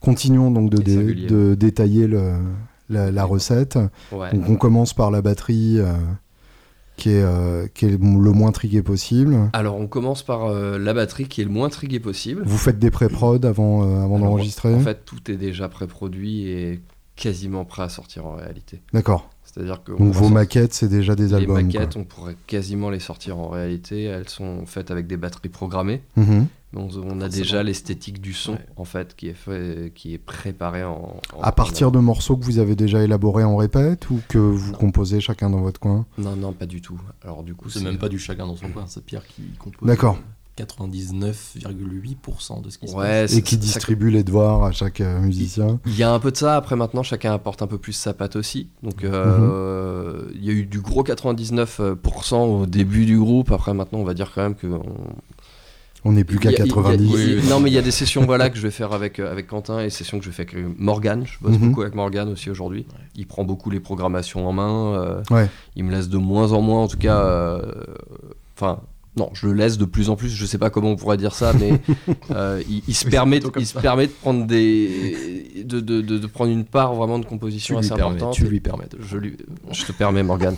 Continuons 0.00 0.50
donc 0.50 0.70
de, 0.70 0.78
dé- 0.82 1.56
détailler 1.56 2.06
le, 2.08 2.32
la, 2.88 3.10
la 3.12 3.24
recette. 3.24 3.78
Ouais. 4.10 4.32
Donc 4.32 4.48
on 4.48 4.56
commence 4.56 4.94
par 4.94 5.10
la 5.12 5.22
batterie 5.22 5.78
euh, 5.78 5.92
qui 6.96 7.10
est 7.10 7.72
qui 7.74 7.84
est 7.86 7.90
le 7.90 7.98
moins 8.32 8.50
trigué 8.50 8.82
possible. 8.82 9.36
Alors, 9.52 9.76
on 9.76 9.86
commence 9.86 10.24
par 10.24 10.50
la 10.52 10.94
batterie 10.94 11.28
qui 11.28 11.42
est 11.42 11.44
le 11.44 11.50
moins 11.50 11.68
trigué 11.68 12.00
possible. 12.00 12.42
Vous 12.44 12.58
faites 12.58 12.80
des 12.80 12.90
pré-prod 12.90 13.44
avant 13.44 14.08
d'enregistrer. 14.18 14.74
En 14.74 14.80
fait, 14.80 15.04
tout 15.04 15.30
est 15.30 15.36
déjà 15.36 15.68
pré-produit 15.68 16.48
et 16.48 16.80
quasiment 17.14 17.64
prêt 17.64 17.82
à 17.84 17.88
sortir 17.88 18.26
en 18.26 18.34
réalité. 18.34 18.82
D'accord. 18.92 19.30
C'est-à-dire 19.52 19.82
que 19.82 19.92
on 19.92 19.98
Donc 20.06 20.12
vos 20.14 20.28
maquettes 20.28 20.74
c'est 20.74 20.88
déjà 20.88 21.14
des 21.16 21.28
les 21.28 21.34
albums. 21.34 21.54
quoi. 21.54 21.62
maquettes, 21.80 21.96
on 21.96 22.04
pourrait 22.04 22.36
quasiment 22.46 22.90
les 22.90 23.00
sortir 23.00 23.38
en 23.38 23.48
réalité. 23.48 24.04
Elles 24.04 24.28
sont 24.28 24.66
faites 24.66 24.90
avec 24.90 25.06
des 25.06 25.16
batteries 25.16 25.48
programmées. 25.48 26.02
Mhm. 26.16 26.46
On, 26.76 26.86
on 27.02 27.20
a 27.22 27.30
déjà 27.30 27.62
l'esthétique 27.62 28.20
du 28.20 28.34
son 28.34 28.52
Ouais. 28.52 28.66
en 28.76 28.84
fait 28.84 29.16
qui 29.16 29.28
est 29.28 29.32
fait, 29.34 29.90
qui 29.94 30.12
est 30.12 30.18
préparé 30.18 30.84
en. 30.84 31.16
en- 31.34 31.40
À 31.40 31.50
partir 31.50 31.90
de 31.90 31.98
morceaux 31.98 32.36
que 32.36 32.44
vous 32.44 32.58
avez 32.58 32.76
déjà 32.76 33.02
élaborés 33.02 33.42
en 33.44 33.56
répète 33.56 34.10
ou 34.10 34.20
que 34.28 34.36
vous 34.36 34.72
Non. 34.72 34.76
composez 34.78 35.20
chacun 35.20 35.48
dans 35.48 35.62
votre 35.62 35.80
coin? 35.80 36.04
Non, 36.18 36.36
non, 36.36 36.52
pas 36.52 36.66
du 36.66 36.82
tout. 36.82 37.00
Alors 37.24 37.42
du 37.42 37.54
coup, 37.54 37.70
C'est 37.70 37.82
même 37.82 37.96
pas 37.96 38.10
du 38.10 38.18
chacun 38.18 38.46
dans 38.46 38.56
son 38.56 38.68
coin, 38.68 38.84
c'est 38.86 39.02
Pierre 39.02 39.26
qui 39.26 39.42
compose. 39.58 39.86
D'accord. 39.88 40.18
Euh, 40.60 40.64
99,8% 40.64 42.62
de 42.62 42.70
ce 42.70 42.78
qui 42.78 42.88
se 42.88 42.94
Ouais, 42.94 43.24
et 43.24 43.28
c'est- 43.28 43.42
qui 43.42 43.56
distribue 43.56 44.10
les 44.10 44.22
devoirs 44.24 44.64
à 44.64 44.72
chaque 44.72 45.00
euh, 45.00 45.20
musicien. 45.20 45.80
Il 45.86 45.96
y 45.96 46.02
a 46.02 46.12
un 46.12 46.18
peu 46.18 46.30
de 46.30 46.36
ça. 46.36 46.56
Après, 46.56 46.76
maintenant, 46.76 47.02
chacun 47.02 47.32
apporte 47.32 47.62
un 47.62 47.66
peu 47.66 47.78
plus 47.78 47.92
sa 47.92 48.12
patte 48.14 48.36
aussi. 48.36 48.68
Donc, 48.82 49.04
euh, 49.04 50.22
il 50.34 50.44
y 50.44 50.50
a 50.50 50.52
eu 50.52 50.64
du 50.64 50.80
gros 50.80 51.02
99% 51.02 52.36
au 52.44 52.66
début 52.66 53.06
du 53.06 53.18
groupe. 53.18 53.50
Après, 53.52 53.74
maintenant, 53.74 53.98
on 54.00 54.04
va 54.04 54.14
dire 54.14 54.32
quand 54.34 54.42
même 54.42 54.54
que 54.54 54.66
on- 54.66 54.82
On 56.04 56.12
n'est 56.12 56.22
plus 56.22 56.38
qu'à 56.38 56.50
Il 56.50 56.52
y 56.52 56.60
a- 56.60 56.64
il 56.64 56.68
y 56.68 56.70
a- 56.70 56.74
90. 56.74 57.04
il 57.04 57.10
y 57.10 57.12
a- 57.12 57.16
Oui, 57.36 57.40
oui, 57.42 57.48
non, 57.50 57.58
mais 57.58 57.70
il 57.70 57.74
y 57.74 57.78
a 57.78 57.82
des 57.82 57.90
sessions 57.90 58.24
voilà, 58.24 58.50
que 58.50 58.56
je 58.56 58.62
vais 58.62 58.70
faire 58.70 58.92
avec, 58.92 59.18
euh, 59.18 59.32
avec 59.32 59.48
Quentin 59.48 59.80
et 59.80 59.84
des 59.84 59.90
sessions 59.90 60.20
que 60.20 60.24
je 60.24 60.30
fais 60.30 60.42
avec 60.42 60.54
Morgan. 60.78 61.24
Je 61.26 61.38
bosse 61.40 61.58
Mhm. 61.58 61.68
beaucoup 61.70 61.82
avec 61.82 61.96
Morgan 61.96 62.28
aussi 62.28 62.50
aujourd'hui. 62.50 62.86
Ouais. 62.88 63.04
Il 63.16 63.26
prend 63.26 63.42
beaucoup 63.42 63.68
les 63.68 63.80
programmations 63.80 64.48
en 64.48 64.52
main. 64.52 64.94
euh, 64.94 65.22
Ouais. 65.32 65.48
Il 65.74 65.82
me 65.84 65.90
laisse 65.90 66.08
de 66.08 66.16
moins 66.16 66.52
en 66.52 66.62
moins, 66.62 66.82
en 66.84 66.88
tout 66.88 66.98
cas. 66.98 67.18
euh, 67.24 67.60
Enfin. 68.56 68.80
Non, 69.18 69.30
je 69.34 69.46
le 69.46 69.52
laisse 69.52 69.76
de 69.76 69.84
plus 69.84 70.08
en 70.08 70.16
plus. 70.16 70.30
Je 70.30 70.46
sais 70.46 70.56
pas 70.58 70.70
comment 70.70 70.90
on 70.90 70.96
pourrait 70.96 71.16
dire 71.16 71.34
ça, 71.34 71.52
mais 71.52 71.80
euh, 72.30 72.62
il, 72.68 72.82
il 72.88 72.94
se 72.94 73.04
Oui, 73.04 73.10
permet, 73.10 73.40
il 73.58 73.66
se 73.66 73.74
ça. 73.74 73.80
permet 73.80 74.06
de 74.06 74.12
prendre 74.12 74.46
des, 74.46 75.62
de, 75.64 75.80
de, 75.80 76.00
de, 76.00 76.18
de 76.18 76.26
prendre 76.26 76.50
une 76.50 76.64
part 76.64 76.94
vraiment 76.94 77.18
de 77.18 77.24
Tu 77.24 77.28
composition 77.30 77.74
lui 77.78 77.84
assez 77.86 77.94
permets, 77.94 78.14
importante. 78.16 78.34
tu 78.34 78.44
lui 78.46 78.60
permets. 78.60 78.88
Je 79.00 79.16
lui, 79.18 79.36
je 79.72 79.84
te 79.84 79.92
permets, 79.92 80.22
Morgan. 80.22 80.54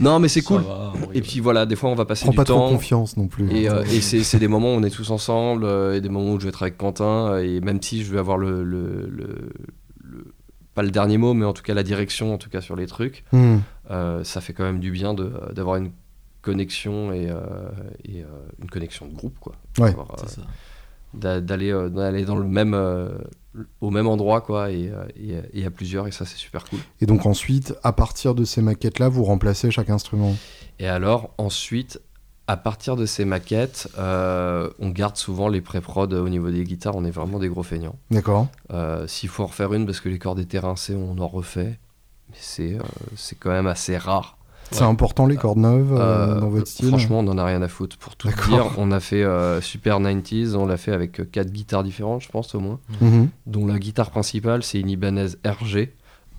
non, 0.00 0.18
mais 0.18 0.28
c'est 0.28 0.42
cool. 0.42 0.62
va, 0.62 0.92
Et 1.12 1.20
puis 1.20 1.40
voilà, 1.40 1.66
des 1.66 1.76
fois 1.76 1.90
on 1.90 1.94
va 1.94 2.04
passer 2.04 2.22
Prends 2.24 2.30
du 2.32 2.36
pas 2.36 2.44
trop 2.44 2.54
temps. 2.58 2.68
confiance 2.70 3.16
non 3.16 3.26
plus. 3.28 3.50
Et, 3.52 3.68
euh, 3.68 3.82
et 3.84 4.00
c'est 4.00 4.22
c'est 4.22 4.38
des 4.38 4.48
moments 4.48 4.74
où 4.74 4.78
on 4.78 4.82
est 4.82 4.90
tous 4.90 5.10
ensemble, 5.10 5.64
euh, 5.64 5.96
et 5.96 6.00
des 6.00 6.08
moments 6.08 6.32
où 6.32 6.38
je 6.40 6.44
vais 6.44 6.50
être 6.50 6.62
avec 6.62 6.76
Quentin, 6.78 7.32
euh, 7.32 7.42
et 7.44 7.60
même 7.60 7.82
si 7.82 8.04
je 8.04 8.12
vais 8.12 8.18
avoir 8.18 8.38
le, 8.38 8.62
le- 8.64 9.08
le- 9.10 9.48
le- 10.02 10.32
pas 10.74 10.82
le 10.82 10.90
dernier 10.90 11.18
mot, 11.18 11.34
mais 11.34 11.44
en 11.44 11.52
tout 11.52 11.62
cas 11.62 11.74
la 11.74 11.82
direction, 11.84 12.34
en 12.34 12.38
tout 12.38 12.50
cas 12.50 12.60
sur 12.60 12.74
les 12.76 12.86
trucs, 12.86 13.24
Hmm. 13.32 13.58
euh, 13.90 14.24
ça 14.24 14.40
fait 14.40 14.52
quand 14.52 14.64
même 14.64 14.80
du 14.80 14.90
bien 14.90 15.14
de- 15.14 15.32
d'avoir 15.54 15.76
une 15.76 15.90
connexion 16.44 17.12
et, 17.12 17.28
euh, 17.30 17.40
et, 18.04 18.22
euh, 18.22 18.26
une 18.62 18.70
connexion 18.70 19.06
de 19.06 19.14
groupe, 19.14 19.38
quoi. 19.40 19.54
Ouais. 19.78 19.90
Euh, 19.98 20.02
C'est 20.26 20.36
ça. 20.36 20.42
d'a- 21.14 21.40
D'aller 21.40 21.72
d'aller 21.90 22.24
dans 22.24 22.36
le 22.36 22.46
même, 22.46 22.74
euh, 22.74 23.08
au 23.80 23.90
même 23.90 24.06
endroit, 24.08 24.40
quoi, 24.40 24.70
et, 24.70 24.92
et, 25.16 25.60
et 25.60 25.64
à 25.66 25.70
plusieurs, 25.70 26.06
et 26.08 26.12
ça 26.12 26.24
c'est 26.26 26.36
super 26.36 26.64
cool. 26.64 26.80
Et 27.00 27.06
donc 27.06 27.24
ensuite, 27.26 27.74
à 27.82 27.92
partir 27.92 28.34
de 28.34 28.44
ces 28.44 28.62
maquettes-là, 28.62 29.08
vous 29.08 29.24
remplacez 29.24 29.70
chaque 29.70 29.90
instrument? 29.90 30.34
Et 30.80 30.88
alors, 30.88 31.32
ensuite, 31.38 32.00
à 32.46 32.56
partir 32.58 32.96
de 32.96 33.06
ces 33.06 33.24
maquettes, 33.24 33.88
euh, 33.96 34.68
on 34.80 34.90
garde 34.90 35.16
souvent 35.16 35.48
les 35.48 35.60
pré-prod 35.62 36.12
au 36.12 36.28
niveau 36.28 36.50
des 36.50 36.64
guitares. 36.64 36.94
On 36.96 37.04
est 37.04 37.10
vraiment 37.10 37.38
des 37.38 37.48
gros 37.48 37.62
feignants. 37.62 37.96
D'accord 38.10 38.48
Euh, 38.70 39.06
S'il 39.06 39.28
faut 39.30 39.44
en 39.44 39.46
refaire 39.46 39.72
une, 39.72 39.86
parce 39.86 40.00
que 40.00 40.08
les 40.10 40.18
cordes 40.18 40.40
étaient 40.40 40.58
rincées, 40.58 40.94
on 40.94 41.16
en 41.18 41.28
refait. 41.28 41.78
Mais 42.30 42.36
c'est 42.40 42.74
euh, 42.74 42.82
c'est 43.16 43.38
quand 43.38 43.50
même 43.50 43.66
assez 43.68 43.96
rare. 43.96 44.36
C'est 44.70 44.82
important 44.82 45.26
les 45.26 45.36
cordes 45.36 45.58
neuves 45.58 45.92
euh, 45.92 45.98
Euh, 45.98 46.40
dans 46.40 46.48
votre 46.48 46.66
style 46.66 46.88
Franchement, 46.88 47.20
on 47.20 47.22
n'en 47.22 47.38
a 47.38 47.44
rien 47.44 47.62
à 47.62 47.68
foutre. 47.68 47.96
Pour 47.96 48.16
tout 48.16 48.28
dire, 48.48 48.72
on 48.78 48.90
a 48.90 49.00
fait 49.00 49.22
euh, 49.22 49.60
Super 49.60 50.00
90s, 50.00 50.54
on 50.54 50.66
l'a 50.66 50.76
fait 50.76 50.92
avec 50.92 51.20
euh, 51.20 51.24
quatre 51.24 51.50
guitares 51.50 51.84
différentes, 51.84 52.22
je 52.22 52.28
pense, 52.28 52.54
au 52.54 52.60
moins. 52.60 52.80
Mhm. 53.00 53.28
Dont 53.46 53.66
la 53.66 53.78
guitare 53.78 54.10
principale, 54.10 54.62
c'est 54.62 54.80
une 54.80 54.90
Ibanez 54.90 55.28
RG. 55.44 55.90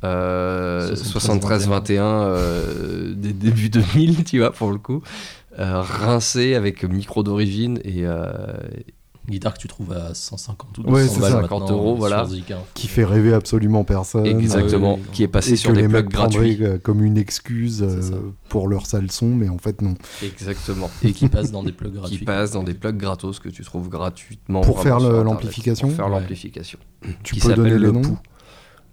Euh, 0.03 0.93
73-21, 0.93 1.79
73-21 1.79 1.99
euh, 2.01 3.13
des 3.15 3.33
débuts 3.33 3.69
2000, 3.69 4.23
tu 4.25 4.39
vois, 4.39 4.51
pour 4.51 4.71
le 4.71 4.77
coup. 4.77 5.01
Euh, 5.57 5.81
rincé 5.81 6.53
avec 6.55 6.83
micro 6.83 7.23
d'origine 7.23 7.79
et, 7.85 8.05
euh, 8.05 8.27
guitare 9.29 9.53
que 9.53 9.59
tu 9.59 9.67
trouves 9.67 9.91
à 9.93 10.13
150 10.13 10.77
ou 10.77 10.83
200 10.83 10.93
Ouais, 10.95 11.07
c'est 11.07 11.19
balles 11.19 11.31
ça. 11.31 11.41
maintenant, 11.41 11.59
50 11.59 11.71
euros, 11.71 11.87
sur 11.91 11.95
voilà. 11.97 12.21
Hein. 12.23 12.57
Qui 12.73 12.87
fait 12.87 13.03
rêver 13.05 13.33
absolument 13.33 13.83
personne. 13.83 14.25
exactement, 14.25 14.95
oui, 14.95 15.01
qui 15.13 15.23
est 15.23 15.27
passé 15.27 15.53
Et 15.53 15.55
sur 15.55 15.71
que 15.71 15.75
des 15.75 15.81
les 15.83 15.87
plugs 15.87 16.03
mecs 16.05 16.13
gratuits. 16.13 16.57
euh, 16.61 16.77
comme 16.77 17.03
une 17.03 17.17
excuse 17.17 17.81
euh, 17.83 18.31
pour 18.49 18.67
leur 18.67 18.85
sale 18.85 19.11
son, 19.11 19.27
mais 19.27 19.49
en 19.49 19.57
fait 19.57 19.81
non. 19.81 19.95
Exactement. 20.23 20.89
Et 21.03 21.11
qui 21.13 21.27
passe 21.29 21.51
dans 21.51 21.63
des 21.63 21.71
plugs 21.71 21.93
gratuits. 21.93 22.19
qui 22.19 22.25
passe 22.25 22.51
dans 22.51 22.63
des 22.63 22.73
plugs 22.73 22.97
gratos 22.97 23.39
que 23.39 23.49
tu 23.49 23.63
trouves 23.63 23.89
gratuitement. 23.89 24.61
Pour 24.61 24.81
faire 24.81 24.99
l'amplification 24.99 25.87
Pour 25.87 25.95
faire 25.97 26.05
Ouais. 26.07 26.19
l'amplification. 26.19 26.79
Tu 27.23 27.35
Qui 27.35 27.41
peux 27.41 27.53
donner 27.53 27.77
le 27.77 27.91
Pou. 27.91 28.17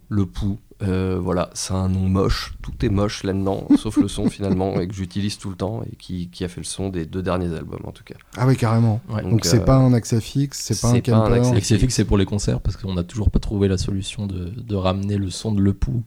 Le 0.09 0.27
Pou, 0.27 0.59
euh, 0.83 1.19
voilà, 1.21 1.51
c'est 1.55 1.75
un 1.75 1.89
nom 1.89 2.09
moche. 2.09 2.55
Tout 2.63 2.73
est 2.85 2.89
moche 2.89 3.25
là-dedans, 3.25 3.67
sauf 3.77 3.97
le 3.99 4.09
son 4.09 4.29
finalement, 4.29 4.81
et 4.81 4.87
que 4.89 4.95
j'utilise 4.95 5.39
tout 5.39 5.51
le 5.51 5.57
temps, 5.57 5.83
et 5.91 5.97
qui, 5.97 6.29
qui 6.29 6.45
a 6.45 6.49
fait 6.49 6.61
le 6.61 6.65
son 6.65 6.89
des 6.89 7.05
deux 7.07 7.23
derniers 7.23 7.55
albums 7.57 7.83
en 7.85 7.93
tout 7.93 8.05
cas. 8.05 8.15
Ah 8.37 8.47
oui, 8.47 8.57
carrément. 8.57 9.01
Ouais. 9.09 9.23
Donc 9.23 9.45
c'est 9.45 9.61
euh, 9.61 9.65
pas 9.65 9.77
un 9.77 9.93
axe 9.93 10.19
fixe, 10.21 10.61
c'est 10.61 10.81
pas 10.81 10.89
un 10.89 10.93
c'est 10.95 11.03
pas 11.11 11.17
un 11.17 11.41
camper. 11.41 11.61
fixe, 11.61 11.95
c'est 11.95 12.05
pour 12.05 12.19
les 12.19 12.25
concerts 12.27 12.61
parce 12.61 12.77
qu'on 12.77 12.95
n'a 12.95 13.05
toujours 13.05 13.31
pas 13.31 13.39
trouvé 13.39 13.69
la 13.69 13.79
solution 13.79 14.27
de, 14.27 14.51
de 14.57 14.75
ramener 14.75 15.17
le 15.17 15.31
son 15.31 15.53
de 15.53 15.61
Le 15.61 15.73
Pou 15.73 16.03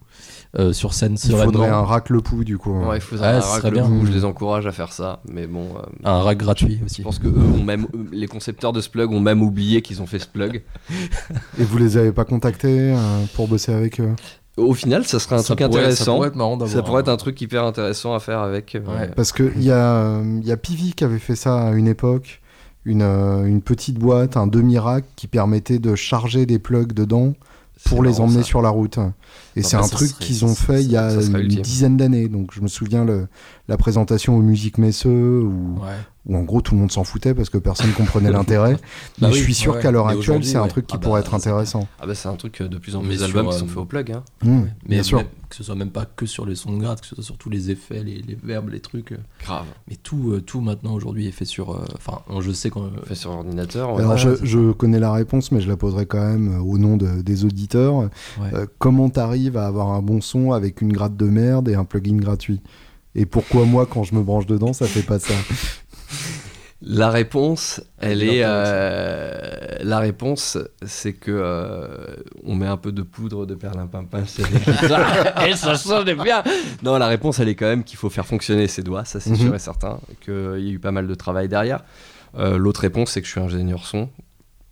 euh, 0.57 0.73
sur 0.73 0.93
scène 0.93 1.15
Il 1.23 1.31
faudrait 1.35 1.69
un 1.69 1.81
rack 1.83 2.09
le 2.09 2.21
pouls 2.21 2.43
du 2.43 2.57
coup. 2.57 2.73
Ouais, 2.73 2.97
il 2.97 3.01
faudrait 3.01 3.29
Ouais, 3.31 3.35
un 3.37 3.41
ce 3.41 3.47
rack 3.47 3.57
serait 3.61 3.71
le 3.71 3.77
bien. 3.77 3.87
Pou, 3.87 4.05
je 4.05 4.11
les 4.11 4.25
encourage 4.25 4.65
à 4.67 4.71
faire 4.71 4.91
ça, 4.93 5.21
mais 5.29 5.47
bon. 5.47 5.65
euh, 5.77 5.81
Un 6.03 6.19
rack 6.21 6.37
gratuit 6.37 6.77
je 6.79 6.85
aussi. 6.85 7.01
pense 7.01 7.19
que 7.19 7.27
eux 7.27 7.37
ont 7.59 7.63
même, 7.63 7.87
les 8.11 8.27
concepteurs 8.27 8.73
de 8.73 8.81
ce 8.81 8.89
plug 8.89 9.11
ont 9.11 9.19
même 9.19 9.41
oublié 9.41 9.81
qu'ils 9.81 10.01
ont 10.01 10.05
fait 10.05 10.19
ce 10.19 10.27
plug. 10.27 10.63
Et 11.59 11.63
vous 11.63 11.77
les 11.77 11.97
avez 11.97 12.11
pas 12.11 12.25
contactés 12.25 12.93
euh, 12.93 13.23
pour 13.35 13.47
bosser 13.47 13.73
avec 13.73 13.99
eux? 13.99 14.13
Au 14.57 14.73
final, 14.73 15.05
ça 15.05 15.19
serait 15.19 15.35
un 15.35 15.39
Ça 15.39 15.55
truc 15.55 15.59
pourrait- 15.67 15.79
intéressant. 15.81 16.03
Ça 16.05 16.11
pourrait 16.13 16.27
être 16.29 16.35
marrant 16.35 16.57
d'avoir. 16.57 16.69
Ça 16.69 16.81
pourrait 16.81 17.01
être 17.01 17.09
un 17.09 17.17
truc 17.17 17.39
hyper 17.41 17.63
intéressant 17.65 18.13
à 18.13 18.19
faire 18.19 18.39
avec. 18.39 18.73
euh, 18.75 18.79
Ouais. 18.79 19.09
Parce 19.15 19.31
que 19.31 19.51
il 19.55 19.63
y 19.63 19.71
a, 19.71 20.21
il 20.21 20.45
y 20.47 20.51
a 20.51 20.57
Pivi 20.57 20.93
qui 20.93 21.03
avait 21.03 21.19
fait 21.19 21.35
ça 21.35 21.67
à 21.67 21.71
une 21.73 21.87
époque, 21.87 22.41
une, 22.85 23.01
euh, 23.01 23.45
une 23.45 23.61
petite 23.61 23.99
boîte, 23.99 24.37
un 24.37 24.47
demi-rack 24.47 25.03
qui 25.17 25.27
permettait 25.27 25.79
de 25.79 25.95
charger 25.95 26.45
des 26.45 26.59
plugs 26.59 26.93
dedans 26.93 27.33
pour 27.85 28.01
les 28.03 28.21
emmener 28.21 28.37
ça. 28.43 28.43
sur 28.43 28.61
la 28.61 28.69
route. 28.69 28.97
Et 29.55 29.63
c'est 29.63 29.77
mais 29.77 29.83
un 29.83 29.87
truc 29.87 30.11
qu'ils 30.19 30.43
ont 30.45 30.53
fait 30.55 30.83
il 30.83 30.91
y 30.91 30.97
a 30.97 31.13
une 31.13 31.47
dizaine 31.61 31.95
d'années. 31.97 32.27
Donc 32.27 32.51
je 32.53 32.61
me 32.61 32.67
souviens 32.67 33.05
le, 33.05 33.27
la 33.67 33.77
présentation 33.77 34.35
aux 34.37 34.41
musiques 34.41 34.77
Messeux 34.77 35.41
où, 35.43 35.79
Ouais. 35.81 35.93
où 36.25 36.35
en 36.35 36.41
gros 36.43 36.59
tout 36.61 36.73
le 36.75 36.81
monde 36.81 36.91
s'en 36.91 37.03
foutait 37.05 37.33
parce 37.33 37.49
que 37.49 37.57
personne 37.57 37.91
comprenait 37.93 38.31
l'intérêt. 38.33 38.73
Bah 38.73 38.79
Mais 39.21 39.27
oui, 39.29 39.33
je 39.35 39.43
suis 39.43 39.53
sûr 39.53 39.75
ouais. 39.75 39.81
qu'à 39.81 39.91
l'heure 39.91 40.07
actuelle 40.09 40.43
c'est 40.43 40.57
un 40.57 40.67
truc 40.67 40.87
qui 40.87 40.95
Ah 40.95 40.97
bah, 40.97 41.03
pourrait 41.03 41.21
être 41.21 41.29
c'est 41.31 41.35
intéressant. 41.49 41.87
Ah 42.01 42.05
bah 42.07 42.15
c'est 42.15 42.27
un 42.27 42.35
truc 42.35 42.61
euh, 42.61 42.67
de 42.67 42.77
plus 42.77 42.95
en 42.97 43.01
plus 43.01 43.13
sur, 43.17 43.21
d'albums 43.21 43.47
qui 43.49 43.55
euh, 43.55 43.59
sont 43.59 43.67
faits 43.67 43.77
au 43.77 43.85
plug. 43.85 44.11
Hein. 44.11 44.23
Mmh, 44.43 44.61
Mais 44.87 44.95
bien 44.95 45.03
sûr. 45.03 45.17
même 45.19 45.27
que 45.47 45.55
ce 45.55 45.63
soit 45.63 45.75
même 45.75 45.91
pas 45.91 46.05
que 46.05 46.25
sur 46.25 46.45
les 46.45 46.55
sons 46.55 46.73
de 46.73 46.79
gratte, 46.81 47.01
que 47.01 47.07
ce 47.07 47.15
soit 47.15 47.23
sur 47.23 47.37
tous 47.37 47.49
les 47.51 47.69
effets, 47.71 48.03
les, 48.03 48.21
les 48.21 48.35
verbes, 48.43 48.69
les 48.69 48.79
trucs. 48.81 49.11
euh, 49.13 49.17
Grave. 49.43 49.65
Mais 49.87 49.95
tout, 49.95 50.31
euh, 50.31 50.41
tout 50.41 50.59
maintenant 50.59 50.93
aujourd'hui 50.93 51.27
est 51.27 51.31
fait 51.31 51.45
sur. 51.45 51.71
euh, 51.71 51.85
Enfin, 51.95 52.19
on- 52.29 52.41
je 52.41 52.51
sais 52.51 52.69
qu'on. 52.71 52.89
Fait 53.05 53.15
sur 53.15 53.31
ordinateur. 53.31 53.97
Alors 53.97 54.17
je, 54.17 54.31
je 54.43 54.71
connais 54.71 54.99
la 54.99 55.13
réponse, 55.13 55.51
mais 55.51 55.61
je 55.61 55.69
la 55.69 55.77
poserai 55.77 56.07
quand 56.07 56.19
même 56.19 56.55
euh, 56.57 56.61
au 56.61 56.77
nom 56.79 56.97
de- 56.97 57.21
des 57.21 57.45
auditeurs. 57.45 57.95
Ouais. 57.95 58.09
Euh, 58.53 58.65
comment 58.79 59.09
t'arrives 59.15 59.57
à 59.57 59.65
avoir 59.65 59.87
un 59.89 60.01
bon 60.01 60.21
son 60.21 60.51
avec 60.51 60.81
une 60.81 60.91
gratte 60.93 61.15
de 61.17 61.25
merde 61.25 61.67
et 61.69 61.75
un 61.75 61.85
plugin 61.85 62.17
gratuit 62.17 62.61
Et 63.15 63.25
pourquoi 63.25 63.65
moi, 63.65 63.85
quand 63.85 64.03
je 64.03 64.13
me 64.15 64.21
branche 64.21 64.45
dedans, 64.45 64.73
ça 64.73 64.85
fait 64.87 65.01
pas 65.01 65.19
ça? 65.19 65.33
La 66.81 67.09
réponse, 67.09 67.81
elle 67.99 68.21
est 68.21 68.41
euh, 68.43 69.77
la 69.81 69.97
réponse, 69.99 70.57
c'est 70.85 71.13
que 71.13 71.31
euh, 71.31 71.87
on 72.43 72.53
met 72.53 72.67
un 72.67 72.77
peu 72.77 72.91
de 72.91 73.01
poudre 73.01 73.45
de 73.47 73.55
perlimpinpin 73.55 74.25
sur 74.25 74.45
les 74.51 74.59
guitares 74.73 75.47
et 75.47 75.55
ça 75.55 75.75
sonne 75.75 76.13
bien. 76.21 76.43
Non, 76.83 76.97
la 76.97 77.07
réponse, 77.07 77.39
elle 77.39 77.47
est 77.49 77.55
quand 77.55 77.65
même 77.65 77.83
qu'il 77.85 77.97
faut 77.97 78.09
faire 78.09 78.25
fonctionner 78.27 78.67
ses 78.67 78.83
doigts, 78.83 79.05
ça 79.05 79.19
c'est 79.19 79.31
Mhm. 79.31 79.35
sûr 79.37 79.55
et 79.55 79.59
certain, 79.59 79.99
qu'il 80.23 80.33
y 80.59 80.69
a 80.69 80.73
eu 80.73 80.79
pas 80.79 80.91
mal 80.91 81.07
de 81.07 81.15
travail 81.15 81.47
derrière. 81.47 81.83
Euh, 82.37 82.57
L'autre 82.57 82.81
réponse, 82.81 83.11
c'est 83.11 83.21
que 83.21 83.27
je 83.27 83.31
suis 83.31 83.41
ingénieur 83.41 83.85
son. 83.85 84.09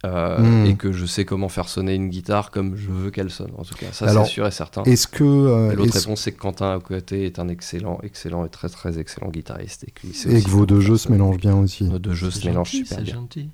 Euh, 0.05 0.39
Mhm. 0.39 0.65
Et 0.65 0.75
que 0.75 0.91
je 0.91 1.05
sais 1.05 1.23
comment 1.25 1.47
faire 1.49 1.69
sonner 1.69 1.95
une 1.95 2.09
guitare 2.09 2.51
comme 2.51 2.75
je 2.75 2.89
veux 2.91 3.09
qu'elle 3.11 3.29
sonne, 3.29 3.51
en 3.57 3.63
tout 3.63 3.75
cas. 3.75 3.87
Ça, 3.91 4.07
c'est 4.07 4.25
sûr 4.25 4.45
et 4.47 4.51
certain. 4.51 4.83
Est-ce 4.83 5.07
que 5.07 5.23
euh, 5.23 5.71
Et 5.71 5.75
L'autre 5.75 5.95
est-ce- 5.95 6.05
réponse, 6.07 6.21
c'est 6.21 6.31
que 6.33 6.39
Quentin 6.39 6.75
à 6.75 6.79
côté 6.79 7.25
est 7.25 7.39
un 7.39 7.47
excellent, 7.47 7.99
excellent 8.03 8.43
et 8.45 8.49
très 8.49 8.69
très 8.69 8.99
excellent 8.99 9.29
guitariste. 9.29 9.85
Et, 9.85 9.91
que 10.41 10.49
vos 10.49 10.65
deux 10.65 10.81
jeux 10.81 10.97
se 10.97 11.09
mélangent 11.11 11.37
bien 11.37 11.55
aussi 11.57 11.85
Nos 11.85 11.99
deux 11.99 12.13
jeux 12.13 12.31
se 12.31 12.41
C'est 12.41 12.47
mélangent 12.49 12.71
super 12.71 12.97
c'est 12.97 13.03
bien. 13.03 13.13
gentil. 13.15 13.49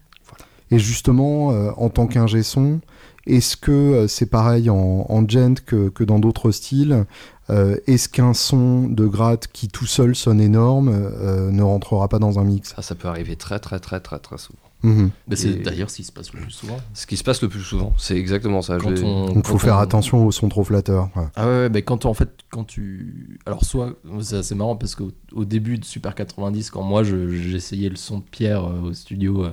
Et 0.72 0.78
justement, 0.80 1.52
euh, 1.52 1.72
en 1.78 1.90
tant 1.90 2.06
qu'ingé 2.08 2.44
son, 2.44 2.80
est-ce 3.26 3.58
que 3.58 3.72
euh, 3.72 4.08
c'est 4.08 4.28
pareil 4.28 4.70
en, 4.70 5.06
en 5.10 5.28
gent 5.28 5.56
que, 5.66 5.90
que 5.90 6.04
dans 6.04 6.20
d'autres 6.20 6.52
styles 6.52 7.06
Euh, 7.52 7.78
Est-ce 7.88 8.08
qu'un 8.10 8.36
son 8.36 8.84
de 8.88 9.08
gratte 9.08 9.48
qui 9.52 9.70
tout 9.70 9.88
seul 9.88 10.16
sonne 10.16 10.40
énorme 10.40 10.90
euh, 10.94 11.50
ne 11.50 11.64
rentrera 11.64 12.08
pas 12.08 12.20
dans 12.20 12.38
un 12.38 12.44
mix? 12.44 12.76
Ça, 12.76 12.84
ça 12.84 12.94
peut 12.94 13.08
arriver 13.08 13.36
très 13.36 13.58
très 13.58 13.80
très 13.80 14.00
très 14.00 14.20
très 14.20 14.38
souvent. 14.38 14.60
Mhm. 14.82 15.12
C'est 15.34 15.56
d'ailleurs 15.62 15.90
ce 15.90 15.98
qui 15.98 16.04
se 16.06 16.12
passe 16.12 16.32
le 16.34 16.40
plus 16.42 16.52
souvent. 16.52 16.78
Ce 16.94 17.06
qui 17.06 17.18
se 17.18 17.24
passe 17.24 17.42
le 17.42 17.50
plus 17.50 17.62
souvent, 17.62 17.94
c'est 17.98 18.16
exactement 18.18 18.62
ça. 18.62 18.78
Quand 18.78 18.92
on, 19.04 19.26
Donc 19.34 19.46
faut 19.48 19.58
faire 19.58 19.76
on- 19.76 19.80
attention 19.80 20.26
au 20.26 20.32
son 20.32 20.48
trop 20.50 20.64
flatteur. 20.64 21.10
ouais. 21.16 21.26
Ah 21.36 21.46
ouais, 21.48 21.52
ouais, 21.64 21.70
mais 21.70 21.82
quand 21.82 22.06
en 22.06 22.14
fait, 22.14 22.30
quand 22.50 22.64
tu. 22.64 23.40
Alors, 23.46 23.66
soit. 23.66 23.96
C'est 24.22 24.38
assez 24.38 24.56
marrant 24.56 24.76
parce 24.78 24.96
qu'au 24.96 25.12
au 25.34 25.44
début 25.46 25.78
de 25.78 25.86
Super 25.86 26.16
90, 26.16 26.70
quand 26.72 26.82
moi 26.84 27.04
je- 27.04 27.28
j'essayais 27.30 27.90
le 27.90 27.96
son 27.98 28.20
de 28.20 28.24
Pierre 28.24 28.64
euh, 28.66 28.82
au 28.82 28.94
studio, 28.94 29.46
euh, 29.46 29.52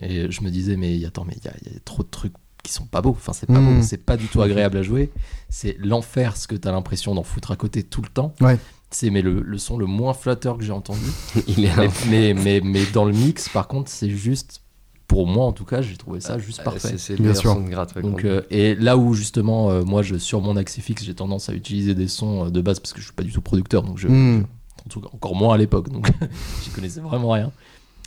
et 0.00 0.30
je 0.30 0.42
me 0.42 0.50
disais, 0.50 0.76
mais 0.76 1.04
attends, 1.04 1.24
mais 1.24 1.34
il 1.36 1.44
y, 1.44 1.48
a- 1.48 1.54
il 1.66 1.72
y 1.72 1.76
a 1.76 1.80
trop 1.84 2.02
de 2.02 2.08
trucs 2.10 2.32
qui 2.62 2.72
sont 2.72 2.84
pas 2.86 3.00
beaux. 3.02 3.10
Enfin, 3.10 3.32
c'est 3.32 3.46
pas 3.46 3.60
Mm. 3.60 3.76
beau, 3.76 3.82
c'est 3.82 4.04
pas 4.04 4.16
du 4.16 4.26
tout 4.26 4.42
agréable 4.42 4.76
à 4.76 4.82
jouer. 4.82 5.10
C'est 5.48 5.76
l'enfer 5.78 6.36
ce 6.36 6.46
que 6.46 6.56
t'as 6.56 6.72
l'impression 6.72 7.14
d'en 7.14 7.22
foutre 7.22 7.52
à 7.52 7.56
côté 7.56 7.82
tout 7.82 8.02
le 8.02 8.08
temps. 8.08 8.34
Ouais. 8.40 8.58
C'est 8.90 9.10
mais 9.10 9.22
le, 9.22 9.40
le 9.40 9.58
son 9.58 9.78
le 9.78 9.86
moins 9.86 10.14
flatteur 10.14 10.58
que 10.58 10.64
j'ai 10.64 10.72
entendu. 10.72 11.00
Il 11.46 11.64
est 11.64 11.76
mais, 11.76 11.86
un- 11.86 11.90
mais, 12.10 12.34
mais, 12.34 12.60
mais 12.62 12.84
dans 12.92 13.04
le 13.04 13.12
mix, 13.12 13.48
par 13.48 13.68
contre, 13.68 13.90
c'est 13.90 14.10
juste. 14.10 14.62
Pour 15.06 15.26
moi, 15.26 15.44
en 15.44 15.50
tout 15.52 15.64
cas, 15.64 15.82
j'ai 15.82 15.96
trouvé 15.96 16.20
ça 16.20 16.38
juste 16.38 16.60
Euh, 16.60 16.64
parfait. 16.64 16.94
C'est 16.96 17.14
le 17.14 17.16
Bien 17.16 17.26
meilleur 17.30 17.40
sûr. 17.42 17.52
son 17.54 17.62
de 17.64 17.68
gratte. 17.68 17.96
ouais, 17.96 18.02
Donc, 18.02 18.24
euh, 18.24 18.42
et 18.50 18.76
là 18.76 18.96
où 18.96 19.12
justement, 19.14 19.68
euh, 19.70 19.82
moi, 19.82 20.02
je, 20.02 20.14
sur 20.16 20.40
mon 20.40 20.56
axe 20.56 20.78
fixe, 20.78 21.02
j'ai 21.02 21.14
tendance 21.14 21.48
à 21.48 21.52
utiliser 21.52 21.96
des 21.96 22.06
sons 22.06 22.46
euh, 22.46 22.50
de 22.50 22.60
base 22.60 22.78
parce 22.78 22.92
que 22.92 23.00
je 23.00 23.06
suis 23.06 23.12
pas 23.14 23.24
du 23.24 23.32
tout 23.32 23.40
producteur, 23.40 23.82
donc 23.82 23.98
je, 23.98 24.06
Mhm. 24.06 24.46
en 24.86 24.88
tout 24.88 25.00
cas, 25.00 25.08
encore 25.12 25.34
moins 25.34 25.54
à 25.56 25.58
l'époque, 25.58 25.88
donc 25.90 26.08
j'y 26.62 26.70
connaissais 26.70 27.00
vraiment 27.00 27.30
rien. 27.32 27.50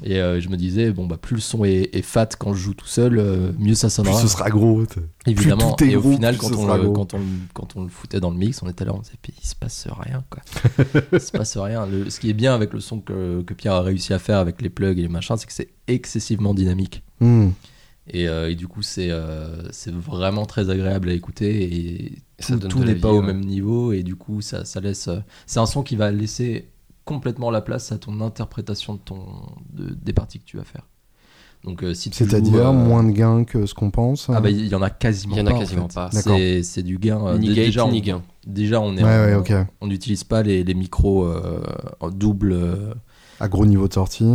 Et 0.04 0.20
euh, 0.20 0.42
je 0.42 0.50
me 0.50 0.58
disais, 0.58 0.92
bon, 0.92 1.06
bah, 1.06 1.18
plus 1.18 1.36
le 1.36 1.42
son 1.42 1.64
est, 1.66 1.90
est 1.96 2.02
fat 2.02 2.28
quand 2.38 2.54
je 2.54 2.62
joue 2.64 2.74
tout 2.74 2.88
seul, 2.88 3.20
euh, 3.20 3.52
mieux 3.60 3.76
ça 3.76 3.88
Plus 3.88 3.94
sonnera. 3.96 4.22
ce 4.22 4.28
sera 4.28 4.50
gros. 4.50 4.84
Évidemment. 5.28 5.74
plus 5.76 5.86
tout 5.86 5.90
est 5.92 5.94
et 5.94 5.96
au 5.98 6.02
gros, 6.02 6.12
final, 6.14 6.36
plus 6.38 6.48
quand 6.50 6.56
on, 6.58 6.76
le, 6.78 6.90
quand, 6.92 7.14
on, 7.14 7.20
quand 7.54 7.76
on 7.76 7.84
le 7.84 7.90
foutait 7.90 8.20
dans 8.20 8.32
le 8.32 8.38
mix, 8.38 8.62
on 8.64 8.70
était 8.70 8.86
là, 8.86 8.94
on 8.94 9.00
disait, 9.00 9.14
il 9.42 9.48
se 9.48 9.56
passe 9.56 9.88
rien, 9.90 10.24
quoi. 10.30 10.42
il 11.14 11.20
se 11.22 11.32
passe 11.32 11.58
rien. 11.58 11.86
Le- 11.86 12.10
ce 12.10 12.20
qui 12.20 12.30
est 12.30 12.34
bien 12.34 12.54
avec 12.56 12.74
le 12.74 12.80
son 12.80 13.00
que, 13.00 13.42
que 13.44 13.54
Pierre 13.54 13.74
a 13.74 13.82
réussi 13.82 14.14
à 14.14 14.20
faire 14.20 14.40
avec 14.40 14.62
les 14.62 14.70
plugs 14.70 14.98
et 14.98 15.04
les 15.04 15.08
machins, 15.08 15.38
c'est 15.38 15.46
que 15.48 15.54
c'est 15.54 15.70
excessivement 15.88 16.54
dynamique. 16.54 17.04
Hmm. 17.20 17.50
Et, 18.10 18.28
euh, 18.28 18.50
et 18.52 18.56
du 18.56 18.68
coup, 18.68 18.82
c'est 18.82 19.12
c'est 19.72 19.94
vraiment 19.94 20.46
très 20.46 20.70
agréable 20.70 21.08
à 21.10 21.14
écouter 21.14 21.64
et 21.64 22.18
Ça 22.40 22.58
tout, 22.58 22.84
n'est 22.84 22.96
pas 22.96 23.12
au 23.14 23.22
même 23.22 23.40
niveau 23.40 23.94
et 23.94 24.04
du 24.04 24.16
coup, 24.16 24.42
ça, 24.42 24.66
ça 24.66 24.82
laisse. 24.82 25.10
C'est 25.46 25.60
un 25.60 25.66
son 25.66 25.84
qui 25.84 25.96
va 25.96 26.12
laisser 26.12 26.68
complètement 27.06 27.52
la 27.52 27.62
place 27.62 27.92
à 27.92 27.98
ton 27.98 28.22
interprétation 28.22 28.94
de 28.96 29.00
ton, 29.00 29.20
de- 29.74 29.94
des 29.94 30.14
parties 30.14 30.40
que 30.40 30.46
tu 30.46 30.58
vas 30.58 30.64
faire. 30.64 30.84
Donc, 31.64 31.82
euh, 31.84 31.94
si 31.94 32.10
tu 32.10 32.18
C'est-à-dire 32.18 32.68
euh, 32.68 32.74
moins 32.74 33.04
de 33.06 33.12
gains 33.12 33.46
que 33.46 33.66
ce 33.66 33.74
qu'on 33.74 33.90
pense. 33.90 34.30
Ah 34.30 34.42
bah 34.42 34.50
il 34.50 34.68
y 34.68 34.76
en 34.76 34.82
a 34.82 34.90
quasiment 34.90 35.36
Il 35.36 35.40
y 35.40 35.42
en 35.42 35.48
a 35.48 35.52
pas. 35.52 35.60
quasiment 35.60 35.88
fait. 35.88 35.96
pas. 35.96 36.10
D'accord. 36.12 36.36
C'est 36.38 36.62
c'est 36.64 36.84
du 36.84 36.98
gain. 36.98 37.26
euh, 37.26 37.38
Ni 37.38 37.54
déjà, 37.54 37.86
ni 37.88 38.00
on, 38.00 38.02
gain. 38.02 38.22
déjà 38.46 38.82
on 38.82 38.98
est 38.98 39.04
Ouais, 39.04 39.34
en- 39.36 39.42
ouais, 39.42 39.52
ok. 39.60 39.68
on 39.80 39.88
n'utilise 39.88 40.26
pas 40.26 40.44
les, 40.44 40.64
les 40.66 40.74
micros 40.74 41.24
euh, 41.24 41.64
en 42.02 42.10
double. 42.10 42.52
euh, 42.52 42.94
À 43.40 43.48
gros 43.48 43.66
niveau 43.66 43.88
de 43.88 43.94
sortie. 43.94 44.34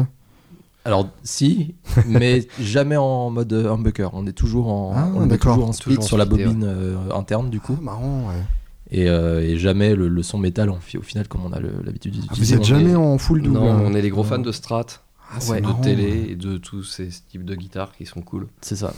Alors 0.87 1.09
si, 1.23 1.75
mais 2.07 2.49
jamais 2.59 2.97
en 2.97 3.29
mode 3.29 3.53
euh, 3.53 3.71
humbucker. 3.71 4.09
On 4.15 4.27
est 4.27 4.33
toujours 4.33 4.69
en, 4.69 4.95
Ah, 4.97 5.09
on 5.15 5.25
est 5.25 5.29
d'accord. 5.29 5.55
toujours 5.57 5.69
en 5.69 5.73
split 5.73 5.97
Toujours 5.97 6.05
en 6.05 6.07
sur 6.07 6.17
la 6.17 6.25
bobine 6.25 6.65
euh, 6.65 7.11
interne 7.15 7.51
du 7.51 7.61
coup. 7.61 7.77
Ah, 7.79 7.83
marrant, 7.85 8.29
ouais. 8.29 8.43
Et, 8.91 9.09
euh, 9.09 9.41
et 9.43 9.59
jamais 9.59 9.95
le, 9.95 10.09
le 10.09 10.23
son 10.23 10.39
métal 10.39 10.71
en 10.71 10.77
au 10.79 11.03
final 11.03 11.29
comme 11.29 11.45
on 11.45 11.53
a 11.53 11.61
l'habitude 11.61 12.15
Ah, 12.17 12.23
d'utiliser. 12.23 12.55
vous 12.57 12.61
êtes 12.61 12.61
est- 12.63 12.65
jamais 12.65 12.95
en 12.95 13.19
full 13.19 13.43
double 13.43 13.59
Non, 13.59 13.71
hein. 13.73 13.83
on 13.85 13.95
est 13.95 14.01
des 14.03 14.09
gros 14.11 14.25
fans 14.25 14.39
de 14.39 14.51
Strat, 14.53 14.87
Ah, 15.31 15.39
de 15.61 15.83
télé 15.83 16.29
et 16.31 16.37
de 16.37 16.57
tous 16.57 16.85
ces 16.85 17.09
types 17.29 17.45
de 17.45 17.55
guitares 17.55 17.93
qui 17.97 18.07
sont 18.07 18.23
cool. 18.23 18.47
C'est 18.63 18.77
ça. 18.77 18.95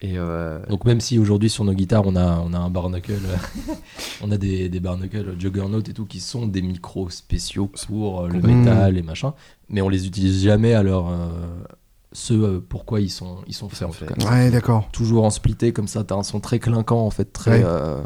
Et 0.00 0.18
euh, 0.18 0.58
Donc 0.68 0.84
même 0.84 1.00
si 1.00 1.18
aujourd'hui 1.18 1.48
sur 1.50 1.64
nos 1.64 1.74
guitares 1.74 2.02
on 2.06 2.14
a, 2.16 2.38
on 2.38 2.52
a 2.54 2.58
un 2.58 2.70
barnacle, 2.70 3.12
on 4.22 4.30
a 4.30 4.36
des, 4.36 4.68
des 4.68 4.80
barnacles 4.80 5.34
Juggernaut 5.38 5.80
et 5.80 5.92
tout 5.92 6.06
qui 6.06 6.20
sont 6.20 6.46
des 6.46 6.62
micros 6.62 7.10
spéciaux 7.10 7.70
pour 7.86 8.22
euh, 8.22 8.28
le 8.28 8.40
Mhm. 8.40 8.46
métal 8.58 8.98
et 8.98 9.02
machin, 9.02 9.34
mais 9.68 9.80
on 9.80 9.88
les 9.88 10.06
utilise 10.06 10.42
jamais 10.44 10.74
à 10.74 10.82
leur 10.82 11.08
euh, 11.08 11.28
ce 12.12 12.34
euh, 12.34 12.64
pourquoi 12.68 13.00
ils 13.00 13.10
sont 13.10 13.38
ils 13.46 13.54
sont 13.54 13.68
faits 13.68 13.88
en 13.88 13.92
cas. 13.92 14.30
Ouais, 14.30 14.50
d'accord. 14.50 14.88
Toujours 14.92 15.24
en 15.24 15.30
splitté 15.30 15.72
comme 15.72 15.88
ça, 15.88 16.04
t'as 16.04 16.16
un 16.16 16.22
son 16.22 16.40
très 16.40 16.58
clinquant 16.58 17.04
en 17.06 17.10
fait, 17.10 17.32
très 17.32 17.58
Ouais. 17.58 17.62
euh, 17.64 18.00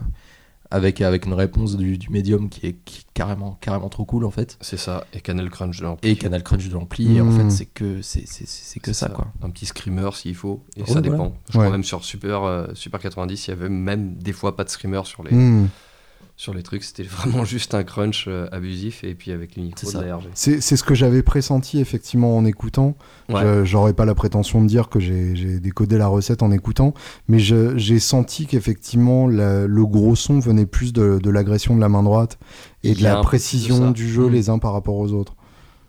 avec 0.70 1.00
avec 1.00 1.26
une 1.26 1.32
réponse 1.34 1.76
du, 1.76 1.98
du 1.98 2.08
médium 2.10 2.48
qui 2.48 2.66
est, 2.66 2.76
qui 2.84 3.00
est 3.00 3.04
carrément 3.14 3.58
carrément 3.60 3.88
trop 3.88 4.04
cool 4.04 4.24
en 4.24 4.30
fait. 4.30 4.56
c'est 4.60 4.76
ça, 4.76 5.04
et 5.12 5.20
Canal 5.20 5.48
Crunch 5.50 5.78
de 5.78 5.84
l'ampli. 5.84 6.10
Et 6.10 6.16
Canal 6.16 6.42
Crunch 6.42 6.68
de 6.68 6.72
l'ampli, 6.74 7.16
et 7.16 7.20
en 7.20 7.30
fait 7.30 7.50
c'est 7.50 7.66
que 7.66 8.02
c'est 8.02 8.26
c'est- 8.26 8.46
c'est 8.48 8.80
que 8.80 8.92
ça, 8.92 9.08
quoi. 9.08 9.26
Un 9.42 9.50
petit 9.50 9.66
screamer 9.66 10.10
s'il 10.14 10.34
faut, 10.34 10.64
et 10.76 10.80
Ouais, 10.80 10.86
ça 10.86 10.92
voilà. 10.94 11.08
dépend. 11.10 11.34
Je 11.50 11.58
Ouais. 11.58 11.64
crois 11.64 11.70
même 11.70 11.84
sur 11.84 12.04
Super, 12.04 12.42
euh, 12.44 12.66
Super 12.74 13.00
90, 13.00 13.46
il 13.46 13.50
y 13.50 13.52
avait 13.52 13.68
même 13.68 14.14
des 14.16 14.32
fois 14.32 14.56
pas 14.56 14.64
de 14.64 14.68
screamer 14.70 15.02
sur 15.04 15.22
les, 15.24 15.34
Hmm. 15.34 15.68
Sur 16.36 16.52
les 16.54 16.62
trucs. 16.62 16.84
C'était 16.84 17.02
vraiment 17.08 17.44
juste 17.44 17.74
un 17.74 17.82
crunch 17.82 18.26
euh, 18.28 18.46
abusif, 18.52 19.04
et 19.04 19.14
puis 19.14 19.32
avec 19.32 19.56
les 19.56 19.62
micros 19.62 19.80
C'est 19.90 19.96
de 19.98 20.02
ça. 20.02 20.06
la 20.06 20.16
RG. 20.16 20.24
C'est 20.34 20.60
ce 20.60 20.82
que 20.84 20.94
j'avais 20.94 21.22
pressenti 21.22 21.78
effectivement 21.80 22.36
en 22.36 22.44
écoutant. 22.44 22.94
Ouais. 23.28 23.64
J'aurais 23.64 23.94
pas 23.94 24.04
la 24.04 24.14
prétention 24.14 24.62
de 24.62 24.66
dire 24.68 24.88
que 24.88 25.00
j'ai 25.00 25.58
décodé 25.60 25.98
la 25.98 26.06
recette 26.06 26.42
en 26.42 26.50
écoutant, 26.50 26.94
mais 27.28 27.38
j'ai 27.38 27.98
senti 27.98 28.46
qu'effectivement 28.46 29.26
le 29.26 29.84
gros 29.86 30.14
son 30.16 30.38
venait 30.38 30.66
plus 30.66 30.92
de, 30.92 31.18
de 31.22 31.30
l'agression 31.30 31.74
de 31.74 31.80
la 31.80 31.88
main 31.88 32.02
droite 32.02 32.38
et 32.84 32.94
de 32.94 33.02
la 33.02 33.16
de 33.16 33.22
précision 33.22 33.90
du 33.90 34.08
jeu 34.08 34.26
Mm. 34.28 34.32
les 34.32 34.50
uns 34.50 34.58
par 34.58 34.72
rapport 34.72 34.96
aux 34.96 35.12
autres. 35.12 35.34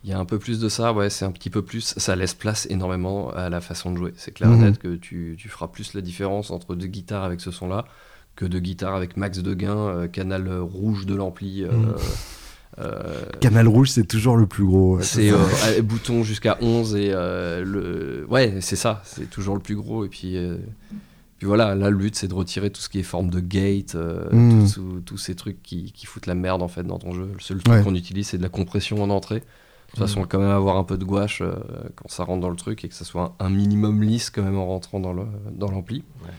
Il 0.04 0.10
y 0.12 0.14
a 0.14 0.20
un 0.20 0.26
peu 0.26 0.40
plus 0.40 0.60
de 0.60 0.70
ça, 0.70 0.94
ouais, 0.94 1.10
c'est 1.10 1.26
un 1.26 1.32
petit 1.32 1.50
peu 1.50 1.62
plus. 1.64 1.94
Ça 1.98 2.16
laisse 2.16 2.34
place 2.34 2.66
énormément 2.70 3.30
à 3.32 3.50
la 3.50 3.60
façon 3.62 3.92
de 3.92 3.98
jouer. 3.98 4.14
C'est 4.16 4.32
clair 4.32 4.50
et 4.52 4.56
net 4.56 4.78
que 4.78 4.96
tu, 4.96 5.36
tu 5.38 5.50
feras 5.50 5.68
plus 5.68 5.94
la 5.94 6.02
différence 6.02 6.50
entre 6.52 6.76
deux 6.76 6.88
guitares 6.88 7.24
avec 7.24 7.42
ce 7.42 7.52
son-là 7.52 7.86
que 8.38 8.46
deux 8.46 8.60
guitares 8.60 8.96
avec 8.96 9.18
max 9.18 9.40
de 9.40 9.54
gain, 9.54 9.76
euh, 9.76 10.08
canal 10.08 10.48
rouge 10.62 11.06
de 11.06 11.16
l'ampli. 11.16 11.64
euh, 11.64 11.72
Mhm. 11.74 11.96
euh, 12.80 13.24
Canal 13.42 13.68
rouge, 13.68 13.90
c'est 13.90 14.06
toujours 14.08 14.38
le 14.38 14.46
plus 14.46 14.64
gros. 14.66 14.98
ouais, 14.98 15.04
c'est 15.04 15.32
euh, 15.32 15.82
bouton 15.82 16.24
jusqu'à 16.24 16.58
11 16.62 16.96
et 16.96 17.10
euh, 17.12 17.64
le. 17.66 18.26
Ouais, 18.30 18.58
c'est 18.62 18.76
ça, 18.76 19.02
c'est 19.04 19.30
toujours 19.30 19.56
le 19.56 19.62
plus 19.62 19.76
gros. 19.76 20.06
Et 20.06 20.10
puis, 20.10 20.38
euh, 20.38 20.58
puis 21.40 21.48
voilà, 21.48 21.74
là, 21.76 21.90
le 21.90 21.98
but 21.98 22.16
c'est 22.16 22.28
de 22.28 22.34
retirer 22.34 22.70
tout 22.70 22.80
ce 22.82 22.90
qui 22.90 23.00
est 23.00 23.04
forme 23.04 23.30
de 23.30 23.40
gate, 23.40 23.96
euh, 23.96 24.30
Mhm. 24.32 25.02
tous- 25.04 25.18
ces 25.18 25.36
trucs 25.36 25.62
qui, 25.64 25.92
qui 25.92 26.06
foutent 26.06 26.28
la 26.28 26.36
merde 26.36 26.62
en 26.62 26.68
fait 26.68 26.84
dans 26.84 27.00
ton 27.00 27.14
jeu. 27.14 27.30
Le 27.34 27.40
seul 27.40 27.62
truc 27.64 27.76
Ouais. 27.78 27.84
qu'on 27.84 27.96
utilise 27.96 28.28
c'est 28.28 28.38
de 28.38 28.44
la 28.44 28.50
compression 28.50 29.02
en 29.02 29.10
entrée. 29.10 29.40
De 29.40 29.92
toute 29.92 30.00
Mhm. 30.02 30.08
façon, 30.08 30.26
quand 30.30 30.40
même 30.40 30.50
avoir 30.52 30.78
un 30.78 30.84
peu 30.84 30.98
de 30.98 31.06
gouache 31.06 31.42
euh, 31.42 31.54
quand 31.96 32.10
ça 32.10 32.26
rentre 32.26 32.42
dans 32.42 32.50
le 32.50 32.56
truc 32.58 32.84
et 32.86 32.90
que 32.90 32.94
ça 32.94 33.06
soit 33.06 33.36
un, 33.40 33.46
un 33.46 33.50
minimum 33.50 34.04
lisse 34.04 34.30
quand 34.30 34.44
même 34.44 34.58
en 34.58 34.68
rentrant 34.68 35.00
dans 35.00 35.14
le 35.14 35.24
dans 35.52 35.72
l'ampli. 35.72 36.04
Ouais. 36.24 36.30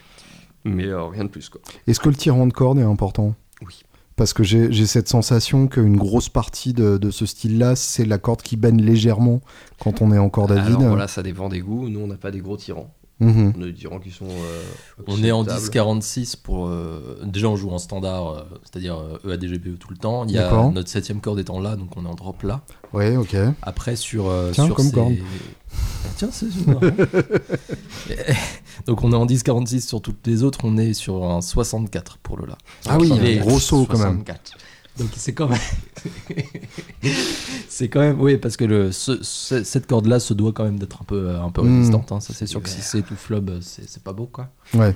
Mais 0.75 0.87
euh, 0.87 1.05
rien 1.07 1.25
de 1.25 1.29
plus 1.29 1.49
quoi. 1.49 1.61
Est-ce 1.87 2.01
que 2.01 2.09
le 2.09 2.15
tirant 2.17 2.47
de 2.47 2.53
corde 2.53 2.79
est 2.79 2.83
important? 2.83 3.35
Oui. 3.67 3.81
Parce 4.17 4.33
que 4.33 4.43
j'ai 4.43 4.87
cette 4.87 5.09
sensation 5.09 5.69
qu'une 5.69 5.97
grosse 5.97 6.29
partie 6.29 6.73
de, 6.73 6.99
de 6.99 7.11
ce 7.13 7.25
style-là, 7.25 7.77
c'est 7.77 8.05
la 8.05 8.19
corde 8.19 8.43
qui 8.43 8.57
baigne 8.57 8.83
légèrement 8.83 9.41
quand 9.81 10.03
on 10.03 10.11
est 10.13 10.19
en 10.19 10.29
corde 10.29 10.51
à 10.51 10.57
vide. 10.57 10.77
Alors 10.79 10.89
voilà, 10.89 11.07
ça 11.07 11.23
dépend 11.23 11.49
des 11.49 11.61
goûts. 11.61 11.89
Nous, 11.89 12.01
on 12.01 12.09
n'a 12.09 12.17
pas 12.17 12.33
des 12.33 12.41
gros 12.41 12.57
tirants. 12.57 12.93
Mhm. 13.21 13.53
On 13.57 13.63
a 13.63 13.67
des 13.67 13.75
tirants 13.75 13.99
qui 14.01 14.11
sont. 14.11 14.27
euh, 14.29 14.63
On 15.07 15.23
est 15.23 15.31
en 15.33 15.43
acceptables. 15.45 15.99
10-46 16.01 16.37
pour. 16.43 16.67
euh, 16.67 17.19
déjà, 17.27 17.49
on 17.49 17.55
joue 17.57 17.71
en 17.71 17.79
standard, 17.79 18.29
euh, 18.29 18.43
c'est-à-dire 18.65 18.97
euh, 19.25 19.35
EADGBE 19.35 19.79
tout 19.79 19.91
le 19.91 19.97
temps. 19.97 20.25
Il 20.25 20.33
y 20.33 20.39
a 20.39 20.71
notre 20.71 20.89
septième 20.89 21.21
corde 21.21 21.39
étant 21.41 21.61
là, 21.61 21.77
donc 21.77 21.97
on 21.97 22.05
est 22.05 22.09
en 22.09 22.15
drop 22.15 22.43
là. 22.43 22.63
Ouais, 22.93 23.17
ok. 23.17 23.37
Après, 23.63 23.95
sur. 23.97 24.29
euh, 24.29 24.51
Tiens, 24.53 24.67
sur 24.67 24.75
comme 24.77 24.87
ces- 24.87 24.93
corde. 24.93 25.15
Tiens, 26.17 26.31
c'est 26.33 26.67
marrant. 26.67 26.81
donc, 28.87 29.05
on 29.05 29.13
est 29.13 29.17
en 29.17 29.27
10-46 29.27 29.87
sur 29.87 30.03
toutes 30.03 30.27
les 30.27 30.43
autres, 30.43 30.61
on 30.65 30.77
est 30.77 30.95
sur 30.95 31.25
un 31.25 31.41
64 31.41 32.19
pour 32.19 32.37
le 32.39 32.47
là. 32.47 32.59
Ah 32.89 32.99
oui, 32.99 33.11
il 33.15 33.39
un 33.39 33.45
gros 33.45 33.59
saut 33.59 33.87
quand 33.89 33.99
même. 33.99 34.25
64. 34.99 35.09
Donc 35.09 35.11
c'est 35.17 35.33
quand 35.35 35.49
même, 35.49 35.59
c'est 37.69 37.89
quand 37.89 38.01
même, 38.01 38.21
oui, 38.21 38.37
parce 38.37 38.57
que 38.57 38.65
le, 38.65 38.93
ce- 38.93 39.23
ce- 39.23 39.63
cette 39.63 39.87
corde-là 39.87 40.21
se 40.21 40.35
doit 40.35 40.53
quand 40.53 40.65
même 40.65 40.79
d'être 40.79 41.01
un 41.03 41.05
peu, 41.05 41.31
un 41.37 41.51
peu 41.51 41.63
Mm. 41.63 41.77
résistante. 41.79 42.13
hein. 42.13 42.21
Ça 42.21 42.33
c'est 42.35 42.47
sûr 42.47 42.63
que 42.63 42.69
si 42.69 42.81
c'est 42.81 43.03
tout 43.03 43.15
flub, 43.17 43.51
c'est 43.61 43.89
c'est 43.89 44.03
pas 44.03 44.13
beau 44.13 44.27
quoi. 44.27 44.49
Ouais. 44.75 44.95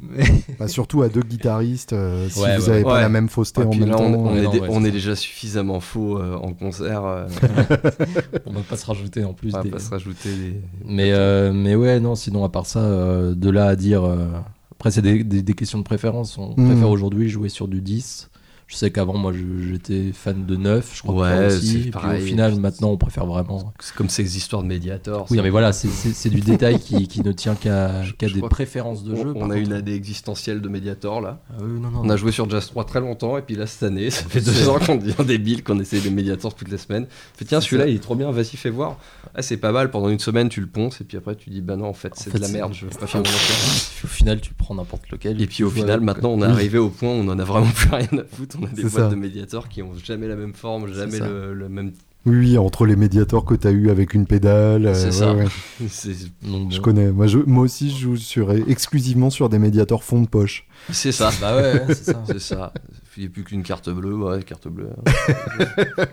Mais- 0.00 0.24
Bah, 0.58 0.68
surtout 0.68 1.02
à 1.02 1.08
deux 1.08 1.22
guitaristes, 1.22 1.92
euh, 1.92 2.28
si 2.28 2.40
Ouais, 2.40 2.56
vous 2.58 2.64
ouais, 2.64 2.68
n'avez 2.70 2.82
pas 2.84 2.94
ouais. 2.94 3.00
la 3.00 3.08
même 3.08 3.28
fausseté 3.28 3.62
Et 3.62 3.64
en 3.64 3.70
même 3.74 3.88
là, 3.88 3.96
temps. 3.96 4.04
on, 4.04 4.36
est, 4.36 4.42
non, 4.42 4.52
on 4.70 4.80
déjà 4.80 5.16
suffisamment 5.16 5.80
faux 5.80 6.18
euh, 6.18 6.36
en 6.36 6.52
concert. 6.52 7.04
euh, 7.04 7.26
on 8.46 8.52
va 8.52 8.60
pas 8.60 8.76
se 8.76 8.86
rajouter 8.86 9.24
en 9.24 9.32
plus. 9.32 9.50
on 9.54 9.58
va 9.58 9.62
des- 9.62 9.70
pas 9.70 9.78
se 9.80 9.90
rajouter 9.90 10.28
des. 10.30 10.60
Mais, 10.84 11.12
euh, 11.12 11.52
mais 11.52 11.74
ouais, 11.74 12.00
non, 12.00 12.14
sinon 12.14 12.44
à 12.44 12.48
part 12.48 12.66
ça, 12.66 12.80
euh, 12.80 13.34
de 13.34 13.50
là 13.50 13.66
à 13.66 13.76
dire. 13.76 14.04
euh, 14.04 14.26
Après, 14.72 14.90
c'est 14.90 15.02
des, 15.02 15.24
des- 15.24 15.42
des 15.42 15.54
questions 15.54 15.78
de 15.78 15.84
préférence. 15.84 16.36
On 16.38 16.54
Mhm. 16.56 16.66
préfère 16.66 16.90
aujourd'hui 16.90 17.28
jouer 17.28 17.48
sur 17.48 17.68
du 17.68 17.80
10. 17.80 18.28
Je 18.66 18.76
sais 18.76 18.90
qu'avant, 18.90 19.14
moi, 19.18 19.32
j'étais 19.70 20.10
fan 20.12 20.46
de 20.46 20.56
9. 20.56 20.90
Je 20.94 21.02
crois 21.02 21.14
que 21.14 21.20
Ouais, 21.20 21.48
toi 21.48 21.56
aussi. 21.56 21.76
Et 21.88 21.90
puis, 21.90 22.06
au 22.06 22.20
final, 22.26 22.54
maintenant, 22.58 22.88
on 22.90 22.96
préfère 22.96 23.26
vraiment. 23.26 23.72
C'est 23.78 23.94
comme 23.94 24.08
ces 24.08 24.36
histoires 24.38 24.62
de 24.62 24.68
Mediator. 24.68 25.26
Oui, 25.30 25.38
mais 25.42 25.50
voilà, 25.50 25.72
c'est- 25.72 26.28
du 26.30 26.40
détail 26.40 26.80
qui, 26.80 27.06
qui 27.06 27.20
ne 27.22 27.30
tient 27.32 27.54
qu'à 27.54 28.00
des 28.18 28.28
que 28.40 28.46
préférences 28.48 29.04
de 29.04 29.14
jeu. 29.14 29.32
on 29.36 29.50
a 29.50 29.54
contre. 29.54 29.56
une 29.56 29.72
AD 29.74 29.88
existentielle 29.90 30.60
de 30.62 30.68
Mediator 30.68 31.20
là. 31.20 31.40
Ah 31.50 31.56
oui, 31.62 31.78
non, 31.80 31.90
non, 31.90 32.00
On 32.04 32.08
a 32.10 32.16
joué 32.16 32.32
sur 32.32 32.48
Jazz 32.48 32.66
3 32.66 32.84
très 32.84 33.00
longtemps 33.00 33.36
et 33.38 33.42
puis 33.42 33.54
là 33.54 33.66
cette 33.66 33.82
année, 33.82 34.10
ça 34.10 34.24
fait 34.28 34.40
deux 34.40 34.68
ans 34.68 34.78
qu'on 34.78 34.96
devient 34.96 35.14
débile, 35.26 35.62
qu'on 35.62 35.78
essaye 35.78 36.00
des 36.00 36.10
Mediators 36.10 36.54
toutes 36.54 36.70
les 36.70 36.78
semaines. 36.78 37.06
Fait 37.36 37.44
tiens 37.44 37.60
celui-là 37.60 37.86
il 37.86 37.96
est 37.96 38.00
trop 38.00 38.14
bien, 38.16 38.30
vas-y 38.30 38.56
fais 38.56 38.70
voir. 38.70 38.98
Ah 39.34 39.42
c'est 39.42 39.56
pas 39.58 39.72
mal, 39.72 39.90
pendant 39.90 40.08
une 40.08 40.18
semaine 40.18 40.48
tu 40.48 40.60
le 40.60 40.66
ponces 40.66 41.00
et 41.00 41.04
puis 41.04 41.16
après 41.18 41.36
tu 41.36 41.50
dis 41.50 41.60
bah 41.60 41.76
non 41.76 41.86
en 41.86 41.92
fait 41.92 42.12
c'est 42.16 42.32
de 42.32 42.38
la 42.38 42.48
merde, 42.48 42.72
je 42.72 42.86
veux 42.86 42.90
pas 42.90 43.06
faire 43.06 43.20
mon. 43.20 43.26
Au 44.04 44.06
final, 44.06 44.40
tu 44.40 44.52
prends 44.54 44.74
n'importe 44.74 45.10
lequel. 45.10 45.40
Et 45.40 45.46
puis 45.46 45.64
au 45.64 45.70
final 45.70 46.00
maintenant 46.00 46.30
on 46.30 46.38
est 46.42 46.46
Oui. 46.46 46.52
arrivé 46.52 46.78
au 46.78 46.88
point 46.90 47.08
où 47.10 47.12
on 47.12 47.28
en 47.28 47.38
a 47.38 47.44
vraiment 47.44 47.66
plus 47.70 47.88
rien 47.90 48.08
à 48.18 48.24
foutre. 48.36 48.53
On 48.60 48.64
a 48.64 48.68
des 48.68 48.82
boîtes 48.82 48.94
ça. 48.94 49.08
de 49.08 49.14
Mediator 49.16 49.68
qui 49.68 49.82
ont 49.82 49.92
jamais 50.02 50.28
la 50.28 50.36
même 50.36 50.54
forme, 50.54 50.92
jamais 50.92 51.18
le, 51.18 51.54
le 51.54 51.68
même. 51.68 51.92
Oui, 52.26 52.36
oui, 52.38 52.58
entre 52.58 52.86
les 52.86 52.96
médiators 52.96 53.44
que 53.44 53.54
tu 53.54 53.66
as 53.66 53.70
eu 53.70 53.90
avec 53.90 54.14
une 54.14 54.24
pédale. 54.26 54.86
euh, 54.86 54.94
C'est 54.94 55.06
ouais, 55.06 55.12
ça. 55.12 55.34
ouais. 55.34 55.44
Je 55.80 56.26
bon. 56.48 56.68
connais. 56.80 57.12
Moi, 57.12 57.26
je, 57.26 57.38
moi 57.38 57.64
aussi, 57.64 57.90
je 57.90 57.98
joue 57.98 58.16
sur, 58.16 58.50
exclusivement 58.52 59.28
sur 59.28 59.50
des 59.50 59.58
médiators 59.58 60.02
fond 60.04 60.22
de 60.22 60.26
poche. 60.28 60.66
c'est 60.90 61.12
ça. 61.12 61.30
Bah 61.40 61.54
ouais, 61.56 61.74
ouais, 61.74 61.84
c'est 61.88 62.04
ça. 62.04 62.22
C'est 62.26 62.40
ça. 62.40 62.72
Il 63.16 63.20
n'y 63.22 63.26
a 63.26 63.30
plus 63.30 63.44
qu'une 63.44 63.62
carte 63.62 63.88
bleue, 63.90 64.14
ouais, 64.16 64.42
carte 64.42 64.66
bleue. 64.68 64.88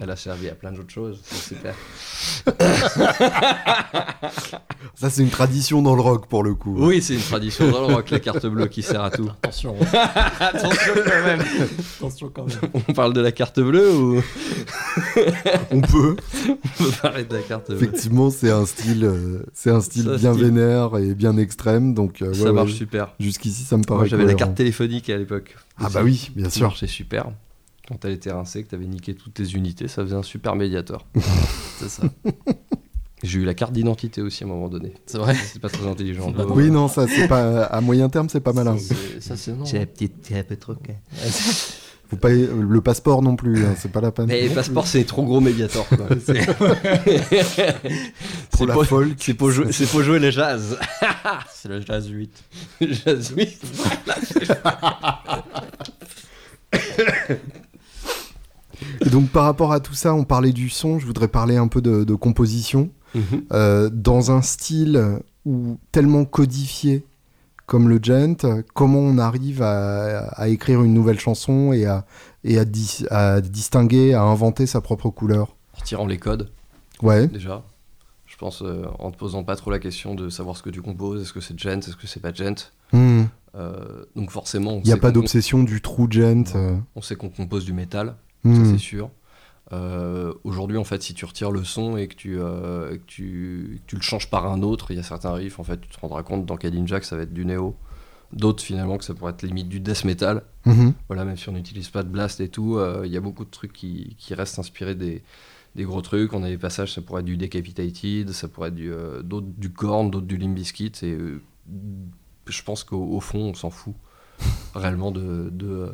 Elle 0.00 0.10
a 0.10 0.16
servi 0.16 0.48
à 0.50 0.54
plein 0.54 0.70
d'autres 0.72 0.92
choses, 0.92 1.20
c'est 1.24 1.54
super. 1.54 1.74
Ça, 4.96 5.10
c'est 5.10 5.22
une 5.22 5.30
tradition 5.30 5.82
dans 5.82 5.94
le 5.94 6.00
rock 6.02 6.26
pour 6.28 6.42
le 6.42 6.54
coup. 6.54 6.76
Oui, 6.78 7.02
c'est 7.02 7.14
une 7.14 7.20
tradition 7.20 7.70
dans 7.70 7.86
le 7.88 7.94
rock, 7.94 8.10
la 8.10 8.20
carte 8.20 8.46
bleue 8.46 8.66
qui 8.66 8.82
sert 8.82 9.02
à 9.02 9.10
tout. 9.10 9.28
Attention, 9.42 9.76
Attention 10.40 10.92
quand 10.94 11.24
même. 11.24 11.40
attention 11.98 12.30
quand 12.32 12.46
même. 12.46 12.58
On 12.88 12.92
parle 12.92 13.12
de 13.12 13.20
la 13.20 13.32
carte 13.32 13.60
bleue 13.60 13.92
ou? 13.96 14.22
On 15.70 15.80
peut. 15.80 16.16
on 16.48 16.56
peut 16.84 16.90
parler 17.02 17.24
de 17.24 17.34
la 17.34 17.42
carte 17.42 17.68
bleue 17.68 17.76
Effectivement, 17.76 18.30
c'est 18.30 18.50
un 18.50 18.66
style, 18.66 19.04
euh, 19.04 19.42
c'est 19.52 19.70
un 19.70 19.80
style 19.80 20.04
Ça, 20.04 20.16
bien 20.16 20.32
style. 20.34 20.44
vénère 20.44 20.96
et 20.98 21.14
bien 21.14 21.36
extrême. 21.38 21.94
Donc, 21.94 22.22
euh, 22.22 22.32
Ça 22.34 22.44
ouais, 22.44 22.52
marche 22.52 22.70
ouais, 22.72 22.76
super. 22.76 23.14
jusqu'ici, 23.18 23.62
ça 23.64 23.76
me 23.76 23.82
paraît. 23.84 24.00
Moi, 24.00 24.06
j'avais 24.08 24.26
la 24.26 24.34
carte 24.34 24.54
téléphonique 24.54 25.08
à 25.10 25.16
l'époque. 25.16 25.56
Ah 25.78 25.88
bah 25.90 26.02
oui, 26.02 26.30
bien 26.36 26.44
Ça 26.50 26.56
sûr. 26.56 26.66
marchait 26.68 26.86
super. 26.86 27.26
Quand 27.88 28.02
elle 28.04 28.12
était 28.12 28.32
rincée, 28.32 28.62
que 28.64 28.70
t'avais 28.70 28.86
niqué 28.86 29.14
toutes 29.14 29.34
tes 29.34 29.50
unités, 29.52 29.88
ça 29.88 30.02
faisait 30.02 30.16
un 30.16 30.22
super 30.22 30.56
médiator. 30.56 31.06
C'est 31.78 31.88
ça. 31.88 32.02
J'ai 33.22 33.40
eu 33.40 33.44
la 33.44 33.54
carte 33.54 33.72
d'identité 33.72 34.20
aussi 34.22 34.44
à 34.44 34.46
un 34.46 34.50
moment 34.50 34.68
donné. 34.68 34.92
C'est 35.06 35.18
vrai. 35.18 35.34
C'est 35.34 35.58
pas 35.60 35.68
très 35.70 35.86
intelligent. 35.86 36.26
C'est 36.28 36.34
pas. 36.36 36.46
Oui, 36.46 36.70
non, 36.70 36.88
ça, 36.88 37.06
c'est 37.08 37.26
pas. 37.26 37.64
À 37.64 37.80
moyen 37.80 38.08
terme, 38.10 38.28
c'est 38.28 38.40
pas 38.40 38.52
malin. 38.52 38.76
C'est- 38.78 39.20
Ça, 39.20 39.36
c'est 39.36 39.52
non. 39.52 39.64
C'est 39.64 39.78
la 39.78 39.86
petite, 39.86 40.14
c'est 40.22 40.38
un 40.38 40.42
peu 40.44 40.56
trop. 40.56 40.74
Quoi. 42.08 42.10
Faut 42.10 42.16
pas... 42.16 42.30
Le 42.30 42.80
passeport 42.80 43.22
non 43.22 43.36
plus, 43.36 43.64
hein, 43.64 43.74
c'est 43.78 43.90
pas 43.90 44.00
la 44.00 44.12
peine. 44.12 44.26
Mais 44.26 44.48
le 44.48 44.54
passeport, 44.54 44.86
c'est 44.86 45.04
trop 45.04 45.24
gros 45.24 45.40
Mediator. 45.40 45.86
C'est 46.24 46.46
Pour 48.50 48.66
la 48.66 48.74
folk. 48.84 49.14
c'est 49.18 49.34
pour 49.34 49.50
jouer, 49.50 49.72
c'est 49.72 49.86
pour 49.86 50.02
jouer 50.02 50.18
le 50.18 50.30
jazz. 50.30 50.78
C'est 51.54 51.68
le 51.68 51.80
jazz 51.80 52.08
8. 52.08 52.44
jazz, 52.80 53.34
oui. 53.36 53.48
Et 59.04 59.10
donc, 59.10 59.30
par 59.30 59.44
rapport 59.44 59.72
à 59.72 59.80
tout 59.80 59.94
ça, 59.94 60.14
on 60.14 60.24
parlait 60.24 60.52
du 60.52 60.68
son, 60.68 60.98
je 60.98 61.06
voudrais 61.06 61.28
parler 61.28 61.56
un 61.56 61.68
peu 61.68 61.80
de, 61.80 62.04
de 62.04 62.14
composition. 62.14 62.90
Euh, 63.52 63.90
dans 63.92 64.32
un 64.32 64.42
style 64.42 65.20
où 65.44 65.78
tellement 65.92 66.24
codifié 66.24 67.04
comme 67.66 67.88
le 67.88 67.98
gent, 68.02 68.36
comment 68.74 68.98
on 68.98 69.18
arrive 69.18 69.62
à, 69.62 70.26
à 70.28 70.48
écrire 70.48 70.82
une 70.82 70.92
nouvelle 70.94 71.18
chanson 71.18 71.72
et 71.72 71.86
à, 71.86 72.04
et 72.44 72.58
à, 72.58 72.64
dis- 72.64 73.06
à 73.10 73.40
distinguer, 73.40 74.14
à 74.14 74.22
inventer 74.22 74.66
sa 74.66 74.80
propre 74.80 75.10
couleur 75.10 75.56
En 75.78 75.82
tirant 75.82 76.06
les 76.06 76.18
codes, 76.18 76.50
Ouais. 77.02 77.26
déjà. 77.26 77.62
Je 78.26 78.36
pense 78.36 78.62
euh, 78.62 78.84
en 78.98 79.10
te 79.12 79.16
posant 79.16 79.44
pas 79.44 79.54
trop 79.56 79.70
la 79.70 79.78
question 79.78 80.14
de 80.14 80.28
savoir 80.28 80.56
ce 80.56 80.62
que 80.62 80.70
tu 80.70 80.82
composes, 80.82 81.22
est-ce 81.22 81.32
que 81.32 81.40
c'est 81.40 81.56
gent, 81.58 81.78
est-ce 81.78 81.96
que 81.96 82.06
c'est 82.08 82.20
pas 82.20 82.32
gent. 82.34 82.72
Hmm. 82.92 83.24
Euh, 83.54 84.04
donc 84.16 84.30
forcément, 84.30 84.80
Il 84.82 84.86
n'y 84.86 84.92
a 84.92 84.96
pas 84.96 85.12
d'obsession 85.12 85.62
du 85.62 85.80
true 85.80 86.08
gent. 86.10 86.44
euh. 86.56 86.76
On 86.96 87.02
sait 87.02 87.14
qu'on 87.14 87.28
compose 87.28 87.64
du 87.64 87.72
métal, 87.72 88.16
Hmm. 88.42 88.56
ça 88.56 88.70
c'est 88.72 88.78
sûr. 88.78 89.08
Euh, 89.74 90.32
Aujourd'hui, 90.44 90.76
en 90.76 90.84
fait, 90.84 91.02
si 91.02 91.14
tu 91.14 91.24
retires 91.24 91.50
le 91.50 91.64
son 91.64 91.96
et 91.96 92.08
que 92.08 92.14
tu, 92.14 92.38
euh, 92.38 92.96
que 92.96 93.02
tu, 93.06 93.80
que 93.82 93.90
tu 93.90 93.96
le 93.96 94.02
changes 94.02 94.30
par 94.30 94.46
un 94.50 94.62
autre, 94.62 94.90
il 94.90 94.96
y 94.96 95.00
a 95.00 95.02
certains 95.02 95.32
riffs, 95.32 95.58
en 95.58 95.64
fait, 95.64 95.80
tu 95.80 95.88
te 95.88 96.00
rendras 96.00 96.22
compte 96.22 96.46
dans 96.46 96.56
que 96.56 97.04
ça 97.04 97.16
va 97.16 97.22
être 97.22 97.34
du 97.34 97.44
néo. 97.44 97.76
D'autres, 98.32 98.62
finalement, 98.64 98.98
que 98.98 99.04
ça 99.04 99.14
pourrait 99.14 99.32
être 99.32 99.42
limite 99.42 99.68
du 99.68 99.80
death 99.80 100.04
metal. 100.04 100.42
Mhm. 100.66 100.94
Voilà, 101.08 101.24
même 101.24 101.36
si 101.36 101.48
on 101.48 101.52
n'utilise 101.52 101.88
pas 101.88 102.02
de 102.02 102.08
blast 102.08 102.40
et 102.40 102.48
tout, 102.48 102.76
euh, 102.76 103.02
il 103.04 103.12
y 103.12 103.16
a 103.16 103.20
beaucoup 103.20 103.44
de 103.44 103.50
trucs 103.50 103.72
qui, 103.72 104.16
qui 104.18 104.34
restent 104.34 104.58
inspirés 104.58 104.94
des, 104.94 105.22
des 105.76 105.84
gros 105.84 106.00
trucs. 106.02 106.32
On 106.32 106.42
a 106.42 106.48
des 106.48 106.58
passages, 106.58 106.92
ça 106.92 107.00
pourrait 107.00 107.20
être 107.20 107.26
du 107.26 107.36
Decapitated, 107.36 108.30
ça 108.32 108.48
pourrait 108.48 108.68
être 108.68 108.74
du, 108.74 108.92
euh, 108.92 109.22
d'autres 109.22 109.46
du 109.56 109.70
Korn, 109.70 110.10
d'autres 110.10 110.26
du 110.26 110.36
Limp 110.36 110.54
Bizkit. 110.54 110.92
Et 111.02 111.12
euh, 111.12 111.40
je 112.46 112.62
pense 112.62 112.82
qu'au 112.84 113.04
au 113.04 113.20
fond, 113.20 113.50
on 113.50 113.54
s'en 113.54 113.70
fout 113.70 113.94
réellement 114.74 115.10
de. 115.10 115.50
de, 115.52 115.92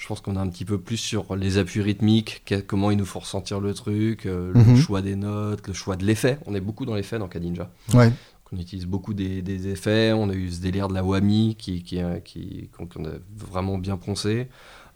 je 0.00 0.06
pense 0.06 0.20
qu'on 0.22 0.34
est 0.36 0.38
un 0.38 0.48
petit 0.48 0.64
peu 0.64 0.78
plus 0.78 0.96
sur 0.96 1.36
les 1.36 1.58
appuis 1.58 1.82
rythmiques, 1.82 2.42
que- 2.46 2.60
comment 2.60 2.90
il 2.90 2.96
nous 2.96 3.04
faut 3.04 3.18
ressentir 3.18 3.60
le 3.60 3.74
truc, 3.74 4.24
euh, 4.24 4.52
Mhm. 4.54 4.74
le 4.74 4.76
choix 4.80 5.02
des 5.02 5.14
notes, 5.14 5.66
le 5.68 5.74
choix 5.74 5.96
de 5.96 6.04
l'effet. 6.06 6.38
On 6.46 6.54
est 6.54 6.60
beaucoup 6.60 6.86
dans 6.86 6.94
l'effet 6.94 7.18
dans 7.18 7.28
Kadinja. 7.28 7.70
Ouais. 7.94 8.10
On 8.52 8.56
utilise 8.58 8.86
beaucoup 8.86 9.12
des, 9.14 9.42
des 9.42 9.68
effets. 9.68 10.12
On 10.12 10.28
a 10.30 10.34
eu 10.34 10.50
ce 10.50 10.60
délire 10.60 10.88
de 10.88 10.94
la 10.94 11.04
whammy 11.04 11.54
qui, 11.56 11.82
qui, 11.82 12.00
qui, 12.24 12.68
qu'on 12.72 13.04
a 13.04 13.10
vraiment 13.36 13.76
bien 13.78 13.96
poncé. 13.98 14.48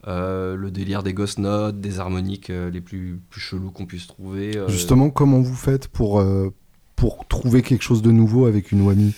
Euh, 0.09 0.57
le 0.57 0.71
délire 0.71 1.03
des 1.03 1.15
ghost 1.15 1.39
notes, 1.39 1.81
des 1.81 1.99
harmoniques 2.01 2.51
euh, 2.51 2.69
les 2.71 2.81
plus, 2.81 3.21
plus 3.31 3.41
chelous 3.41 3.71
qu'on 3.71 3.87
puisse 3.87 4.07
trouver. 4.07 4.57
euh, 4.57 4.69
Justement, 4.69 5.09
comment 5.11 5.41
vous 5.41 5.55
faites 5.55 5.87
pour, 5.89 6.19
euh, 6.21 6.53
pour 6.97 7.27
trouver 7.29 7.63
quelque 7.63 7.83
chose 7.83 8.03
de 8.03 8.11
nouveau 8.11 8.47
avec 8.47 8.73
une 8.73 8.83
whammy 8.83 9.15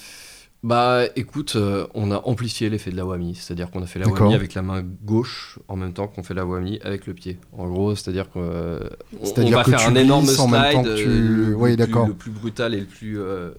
Bah 0.62 1.02
écoute, 1.14 1.54
euh, 1.54 1.86
on 1.94 2.11
a 2.11 2.18
amplifié 2.24 2.68
l'effet 2.70 2.90
de 2.90 2.96
la 2.96 3.07
whammy. 3.07 3.34
C'est-à-dire 3.36 3.70
qu'on 3.70 3.82
a 3.82 3.86
fait 3.86 3.98
la 4.00 4.09
whammy 4.09 4.34
avec 4.34 4.54
la 4.54 4.62
main 4.62 4.82
gauche 5.04 5.59
en 5.68 5.76
même 5.76 5.92
temps 5.92 6.09
qu'on 6.09 6.22
fait 6.24 6.34
la 6.34 6.44
whammy 6.44 6.80
avec 6.82 7.07
le 7.07 7.14
pied. 7.14 7.38
En 7.52 7.68
gros, 7.68 7.94
c'est-à-dire 7.94 8.28
qu'on 8.30 8.40
euh, 8.42 8.80
va 9.22 9.62
que 9.62 9.70
faire 9.70 9.86
un 9.86 9.94
énorme 9.94 10.26
slide, 10.26 10.82
que 10.82 10.96
tu- 10.96 11.09
euh, 11.09 11.46
le, 11.50 11.54
Oui, 11.54 11.76
plus- 11.76 11.86
le 12.07 12.14
plus 12.14 12.30
brutal 12.32 12.74
et 12.74 12.80
le 12.80 12.86
plus 12.86 13.20
euh, 13.20 13.50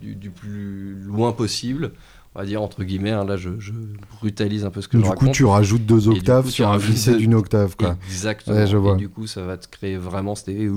du, 0.00 0.14
du 0.14 0.30
plus 0.30 0.94
loin 1.02 1.32
possible. 1.32 1.92
On 2.34 2.38
va 2.38 2.46
dire 2.46 2.62
entre 2.62 2.84
guillemets. 2.84 3.10
hein, 3.10 3.24
là, 3.24 3.36
je, 3.36 3.50
je 3.58 3.72
brutalise 4.18 4.64
un 4.64 4.70
peu 4.70 4.80
ce 4.80 4.88
que 4.88 4.96
Du 4.96 5.02
je 5.02 5.08
coup, 5.08 5.18
raconte. 5.18 5.34
tu 5.34 5.44
rajoutes 5.44 5.84
deux 5.84 6.00
du 6.00 6.08
octaves 6.10 6.44
coup, 6.44 6.50
sur 6.50 6.70
un 6.70 6.78
glissé 6.78 7.16
d'une 7.16 7.34
octave, 7.34 7.76
quoi. 7.76 7.96
Exactement. 8.06 8.56
Ouais, 8.56 8.66
je 8.68 8.76
vois. 8.76 8.94
Et 8.94 8.98
du 8.98 9.08
coup, 9.08 9.26
ça 9.26 9.42
va 9.44 9.56
te 9.58 9.66
créer 9.68 9.96
vraiment 9.98 10.34
cet 10.36 10.48
effet 10.50 10.68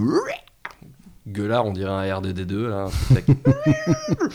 gueulard, 1.28 1.66
on 1.66 1.72
dirait 1.72 1.90
un 1.92 2.20
RDD2 2.20 2.68
là, 2.68 2.86
un 2.86 2.90
truc 3.16 3.26
là, 3.46 3.54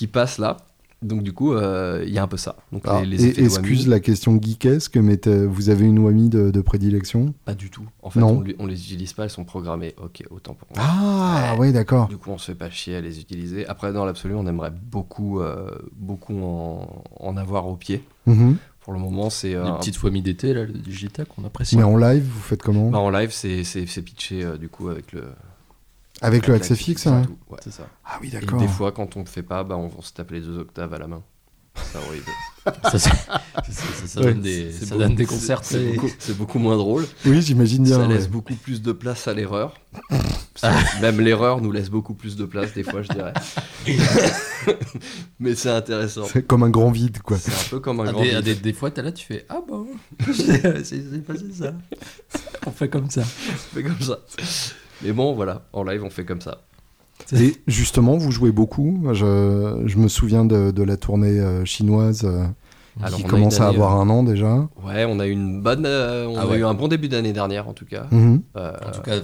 qui 0.00 0.06
passe 0.06 0.38
là. 0.38 0.56
Donc 1.02 1.22
du 1.22 1.32
coup, 1.34 1.52
euh, 1.52 2.02
il 2.06 2.12
y 2.12 2.18
a 2.18 2.22
un 2.22 2.26
peu 2.26 2.36
ça. 2.38 2.56
Donc 2.72 2.84
les, 3.02 3.06
les 3.06 3.24
et- 3.26 3.44
excuse 3.44 3.86
la 3.86 4.00
question 4.00 4.38
geekesque, 4.40 4.96
mais 4.96 5.18
vous 5.26 5.68
avez 5.68 5.84
une 5.86 5.98
whammy 5.98 6.28
de, 6.30 6.50
de 6.50 6.60
prédilection? 6.62 7.34
Pas 7.44 7.52
du 7.54 7.68
tout. 7.70 7.84
En 8.02 8.08
fait, 8.10 8.20
Non. 8.20 8.38
on, 8.38 8.40
les- 8.40 8.56
on 8.58 8.66
les 8.66 8.74
utilise 8.82 9.12
pas, 9.12 9.24
elles 9.24 9.30
sont 9.30 9.44
programmées. 9.44 9.94
Ok, 10.02 10.22
autant 10.30 10.54
pour 10.54 10.68
moi. 10.74 10.82
Ah, 10.86 11.52
Ouais. 11.54 11.58
ouais, 11.60 11.72
d'accord. 11.72 12.08
Du 12.08 12.16
coup, 12.16 12.30
on 12.30 12.38
se 12.38 12.46
fait 12.52 12.54
pas 12.54 12.70
chier 12.70 12.96
à 12.96 13.00
les 13.02 13.18
utiliser. 13.20 13.66
Après, 13.66 13.92
dans 13.92 14.04
l'absolu, 14.06 14.34
on 14.34 14.46
aimerait 14.46 14.72
beaucoup, 14.90 15.40
euh, 15.40 15.70
beaucoup 15.96 16.38
en, 16.42 17.02
en 17.18 17.36
avoir 17.36 17.66
au 17.68 17.76
pied. 17.76 18.02
Mhm. 18.26 18.56
Pour 18.80 18.94
le 18.94 18.98
moment, 18.98 19.28
c'est 19.28 19.54
euh, 19.54 19.62
Une 19.64 19.72
un- 19.72 19.76
petite 19.76 19.96
famille 19.96 20.22
d'été, 20.22 20.54
là, 20.54 20.64
le 20.64 20.72
Digita 20.72 21.24
qu'on 21.26 21.44
apprécie. 21.44 21.76
Mais 21.76 21.82
en 21.82 21.96
live, 21.98 22.24
vous 22.24 22.40
faites 22.40 22.62
comment? 22.62 22.88
Bah, 22.90 22.98
en 22.98 23.10
live, 23.10 23.30
c'est 23.32 23.64
c'est- 23.64 23.86
c'est 23.86 24.02
pitché 24.02 24.42
euh, 24.44 24.56
du 24.56 24.68
coup 24.68 24.88
avec 24.88 25.12
le 25.12 25.24
Avec 26.22 26.46
le 26.46 26.54
avec 26.54 26.62
accès 26.62 26.74
fixe, 26.76 27.06
et 27.06 27.10
ouais. 27.10 27.16
ouais. 27.50 27.58
C'est 27.64 27.72
ça. 27.72 27.86
Ah 28.04 28.18
oui, 28.20 28.28
Et 28.28 28.30
d'accord. 28.32 28.60
des 28.60 28.68
fois, 28.68 28.92
quand 28.92 29.16
on 29.16 29.20
ne 29.20 29.26
fait 29.26 29.42
pas, 29.42 29.64
bah, 29.64 29.76
on, 29.76 29.90
on 29.96 30.02
se 30.02 30.12
tape 30.12 30.30
les 30.32 30.40
deux 30.40 30.58
octaves 30.58 30.92
à 30.94 30.98
la 30.98 31.06
main. 31.06 31.22
C'est 31.74 31.98
horrible. 31.98 32.26
ça, 32.90 32.98
ça- 32.98 33.10
ça- 34.06 34.20
Ouais. 34.20 34.26
donne 34.34 34.42
des, 34.42 34.70
C'est 34.72 34.80
ça 34.80 34.86
beaucoup- 34.86 34.98
donne 34.98 35.14
des 35.14 35.24
concerts. 35.24 35.60
C'est 35.64 36.36
beaucoup, 36.36 36.58
moins 36.58 36.76
drôle. 36.76 37.06
Oui, 37.24 37.40
j'imagine 37.40 37.84
bien. 37.84 37.96
ça 37.96 38.06
laisse 38.06 38.24
ouais. 38.24 38.28
beaucoup 38.28 38.54
plus 38.54 38.82
de 38.82 38.92
place 38.92 39.28
à 39.28 39.34
l'erreur. 39.34 39.74
C'est- 40.56 40.68
Même 41.00 41.20
l'erreur 41.20 41.60
nous 41.62 41.72
laisse 41.72 41.88
beaucoup 41.88 42.12
plus 42.14 42.36
de 42.36 42.44
place, 42.44 42.74
des 42.74 42.82
fois, 42.82 43.02
je 43.02 43.08
dirais. 43.08 43.32
Mais 45.38 45.54
c'est 45.54 45.70
intéressant. 45.70 46.24
C'est 46.30 46.46
comme 46.46 46.64
un 46.64 46.70
grand 46.70 46.90
vide, 46.90 47.22
quoi. 47.22 47.38
C'est 47.38 47.52
un 47.52 47.70
peu 47.70 47.80
comme 47.80 48.00
un 48.00 48.08
Ah, 48.08 48.12
grand 48.12 48.22
des, 48.22 48.30
ah, 48.34 48.40
vide. 48.40 48.44
des, 48.44 48.54
des 48.56 48.72
fois, 48.74 48.90
t'es 48.90 49.02
là, 49.02 49.12
tu 49.12 49.24
fais 49.24 49.46
Ah 49.48 49.60
bon, 49.66 49.86
c'est 50.34 50.84
c'est 50.84 51.24
passé 51.24 51.44
ça. 51.56 51.72
On 52.66 52.70
fait 52.72 52.88
comme 52.88 53.08
ça. 53.10 53.22
On 53.22 53.74
fait 53.76 53.82
comme 53.82 54.00
ça. 54.00 54.18
Mais 55.02 55.12
bon, 55.12 55.34
voilà, 55.34 55.66
en 55.72 55.82
live, 55.84 56.02
on 56.04 56.10
fait 56.10 56.24
comme 56.24 56.40
ça. 56.40 56.62
Et 57.32 57.56
justement, 57.66 58.16
vous 58.16 58.30
jouez 58.32 58.50
beaucoup. 58.52 59.02
Je, 59.12 59.82
je 59.86 59.98
me 59.98 60.08
souviens 60.08 60.44
de, 60.44 60.70
de 60.70 60.82
la 60.82 60.96
tournée 60.96 61.38
euh, 61.38 61.64
chinoise 61.66 62.22
euh, 62.24 62.46
Alors, 63.02 63.18
qui 63.18 63.24
commence 63.24 63.60
à 63.60 63.68
avoir 63.68 63.96
euh, 63.96 64.00
un 64.02 64.08
an 64.08 64.22
déjà. 64.22 64.68
Ouais, 64.82 65.04
on 65.04 65.20
a 65.20 65.26
eu 65.26 65.30
une 65.32 65.60
bonne, 65.62 65.84
euh, 65.86 66.26
on 66.26 66.36
Ah 66.38 66.42
a 66.42 66.46
ouais. 66.46 66.58
eu 66.58 66.64
un 66.64 66.74
bon 66.74 66.88
début 66.88 67.08
d'année 67.08 67.32
dernière, 67.34 67.68
en 67.68 67.74
tout 67.74 67.84
cas. 67.84 68.06
Mhm. 68.10 68.42
Euh, 68.56 68.72
En 68.86 68.90
tout 68.90 69.02
cas, 69.02 69.18
f- 69.18 69.22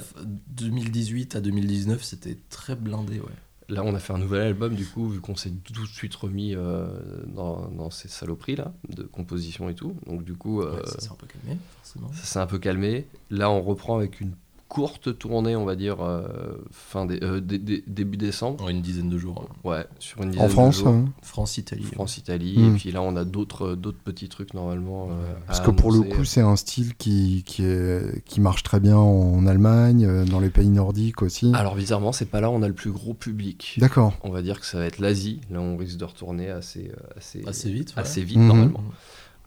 2018 0.51 1.37
à 1.37 1.41
2019, 1.41 2.03
c'était 2.05 2.37
très 2.51 2.75
blindé, 2.77 3.19
ouais. 3.19 3.27
Là, 3.69 3.83
on 3.85 3.95
a 3.97 3.99
fait 3.99 4.13
un 4.13 4.19
nouvel 4.19 4.43
album, 4.43 4.75
du 4.75 4.87
coup, 4.87 5.09
vu 5.09 5.21
qu'on 5.21 5.35
s'est 5.35 5.51
tout 5.65 5.73
de 5.83 5.89
suite 5.89 6.15
remis 6.15 6.55
euh, 6.55 6.87
dans, 7.35 7.69
dans 7.77 7.91
ces 7.91 8.07
saloperies 8.07 8.55
là, 8.55 8.73
de 8.95 9.03
composition 9.03 9.69
et 9.69 9.75
tout. 9.75 9.95
Donc, 10.07 10.23
du 10.23 10.35
coup, 10.35 10.61
euh, 10.63 10.77
Ouais, 10.77 10.83
ça 10.87 11.01
s'est 11.01 11.11
un 11.11 11.17
peu 11.19 11.27
calmé, 11.27 11.59
forcément. 11.83 12.13
ça 12.13 12.25
s'est 12.25 12.39
un 12.39 12.47
peu 12.47 12.59
calmé. 12.59 13.07
Là, 13.31 13.51
on 13.51 13.61
reprend 13.63 13.97
avec 13.97 14.21
une 14.21 14.33
courte 14.69 15.17
tournée, 15.19 15.55
on 15.57 15.65
va 15.65 15.77
dire, 15.77 16.01
euh, 16.01 16.27
fin 16.73 17.07
des- 17.07 17.23
euh, 17.23 17.41
dé- 17.41 17.59
dé- 17.59 17.85
début 17.87 18.17
décembre. 18.17 18.65
En 18.65 18.69
une 18.69 18.83
dizaine 18.83 19.09
de 19.09 19.17
jours. 19.19 19.47
hein. 19.49 19.55
Ouais, 19.65 19.87
sur 20.01 20.23
une 20.23 20.31
dizaine 20.31 20.47
En 20.47 20.49
France 20.49 20.79
de 20.79 20.85
jours. 20.85 20.89
hein. 20.93 21.05
France-Italie. 21.23 21.85
France-Italie. 21.85 22.59
Mm. 22.59 22.75
Et 22.75 22.79
puis 22.79 22.91
là, 22.93 23.01
on 23.03 23.15
a 23.17 23.25
d'autres 23.25 23.75
d'autres 23.75 23.99
petits 24.03 24.29
trucs 24.29 24.55
normalement. 24.55 25.09
euh, 25.11 25.33
Parce 25.47 25.61
que 25.61 25.71
pour 25.71 25.93
le 25.93 26.01
coup, 26.03 26.25
c'est 26.25 26.41
un 26.41 26.57
style 26.57 26.95
qui, 26.97 27.43
qui, 27.47 27.65
est, 27.65 28.23
qui 28.25 28.41
marche 28.41 28.63
très 28.65 28.81
bien 28.81 28.97
en 28.97 29.47
Allemagne, 29.47 30.05
euh, 30.05 30.25
dans 30.25 30.41
les 30.41 30.51
pays 30.51 30.69
nordiques 30.69 31.23
aussi. 31.23 31.53
Alors, 31.55 31.75
bizarrement, 31.77 32.13
c'est 32.13 32.27
pas 32.31 32.41
là 32.41 32.51
où 32.51 32.55
on 32.55 32.63
a 32.63 32.69
le 32.69 32.75
plus 32.75 32.91
gros 32.93 33.15
public. 33.15 33.77
D'accord. 33.79 34.15
On 34.25 34.31
va 34.31 34.43
dire 34.43 34.59
que 34.61 34.67
ça 34.67 34.79
va 34.79 34.87
être 34.87 34.99
l'Asie. 34.99 35.41
Là, 35.51 35.61
on 35.61 35.77
risque 35.77 35.97
de 35.97 36.05
retourner 36.05 36.51
assez, 36.51 36.91
euh, 36.93 37.07
assez, 37.17 37.43
Assez 37.47 37.71
vite. 37.71 37.95
ouais. 37.97 38.03
assez 38.03 38.23
vite, 38.23 38.39
Mhm. 38.39 38.47
normalement. 38.49 38.83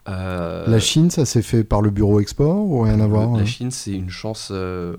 Euh, 0.10 0.68
La 0.68 0.80
Chine, 0.80 1.10
ça 1.12 1.26
s'est 1.26 1.41
fait 1.41 1.64
par 1.64 1.82
le 1.82 1.89
bureau 1.91 2.20
export 2.20 2.66
ou 2.66 2.82
rien 2.82 2.99
à 2.99 3.07
voir 3.07 3.32
La 3.36 3.41
hein 3.41 3.45
Chine, 3.45 3.72
c'est 3.72 3.91
une 3.93 4.10
chance 4.10 4.49
euh, 4.51 4.97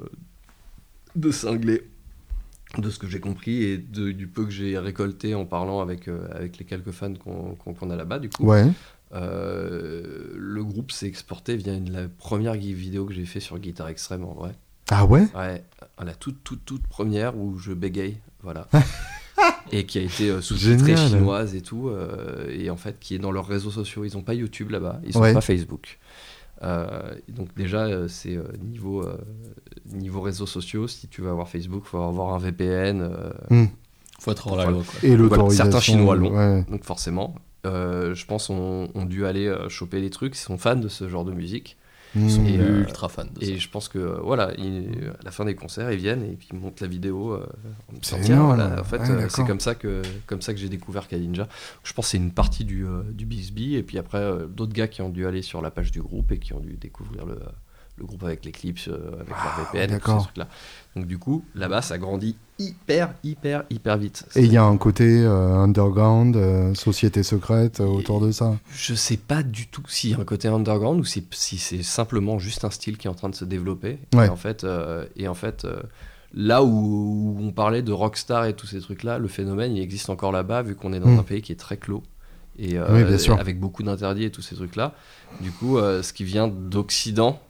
de 1.17 1.31
cingler, 1.33 1.83
de 2.79 2.89
ce 2.91 2.99
que 2.99 3.07
j'ai 3.09 3.19
compris 3.21 3.63
et 3.65 3.79
de- 3.79 4.13
du 4.13 4.29
peu 4.29 4.45
que 4.45 4.51
j'ai 4.53 4.79
récolté 4.79 5.35
en 5.35 5.45
parlant 5.47 5.81
avec, 5.81 6.07
euh, 6.09 6.29
avec 6.33 6.59
les 6.59 6.65
quelques 6.65 6.93
fans 6.93 7.15
qu'on 7.15 7.57
qu'on 7.57 7.91
a 7.91 7.97
là-bas. 7.97 8.19
Du 8.21 8.29
coup, 8.31 8.45
Ouais. 8.47 8.67
Le 9.13 10.63
groupe 10.63 10.93
s'est 10.93 11.07
exporté 11.09 11.57
via 11.57 11.75
une- 11.75 11.91
la 11.93 12.07
première 12.09 12.55
vidéo 12.55 13.05
que 13.07 13.13
j'ai 13.13 13.27
fait 13.27 13.41
sur 13.41 13.59
Guitare 13.59 13.89
Extrême 13.89 14.25
en 14.25 14.35
vrai. 14.35 14.53
Ah 14.93 15.05
ouais? 15.05 15.27
Ouais, 15.37 15.65
la 16.05 16.15
toute, 16.15 16.43
toute, 16.45 16.65
toute 16.65 16.87
première 16.87 17.37
où 17.37 17.59
je 17.59 17.73
bégaye, 17.73 18.19
voilà. 18.43 18.69
et 19.73 19.85
qui 19.87 19.99
a 19.99 20.03
été 20.03 20.31
euh, 20.31 20.41
sous-titrée 20.41 20.97
chinoise 20.97 21.55
et 21.55 21.61
tout, 21.63 21.89
euh, 21.89 22.47
et 22.51 22.71
en 22.71 22.77
fait 22.77 22.97
qui 23.01 23.15
est 23.15 23.19
dans 23.19 23.33
leurs 23.33 23.47
réseaux 23.47 23.71
sociaux. 23.71 24.05
Ils 24.05 24.15
n'ont 24.17 24.23
pas 24.23 24.35
YouTube 24.35 24.71
là-bas, 24.71 25.01
ils 25.05 25.15
n'ont 25.15 25.21
Ouais. 25.23 25.33
pas 25.35 25.41
Facebook. 25.41 25.99
Euh, 26.63 27.15
donc 27.29 27.49
déjà, 27.57 27.85
euh, 27.87 28.07
c'est 28.09 28.37
euh, 28.37 28.43
niveau, 28.63 29.03
euh, 29.03 29.17
niveau 29.87 30.21
réseaux 30.21 30.47
sociaux, 30.47 30.87
si 30.89 31.09
tu 31.09 31.23
veux 31.23 31.31
avoir 31.31 31.49
Facebook, 31.49 31.85
il 31.87 31.89
faut 31.89 32.03
avoir 32.03 32.35
un 32.35 32.39
VPN. 32.39 33.01
euh, 33.01 33.31
Hmm. 33.49 33.67
Faut 34.19 34.33
être 34.33 34.47
hors 34.49 34.57
la 34.57 34.67
loi. 34.67 34.83
Et 35.03 35.17
Voilà, 35.17 35.49
certains 35.51 35.81
Chinois 35.81 36.15
l'ont. 36.17 36.37
ouais. 36.37 36.65
donc 36.71 36.85
forcément, 36.85 37.35
euh, 37.67 38.15
je 38.15 38.27
pense 38.27 38.51
ont, 38.51 38.89
ont 38.95 39.05
dû 39.07 39.25
aller 39.25 39.47
euh, 39.47 39.71
choper 39.71 40.01
les 40.01 40.11
trucs, 40.11 40.37
ils 40.37 40.41
sont 40.41 40.59
fans 40.59 40.77
de 40.77 40.89
ce 40.89 41.09
genre 41.09 41.25
de 41.25 41.33
musique. 41.33 41.79
Ils 42.17 42.31
sont. 42.31 42.45
Et, 42.45 42.59
euh, 42.59 42.81
ultra 42.81 43.09
fans 43.09 43.25
de 43.25 43.45
ça. 43.45 43.51
Et 43.53 43.59
je 43.59 43.71
pense 43.71 43.89
que 43.89 43.99
euh, 43.99 44.19
voilà, 44.23 44.53
ils- 44.59 45.11
à 45.21 45.25
la 45.25 45.31
fin 45.31 45.45
des 45.45 45.55
concerts, 45.55 45.93
ils 45.93 45.99
viennent 45.99 46.25
et 46.25 46.37
puis 46.37 46.49
ils 46.53 46.59
montent 46.59 46.81
la 46.81 46.87
vidéo. 46.89 47.33
euh, 47.35 47.47
en 47.89 47.93
me 47.95 47.99
C'est 48.03 48.21
voilà, 48.47 48.81
en 48.81 48.85
fait, 48.85 48.99
Ouais, 48.99 49.11
euh, 49.11 49.29
c'est 49.29 49.45
comme 49.47 49.61
ça 49.61 49.75
que 49.75 50.03
comme 50.27 50.43
ça 50.43 50.53
que 50.53 50.59
j'ai 50.59 50.69
découvert 50.69 51.07
Kalinja. 51.09 51.49
Je 51.85 51.93
pense 51.93 52.07
que 52.07 52.11
c'est 52.13 52.17
une 52.19 52.33
partie 52.33 52.65
du 52.65 52.85
euh, 52.87 53.03
du 53.13 53.27
Bixby 53.27 53.77
et 53.77 53.83
puis 53.83 53.99
après 53.99 54.19
euh, 54.19 54.47
d'autres 54.47 54.73
gars 54.73 54.89
qui 54.89 55.03
ont 55.03 55.11
dû 55.11 55.27
aller 55.27 55.43
sur 55.43 55.63
la 55.63 55.71
page 55.71 55.93
du 55.93 56.03
groupe 56.03 56.33
et 56.33 56.39
qui 56.39 56.53
ont 56.53 56.61
dû 56.61 56.77
découvrir 56.77 57.27
le 57.27 57.39
le 58.01 58.07
groupe 58.07 58.25
avec 58.25 58.45
l'Eclipse, 58.45 58.89
euh, 58.89 59.13
avec 59.21 59.29
Ah, 59.37 59.55
leur 59.59 59.67
VPN, 59.87 59.91
ces 60.01 60.01
trucs-là. 60.25 60.49
Donc 60.97 61.07
du 61.07 61.19
coup, 61.19 61.45
là-bas, 61.55 61.83
ça 61.83 61.99
grandit 61.99 62.37
hyper, 62.59 63.15
hyper, 63.23 63.63
hyper 63.71 63.97
vite. 63.99 64.25
Et 64.35 64.43
il 64.45 64.53
y 64.53 64.57
a 64.57 64.65
un 64.65 64.77
côté 64.77 65.05
euh, 65.23 65.55
underground, 65.55 66.35
euh, 66.37 66.75
société 66.75 67.23
secrète 67.23 67.81
euh, 67.81 67.85
autour 67.87 68.21
de 68.21 68.33
ça. 68.33 68.57
Je 68.73 68.95
sais 68.95 69.17
pas 69.17 69.43
du 69.43 69.67
tout 69.69 69.83
s'il 69.87 70.11
y 70.11 70.15
a 70.15 70.19
un 70.19 70.25
côté 70.25 70.49
underground 70.49 70.99
ou 71.01 71.05
si, 71.05 71.25
si 71.31 71.59
c'est 71.59 71.83
simplement 71.83 72.39
juste 72.39 72.65
un 72.65 72.71
style 72.71 72.97
qui 72.99 73.07
est 73.07 73.11
en 73.11 73.15
train 73.15 73.29
de 73.29 73.35
se 73.37 73.45
développer. 73.45 73.99
Ouais. 74.15 74.27
Et 74.27 74.29
en 74.31 74.37
fait, 74.37 74.67
et 75.17 75.29
en 75.29 75.35
fait 75.35 75.67
là 76.35 76.63
où, 76.65 76.69
où 76.69 77.39
on 77.43 77.53
parlait 77.53 77.83
de 77.83 77.93
rockstar 77.93 78.47
et 78.47 78.55
tous 78.55 78.67
ces 78.67 78.81
trucs-là, 78.81 79.19
le 79.19 79.29
phénomène 79.29 79.77
il 79.77 79.83
existe 79.83 80.11
encore 80.11 80.33
là-bas 80.33 80.63
vu 80.63 80.75
qu'on 80.75 80.93
est 80.93 81.01
dans 81.01 81.09
Mm. 81.09 81.19
un 81.19 81.23
pays 81.25 81.43
qui 81.43 81.53
est 81.53 81.57
très 81.61 81.77
clos. 81.77 82.03
Et, 82.59 82.79
Oui, 82.79 83.05
bien 83.05 83.17
sûr. 83.19 83.39
avec 83.39 83.59
beaucoup 83.59 83.83
d'interdits 83.83 84.25
et 84.25 84.31
tous 84.31 84.43
ces 84.43 84.55
trucs-là. 84.55 84.93
Du 85.41 85.51
coup, 85.51 85.79
ce 85.79 86.13
qui 86.13 86.25
vient 86.25 86.47
d'Occident 86.49 87.41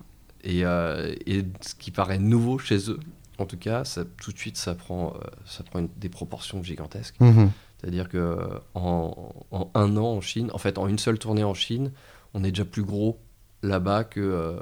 et, 0.45 0.65
euh, 0.65 1.15
et 1.27 1.45
ce 1.61 1.75
qui 1.75 1.91
paraît 1.91 2.19
nouveau 2.19 2.59
chez 2.59 2.91
eux, 2.91 3.01
en 3.39 3.47
tout 3.47 3.57
cas, 3.57 3.85
ça, 3.85 4.03
tout 4.23 4.33
de 4.33 4.39
suite, 4.39 4.57
ça 4.57 4.75
prend, 4.75 5.15
euh, 5.15 5.27
ça 5.47 5.63
prend 5.65 5.79
une- 5.81 5.89
des 5.97 6.09
proportions 6.09 6.63
gigantesques. 6.63 7.17
Mhm. 7.21 7.51
C'est-à-dire 7.81 8.09
que 8.09 8.37
en, 8.75 9.33
en 9.51 9.71
un 9.75 9.97
an 9.97 10.05
en 10.17 10.21
Chine, 10.21 10.51
en 10.53 10.59
fait, 10.59 10.77
en 10.77 10.87
une 10.89 10.99
seule 10.99 11.19
tournée 11.19 11.45
en 11.45 11.55
Chine, 11.55 11.93
on 12.35 12.45
est 12.45 12.51
déjà 12.51 12.65
plus 12.67 12.83
gros 12.83 13.19
là-bas 13.63 14.05
que, 14.05 14.21
euh, 14.21 14.57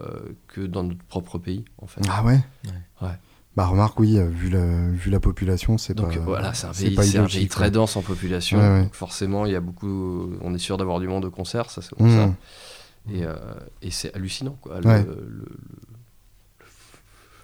que 0.46 0.60
dans 0.60 0.84
notre 0.84 1.02
propre 1.04 1.38
pays, 1.38 1.64
en 1.82 1.86
fait. 1.86 2.00
Ah 2.08 2.22
ouais? 2.24 2.38
Ouais. 3.02 3.08
Bah 3.56 3.66
remarque, 3.66 3.98
oui, 3.98 4.16
vu 4.30 4.50
la, 4.50 4.88
vu 4.90 5.10
la 5.10 5.18
population, 5.18 5.78
c'est 5.78 5.94
pas. 5.94 6.02
voilà, 6.20 6.54
c'est 6.54 6.68
un 6.68 6.72
pays, 6.72 7.16
un 7.18 7.26
très 7.48 7.72
dense 7.72 7.96
en 7.96 8.02
population. 8.02 8.58
Ouais, 8.60 8.68
ouais. 8.68 8.82
Donc 8.84 8.94
forcément, 8.94 9.46
il 9.46 9.52
y 9.52 9.56
a 9.56 9.60
beaucoup. 9.60 10.30
On 10.42 10.54
est 10.54 10.58
sûr 10.58 10.76
d'avoir 10.76 11.00
du 11.00 11.08
monde 11.08 11.24
au 11.24 11.30
concert, 11.32 11.68
ça 11.70 11.82
c'est 11.82 11.96
comme 11.96 12.08
ça. 12.08 12.34
Et, 13.12 13.24
euh, 13.24 13.34
et 13.82 13.90
c'est 13.90 14.14
hallucinant, 14.14 14.56
quoi. 14.60 14.80
Le- 14.80 14.86
Ouais. 14.86 15.04
le- 15.04 15.26
le- 15.28 15.56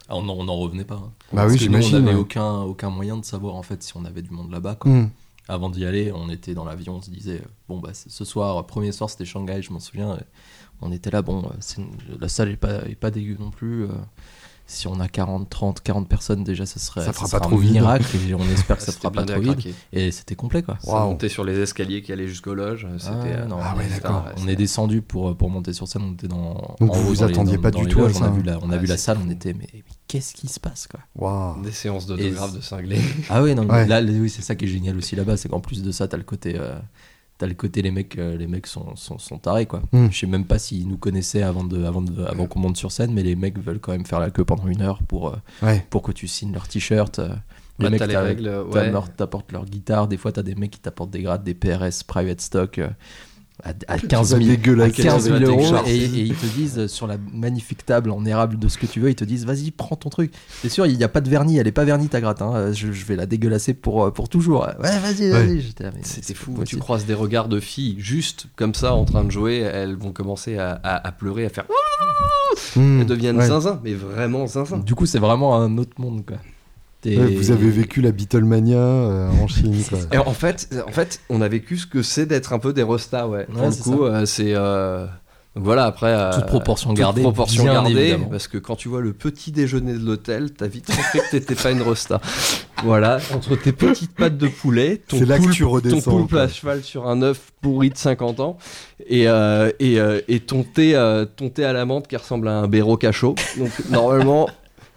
Ah, 0.08 0.16
on 0.16 0.22
n'en 0.22 0.34
on 0.34 0.44
n'en 0.44 0.56
revenait 0.56 0.84
pas. 0.84 0.96
hein. 0.96 1.12
Bah 1.32 1.42
Parce 1.42 1.52
oui, 1.54 1.58
que 1.60 1.64
nous, 1.64 1.78
on 1.78 1.80
j'imagine, 1.80 2.00
n'avait 2.04 2.14
ouais. 2.16 2.20
aucun, 2.20 2.60
aucun 2.62 2.90
moyen 2.90 3.16
de 3.16 3.24
savoir 3.24 3.54
en 3.54 3.62
fait 3.62 3.82
si 3.82 3.96
on 3.96 4.04
avait 4.04 4.20
du 4.22 4.30
monde 4.30 4.50
là-bas. 4.50 4.76
Mhm. 4.84 5.08
Avant 5.48 5.70
d'y 5.70 5.84
aller, 5.86 6.12
on 6.12 6.28
était 6.28 6.52
dans 6.54 6.64
l'avion, 6.64 6.96
on 6.96 7.02
se 7.02 7.10
disait 7.10 7.40
bon 7.68 7.78
bah 7.78 7.90
ce 7.94 8.24
soir, 8.24 8.66
premier 8.66 8.92
soir 8.92 9.08
c'était 9.10 9.24
Shanghai, 9.24 9.62
je 9.62 9.72
m'en 9.72 9.80
souviens. 9.80 10.18
On 10.82 10.92
était 10.92 11.10
là, 11.10 11.22
bon, 11.22 11.44
euh, 11.46 11.82
la 12.20 12.28
salle 12.28 12.50
est 12.50 12.56
pas, 12.56 12.82
est 12.86 12.94
pas 12.96 13.10
dégueu 13.10 13.36
non 13.38 13.50
plus. 13.50 13.84
euh, 13.84 13.88
si 14.66 14.88
on 14.88 14.98
a 15.00 15.08
40, 15.08 15.50
30, 15.50 15.82
40 15.82 16.08
personnes 16.08 16.42
déjà, 16.42 16.64
ça 16.64 16.80
serait 16.80 17.04
Ça 17.04 17.12
fera 17.12 17.28
pas 17.28 17.36
un 17.36 17.40
trop 17.40 17.58
vide. 17.58 17.72
miracle 17.72 18.16
et 18.28 18.34
on 18.34 18.40
espère 18.50 18.78
que 18.78 18.82
ça 18.82 18.92
fera 18.92 19.10
pas 19.10 19.24
trop 19.24 19.38
vide. 19.40 19.52
craquer. 19.52 19.74
Et 19.92 20.10
c'était 20.10 20.34
complet 20.34 20.62
quoi. 20.62 20.78
Ça 20.82 20.92
montait 21.00 21.28
sur 21.28 21.44
les 21.44 21.58
escaliers 21.60 22.00
qui 22.02 22.12
allaient 22.12 22.26
jusqu'aux 22.28 22.54
loges. 22.54 22.86
C'était. 22.98 23.12
Ah, 23.14 23.24
euh, 23.26 23.46
non, 23.46 23.58
Ah 23.60 23.72
on 23.74 23.78
ouais, 23.78 23.86
est- 23.86 23.90
d'accord. 24.00 24.24
On 24.42 24.48
est 24.48 24.56
descendu 24.56 25.02
pour, 25.02 25.36
pour 25.36 25.50
monter 25.50 25.72
sur 25.74 25.86
scène, 25.86 26.02
on 26.02 26.12
était 26.14 26.28
dans. 26.28 26.76
Donc 26.80 26.90
en 26.90 26.94
vous 26.94 27.08
vous 27.08 27.22
attendiez 27.22 27.58
pas 27.58 27.70
du 27.70 27.86
tout 27.86 28.04
à 28.04 28.12
ça, 28.12 28.20
On 28.22 28.24
a 28.24 28.30
vu 28.30 28.42
la, 28.42 28.58
on 28.62 28.70
a 28.70 28.74
Ah, 28.76 28.78
vu 28.78 28.86
la 28.86 28.96
salle, 28.96 29.18
on 29.24 29.30
était, 29.30 29.52
mais, 29.52 29.68
mais 29.72 29.82
qu'est-ce 30.08 30.32
qui 30.34 30.48
se 30.48 30.58
passe 30.60 30.86
quoi? 30.86 31.00
Waouh. 31.16 31.62
Des 31.62 31.72
séances 31.72 32.06
d'autographes 32.06 32.54
de 32.54 32.60
cinglés. 32.62 33.00
Ah 33.28 33.42
oui, 33.42 33.54
non, 33.54 33.64
mais 33.64 33.72
Ouais. 33.72 33.86
là, 33.86 34.00
là, 34.00 34.12
oui, 34.12 34.30
c'est 34.30 34.42
ça 34.42 34.54
qui 34.54 34.64
est 34.64 34.68
génial 34.68 34.96
aussi 34.96 35.14
là-bas, 35.14 35.36
c'est 35.36 35.48
qu'en 35.48 35.60
plus 35.60 35.82
de 35.82 35.92
ça, 35.92 36.08
t'as 36.08 36.16
le 36.16 36.22
côté, 36.22 36.56
euh, 36.58 36.78
t'as 37.38 37.46
le 37.46 37.54
côté 37.54 37.82
les 37.82 37.90
mecs, 37.90 38.16
euh, 38.18 38.36
les 38.36 38.46
mecs 38.46 38.66
sont, 38.66 38.94
sont, 38.96 39.18
sont 39.18 39.38
tarés 39.38 39.66
quoi. 39.66 39.82
Mm. 39.92 40.06
Je 40.10 40.18
sais 40.18 40.26
même 40.26 40.44
pas 40.44 40.58
s'ils 40.58 40.86
nous 40.88 40.96
connaissaient 40.96 41.42
avant 41.42 41.64
de, 41.64 41.84
avant 41.84 42.02
de, 42.02 42.24
avant 42.24 42.46
qu'on 42.46 42.60
monte 42.60 42.76
sur 42.76 42.92
scène, 42.92 43.12
mais 43.12 43.22
les 43.22 43.34
mecs 43.36 43.58
veulent 43.58 43.80
quand 43.80 43.92
même 43.92 44.06
faire 44.06 44.20
la 44.20 44.30
queue 44.30 44.44
pendant 44.44 44.66
une 44.68 44.82
heure 44.82 45.02
pour, 45.02 45.28
euh, 45.28 45.36
Ouais. 45.62 45.84
pour 45.90 46.02
que 46.02 46.12
tu 46.12 46.28
signes 46.28 46.52
leur 46.52 46.68
t-shirt. 46.68 47.18
euh. 47.18 47.28
Les 47.80 47.86
Bah, 47.86 47.90
mecs 47.90 48.00
ouais. 48.02 48.06
t'apportent 49.16 49.50
leur 49.50 49.64
guitare. 49.64 50.06
Des 50.06 50.16
fois, 50.16 50.30
t'as 50.30 50.44
des 50.44 50.54
mecs 50.54 50.70
qui 50.70 50.78
t'apportent 50.78 51.10
des 51.10 51.22
grades, 51.22 51.42
des 51.42 51.54
PRS, 51.54 52.04
private 52.06 52.40
stock. 52.40 52.80
À, 53.62 53.70
à 53.88 53.98
15 53.98 54.32
vas 54.32 54.38
000, 54.38 54.50
dégueulasser 54.50 55.02
à 55.08 55.12
15 55.12 55.24
000 55.24 55.36
avec 55.36 55.48
euros 55.48 55.76
et, 55.86 55.96
et 55.96 56.06
ils 56.22 56.34
te 56.34 56.46
disent 56.46 56.78
euh, 56.78 56.88
sur 56.88 57.06
la 57.06 57.16
magnifique 57.32 57.86
table 57.86 58.10
en 58.10 58.24
érable 58.24 58.58
de 58.58 58.66
ce 58.68 58.78
que 58.78 58.86
tu 58.86 58.98
veux, 59.00 59.10
ils 59.10 59.14
te 59.14 59.24
disent 59.24 59.46
vas-y 59.46 59.70
prends 59.70 59.94
ton 59.96 60.10
truc. 60.10 60.32
C'est 60.62 60.68
sûr 60.68 60.86
il 60.86 60.96
n'y 60.98 61.04
a 61.04 61.08
pas 61.08 61.20
de 61.20 61.30
vernis, 61.30 61.58
elle 61.58 61.68
est 61.68 61.72
pas 61.72 61.84
vernie 61.84 62.08
ta 62.08 62.20
gratte, 62.20 62.42
hein. 62.42 62.52
Euh, 62.54 62.72
je, 62.72 62.90
je 62.92 63.04
vais 63.06 63.14
la 63.16 63.26
dégueulasser 63.26 63.72
pour, 63.74 64.04
euh, 64.04 64.10
pour 64.10 64.28
toujours. 64.28 64.62
Ouais 64.82 64.98
vas-y 64.98 65.30
vas-y. 65.30 65.54
Mais 65.54 65.60
C'était 66.02 66.22
c'est 66.22 66.34
fou. 66.34 66.58
Tu 66.66 66.78
croises 66.78 67.06
des 67.06 67.14
regards 67.14 67.48
de 67.48 67.60
filles 67.60 67.94
juste 67.98 68.46
comme 68.56 68.74
ça 68.74 68.92
en 68.94 69.04
train 69.04 69.22
de 69.24 69.30
jouer, 69.30 69.58
elles 69.58 69.94
vont 69.96 70.10
commencer 70.12 70.58
à, 70.58 70.72
à- 70.82 71.06
à 71.06 71.12
pleurer, 71.12 71.46
à 71.46 71.48
faire. 71.48 71.64
Mhm. 72.76 73.00
Elles 73.02 73.06
deviennent 73.06 73.36
Ouais. 73.38 73.46
zinzin, 73.48 73.80
mais 73.84 73.94
vraiment 73.94 74.46
zinzin. 74.46 74.78
Du 74.78 74.94
coup 74.94 75.06
c'est 75.06 75.18
vraiment 75.20 75.56
un 75.60 75.78
autre 75.78 76.00
monde 76.00 76.24
quoi. 76.26 76.38
Ouais, 77.06 77.34
vous 77.34 77.50
avez 77.50 77.70
vécu 77.70 78.00
la 78.00 78.12
Beatlemania 78.12 78.76
euh, 78.78 79.28
en 79.42 79.46
Chine, 79.48 79.82
quoi. 79.88 79.98
Et 80.12 80.18
en 80.18 80.32
fait, 80.32 80.68
en 80.86 80.90
fait, 80.92 81.20
on 81.28 81.40
a 81.40 81.48
vécu 81.48 81.76
ce 81.76 81.86
que 81.86 82.02
c'est 82.02 82.26
d'être 82.26 82.52
un 82.52 82.58
peu 82.58 82.72
des 82.72 82.82
restas, 82.82 83.26
ouais. 83.26 83.46
Ouais, 83.54 83.70
c'est 83.70 83.82
coup, 83.82 84.04
euh, 84.04 84.24
c'est. 84.26 84.52
euh, 84.54 85.06
voilà, 85.56 85.84
après. 85.84 86.12
euh, 86.12 86.32
Toute 86.32 86.46
proportion 86.46 86.90
toute 86.90 86.98
gardée, 86.98 87.22
proportion 87.22 87.62
bien 87.62 87.74
gardée, 87.74 87.92
évidemment. 88.00 88.26
parce 88.26 88.48
que 88.48 88.58
quand 88.58 88.74
tu 88.74 88.88
vois 88.88 89.00
le 89.00 89.12
petit 89.12 89.52
déjeuner 89.52 89.92
de 89.92 90.04
l'hôtel, 90.04 90.50
t'as 90.52 90.66
vite 90.66 90.86
compris 90.86 91.20
que 91.20 91.30
t'étais 91.30 91.54
pas 91.54 91.70
une 91.70 91.82
resta. 91.82 92.20
Voilà, 92.82 93.18
entre 93.32 93.54
tes 93.56 93.70
petites 93.72 94.14
pattes 94.14 94.36
de 94.36 94.48
poulet, 94.48 95.00
ton 95.08 95.16
poulpe- 95.38 95.52
ton 95.90 96.00
à 96.38 96.48
cheval 96.48 96.82
sur 96.82 97.06
un 97.08 97.22
œuf 97.22 97.52
pourri 97.62 97.90
de 97.90 97.96
50 97.96 98.40
ans 98.40 98.58
et, 99.06 99.28
euh, 99.28 99.70
et, 99.78 100.00
euh, 100.00 100.20
et 100.28 100.40
ton, 100.40 100.64
thé, 100.64 100.94
euh, 100.96 101.24
ton 101.24 101.48
thé 101.50 101.64
à 101.64 101.72
la 101.72 101.84
menthe 101.86 102.08
qui 102.08 102.16
ressemble 102.16 102.48
à 102.48 102.58
un 102.58 102.66
béro 102.66 102.96
cachot. 102.96 103.36
Donc 103.56 103.70
normalement, 103.90 104.48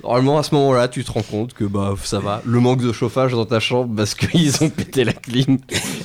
normalement 0.04 0.38
à 0.38 0.44
ce 0.44 0.54
moment-là, 0.56 0.88
tu 0.88 1.04
te 1.04 1.12
rends 1.12 1.24
compte 1.24 1.54
que 1.54 1.64
bah 1.64 1.96
ça 2.04 2.20
va. 2.20 2.42
Le 2.46 2.60
manque 2.60 2.82
de 2.82 2.92
chauffage 2.92 3.32
dans 3.32 3.46
ta 3.46 3.60
chambre 3.60 3.96
parce 3.96 4.16
qu'ils 4.16 4.64
ont 4.64 4.70
pété 4.70 5.04
la 5.04 5.14
clim 5.14 5.58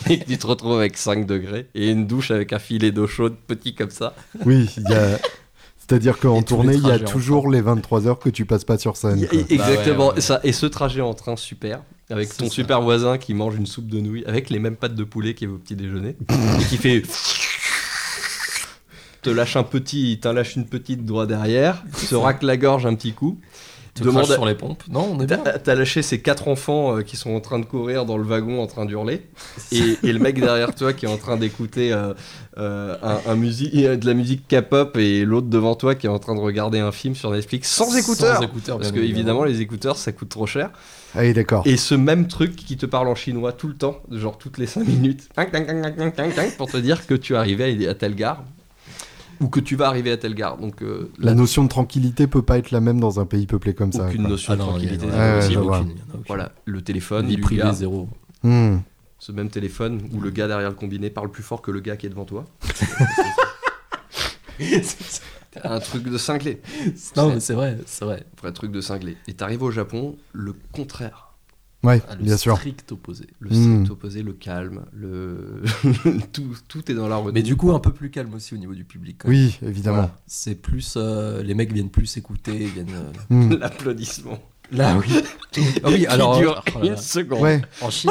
et 0.09 0.18
que 0.18 0.24
tu 0.24 0.38
te 0.38 0.47
retrouves 0.47 0.78
avec 0.78 0.97
5 0.97 1.26
degrés 1.26 1.68
et 1.74 1.90
une 1.90 2.07
douche 2.07 2.30
avec 2.30 2.53
un 2.53 2.59
filet 2.59 2.90
d'eau 2.90 3.07
chaude 3.07 3.36
petit 3.47 3.74
comme 3.74 3.90
ça. 3.90 4.14
Oui, 4.45 4.68
il 4.76 4.93
a. 4.93 5.18
C'est-à-dire 5.78 6.18
qu'en 6.18 6.43
tournée, 6.43 6.74
il 6.74 6.86
y 6.86 6.90
a 6.90 6.99
toujours 6.99 7.51
les 7.51 7.61
23 7.61 8.07
heures 8.07 8.18
que 8.18 8.30
tu 8.30 8.47
passes 8.47 8.64
pas 8.64 8.78
sur 8.78 8.97
scène. 8.97 9.26
quoi. 9.26 9.38
Exactement. 9.51 9.97
Bah 9.97 10.09
ouais, 10.09 10.14
ouais. 10.14 10.20
Ça, 10.20 10.40
et 10.43 10.53
ce 10.53 10.64
trajet 10.64 11.01
en 11.01 11.12
train 11.12 11.36
super, 11.36 11.82
avec 12.09 12.34
ton 12.34 12.47
ça. 12.47 12.51
super 12.51 12.80
voisin 12.80 13.18
qui 13.18 13.34
mange 13.34 13.57
une 13.57 13.66
soupe 13.66 13.88
de 13.88 14.01
nouilles, 14.01 14.24
avec 14.24 14.49
les 14.49 14.59
mêmes 14.59 14.76
pâtes 14.76 14.95
de 14.95 15.05
poulet 15.05 15.34
qu'il 15.34 15.49
y 15.49 15.51
avait 15.51 15.57
au 15.57 15.61
petit 15.61 15.76
déjeuner, 15.76 16.16
et 16.61 16.64
qui 16.64 16.76
fait. 16.76 17.03
te 19.22 19.28
lâche 19.28 19.57
un 19.57 19.64
petit, 19.64 20.18
t'en 20.22 20.32
lâche 20.32 20.57
une 20.57 20.66
petite 20.66 21.05
droit 21.05 21.26
derrière, 21.26 21.84
se 21.95 22.14
racle 22.14 22.47
la 22.47 22.57
gorge 22.57 22.86
un 22.86 22.95
petit 22.95 23.12
coup. 23.12 23.38
Te 23.95 24.05
demande 24.05 24.22
à- 24.30 24.34
sur 24.34 24.47
les 24.47 24.55
pompes. 24.55 24.82
Non, 24.90 25.07
on 25.12 25.20
est 25.20 25.26
bien. 25.26 25.43
T'as 25.62 25.74
lâché 25.74 26.01
ces 26.01 26.20
quatre 26.22 26.49
enfants 26.49 26.97
euh, 26.97 27.03
qui 27.03 27.16
sont 27.18 27.34
en 27.34 27.40
train 27.40 27.59
de 27.59 27.66
courir 27.66 28.07
dans 28.07 28.16
le 28.16 28.24
wagon 28.24 28.62
en 28.62 28.66
train 28.66 28.86
d'hurler 28.86 29.26
et, 29.72 29.99
et 30.03 30.12
le 30.14 30.18
mec 30.18 30.40
derrière 30.40 30.74
toi 30.74 30.95
qui 30.95 31.05
est 31.05 31.11
en 31.11 31.18
train 31.18 31.36
d'écouter 31.36 31.93
euh, 31.93 32.14
euh, 32.57 32.97
un, 33.03 33.20
un 33.30 33.34
musique, 33.36 33.74
euh, 33.76 33.97
de 33.97 34.07
la 34.07 34.14
musique 34.14 34.49
K-pop 34.49 34.97
et 34.97 35.26
l'autre 35.26 35.49
devant 35.49 35.74
toi 35.74 35.95
qui 35.95 36.07
est 36.07 36.11
en 36.11 36.18
train 36.18 36.34
de 36.34 36.40
regarder 36.40 36.78
un 36.78 36.90
film 36.93 37.14
sur 37.14 37.30
Netflix 37.30 37.68
sans 37.70 37.95
écouteurs. 37.97 38.36
Sans 38.38 38.43
écouteurs, 38.43 38.78
Parce 38.78 38.93
que 38.93 39.01
bien 39.01 39.09
évidemment 39.11 39.45
les 39.45 39.61
écouteurs 39.61 39.97
ça 39.99 40.12
coûte 40.12 40.30
trop 40.30 40.47
cher. 40.47 40.70
Allez, 41.14 41.34
d'accord. 41.34 41.62
Et 41.66 41.76
ce 41.76 41.95
même 41.95 42.26
truc 42.28 42.57
qui 42.57 42.78
te 42.78 42.86
parle 42.86 43.09
en 43.09 43.14
chinois 43.14 43.53
tout 43.53 43.68
le 43.68 43.74
temps, 43.74 43.99
genre 44.11 44.38
toutes 44.38 44.57
les 44.57 44.66
5 44.66 44.86
minutes, 44.86 45.28
pour 46.57 46.70
te 46.70 46.76
dire 46.78 47.07
que 47.07 47.12
tu 47.14 47.34
es 47.34 47.36
arrivé 47.36 47.86
à, 47.86 47.90
à 47.90 47.95
telle 47.95 48.14
gare 48.14 48.43
ou 49.43 49.49
que 49.49 49.61
tu 49.61 49.76
vas 49.76 49.88
arriver 49.88 50.12
à 50.12 50.16
telle 50.16 50.34
gare. 50.34 50.57
Donc 50.57 50.82
euh, 50.82 51.11
La 51.18 51.34
notion 51.34 51.64
de 51.64 51.68
tranquillité 51.68 52.26
peut 52.26 52.43
pas 52.43 52.59
être 52.59 52.70
la 52.70 52.80
même 52.80 53.01
dans 53.01 53.20
un 53.20 53.26
pays 53.26 53.47
peuplé 53.47 53.74
comme 53.74 53.93
ça. 53.93 54.07
aucune 54.07 54.22
notion 54.28 54.53
Ah 54.55 54.57
de 54.57 54.61
non, 54.62 54.78
il 54.78 54.84
y 54.84 54.88
a- 54.88 54.97
tranquillité. 54.97 55.07
ouais, 55.07 55.12
ouais, 55.12 55.38
aucune, 55.38 55.51
il 55.51 55.55
y 55.55 55.59
en 55.59 55.72
a 55.72 55.78
aucune. 55.80 55.95
Voilà, 56.28 56.53
le 56.64 56.82
téléphone 56.82 57.26
Vie 57.26 57.36
privée 57.38 57.72
zéro. 57.74 58.09
Hmm. 58.45 58.78
ce 59.18 59.30
même 59.32 59.51
téléphone 59.51 60.01
où 60.12 60.20
le 60.20 60.30
gars 60.30 60.49
derrière 60.49 60.68
le 60.70 60.74
combiné 60.74 61.11
parle 61.11 61.30
plus 61.30 61.43
fort 61.45 61.62
que 61.62 61.70
le 61.70 61.78
gars 61.80 61.97
qui 61.97 62.07
est 62.07 62.11
devant 62.11 62.24
toi. 62.24 62.45
un 65.64 65.80
truc 65.80 66.05
de 66.05 66.18
cinglé. 66.18 66.61
non, 67.16 67.30
mais 67.34 67.40
c'est 67.40 67.55
vrai, 67.55 67.78
c'est 67.86 68.05
vrai. 68.05 68.24
Vrai 68.40 68.53
truc 68.53 68.72
de 68.72 68.80
cinglé. 68.80 69.16
Et 69.28 69.34
t'arrives 69.34 69.62
au 69.62 69.70
Japon, 69.70 70.16
le 70.32 70.55
contraire. 70.72 71.22
Ouais, 71.83 72.01
Ah, 72.09 72.14
le 72.14 72.22
bien 72.22 72.37
sûr. 72.37 72.57
strict 72.57 72.93
opposé. 72.93 73.26
Le 73.41 73.51
Hmm. 73.51 73.55
strict 73.74 73.91
opposé, 73.91 74.22
le 74.22 74.33
calme, 74.35 74.85
le... 74.93 75.62
tout, 76.33 76.45
tout 76.68 76.91
est 76.91 76.95
dans 76.95 77.09
la 77.09 77.16
retenue. 77.16 77.33
Mais 77.35 77.43
du 77.43 77.57
coup, 77.57 77.72
un 77.72 77.80
peu 77.80 77.93
plus 77.93 78.11
calme 78.11 78.33
aussi 78.35 78.55
au 78.55 78.59
niveau 78.59 78.74
du 78.74 78.85
public. 78.85 79.16
quand 79.18 79.28
même. 79.28 79.37
Oui, 79.37 79.59
évidemment. 79.66 79.97
Voilà. 79.97 80.16
C'est 80.26 80.55
plus. 80.55 80.95
euh, 80.97 81.43
les 81.43 81.55
mecs 81.55 81.72
viennent 81.72 81.91
plus 81.91 82.16
écouter, 82.16 82.57
viennent. 82.66 82.87
euh, 82.95 83.12
Hmm. 83.35 83.53
L'applaudissement. 83.61 84.39
Là, 84.70 84.97
oui. 84.99 85.22
ah 85.85 85.89
oui, 85.89 86.07
alors. 86.07 86.35
qui 86.35 86.41
dure 86.41 86.64
oh 86.76 86.85
une 86.85 86.97
seconde. 86.97 87.41
Ouais, 87.43 87.61
En 87.83 87.91
Chine. 87.91 88.11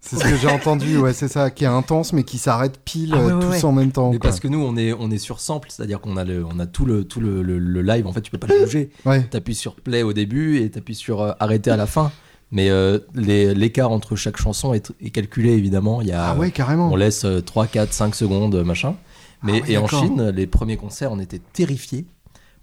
c'est 0.00 0.16
ce 0.16 0.24
que 0.24 0.36
j'ai 0.36 0.48
entendu, 0.48 0.98
ouais, 0.98 1.12
c'est 1.14 1.28
ça, 1.28 1.50
qui 1.50 1.64
est 1.64 1.68
intense 1.68 2.12
mais 2.12 2.22
qui 2.24 2.36
s'arrête 2.38 2.78
pile 2.84 3.14
Ah 3.14 3.18
euh, 3.20 3.34
ouais, 3.38 3.40
tous 3.46 3.50
ouais. 3.52 3.64
en 3.64 3.72
même 3.72 3.90
temps. 3.90 4.10
Mais 4.12 4.18
quoi. 4.18 4.28
parce 4.28 4.38
que 4.38 4.48
nous, 4.48 4.60
on 4.60 4.76
est, 4.76 4.92
on 4.92 5.10
est 5.10 5.18
sur 5.18 5.40
sample, 5.40 5.68
c'est-à-dire 5.70 6.00
qu'on 6.00 6.16
a, 6.18 6.24
le, 6.24 6.44
on 6.44 6.58
a 6.58 6.66
tout, 6.66 6.84
le, 6.84 7.04
tout 7.04 7.20
le, 7.20 7.42
le- 7.42 7.58
le 7.58 7.82
live. 7.82 8.06
En 8.06 8.12
fait, 8.12 8.20
tu 8.20 8.30
peux 8.30 8.38
pas 8.38 8.48
le 8.48 8.60
bouger. 8.64 8.90
Ouais, 9.06 9.22
T'appuies 9.24 9.54
sur 9.54 9.76
play 9.76 10.02
au 10.02 10.12
début 10.12 10.58
et 10.58 10.70
t'appuies 10.70 10.94
sur 10.94 11.22
euh, 11.22 11.32
arrêter 11.40 11.70
à 11.70 11.76
la 11.78 11.86
fin. 11.86 12.12
Mais 12.52 12.68
euh, 12.70 12.98
l'écart 13.14 13.90
entre 13.90 14.14
chaque 14.14 14.36
chanson 14.36 14.74
est, 14.74 14.92
est 15.00 15.10
calculé, 15.10 15.52
évidemment. 15.52 16.02
Il 16.02 16.08
y 16.08 16.12
a, 16.12 16.26
ah 16.32 16.36
ouais, 16.36 16.50
carrément. 16.50 16.90
On 16.92 16.96
laisse 16.96 17.24
euh, 17.24 17.40
3, 17.40 17.66
4, 17.66 17.92
5 17.92 18.14
secondes, 18.14 18.54
euh, 18.54 18.62
machin. 18.64 18.94
Mais, 19.42 19.60
Ah 19.62 19.66
ouais, 19.66 19.72
et 19.72 19.78
en. 19.78 19.86
Chine, 19.88 20.28
les 20.28 20.46
premiers 20.46 20.76
concerts, 20.76 21.10
on 21.12 21.18
était 21.18 21.40
terrifiés 21.54 22.04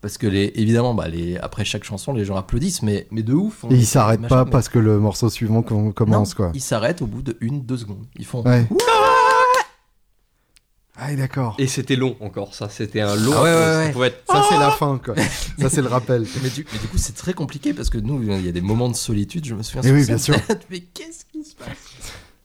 Parce 0.01 0.17
que 0.19 0.27
les, 0.27 0.51
évidemment, 0.55 0.93
bah, 0.93 1.07
les, 1.07 1.37
après 1.37 1.65
chaque 1.65 1.83
chanson, 1.83 2.13
les 2.13 2.23
gens 2.23 2.35
applaudissent, 2.37 2.83
mais, 2.83 3.07
mais 3.11 3.23
de 3.23 3.33
ouf. 3.33 3.63
on 3.65 3.71
Et 3.71 3.75
ils 3.75 3.85
s'arrêtent 3.85 4.27
pas 4.27 4.45
mais- 4.45 4.51
parce 4.51 4.69
que 4.69 4.79
le 4.79 4.99
morceau 4.99 5.29
suivant 5.29 5.61
com- 5.63 5.91
commence, 5.91 6.29
Non, 6.29 6.35
quoi. 6.35 6.51
Ils 6.53 6.61
s'arrêtent 6.61 7.01
au 7.01 7.07
bout 7.07 7.21
de 7.23 7.35
une, 7.41 7.61
deux 7.65 7.77
secondes. 7.77 8.05
Ils 8.17 8.25
font. 8.25 8.43
Ouais. 8.45 8.65
Ah, 11.01 11.15
d'accord. 11.15 11.55
Et 11.59 11.67
c'était 11.67 11.95
long 11.95 12.15
encore, 12.19 12.53
ça. 12.53 12.67
C'était 12.69 13.01
un 13.01 13.15
long. 13.15 13.31
Ah 13.35 13.43
ouais, 13.43 13.49
ouais, 13.49 13.55
ça 13.55 13.77
ouais. 13.79 13.91
pouvait 13.91 14.07
être- 14.07 14.23
Ça, 14.27 14.45
c'est 14.49 14.57
la 14.57 14.71
fin, 14.71 14.99
quoi. 15.03 15.15
Ça, 15.59 15.69
c'est 15.69 15.81
le 15.81 15.87
rappel. 15.87 16.25
Mais 16.43 16.49
du, 16.49 16.65
mais 16.71 16.79
du 16.79 16.87
coup, 16.87 16.97
c'est 16.97 17.15
très 17.15 17.33
compliqué 17.33 17.73
parce 17.73 17.89
que 17.89 17.97
nous, 17.97 18.21
il 18.21 18.45
y 18.45 18.49
a 18.49 18.51
des 18.51 18.61
moments 18.61 18.89
de 18.89 18.95
solitude. 18.95 19.45
Je 19.45 19.55
me 19.55 19.63
souviens. 19.63 19.81
Sur 19.83 19.93
oui, 19.93 20.05
bien 20.05 20.17
sûr. 20.17 20.35
mais 20.69 20.79
qu'est-ce 20.79 21.25
qui 21.31 21.43
se 21.43 21.55
passe? 21.55 21.69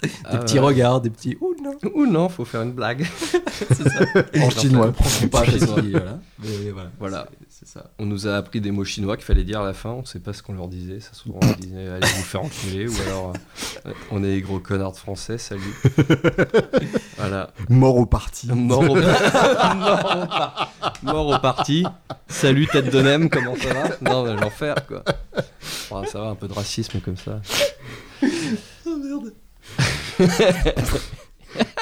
Des 0.03 0.39
petits 0.39 0.55
ouais. 0.59 0.61
regards, 0.61 1.01
des 1.01 1.11
petits. 1.11 1.37
Ouh 1.41 1.55
non 1.63 1.73
Ou 1.95 2.07
non, 2.07 2.29
faut 2.29 2.45
faire 2.45 2.63
une 2.63 2.73
blague. 2.73 3.07
C'est 3.71 3.89
ça. 3.89 4.05
En 4.43 4.51
chinois. 4.51 4.93
Pas 5.31 5.45
voilà. 5.45 6.21
Mais 6.43 6.71
voilà. 6.71 6.91
Voilà. 6.99 7.29
C'est 7.65 7.73
c'est 7.73 7.79
ça. 7.79 7.91
On 7.99 8.07
nous 8.07 8.27
a 8.27 8.37
appris 8.37 8.61
des 8.61 8.71
mots 8.71 8.85
chinois 8.85 9.17
qu'il 9.17 9.25
fallait 9.25 9.45
dire 9.45 9.61
à 9.61 9.65
la 9.65 9.75
fin. 9.75 9.91
On 9.91 10.05
sait 10.05 10.19
pas 10.19 10.33
ce 10.33 10.43
qu'on 10.43 10.55
leur 10.55 10.69
disait. 10.69 11.01
Ça 11.01 11.11
souvent 11.13 11.39
on 11.43 11.53
disait 11.61 11.89
allez 11.89 12.07
vous 12.07 12.23
faire 12.23 12.43
enculer 12.43 12.89
ou 12.89 12.95
alors 13.07 13.33
euh, 13.87 13.93
on 14.11 14.23
est 14.23 14.35
des 14.35 14.43
gros 14.43 14.59
connards 14.61 14.93
de 14.93 14.97
français. 14.97 15.39
Salut. 15.39 15.75
voilà. 17.17 17.51
Mort 17.69 17.97
au 17.97 18.07
parti. 18.07 18.49
Mort 18.49 18.81
au, 18.83 18.95
mort 18.97 18.97
au 18.97 20.27
par- 20.27 20.73
mort 21.03 21.29
au 21.29 21.39
parti. 21.39 21.85
Salut 22.29 22.67
tête 22.67 22.91
de 22.93 23.01
nem. 23.01 23.29
Comment 23.31 23.57
ça 23.57 23.73
va? 23.73 23.89
Non 24.03 24.25
mais 24.25 24.35
l'enfer 24.41 24.75
quoi. 24.87 25.03
Ah, 25.91 26.03
ça 26.07 26.21
va 26.21 26.27
un 26.27 26.35
peu 26.35 26.49
de 26.49 26.53
racisme 26.55 27.01
comme 27.01 27.17
ça. 27.17 27.41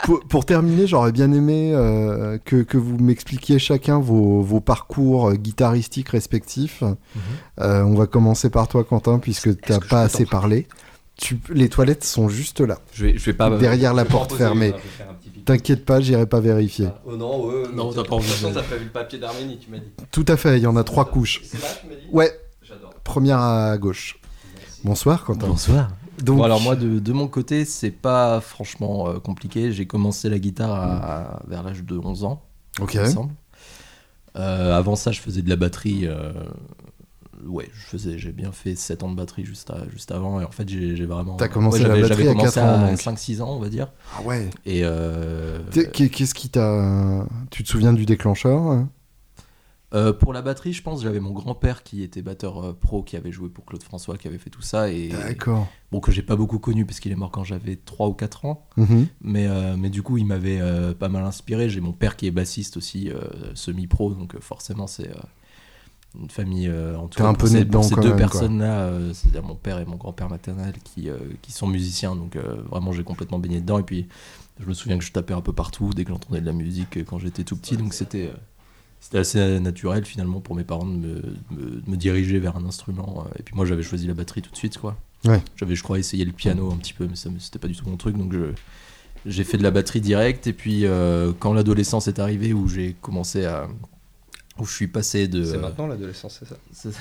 pour, 0.04 0.20
pour 0.20 0.44
terminer, 0.44 0.86
j'aurais 0.86 1.12
bien 1.12 1.32
aimé 1.32 1.72
euh, 1.74 2.38
que, 2.44 2.62
que 2.62 2.76
vous 2.76 2.98
m'expliquiez 2.98 3.58
chacun 3.58 3.98
vos, 3.98 4.42
vos 4.42 4.60
parcours 4.60 5.30
euh, 5.30 5.34
guitaristiques 5.34 6.10
respectifs. 6.10 6.82
Euh, 7.60 7.82
on 7.82 7.94
va 7.94 8.06
commencer 8.06 8.50
par 8.50 8.68
toi, 8.68 8.84
Quentin, 8.84 9.18
puisque 9.18 9.60
tu 9.60 9.72
n'as 9.72 9.80
pas 9.80 10.02
assez 10.02 10.26
parlé. 10.26 10.66
Tu, 11.16 11.38
les 11.50 11.68
toilettes 11.68 12.04
sont 12.04 12.28
juste 12.28 12.60
là. 12.60 12.78
Je 12.92 13.04
vais 13.06 13.18
je 13.18 13.24
vais 13.26 13.32
pas 13.34 13.50
Derrière 13.50 13.94
la 13.94 14.04
porte 14.04 14.32
fermée. 14.32 14.74
T'inquiète 15.44 15.84
pas, 15.84 16.00
j'irai 16.00 16.26
pas 16.26 16.40
vérifier. 16.40 16.86
Ah, 16.88 17.00
Oh 17.04 17.16
non, 17.16 17.46
ouais, 17.46 17.64
Non, 17.74 17.92
t'as 17.92 18.04
pas 18.04 18.14
envie 18.14 18.28
De 18.28 18.34
toute 18.34 18.54
t'as 18.54 18.62
pas 18.62 18.76
vu 18.76 18.84
le 18.84 18.90
papier 18.90 19.18
d'Arménie, 19.18 19.58
tu 19.58 19.70
m'as 19.70 19.78
dit. 19.78 19.90
Tout 20.10 20.24
à 20.28 20.36
fait, 20.36 20.56
il 20.58 20.62
y 20.62 20.66
en 20.66 20.76
a 20.76 20.84
trois 20.84 21.04
couches. 21.04 21.40
C'est 21.44 21.60
là, 21.60 21.66
tu 21.80 21.86
m'as 21.88 21.94
dit? 21.94 22.00
Ouais, 22.12 22.32
J'adore. 22.62 22.94
première 23.04 23.40
à 23.40 23.76
gauche. 23.76 24.18
Bonsoir, 24.84 25.24
Quentin. 25.24 25.48
Bonsoir. 25.48 25.90
Donc, 26.22 26.38
Bon, 26.38 26.42
alors 26.44 26.60
moi, 26.60 26.76
de, 26.76 26.98
de 26.98 27.12
mon 27.12 27.26
côté, 27.28 27.64
c'est 27.64 27.90
pas 27.90 28.40
franchement 28.40 29.08
euh, 29.08 29.18
compliqué. 29.18 29.72
J'ai 29.72 29.86
commencé 29.86 30.28
la 30.28 30.38
guitare 30.38 30.70
à- 30.72 30.96
à- 31.36 31.42
vers 31.48 31.62
l'âge 31.62 31.82
de 31.84 31.96
11 31.98 32.24
ans, 32.24 32.42
ok. 32.80 32.94
il 32.94 33.00
me 33.00 33.06
semble. 33.06 33.32
Euh, 34.36 34.76
avant 34.76 34.96
ça, 34.96 35.12
je 35.12 35.20
faisais 35.20 35.42
de 35.42 35.48
la 35.50 35.56
batterie. 35.56 36.06
euh, 36.06 36.32
ouais, 37.44 37.68
je 37.74 37.86
faisais, 37.86 38.18
j'ai 38.18 38.32
bien 38.32 38.50
fait 38.52 38.74
7 38.76 39.02
ans 39.02 39.10
de 39.10 39.16
batterie 39.16 39.44
juste, 39.44 39.70
à- 39.70 39.86
juste 39.90 40.10
avant. 40.10 40.40
Et 40.40 40.44
en 40.44 40.50
fait, 40.50 40.68
j'ai 40.68 40.96
j'ai 40.96 41.04
vraiment. 41.06 41.36
T'as 41.36 41.48
commencé 41.48 41.80
la 41.80 41.88
j'avais- 41.88 42.02
batterie 42.02 42.18
j'avais 42.24 42.30
à 42.30 42.32
commencé 42.34 42.54
4 42.60 42.66
ans, 42.68 42.88
donc. 42.88 42.98
5-6 43.00 43.40
ans, 43.42 43.50
on 43.56 43.58
va 43.58 43.68
dire. 43.68 43.88
Ah 44.16 44.22
ouais. 44.22 44.48
Et. 44.64 44.82
euh, 44.84 45.58
T'es- 45.70 45.90
qu'est- 45.90 46.08
Qu'est-ce 46.08 46.34
qui 46.34 46.48
t'a. 46.48 47.26
Tu 47.50 47.62
te 47.62 47.68
souviens 47.68 47.92
du 47.92 48.06
déclencheur? 48.06 48.60
hein 48.62 48.88
euh, 49.94 50.12
pour 50.12 50.32
la 50.32 50.40
batterie, 50.40 50.72
je 50.72 50.82
pense, 50.82 51.02
j'avais 51.02 51.20
mon 51.20 51.32
grand-père 51.32 51.82
qui 51.82 52.02
était 52.02 52.22
batteur 52.22 52.64
euh, 52.64 52.72
pro, 52.72 53.02
qui 53.02 53.16
avait 53.16 53.32
joué 53.32 53.50
pour 53.50 53.66
Claude 53.66 53.82
François, 53.82 54.16
qui 54.16 54.26
avait 54.26 54.38
fait 54.38 54.48
tout 54.48 54.62
ça. 54.62 54.90
Et 54.90 55.08
D'accord. 55.08 55.68
bon, 55.90 56.00
que 56.00 56.10
j'ai 56.10 56.22
pas 56.22 56.36
beaucoup 56.36 56.58
connu 56.58 56.86
parce 56.86 56.98
qu'il 56.98 57.12
est 57.12 57.16
mort 57.16 57.30
quand 57.30 57.44
j'avais 57.44 57.76
3 57.76 58.08
ou 58.08 58.14
4 58.14 58.46
ans. 58.46 58.66
Mhm. 58.76 59.06
Mais, 59.20 59.46
euh, 59.46 59.76
mais 59.76 59.90
du 59.90 60.02
coup, 60.02 60.16
il 60.16 60.24
m'avait 60.24 60.60
pas 60.94 61.08
mal 61.08 61.24
inspiré. 61.24 61.68
J'ai 61.68 61.80
mon 61.80 61.92
père 61.92 62.16
qui 62.16 62.26
est 62.26 62.30
bassiste 62.30 62.76
aussi, 62.76 63.10
semi-pro, 63.54 64.14
donc 64.14 64.38
forcément, 64.40 64.86
c'est 64.86 65.10
une 66.18 66.30
famille 66.30 66.70
en 66.70 67.08
tout 67.08 67.16
T'es 67.18 67.22
cas, 67.22 67.28
un 67.28 67.34
peu 67.34 67.48
né 67.48 67.64
dedans 67.64 67.82
ces 67.82 67.96
deux 67.96 68.08
même, 68.08 68.16
personnes-là, 68.16 68.90
c'est-à-dire 69.12 69.42
mon 69.42 69.54
père 69.56 69.78
et 69.78 69.84
mon 69.84 69.96
grand-père 69.96 70.30
maternel 70.30 70.74
qui, 70.84 71.08
qui 71.42 71.52
sont 71.52 71.66
musiciens, 71.66 72.16
donc 72.16 72.36
vraiment, 72.70 72.92
j'ai 72.92 73.04
complètement 73.04 73.38
baigné 73.38 73.60
dedans. 73.60 73.78
Et 73.78 73.82
puis, 73.82 74.08
je 74.58 74.66
me 74.66 74.72
souviens 74.72 74.96
que 74.96 75.04
je 75.04 75.12
tapais 75.12 75.34
un 75.34 75.40
peu 75.42 75.52
partout 75.52 75.90
dès 75.94 76.04
que 76.04 76.10
j'entendais 76.10 76.40
de 76.40 76.46
la 76.46 76.52
musique 76.52 77.04
quand 77.04 77.18
j'étais 77.18 77.44
tout 77.44 77.56
petit, 77.56 77.76
donc 77.76 77.92
c'était. 77.92 78.30
C'était 79.02 79.18
assez 79.18 79.60
naturel 79.60 80.04
finalement 80.06 80.40
pour 80.40 80.54
mes 80.54 80.64
parents 80.64 80.86
de 80.86 80.92
me, 80.96 81.14
de 81.16 81.34
me- 81.50 81.80
de 81.82 81.90
me 81.90 81.96
diriger 81.96 82.38
vers 82.38 82.56
un 82.56 82.64
instrument. 82.64 83.24
euh, 83.26 83.30
Et 83.38 83.42
puis 83.42 83.54
moi 83.54 83.66
j'avais 83.66 83.82
choisi 83.82 84.06
la 84.06 84.14
batterie 84.14 84.40
tout 84.42 84.50
de 84.52 84.56
suite 84.56 84.78
quoi. 84.78 84.96
Ouais. 85.26 85.42
J'avais 85.56 85.74
je 85.74 85.82
crois 85.82 85.98
essayé 85.98 86.24
le 86.24 86.32
piano 86.32 86.70
un 86.72 86.76
petit 86.76 86.94
peu 86.94 87.06
mais 87.06 87.16
ça 87.16 87.28
c'était 87.38 87.58
pas 87.58 87.68
du 87.68 87.74
tout 87.76 87.86
mon 87.88 87.96
truc 87.96 88.16
donc 88.16 88.32
je, 88.32 88.52
j'ai 89.26 89.44
fait 89.44 89.58
de 89.58 89.62
la 89.62 89.70
batterie 89.70 90.00
direct 90.00 90.46
et 90.46 90.52
puis 90.52 90.86
euh, 90.86 91.32
quand 91.38 91.52
l'adolescence 91.52 92.08
est 92.08 92.18
arrivée 92.20 92.52
où 92.54 92.68
j'ai 92.68 92.94
commencé 93.02 93.44
à 93.44 93.68
où 94.58 94.64
je 94.66 94.72
suis 94.74 94.86
passé 94.88 95.28
de 95.28 95.44
C'est 95.44 95.58
maintenant 95.58 95.86
l'adolescence, 95.86 96.36
c'est 96.40 96.48
ça 96.48 96.56
c'est 96.72 96.92
ça. 96.92 97.00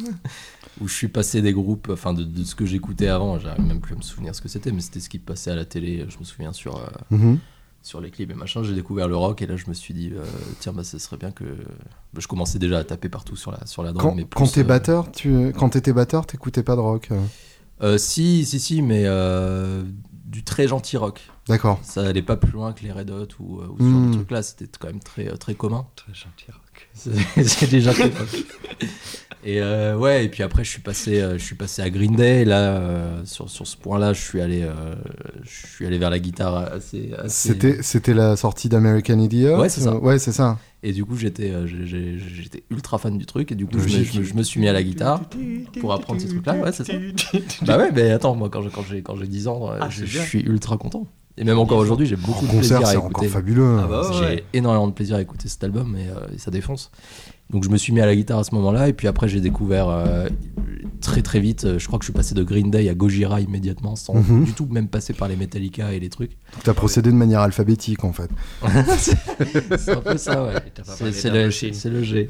où 0.80 0.88
je 0.88 0.94
suis 0.94 1.08
passé 1.08 1.42
des 1.42 1.52
groupes 1.52 1.88
enfin 1.92 2.14
de, 2.14 2.22
de 2.24 2.44
ce 2.44 2.54
que 2.54 2.66
j'écoutais 2.66 3.08
avant 3.08 3.38
j'arrive 3.38 3.64
même 3.66 3.80
plus 3.80 3.94
à 3.94 3.96
me 3.96 4.02
souvenir 4.02 4.34
ce 4.34 4.40
que 4.40 4.48
c'était 4.48 4.72
mais 4.72 4.80
c'était 4.80 5.00
ce 5.00 5.08
qui 5.08 5.18
passait 5.18 5.50
à 5.50 5.56
la 5.56 5.64
télé 5.64 6.04
je 6.08 6.18
me 6.18 6.24
souviens 6.24 6.52
sur 6.52 6.76
euh, 6.78 6.86
Mhm. 7.10 7.38
Sur 7.82 8.00
les 8.00 8.10
clips 8.10 8.30
et 8.30 8.34
machin 8.34 8.62
j'ai 8.62 8.74
découvert 8.74 9.08
le 9.08 9.16
rock 9.16 9.42
et 9.42 9.46
là 9.46 9.56
je 9.56 9.64
me 9.68 9.74
suis 9.74 9.92
dit 9.92 10.12
euh, 10.14 10.24
tiens 10.60 10.72
bah 10.72 10.84
ce 10.84 10.98
serait 10.98 11.16
bien 11.16 11.30
que 11.32 11.44
bah, 11.44 12.20
je 12.20 12.28
commençais 12.28 12.58
déjà 12.58 12.78
à 12.78 12.84
taper 12.84 13.08
partout 13.08 13.36
sur 13.36 13.50
la 13.52 13.66
sur 13.66 13.82
la 13.82 13.92
drogue 13.92 14.02
Quand, 14.10 14.14
mais 14.14 14.24
quand 14.32 14.46
t'es 14.52 14.60
euh, 14.60 14.64
batteur, 14.64 15.10
tu... 15.10 15.52
quand 15.58 15.70
t'étais 15.70 15.92
batteur, 15.92 16.26
t'écoutais 16.26 16.62
pas 16.62 16.76
de 16.76 16.80
rock. 16.80 17.08
euh. 17.10 17.20
euh, 17.82 17.98
si 17.98 18.44
si 18.46 18.60
si 18.60 18.82
mais 18.82 19.02
euh, 19.06 19.82
du 20.24 20.44
très 20.44 20.68
gentil 20.68 20.96
rock 20.96 21.20
D'accord. 21.48 21.80
ça 21.82 22.06
allait 22.06 22.22
pas 22.22 22.36
plus 22.36 22.52
loin 22.52 22.72
que 22.72 22.82
les 22.84 22.92
Red 22.92 23.10
Hot 23.10 23.28
ou, 23.40 23.60
ou 23.62 23.76
ce 23.78 23.82
Hmm. 23.82 23.90
genre 23.92 24.08
de 24.10 24.14
trucs 24.14 24.30
là 24.30 24.42
c'était 24.42 24.68
quand 24.78 24.86
même 24.88 25.00
très 25.00 25.26
très 25.36 25.54
commun 25.54 25.86
Très 25.96 26.14
gentil 26.14 26.46
rock. 26.52 26.71
C'est 26.94 27.70
déjà 27.70 27.92
très. 27.92 28.10
Et 29.44 29.60
euh, 29.60 29.96
ouais, 29.96 30.24
et 30.24 30.28
puis 30.28 30.44
après 30.44 30.62
je 30.62 30.70
suis 30.70 30.80
passé, 30.82 31.20
euh, 31.20 31.36
je 31.36 31.42
suis 31.44 31.56
passé 31.56 31.82
à 31.82 31.90
Green 31.90 32.14
Day. 32.14 32.44
Là, 32.44 32.76
euh, 32.76 33.22
sur, 33.24 33.50
sur 33.50 33.66
ce 33.66 33.76
point-là, 33.76 34.12
je 34.12 34.20
suis 34.20 34.40
allé, 34.40 34.62
euh, 34.62 34.94
je 35.42 35.66
suis 35.66 35.84
allé 35.84 35.98
vers 35.98 36.10
la 36.10 36.20
guitare 36.20 36.54
assez. 36.72 37.10
assez- 37.18 37.28
C'était, 37.52 37.82
c'était 37.82 38.14
la 38.14 38.36
sortie 38.36 38.68
d'American 38.68 39.18
Idiot 39.18 39.58
Ouais, 39.60 39.68
c'est 39.68 39.80
ça. 39.80 39.96
Ouais, 39.96 40.20
c'est 40.20 40.30
ça. 40.30 40.58
Et 40.84 40.92
du 40.92 41.04
coup, 41.04 41.16
j'étais, 41.16 41.52
j'étais 41.66 42.62
ultra 42.70 42.98
fan 42.98 43.18
du 43.18 43.26
truc. 43.26 43.50
Et 43.50 43.54
du 43.56 43.66
coup, 43.66 43.78
je 43.80 43.84
me, 43.98 44.04
je 44.04 44.18
me- 44.20 44.24
je 44.24 44.34
me 44.34 44.42
suis 44.44 44.60
mis 44.60 44.68
à 44.68 44.72
la 44.72 44.82
guitare 44.84 45.22
pour 45.80 45.92
apprendre 45.92 46.20
ces 46.20 46.28
trucs-là. 46.28 46.54
Ouais, 46.56 46.70
c'est 46.72 46.84
ça. 46.84 46.92
Bah 47.62 47.78
ouais, 47.78 47.90
mais 47.92 48.10
attends, 48.12 48.36
moi 48.36 48.48
quand 48.48 48.62
j'ai, 48.62 48.70
quand 48.70 48.84
j'ai, 48.88 49.02
quand 49.02 49.16
j'ai 49.16 49.26
10 49.26 49.48
ans, 49.48 49.70
Ah, 49.80 49.88
je, 49.90 50.04
suis 50.04 50.40
ultra 50.42 50.76
content. 50.76 51.06
Et 51.38 51.44
même 51.44 51.58
encore 51.58 51.78
aujourd'hui, 51.78 52.06
j'ai 52.06 52.16
En 52.16 52.18
beaucoup 52.18 52.44
de 52.46 52.50
plaisir 52.50 52.76
concert, 52.76 52.88
à 52.88 52.92
c'est 52.92 52.98
écouter. 52.98 53.14
encore 53.16 53.26
fabuleux. 53.26 53.78
Ah 53.82 53.86
bah 53.86 54.10
ouais. 54.10 54.16
J'ai 54.52 54.58
énormément 54.58 54.86
de 54.88 54.92
plaisir 54.92 55.16
à 55.16 55.22
écouter 55.22 55.48
cet 55.48 55.64
album 55.64 55.96
et, 55.96 56.08
euh, 56.08 56.34
et 56.34 56.38
ça 56.38 56.50
défonce. 56.50 56.90
Donc 57.50 57.64
je 57.64 57.70
me 57.70 57.76
suis 57.76 57.92
mis 57.92 58.00
à 58.00 58.06
la 58.06 58.14
guitare 58.14 58.38
à 58.38 58.44
ce 58.44 58.54
moment-là 58.54 58.88
et 58.88 58.92
puis 58.92 59.08
après 59.08 59.28
j'ai 59.28 59.40
découvert 59.40 59.88
euh, 59.88 60.28
très 61.00 61.20
très 61.22 61.40
vite, 61.40 61.64
euh, 61.64 61.78
je 61.78 61.86
crois 61.86 61.98
que 61.98 62.04
je 62.04 62.06
suis 62.10 62.12
passé 62.14 62.34
de 62.34 62.42
Green 62.42 62.70
Day 62.70 62.88
à 62.88 62.94
Gojira 62.94 63.40
immédiatement 63.40 63.94
sans 63.96 64.14
Mhm. 64.14 64.44
du 64.44 64.52
tout 64.52 64.66
même 64.70 64.88
passer 64.88 65.12
par 65.12 65.28
les 65.28 65.36
Metallica 65.36 65.92
et 65.92 66.00
les 66.00 66.08
trucs. 66.08 66.36
T'as 66.64 66.72
procédé 66.74 67.10
de 67.10 67.16
manière 67.16 67.40
alphabétique, 67.40 68.04
en 68.04 68.12
fait. 68.12 68.30
c'est 68.98 69.90
un 69.92 70.00
peu 70.00 70.16
ça 70.16 70.44
ouais. 70.44 70.52
C'est 71.12 71.30
le, 71.30 71.44
le 71.90 72.02
G. 72.02 72.28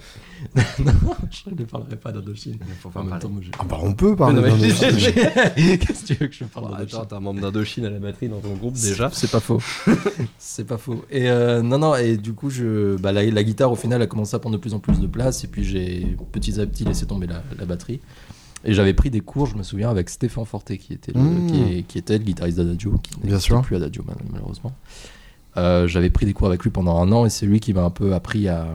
non, 0.84 0.93
je 1.30 1.51
ne 1.51 1.64
parlerai 1.64 1.97
pas 1.97 2.12
d'Indochine. 2.12 2.59
Faut 2.80 2.88
En 2.88 2.93
pas 2.93 3.01
même 3.01 3.09
parler. 3.11 3.22
temps, 3.22 3.28
moi, 3.30 3.40
j'ai- 3.43 3.51
Ah 3.59 3.64
bah, 3.64 3.78
on 3.82 3.93
peut 3.95 4.16
parler 4.16 4.38
autre. 4.55 4.57
Qu'est-ce 5.57 6.03
que 6.03 6.07
tu 6.07 6.14
veux 6.14 6.26
que 6.28 6.34
je 6.34 6.45
parle 6.45 6.66
Attends, 6.66 6.78
d'Indochine 6.78 7.07
t'as 7.09 7.16
un 7.16 7.20
membre 7.20 7.40
d'Indochine 7.40 7.84
à 7.86 7.90
la 7.90 7.99
batterie 7.99 8.28
dans 8.28 8.40
ton 8.40 8.55
groupe 8.55 8.74
déjà. 8.74 9.11
C'est 9.12 9.30
pas 9.30 9.40
faux. 9.40 9.61
c'est 10.38 10.66
pas 10.66 10.78
faux. 10.78 11.05
Et 11.11 11.28
euh, 11.30 11.62
non, 11.62 11.78
non, 11.78 11.95
et 11.95 12.16
du 12.16 12.32
coup, 12.32 12.51
je, 12.51 12.97
bah, 12.97 13.12
la, 13.12 13.24
la 13.24 13.45
guitare, 13.45 13.70
au 13.72 13.76
final, 13.76 14.01
a 14.03 14.07
commencé 14.07 14.34
à 14.34 14.38
prendre 14.38 14.57
de 14.57 14.61
plus 14.61 14.74
en 14.74 14.78
plus 14.78 14.99
de 15.01 15.07
place. 15.07 15.45
Et 15.45 15.47
puis, 15.49 15.64
j'ai 15.64 16.16
petit 16.32 16.61
à 16.61 16.66
petit 16.66 16.84
laissé 16.84 17.07
tomber 17.07 17.26
la, 17.26 17.43
la 17.59 17.64
batterie. 17.64 18.01
Et 18.64 18.74
j'avais 18.74 18.95
pris 18.95 19.11
des 19.11 19.20
cours, 19.20 19.47
je 19.47 19.57
me 19.57 19.62
souviens, 19.64 19.90
avec 19.90 20.09
Stéphane 20.09 20.45
Forté, 20.45 20.78
qui 20.78 20.93
était 20.93 21.12
le, 21.12 21.20
Mmh. 21.20 21.47
qui, 21.51 21.62
est- 21.78 21.82
qui 21.82 21.99
était 21.99 22.16
le 22.18 22.24
guitariste 22.24 22.59
d'Adagio, 22.59 22.95
qui 23.03 23.11
sûr. 23.40 23.61
plus 23.62 23.74
Adagio, 23.76 24.05
mal- 24.05 24.16
malheureusement. 24.32 24.72
Euh, 25.57 25.86
j'avais 25.88 26.11
pris 26.11 26.26
des 26.26 26.32
cours 26.32 26.47
avec 26.47 26.62
lui 26.62 26.70
pendant 26.70 26.97
un 27.03 27.11
an, 27.12 27.26
et 27.26 27.30
c'est 27.30 27.45
lui 27.45 27.59
qui 27.61 27.74
m'a 27.74 27.82
un 27.82 27.90
peu 27.90 28.14
appris 28.14 28.49
à, 28.49 28.68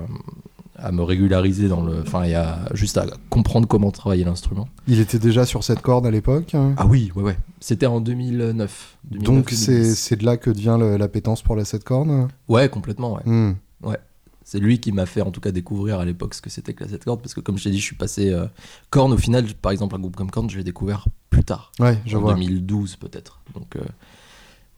à 0.78 0.92
me 0.92 1.02
régulariser 1.04 1.68
dans 1.68 1.82
le. 1.84 2.02
Enfin, 2.02 2.24
et 2.24 2.36
à 2.36 2.68
juste 2.74 2.98
à 2.98 3.06
comprendre 3.30 3.68
comment 3.68 3.92
travailler 3.92 4.24
l'instrument. 4.24 4.68
Il 4.88 5.00
était 5.00 5.20
déjà 5.20 5.46
sur 5.46 5.64
cette 5.64 5.82
corde 5.82 6.06
à 6.06 6.12
l'époque. 6.12 6.54
hein? 6.56 6.74
Ah 6.78 6.86
oui, 6.86 7.12
ouais, 7.16 7.24
ouais. 7.24 7.38
C'était 7.60 7.86
en 7.88 8.00
2009. 8.02 8.98
2009, 9.12 9.26
Donc, 9.26 9.50
c'est, 9.52 9.72
2010. 9.72 9.96
c'est 10.00 10.16
de 10.18 10.26
là 10.26 10.38
que 10.38 10.50
devient 10.50 10.78
l'appétence 11.00 11.42
pour 11.42 11.56
la 11.56 11.66
7 11.66 11.84
cordes 11.84 12.28
Ouais, 12.48 12.70
complètement, 12.70 13.16
ouais. 13.16 13.24
Hmm. 13.26 13.54
C'est 14.50 14.60
lui 14.60 14.80
qui 14.80 14.94
m'a 14.94 15.06
fait 15.06 15.22
en 15.22 15.32
tout 15.32 15.42
cas 15.42 15.52
découvrir 15.52 16.00
à 16.00 16.06
l'époque 16.06 16.34
ce 16.34 16.42
que 16.42 16.50
c'était 16.50 16.74
que 16.74 16.82
la 16.86 16.90
7 16.90 17.04
cordes 17.04 17.20
parce 17.22 17.34
que 17.34 17.42
comme 17.42 17.58
je 17.58 17.66
t'ai 17.66 17.70
dit, 17.70 17.80
je 17.80 17.84
suis 17.84 17.98
passé 17.98 18.32
euh, 18.32 18.46
Korn 18.92 19.12
au 19.12 19.18
final, 19.18 19.46
par 19.62 19.74
exemple 19.74 19.96
un 19.98 20.00
groupe 20.00 20.16
comme 20.16 20.32
Korn, 20.32 20.50
je 20.50 20.58
l'ai 20.58 20.64
découvert 20.64 21.06
plus 21.30 21.44
tard, 21.44 21.74
Ouais, 21.82 22.00
je 22.06 22.16
en 22.16 22.22
vois. 22.22 22.34
2012 22.36 22.96
peut-être. 22.96 23.42
Donc 23.54 23.76
euh, 23.76 23.82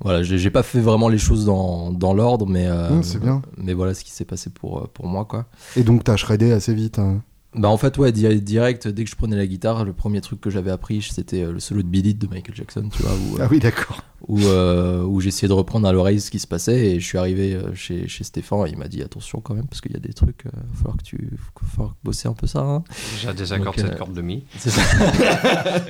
voilà, 0.01 0.23
j'ai 0.23 0.49
pas 0.51 0.63
fait 0.63 0.79
vraiment 0.79 1.09
les 1.09 1.17
choses 1.17 1.45
dans, 1.45 1.91
dans 1.91 2.13
l'ordre, 2.13 2.45
mais 2.47 2.67
euh, 2.67 2.89
Mmh, 2.97 3.03
c'est 3.03 3.19
bien. 3.19 3.41
Mais 3.57 3.73
voilà 3.73 3.93
ce 3.93 4.03
qui 4.03 4.11
s'est 4.11 4.25
passé 4.25 4.49
pour 4.49 4.79
euh, 4.79 4.89
pour 4.93 5.07
moi 5.07 5.25
quoi. 5.25 5.45
Et 5.75 5.83
donc, 5.83 6.03
t'as 6.03 6.15
shreddé 6.15 6.51
assez 6.51 6.73
vite. 6.73 6.99
hein. 6.99 7.21
Bah 7.55 7.67
en 7.67 7.77
fait 7.77 7.97
ouais, 7.97 8.11
di- 8.11 8.41
direct 8.43 8.87
dès 8.87 9.03
que 9.03 9.09
je 9.09 9.15
prenais 9.15 9.35
la 9.35 9.47
guitare, 9.47 9.83
le 9.83 9.91
premier 9.91 10.21
truc 10.21 10.39
que 10.39 10.51
j'avais 10.51 10.69
appris, 10.69 11.01
c'était 11.01 11.41
euh, 11.41 11.51
le 11.51 11.59
solo 11.59 11.81
de 11.81 11.97
It 11.97 12.19
de 12.19 12.27
Michael 12.27 12.53
Jackson, 12.55 12.87
tu 12.95 13.01
vois. 13.01 13.11
Où, 13.11 13.35
euh, 13.37 13.41
Ah 13.43 13.47
oui, 13.49 13.59
d'accord. 13.59 14.03
où, 14.27 14.39
euh, 14.43 15.01
où 15.03 15.19
j'essayais 15.19 15.47
de 15.47 15.53
reprendre 15.53 15.87
à 15.87 15.91
l'oreille 15.91 16.21
ce 16.21 16.29
qui 16.29 16.37
se 16.37 16.45
passait 16.45 16.91
et 16.91 16.99
je 16.99 17.05
suis 17.05 17.17
arrivé 17.17 17.59
chez, 17.73 18.07
chez 18.07 18.23
Stéphane 18.23 18.67
et 18.67 18.69
il 18.69 18.77
m'a 18.77 18.87
dit 18.87 19.01
attention 19.01 19.41
quand 19.41 19.55
même 19.55 19.65
parce 19.65 19.81
qu'il 19.81 19.91
y 19.93 19.95
a 19.95 19.99
des 19.99 20.13
trucs, 20.13 20.43
il 20.45 20.51
va 20.51 20.75
falloir 20.75 20.97
que 20.97 21.01
tu 21.03 21.17
faut 21.57 21.65
falloir 21.65 21.95
bosser 22.03 22.27
un 22.27 22.33
peu 22.33 22.45
ça. 22.45 22.59
hein. 22.59 22.83
Déjà 23.15 23.33
des 23.33 23.51
accords 23.51 23.73
de 23.73 23.79
cette 23.81 23.93
euh, 23.93 23.97
corde 23.97 24.13
de 24.13 24.21
mi. 24.21 24.43
C'est 24.59 24.69
ça. 24.69 24.81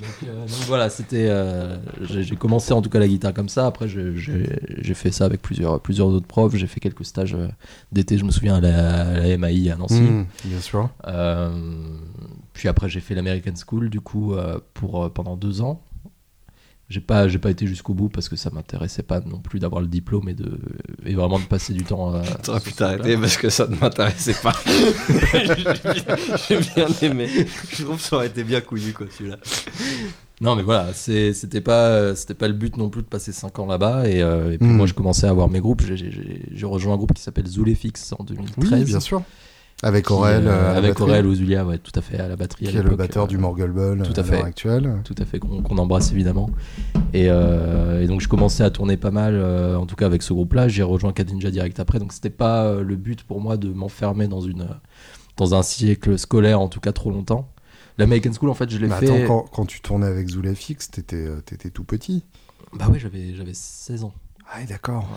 donc, 0.00 0.28
euh, 0.28 0.40
donc 0.40 0.60
voilà, 0.66 0.90
c'était. 0.90 1.26
euh, 1.28 1.76
j'ai 2.02 2.36
commencé 2.36 2.72
en 2.72 2.82
tout 2.82 2.90
cas 2.90 2.98
la 2.98 3.08
guitare 3.08 3.32
comme 3.34 3.48
ça. 3.48 3.66
Après, 3.66 3.88
j'ai 3.88 4.94
fait 4.94 5.10
ça 5.10 5.24
avec 5.24 5.42
plusieurs, 5.42 5.80
plusieurs 5.80 6.08
autres 6.08 6.26
profs. 6.26 6.54
J'ai 6.56 6.66
fait 6.66 6.80
quelques 6.80 7.04
stages 7.04 7.34
euh, 7.34 7.48
d'été, 7.92 8.18
je 8.18 8.24
me 8.24 8.30
souviens, 8.30 8.56
à 8.56 8.60
la, 8.60 9.00
à 9.02 9.26
la 9.26 9.38
MAI 9.38 9.70
à 9.70 9.76
Nancy. 9.76 10.00
Hmm, 10.00 10.24
bien 10.44 10.60
sûr. 10.60 10.90
Euh, 11.06 11.50
puis 12.52 12.68
après, 12.68 12.88
j'ai 12.88 13.00
fait 13.00 13.14
l'American 13.14 13.54
School, 13.54 13.90
du 13.90 14.00
coup, 14.00 14.34
euh, 14.34 14.58
pour, 14.74 15.04
euh, 15.04 15.08
pendant 15.08 15.36
deux 15.36 15.60
ans. 15.62 15.80
J'ai 16.90 17.00
pas, 17.00 17.28
j'ai 17.28 17.38
pas 17.38 17.50
été 17.50 17.68
jusqu'au 17.68 17.94
bout 17.94 18.08
parce 18.08 18.28
que 18.28 18.34
ça 18.34 18.50
m'intéressait 18.50 19.04
pas 19.04 19.20
non 19.20 19.38
plus 19.38 19.60
d'avoir 19.60 19.80
le 19.80 19.86
diplôme 19.86 20.28
et, 20.28 20.34
de, 20.34 20.58
et 21.06 21.14
vraiment 21.14 21.38
de 21.38 21.44
passer 21.44 21.72
du 21.72 21.84
temps 21.84 22.12
à. 22.14 22.20
T'aurais 22.42 22.58
pu 22.60 22.72
t'arrêter 22.72 23.16
parce 23.16 23.36
que 23.36 23.48
ça 23.48 23.68
ne 23.68 23.76
m'intéressait 23.76 24.34
pas. 24.42 24.52
J'ai 26.48 26.58
bien- 26.58 26.88
aimé. 27.02 27.28
Je 27.70 27.84
trouve 27.84 27.96
que 27.96 28.02
ça 28.02 28.16
aurait 28.16 28.26
été 28.26 28.42
bien 28.44 28.60
couillu 28.60 28.92
quoi 28.92 29.06
celui-là. 29.16 29.38
Non, 30.40 30.56
mais 30.56 30.62
voilà, 30.62 30.92
c'était 30.94 31.60
pas, 31.60 32.14
c'était 32.16 32.34
pas 32.34 32.48
le 32.48 32.54
but 32.54 32.76
non 32.76 32.88
plus 32.88 33.02
de 33.02 33.06
passer 33.06 33.30
5 33.32 33.58
ans 33.58 33.66
là-bas. 33.66 34.08
Et, 34.08 34.22
euh, 34.22 34.52
et 34.52 34.58
puis 34.58 34.66
Mm. 34.68 34.72
moi, 34.76 34.86
je 34.86 34.94
commençais 34.94 35.26
à 35.26 35.30
avoir 35.30 35.48
mes 35.48 35.60
groupes. 35.60 35.82
J'ai 35.82 36.66
rejoint 36.66 36.94
un 36.94 36.96
groupe 36.96 37.12
qui 37.12 37.22
s'appelle 37.22 37.46
Zoulefix 37.46 38.14
en 38.18 38.24
2013. 38.24 38.72
Oui, 38.72 38.84
bien 38.84 39.00
sûr. 39.00 39.22
Avec 39.82 40.10
Aurel. 40.10 40.46
euh, 40.46 40.50
euh, 40.50 40.76
avec 40.76 41.00
Aurel 41.00 41.26
Ozulia, 41.26 41.64
ouais, 41.64 41.78
tout 41.78 41.92
à 41.94 42.02
fait, 42.02 42.18
à 42.18 42.28
la 42.28 42.36
batterie. 42.36 42.66
à 42.68 42.70
Qui 42.70 42.76
est 42.76 42.82
le 42.82 42.96
batteur 42.96 43.24
euh, 43.24 43.26
du 43.28 43.38
Morgul 43.38 43.70
Ball 43.70 44.02
tout 44.02 44.12
à 44.16 44.20
à 44.20 44.24
fait. 44.24 44.32
l'heure 44.36 44.44
actuelle. 44.44 44.94
tout 45.04 45.14
à 45.18 45.24
fait 45.24 45.38
qu'on 45.38 45.78
embrasse 45.78 46.12
évidemment 46.12 46.50
et, 47.14 47.26
euh, 47.30 48.02
et 48.02 48.06
donc 48.06 48.20
je 48.20 48.28
commençais 48.28 48.62
à 48.62 48.70
tourner 48.70 48.96
pas 48.96 49.10
mal 49.10 49.34
euh, 49.34 49.76
en 49.76 49.86
tout 49.86 49.96
cas 49.96 50.06
avec 50.06 50.22
ce 50.22 50.32
groupe 50.32 50.52
là 50.52 50.68
j'ai 50.68 50.82
rejoint 50.82 51.12
Kadinja 51.12 51.50
direct 51.50 51.80
après 51.80 51.98
donc 51.98 52.12
c'était 52.12 52.30
pas 52.30 52.64
euh, 52.64 52.82
le 52.82 52.96
but 52.96 53.22
pour 53.24 53.40
moi 53.40 53.56
de 53.56 53.72
m'enfermer 53.72 54.28
dans 54.28 54.40
une 54.40 54.62
euh, 54.62 54.74
dans 55.36 55.54
un 55.54 55.62
cycle 55.62 56.18
scolaire 56.18 56.60
en 56.60 56.68
tout 56.68 56.80
cas 56.80 56.92
trop 56.92 57.10
longtemps 57.10 57.48
l'American 57.98 58.32
School 58.38 58.50
en 58.50 58.54
fait 58.54 58.70
je 58.70 58.78
l'ai 58.78 58.88
fait 58.88 59.10
attends, 59.10 59.26
quand, 59.26 59.50
quand 59.50 59.66
tu 59.66 59.80
tournais 59.80 60.06
avec 60.06 60.28
t'étais 60.90 61.16
euh, 61.16 61.40
t'étais 61.40 61.70
tout 61.70 61.84
petit. 61.84 62.24
bah 62.74 62.86
j'avais 62.98 63.34
j'avais 63.34 63.54
16 63.54 64.04
ans 64.04 64.12
Ah, 64.52 64.58
d'accord. 64.68 65.08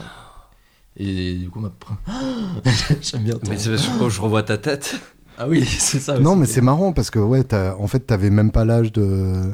Et 0.97 1.35
du 1.35 1.49
coup 1.49 1.59
ma 1.59 1.71
j'aime 3.01 3.23
bien 3.23 3.35
ton- 3.35 3.49
Mais 3.49 3.57
c'est 3.57 3.69
parce 3.71 3.87
que 3.87 4.09
je 4.09 4.21
revois 4.21 4.43
ta 4.43 4.57
tête. 4.57 4.95
ah 5.37 5.47
oui 5.47 5.63
c'est 5.79 5.99
ça 5.99 6.19
Non, 6.19 6.35
mais 6.35 6.45
c'est 6.45 6.61
marrant 6.61 6.93
parce 6.93 7.09
que, 7.09 7.19
ouais, 7.19 7.43
t'as- 7.43 7.75
en 7.77 7.87
fait, 7.87 7.99
t'avais 8.01 8.29
même 8.29 8.51
pas 8.51 8.65
l'âge 8.65 8.91
de 8.91 9.53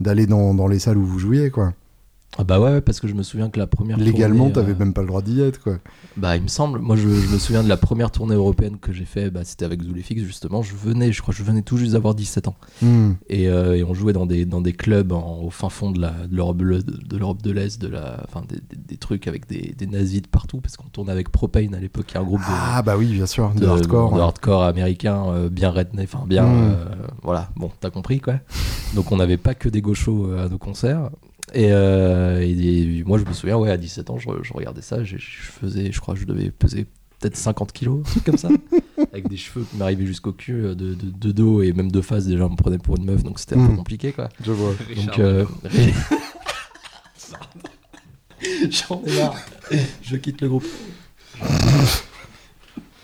d'aller 0.00 0.26
dans, 0.26 0.54
dans 0.54 0.66
les 0.66 0.78
salles 0.78 0.96
où 0.96 1.04
vous 1.04 1.18
jouiez, 1.18 1.50
quoi. 1.50 1.74
Ah 2.38 2.44
bah 2.44 2.60
ouais 2.60 2.80
parce 2.80 3.00
que 3.00 3.08
je 3.08 3.14
me 3.14 3.22
souviens 3.22 3.50
que 3.50 3.58
la 3.58 3.66
première 3.66 3.96
Légalement, 3.98 4.38
tournée, 4.48 4.52
t'avais 4.52 4.72
euh, 4.72 4.76
même 4.78 4.92
pas 4.94 5.00
le 5.02 5.08
droit 5.08 5.20
d'y 5.20 5.40
être, 5.40 5.60
quoi. 5.60 5.78
Bah, 6.16 6.36
il 6.36 6.42
me 6.42 6.48
semble. 6.48 6.78
Moi, 6.78 6.96
je, 6.96 7.02
je 7.08 7.28
me 7.28 7.38
souviens 7.38 7.62
de 7.64 7.68
la 7.68 7.76
première 7.76 8.10
tournée 8.10 8.34
européenne 8.36 8.78
que 8.80 8.92
j'ai 8.92 9.04
fait. 9.04 9.30
Bah, 9.30 9.40
c'était 9.44 9.64
avec 9.64 9.82
Zulefix, 9.82 10.22
justement. 10.22 10.62
Je 10.62 10.74
venais, 10.76 11.12
je 11.12 11.22
crois, 11.22 11.34
je 11.36 11.42
venais 11.42 11.62
tout 11.62 11.76
juste 11.76 11.92
d'avoir 11.92 12.14
17 12.14 12.48
ans. 12.48 12.54
Hmm. 12.82 13.12
Et, 13.28 13.48
euh, 13.48 13.76
et 13.76 13.82
on 13.84 13.94
jouait 13.94 14.12
dans 14.12 14.26
des, 14.26 14.44
dans 14.44 14.60
des 14.60 14.72
clubs 14.72 15.12
en- 15.12 15.40
au 15.42 15.50
fin 15.50 15.68
fond 15.70 15.90
de 15.90 16.00
la- 16.00 16.26
de 16.28 16.34
l'Europe 16.36 16.58
de, 16.58 16.80
de 16.80 17.16
l'Europe 17.16 17.42
de 17.42 17.50
l'Est, 17.50 17.80
de 17.80 17.88
la, 17.88 18.24
enfin, 18.28 18.44
des, 18.48 18.56
des- 18.56 18.82
des 18.90 18.96
trucs 18.96 19.26
avec 19.26 19.48
des, 19.48 19.74
des 19.76 19.86
nazis 19.86 20.22
de 20.22 20.28
partout, 20.28 20.60
parce 20.60 20.76
qu'on 20.76 20.88
tournait 20.88 21.12
avec 21.12 21.30
Propane 21.30 21.74
à 21.74 21.80
l'époque, 21.80 22.06
qui 22.06 22.16
est 22.16 22.20
un 22.20 22.24
groupe 22.24 22.40
de, 22.40 22.46
Ah, 22.48 22.82
bah 22.82 22.96
oui, 22.96 23.06
bien 23.12 23.26
sûr, 23.26 23.50
de, 23.54 23.66
hardcore. 23.66 24.14
de 24.14 24.20
hardcore 24.20 24.62
américain, 24.64 25.24
euh, 25.28 25.48
bien 25.48 25.70
redneck, 25.70 26.08
enfin 26.12 26.24
bien, 26.26 26.44
Mm. 26.44 26.70
euh, 26.70 26.84
voilà, 27.22 27.50
bon, 27.56 27.70
t'as 27.80 27.90
compris 27.90 28.20
quoi. 28.20 28.34
Donc 28.94 29.10
on 29.12 29.16
n'avait 29.16 29.36
pas 29.36 29.54
que 29.54 29.68
des 29.68 29.80
gauchos 29.82 30.26
euh, 30.26 30.46
à 30.46 30.48
nos 30.48 30.58
concerts. 30.58 31.10
Et, 31.54 31.72
euh, 31.72 32.40
et- 32.40 32.98
et 32.98 33.04
moi 33.04 33.18
je 33.18 33.24
me 33.24 33.32
souviens, 33.32 33.56
ouais, 33.58 33.70
à 33.70 33.76
17 33.76 34.10
ans, 34.10 34.18
je, 34.18 34.28
je 34.42 34.52
regardais 34.52 34.82
ça, 34.82 35.02
je, 35.04 35.16
je 35.16 35.40
faisais, 35.40 35.90
je 35.92 36.00
crois 36.00 36.14
que 36.14 36.20
je 36.20 36.26
devais 36.26 36.50
peser 36.50 36.86
peut-être 37.18 37.36
50 37.36 37.72
kilos, 37.72 38.00
un 38.00 38.10
truc 38.10 38.24
comme 38.24 38.38
ça, 38.38 38.48
avec 39.12 39.28
des 39.28 39.36
cheveux 39.36 39.64
qui 39.70 39.76
m'arrivaient 39.76 40.06
jusqu'au 40.06 40.32
cul, 40.32 40.64
euh, 40.64 40.74
de, 40.74 40.94
de- 40.94 41.10
de 41.10 41.32
dos 41.32 41.62
et 41.62 41.72
même 41.72 41.90
de 41.90 42.00
face, 42.00 42.26
déjà 42.26 42.46
on 42.46 42.50
me 42.50 42.56
prenait 42.56 42.78
pour 42.78 42.96
une 42.96 43.04
meuf, 43.04 43.22
donc 43.24 43.38
c'était 43.40 43.56
un 43.56 43.66
peu 43.66 43.72
Mm. 43.72 43.76
compliqué 43.76 44.12
quoi. 44.12 44.28
Je 44.44 44.52
vois. 44.52 44.74
Donc, 44.96 45.18
euh, 45.18 45.44
j'en 48.70 49.02
ai 49.06 49.16
marre. 49.18 49.36
Je 50.02 50.16
quitte 50.16 50.40
le 50.40 50.48
groupe. 50.48 50.64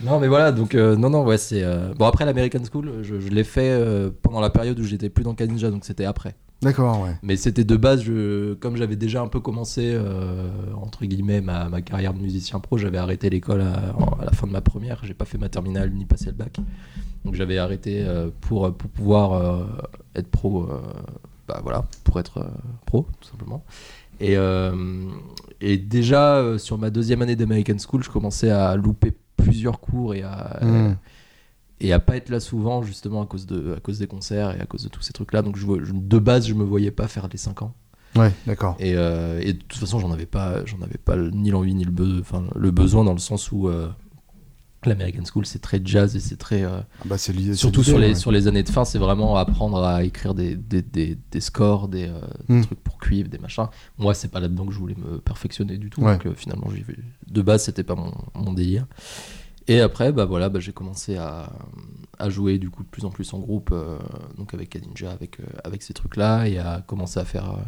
non, 0.03 0.19
mais 0.21 0.29
voilà, 0.29 0.53
donc, 0.53 0.75
euh, 0.75 0.97
non, 0.97 1.11
non, 1.11 1.25
ouais, 1.25 1.39
c'est. 1.39 1.63
euh, 1.63 1.93
Bon, 1.95 2.07
après 2.07 2.25
l'American 2.25 2.61
School, 2.71 3.01
je, 3.03 3.21
je 3.21 3.29
l'ai 3.29 3.45
fait 3.45 3.71
euh, 3.71 4.11
pendant 4.23 4.41
la 4.41 4.51
période 4.51 4.79
où 4.79 4.85
j'étais 4.85 5.09
plus 5.11 5.25
dans 5.25 5.35
Kaninja, 5.35 5.71
donc 5.71 5.85
c'était 5.85 6.05
après. 6.05 6.35
D'accord, 6.63 7.03
ouais. 7.03 7.15
Mais 7.23 7.37
c'était 7.37 7.65
de 7.65 7.77
base, 7.77 8.03
je, 8.03 8.55
comme 8.55 8.77
j'avais 8.77 8.97
déjà 8.97 9.21
un 9.23 9.29
peu 9.29 9.41
commencé, 9.41 9.93
euh, 9.95 10.49
entre 10.81 11.05
guillemets, 11.05 11.41
ma, 11.41 11.69
ma 11.69 11.83
carrière 11.83 12.15
de 12.15 12.19
musicien 12.21 12.61
pro, 12.61 12.79
j'avais 12.79 12.99
arrêté 12.99 13.29
l'école 13.29 13.61
à, 13.61 13.75
à 14.21 14.25
la 14.25 14.33
fin 14.33 14.47
de 14.47 14.53
ma 14.53 14.63
première. 14.63 15.05
J'ai 15.05 15.15
pas 15.15 15.27
fait 15.27 15.39
ma 15.39 15.49
terminale 15.49 15.93
ni 15.93 16.07
passé 16.07 16.27
le 16.27 16.33
bac. 16.33 16.59
Donc 17.25 17.35
j'avais 17.35 17.59
arrêté 17.59 18.03
euh, 18.05 18.31
pour, 18.41 18.73
pour 18.75 18.91
pouvoir 18.91 19.33
euh, 19.35 19.67
être 20.15 20.29
pro, 20.29 20.67
bah 21.47 21.61
voilà, 21.63 21.85
pour 22.05 22.19
être 22.21 22.47
pro, 22.87 23.07
tout 23.21 23.29
simplement. 23.29 23.63
Et, 24.19 24.37
et 25.61 25.77
déjà, 25.77 26.59
sur 26.59 26.79
ma 26.79 26.89
deuxième 26.89 27.21
année 27.21 27.37
d'American 27.37 27.77
School, 27.79 28.03
je 28.03 28.09
commençais 28.11 28.51
à 28.51 28.75
louper 28.77 29.13
plusieurs 29.37 29.79
cours 29.79 30.15
et 30.15 30.23
à, 30.23 30.59
Hmm. 30.63 30.95
Et 31.81 31.93
à 31.93 31.99
pas 31.99 32.17
être 32.17 32.31
là 32.31 32.41
souvent 32.41 32.83
justement 32.83 33.23
à 33.23 33.27
cause 33.27 33.47
de 33.47 33.75
à 33.77 33.81
cause 33.81 33.99
des 33.99 34.07
concerts 34.07 34.57
et 34.57 34.61
à 34.61 34.67
cause 34.67 34.83
de 34.85 34.89
tous 34.89 35.03
ces 35.03 35.13
trucs 35.13 35.33
là 35.33 35.43
donc 35.43 35.57
je, 35.57 35.67
vois- 35.67 35.79
je- 35.83 35.93
de 35.93 36.19
base 36.19 36.47
je 36.49 36.55
me 36.55 36.65
voyais 36.65 36.91
pas 36.91 37.07
faire 37.09 37.29
les 37.31 37.39
5 37.39 37.63
ans 37.63 37.75
Ouais, 38.15 38.33
d'accord. 38.47 38.77
et, 38.79 38.95
euh, 38.97 39.41
et 39.43 39.53
de 39.53 39.59
toute 39.63 39.79
façon 39.79 39.99
j'en 39.99 40.11
avais 40.11 40.25
pas 40.25 40.65
j'en 40.65 40.81
avais 40.81 40.97
pas 40.97 41.17
ni 41.19 41.51
l'envie 41.51 41.75
ni 41.75 41.85
le, 41.85 41.93
be- 41.93 42.23
le 42.55 42.71
besoin 42.71 43.05
dans 43.05 43.13
le 43.13 43.19
sens 43.19 43.53
où 43.53 43.69
euh, 43.69 43.89
l'American 44.87 45.25
School 45.31 45.45
c'est 45.45 45.59
très 45.59 45.81
jazz 45.85 46.15
et 46.17 46.21
c'est 46.21 46.37
très 46.37 46.63
euh, 46.63 46.79
Ah 47.01 47.05
Bah, 47.07 47.17
lié. 47.35 47.55
surtout 47.55 47.83
sur 47.83 47.99
les 47.99 48.09
ouais. 48.11 48.15
sur 48.15 48.31
les 48.33 48.47
années 48.47 48.63
de 48.63 48.69
fin 48.71 48.85
c'est 48.87 48.99
vraiment 48.99 49.37
apprendre 49.37 49.83
à 49.83 50.05
écrire 50.05 50.33
des, 50.33 50.55
des, 50.57 50.81
des, 50.81 51.19
des 51.31 51.41
scores 51.41 51.89
des, 51.89 52.07
des 52.49 52.55
Hmm. 52.55 52.63
trucs 52.63 52.81
pour 52.83 52.97
cuivre 52.99 53.29
des 53.29 53.39
machins 53.39 53.67
moi 53.99 54.15
c'est 54.15 54.29
pas 54.29 54.41
là 54.41 54.49
dedans 54.49 54.65
que 54.65 54.73
je 54.73 54.79
voulais 54.79 54.95
me 54.97 55.19
perfectionner 55.19 55.77
du 55.77 55.91
tout 55.91 56.01
Ouais. 56.03 56.17
donc 56.17 56.35
finalement 56.37 56.69
de 57.27 57.43
base 57.43 57.65
c'était 57.65 57.83
pas 57.85 57.97
mon, 57.97 58.13
mon 58.35 58.53
délire 58.55 58.87
et 59.69 59.81
après 59.81 60.13
bah 60.13 60.25
voilà 60.25 60.49
bah, 60.49 60.61
j'ai 60.61 60.73
commencé 60.73 61.17
à, 61.17 61.51
à 62.19 62.31
jouer 62.31 62.59
du 62.59 62.71
coup 62.71 62.83
de 62.83 62.89
plus 62.89 63.05
en 63.05 63.11
plus 63.11 63.33
en 63.35 63.39
groupe 63.39 63.71
euh, 63.73 63.99
donc 64.39 64.55
avec 64.55 64.71
Kadinja 64.71 65.11
avec 65.11 65.41
euh, 65.41 65.45
avec 65.65 65.83
ces 65.83 65.93
trucs 65.95 66.17
là 66.17 66.47
et 66.47 66.59
à 66.59 66.83
commencer 66.87 67.19
à 67.21 67.25
faire 67.25 67.51
euh, 67.53 67.63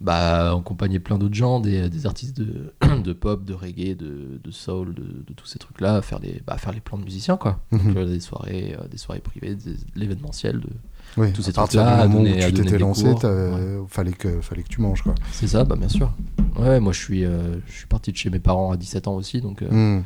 bah 0.00 0.52
accompagner 0.56 0.98
plein 0.98 1.18
d'autres 1.18 1.34
gens 1.36 1.60
des, 1.60 1.88
des 1.88 2.06
artistes 2.06 2.36
de, 2.36 2.74
de 3.04 3.12
pop 3.12 3.44
de 3.44 3.54
reggae 3.54 3.94
de, 3.96 4.40
de 4.42 4.50
soul 4.50 4.92
de, 4.92 5.02
de 5.02 5.32
tous 5.36 5.46
ces 5.46 5.58
trucs 5.58 5.80
là 5.80 6.02
faire 6.02 6.18
les 6.18 6.42
bah, 6.46 6.58
faire 6.58 6.72
les 6.72 6.80
plans 6.80 6.98
de 6.98 7.04
musiciens 7.04 7.36
quoi 7.36 7.60
Mhm. 7.70 7.78
donc, 7.78 7.96
euh, 7.96 8.06
des 8.06 8.20
soirées 8.20 8.76
des 8.90 8.98
soirées 8.98 9.20
privées 9.20 9.54
des- 9.54 9.72
de 9.72 9.78
l'événementiel 9.94 10.58
de 10.60 10.68
Oui, 11.16 11.32
tous 11.32 11.42
ces 11.42 11.50
à 11.50 11.52
trucs-là, 11.52 12.00
à 12.00 12.08
moment 12.08 12.24
donner- 12.24 12.40
où 12.40 12.42
à 12.42 12.46
tu 12.46 12.52
donner 12.52 12.64
t'étais 12.70 12.78
lancé, 12.78 13.04
cours, 13.04 13.20
t'avais- 13.20 13.78
fallait, 13.88 14.12
que, 14.12 14.40
fallait 14.40 14.62
que 14.64 14.68
tu 14.68 14.80
manges, 14.80 15.02
quoi. 15.02 15.14
c'est 15.30 15.46
ça 15.46 15.64
bah 15.64 15.76
bien 15.76 15.88
sûr 15.88 16.12
ouais 16.58 16.80
moi 16.80 16.92
je 16.92 16.98
suis 17.00 17.22
je 17.22 17.72
suis 17.72 17.86
parti 17.86 18.10
de 18.10 18.16
chez 18.16 18.30
mes 18.30 18.40
parents 18.40 18.72
à 18.72 18.76
17 18.76 19.06
ans 19.06 19.14
aussi 19.14 19.40
donc 19.40 19.62
Hmm. 19.62 20.00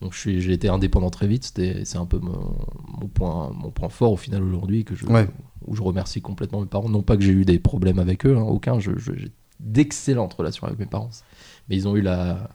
Donc 0.00 0.12
j'ai 0.14 0.52
été 0.52 0.68
indépendant 0.68 1.10
très 1.10 1.26
vite. 1.26 1.52
C'est 1.84 1.96
un 1.96 2.06
peu 2.06 2.18
mon, 2.18 2.54
mon 3.00 3.08
point 3.08 3.50
mon 3.54 3.70
point 3.70 3.88
fort 3.88 4.12
au 4.12 4.16
final 4.16 4.42
aujourd'hui 4.42 4.84
que 4.84 4.94
je 4.94 5.06
Ouais. 5.06 5.26
où 5.66 5.74
je 5.74 5.82
remercie 5.82 6.20
complètement 6.20 6.60
mes 6.60 6.66
parents. 6.66 6.88
Non 6.88 7.02
pas 7.02 7.16
que 7.16 7.22
j'ai 7.22 7.32
eu 7.32 7.44
des 7.44 7.58
problèmes 7.58 7.98
avec 7.98 8.26
eux 8.26 8.36
hein, 8.36 8.42
aucun. 8.42 8.78
J'ai 8.78 8.92
d'excellentes 9.58 10.34
relations 10.34 10.66
avec 10.66 10.78
mes 10.78 10.86
parents. 10.86 11.10
Mais 11.68 11.76
ils 11.76 11.88
ont 11.88 11.96
eu 11.96 12.02
la 12.02 12.50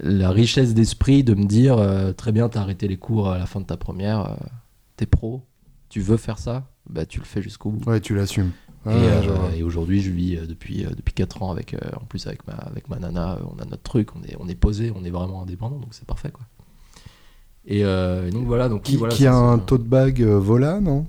la 0.00 0.30
richesse 0.30 0.72
d'esprit 0.74 1.24
de 1.24 1.34
me 1.34 1.44
dire 1.44 1.76
euh, 1.78 2.12
très 2.12 2.32
bien 2.32 2.48
t'as 2.48 2.60
arrêté 2.60 2.86
les 2.88 2.96
cours 2.96 3.28
à 3.30 3.38
la 3.38 3.46
fin 3.46 3.60
de 3.60 3.66
ta 3.66 3.76
première 3.76 4.30
euh, 4.30 4.36
t'es 4.96 5.06
pro. 5.06 5.42
Tu 5.88 6.00
veux 6.00 6.16
faire 6.16 6.38
ça? 6.38 6.68
Bah 6.88 7.04
tu 7.04 7.18
le 7.18 7.24
fais 7.24 7.42
jusqu'au 7.42 7.70
bout. 7.70 7.90
Ouais, 7.90 8.00
tu 8.00 8.14
l'assumes. 8.14 8.52
Et, 8.86 8.88
Ouais, 8.90 8.94
euh, 8.96 9.50
et 9.56 9.62
aujourd'hui, 9.62 10.00
je 10.00 10.10
vis 10.10 10.36
euh, 10.36 10.46
depuis, 10.46 10.84
euh, 10.86 10.90
depuis 10.96 11.12
4 11.14 11.42
ans 11.42 11.50
avec, 11.50 11.74
en 12.00 12.04
plus 12.04 12.26
avec 12.26 12.46
ma, 12.46 12.54
avec 12.54 12.88
ma 12.88 12.98
nana, 12.98 13.38
on 13.54 13.60
a 13.60 13.64
notre 13.64 13.82
truc, 13.82 14.14
on 14.16 14.22
est, 14.22 14.36
on 14.38 14.48
est 14.48 14.54
posé, 14.54 14.92
on 14.94 15.04
est 15.04 15.10
vraiment 15.10 15.42
indépendant, 15.42 15.76
donc 15.78 15.92
c'est 15.92 16.06
parfait 16.06 16.30
quoi. 16.30 16.46
Et, 17.66 17.84
euh, 17.84 18.28
et 18.28 18.30
donc 18.30 18.46
voilà, 18.46 18.68
donc 18.68 18.82
Qui, 18.82 18.96
voilà, 18.96 19.14
qui 19.14 19.24
ça, 19.24 19.32
a 19.32 19.36
un 19.36 19.58
tote 19.58 19.84
bag 19.84 20.22
euh, 20.22 20.38
Vola, 20.38 20.80
non? 20.80 21.06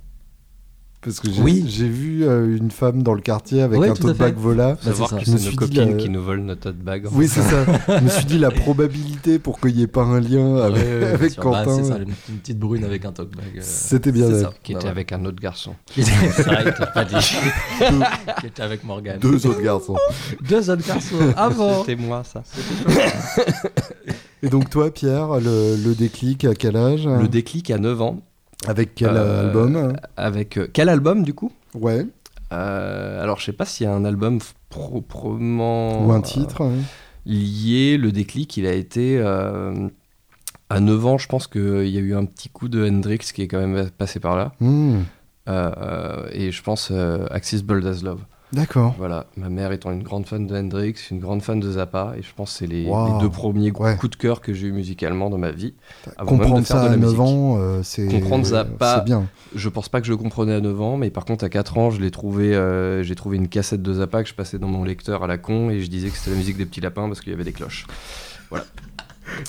Parce 1.01 1.21
que 1.21 1.31
j'ai 1.31 1.41
Oui. 1.41 1.61
vu 1.61 2.25
euh, 2.27 2.57
une 2.57 2.71
femme 2.71 3.03
dans 3.03 3.13
le 3.13 3.21
quartier 3.21 3.61
avec 3.61 3.79
Ouais, 3.79 3.87
un 3.87 3.93
tote 3.93 4.17
bag 4.17 4.35
Vola. 4.35 4.73
Bah, 4.73 4.77
c'est 4.81 4.89
Savoir 4.89 5.15
que 5.17 5.23
c'est 5.25 5.49
nos 5.49 5.55
copines 5.55 5.91
là, 5.91 5.93
qui 5.97 6.09
nous 6.09 6.21
volent 6.21 6.43
notre 6.43 6.59
tote 6.61 6.75
bag. 6.77 7.07
Oui, 7.13 7.29
c'est 7.29 7.41
ça. 7.41 7.63
Je 7.87 8.03
me 8.03 8.09
suis 8.09 8.25
dit 8.25 8.37
la 8.37 8.51
probabilité 8.51 9.39
pour 9.39 9.61
qu'il 9.61 9.75
n'y 9.77 9.83
ait 9.83 9.87
pas 9.87 10.03
un 10.03 10.19
lien 10.19 10.55
Ouais, 10.55 10.61
avec, 10.61 10.83
ouais, 10.83 11.03
avec. 11.13 11.35
Bah, 11.37 11.41
Quentin. 11.41 11.77
c'est 11.77 11.83
ça, 11.85 11.97
une, 11.99 12.09
une 12.27 12.35
petite 12.39 12.59
brune 12.59 12.83
avec 12.83 13.05
un 13.05 13.13
talk 13.13 13.29
bag. 13.33 13.45
euh, 13.55 13.61
C'était 13.61 14.11
bien 14.11 14.29
ça. 14.41 14.51
Qui 14.61 14.73
Bah, 14.73 14.79
était 14.79 14.85
ouais. 14.87 14.91
avec 14.91 15.11
un 15.13 15.23
autre 15.23 15.39
garçon. 15.41 15.73
C'est 15.95 16.43
vrai, 16.43 16.73
pas 16.93 17.05
dit. 17.05 17.15
Qui 18.41 18.47
était 18.47 18.61
avec 18.61 18.83
Morgan. 18.83 19.19
Deux 19.21 19.47
autres 19.47 19.61
garçons. 19.61 19.95
Deux 20.49 20.69
autres 20.69 20.85
garçons 20.85 21.15
avant. 21.37 21.79
C'était 21.85 21.95
moi, 21.95 22.23
ça. 22.25 22.43
Et 24.43 24.49
donc 24.49 24.69
toi, 24.69 24.91
Pierre, 24.91 25.39
le, 25.39 25.75
le 25.75 25.95
déclic 25.95 26.45
à 26.45 26.53
quel 26.55 26.75
âge 26.77 27.05
Le 27.07 27.27
déclic 27.27 27.71
à 27.71 27.77
9 27.77 28.01
ans. 28.01 28.19
Avec 28.67 28.95
quel 28.95 29.09
Euh, 29.15 29.47
album 29.47 29.93
Avec 30.17 30.57
euh, 30.57 30.67
quel 30.71 30.89
album 30.89 31.23
du 31.23 31.33
coup? 31.33 31.51
Ouais. 31.73 32.05
Euh, 32.51 33.21
alors, 33.23 33.39
je 33.39 33.45
sais 33.45 33.53
pas 33.53 33.65
s'il 33.65 33.85
y 33.85 33.87
a 33.87 33.93
un 33.93 34.05
album 34.05 34.39
proprement. 34.69 36.05
Ou 36.07 36.11
un 36.11 36.21
titre. 36.21 36.65
ouais. 36.65 36.75
lié. 37.25 37.97
Le 37.97 38.11
déclic, 38.11 38.57
il 38.57 38.65
a 38.65 38.73
été 38.73 39.19
à 40.69 40.79
9 40.79 41.05
ans. 41.05 41.17
Je 41.17 41.27
pense 41.27 41.47
qu'il 41.47 41.87
y 41.87 41.97
a 41.97 42.01
eu 42.01 42.15
un 42.15 42.25
petit 42.25 42.49
coup 42.49 42.67
de 42.67 42.87
Hendrix 42.87 43.19
qui 43.33 43.41
est 43.43 43.47
quand 43.47 43.65
même 43.65 43.89
passé 43.91 44.19
par 44.19 44.35
là. 44.35 44.53
Hmm, 44.59 45.01
Euh, 45.47 46.27
et 46.31 46.51
je 46.51 46.61
pense 46.61 46.89
euh, 46.91 47.25
Axis 47.31 47.63
Bold 47.63 47.83
as 47.87 48.03
Love. 48.03 48.21
D'accord. 48.51 48.95
Voilà, 48.97 49.27
ma 49.37 49.47
mère 49.49 49.71
étant 49.71 49.91
une 49.91 50.01
grande 50.01 50.25
fan 50.25 50.47
de 50.47 50.55
Hendrix, 50.55 50.95
une 51.11 51.19
grande 51.19 51.43
fan 51.43 51.59
de 51.59 51.71
Zappa, 51.71 52.13
et 52.17 52.23
je 52.23 52.29
pense 52.35 52.51
que 52.51 52.57
c'est 52.57 52.67
les, 52.67 52.87
Wow. 52.87 53.13
les 53.13 53.19
deux 53.21 53.29
premiers 53.29 53.71
Ouais. 53.71 53.95
coups 53.95 54.09
de 54.11 54.15
cœur 54.15 54.41
que 54.41 54.53
j'ai 54.53 54.67
eu 54.67 54.71
musicalement 54.71 55.29
dans 55.29 55.37
ma 55.37 55.51
vie. 55.51 55.75
Avant 56.17 56.31
même 56.31 56.39
Comprendre 56.39 56.61
de 56.61 56.65
faire 56.65 56.77
ça 56.77 56.83
de 56.83 56.87
la 56.87 56.93
à 56.93 56.97
9 56.97 57.05
musique. 57.11 57.19
ans, 57.21 57.57
euh, 57.59 57.81
c'est 57.83 58.07
Comprendre 58.07 58.63
pas- 58.77 58.95
c'est 58.97 59.05
bien. 59.05 59.27
Je 59.53 59.69
pense 59.69 59.87
pas 59.87 60.01
que 60.01 60.07
je 60.07 60.11
le 60.11 60.17
comprenais 60.17 60.53
à 60.55 60.61
9 60.61 60.81
ans, 60.81 60.97
mais 60.97 61.11
par 61.11 61.25
contre 61.25 61.45
à 61.45 61.49
4 61.49 61.77
ans, 61.77 61.91
je 61.91 62.01
l'ai 62.01 62.09
trouvé, 62.09 62.55
euh, 62.55 63.03
j'ai 63.03 63.13
trouvé 63.13 63.37
une 63.37 63.49
cassette 63.49 63.83
de 63.83 63.93
Zappa 63.93 64.23
que 64.23 64.29
je 64.29 64.33
passais 64.33 64.57
dans 64.57 64.67
mon 64.67 64.83
lecteur 64.83 65.23
à 65.23 65.27
la 65.27 65.37
con 65.37 65.69
et 65.69 65.81
je 65.81 65.87
disais 65.89 66.09
que 66.09 66.17
c'était 66.17 66.31
la 66.31 66.37
musique 66.37 66.57
des 66.57 66.65
petits 66.65 66.81
lapins 66.81 67.07
parce 67.07 67.21
qu'il 67.21 67.31
y 67.31 67.35
avait 67.35 67.43
des 67.43 67.53
cloches. 67.53 67.85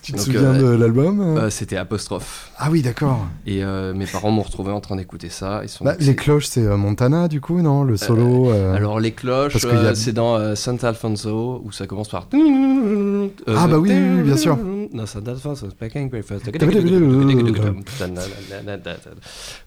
Tu 0.03 0.13
te 0.13 0.17
Donc, 0.17 0.27
souviens 0.27 0.55
euh, 0.55 0.59
de 0.77 0.77
l'album 0.81 1.21
euh 1.21 1.41
Euh, 1.43 1.51
c'était 1.51 1.77
apostrophe. 1.77 2.51
Ah 2.59 2.69
oui, 2.71 2.83
d'accord. 2.83 3.27
Et 3.47 3.63
euh, 3.65 3.93
mes 3.95 4.07
parents 4.07 4.31
m'ont 4.31 4.43
retrouvé 4.43 4.73
en 4.73 4.81
train 4.81 4.97
d'écouter 4.97 5.29
ça. 5.29 5.61
Ils 5.63 5.69
sont 5.69 5.85
Bah, 5.85 5.95
les 5.99 6.15
cloches, 6.17 6.47
c'est 6.47 6.65
euh, 6.65 6.77
Montana, 6.77 7.29
du 7.29 7.41
coup, 7.41 7.61
non 7.63 7.83
Le 7.85 7.97
solo. 7.97 8.51
Alors 8.75 9.01
les 9.01 9.13
cloches, 9.13 9.65
a- 9.65 9.95
c'est 9.95 10.13
dans 10.13 10.55
Santa 10.57 10.89
Alfonso 10.89 11.63
où 11.65 11.73
ça 11.73 11.87
commence 11.87 12.09
par. 12.09 12.27
Ah 13.47 13.67
bah 13.67 13.79
oui, 13.79 13.91
oui, 13.91 14.17
oui, 14.17 14.23
bien 14.23 14.37
sûr. 14.37 14.59
Non, 14.93 15.07
Santa 15.07 15.31
Alfonso, 15.33 15.69
packing 15.79 16.09
breakfast. 16.11 16.45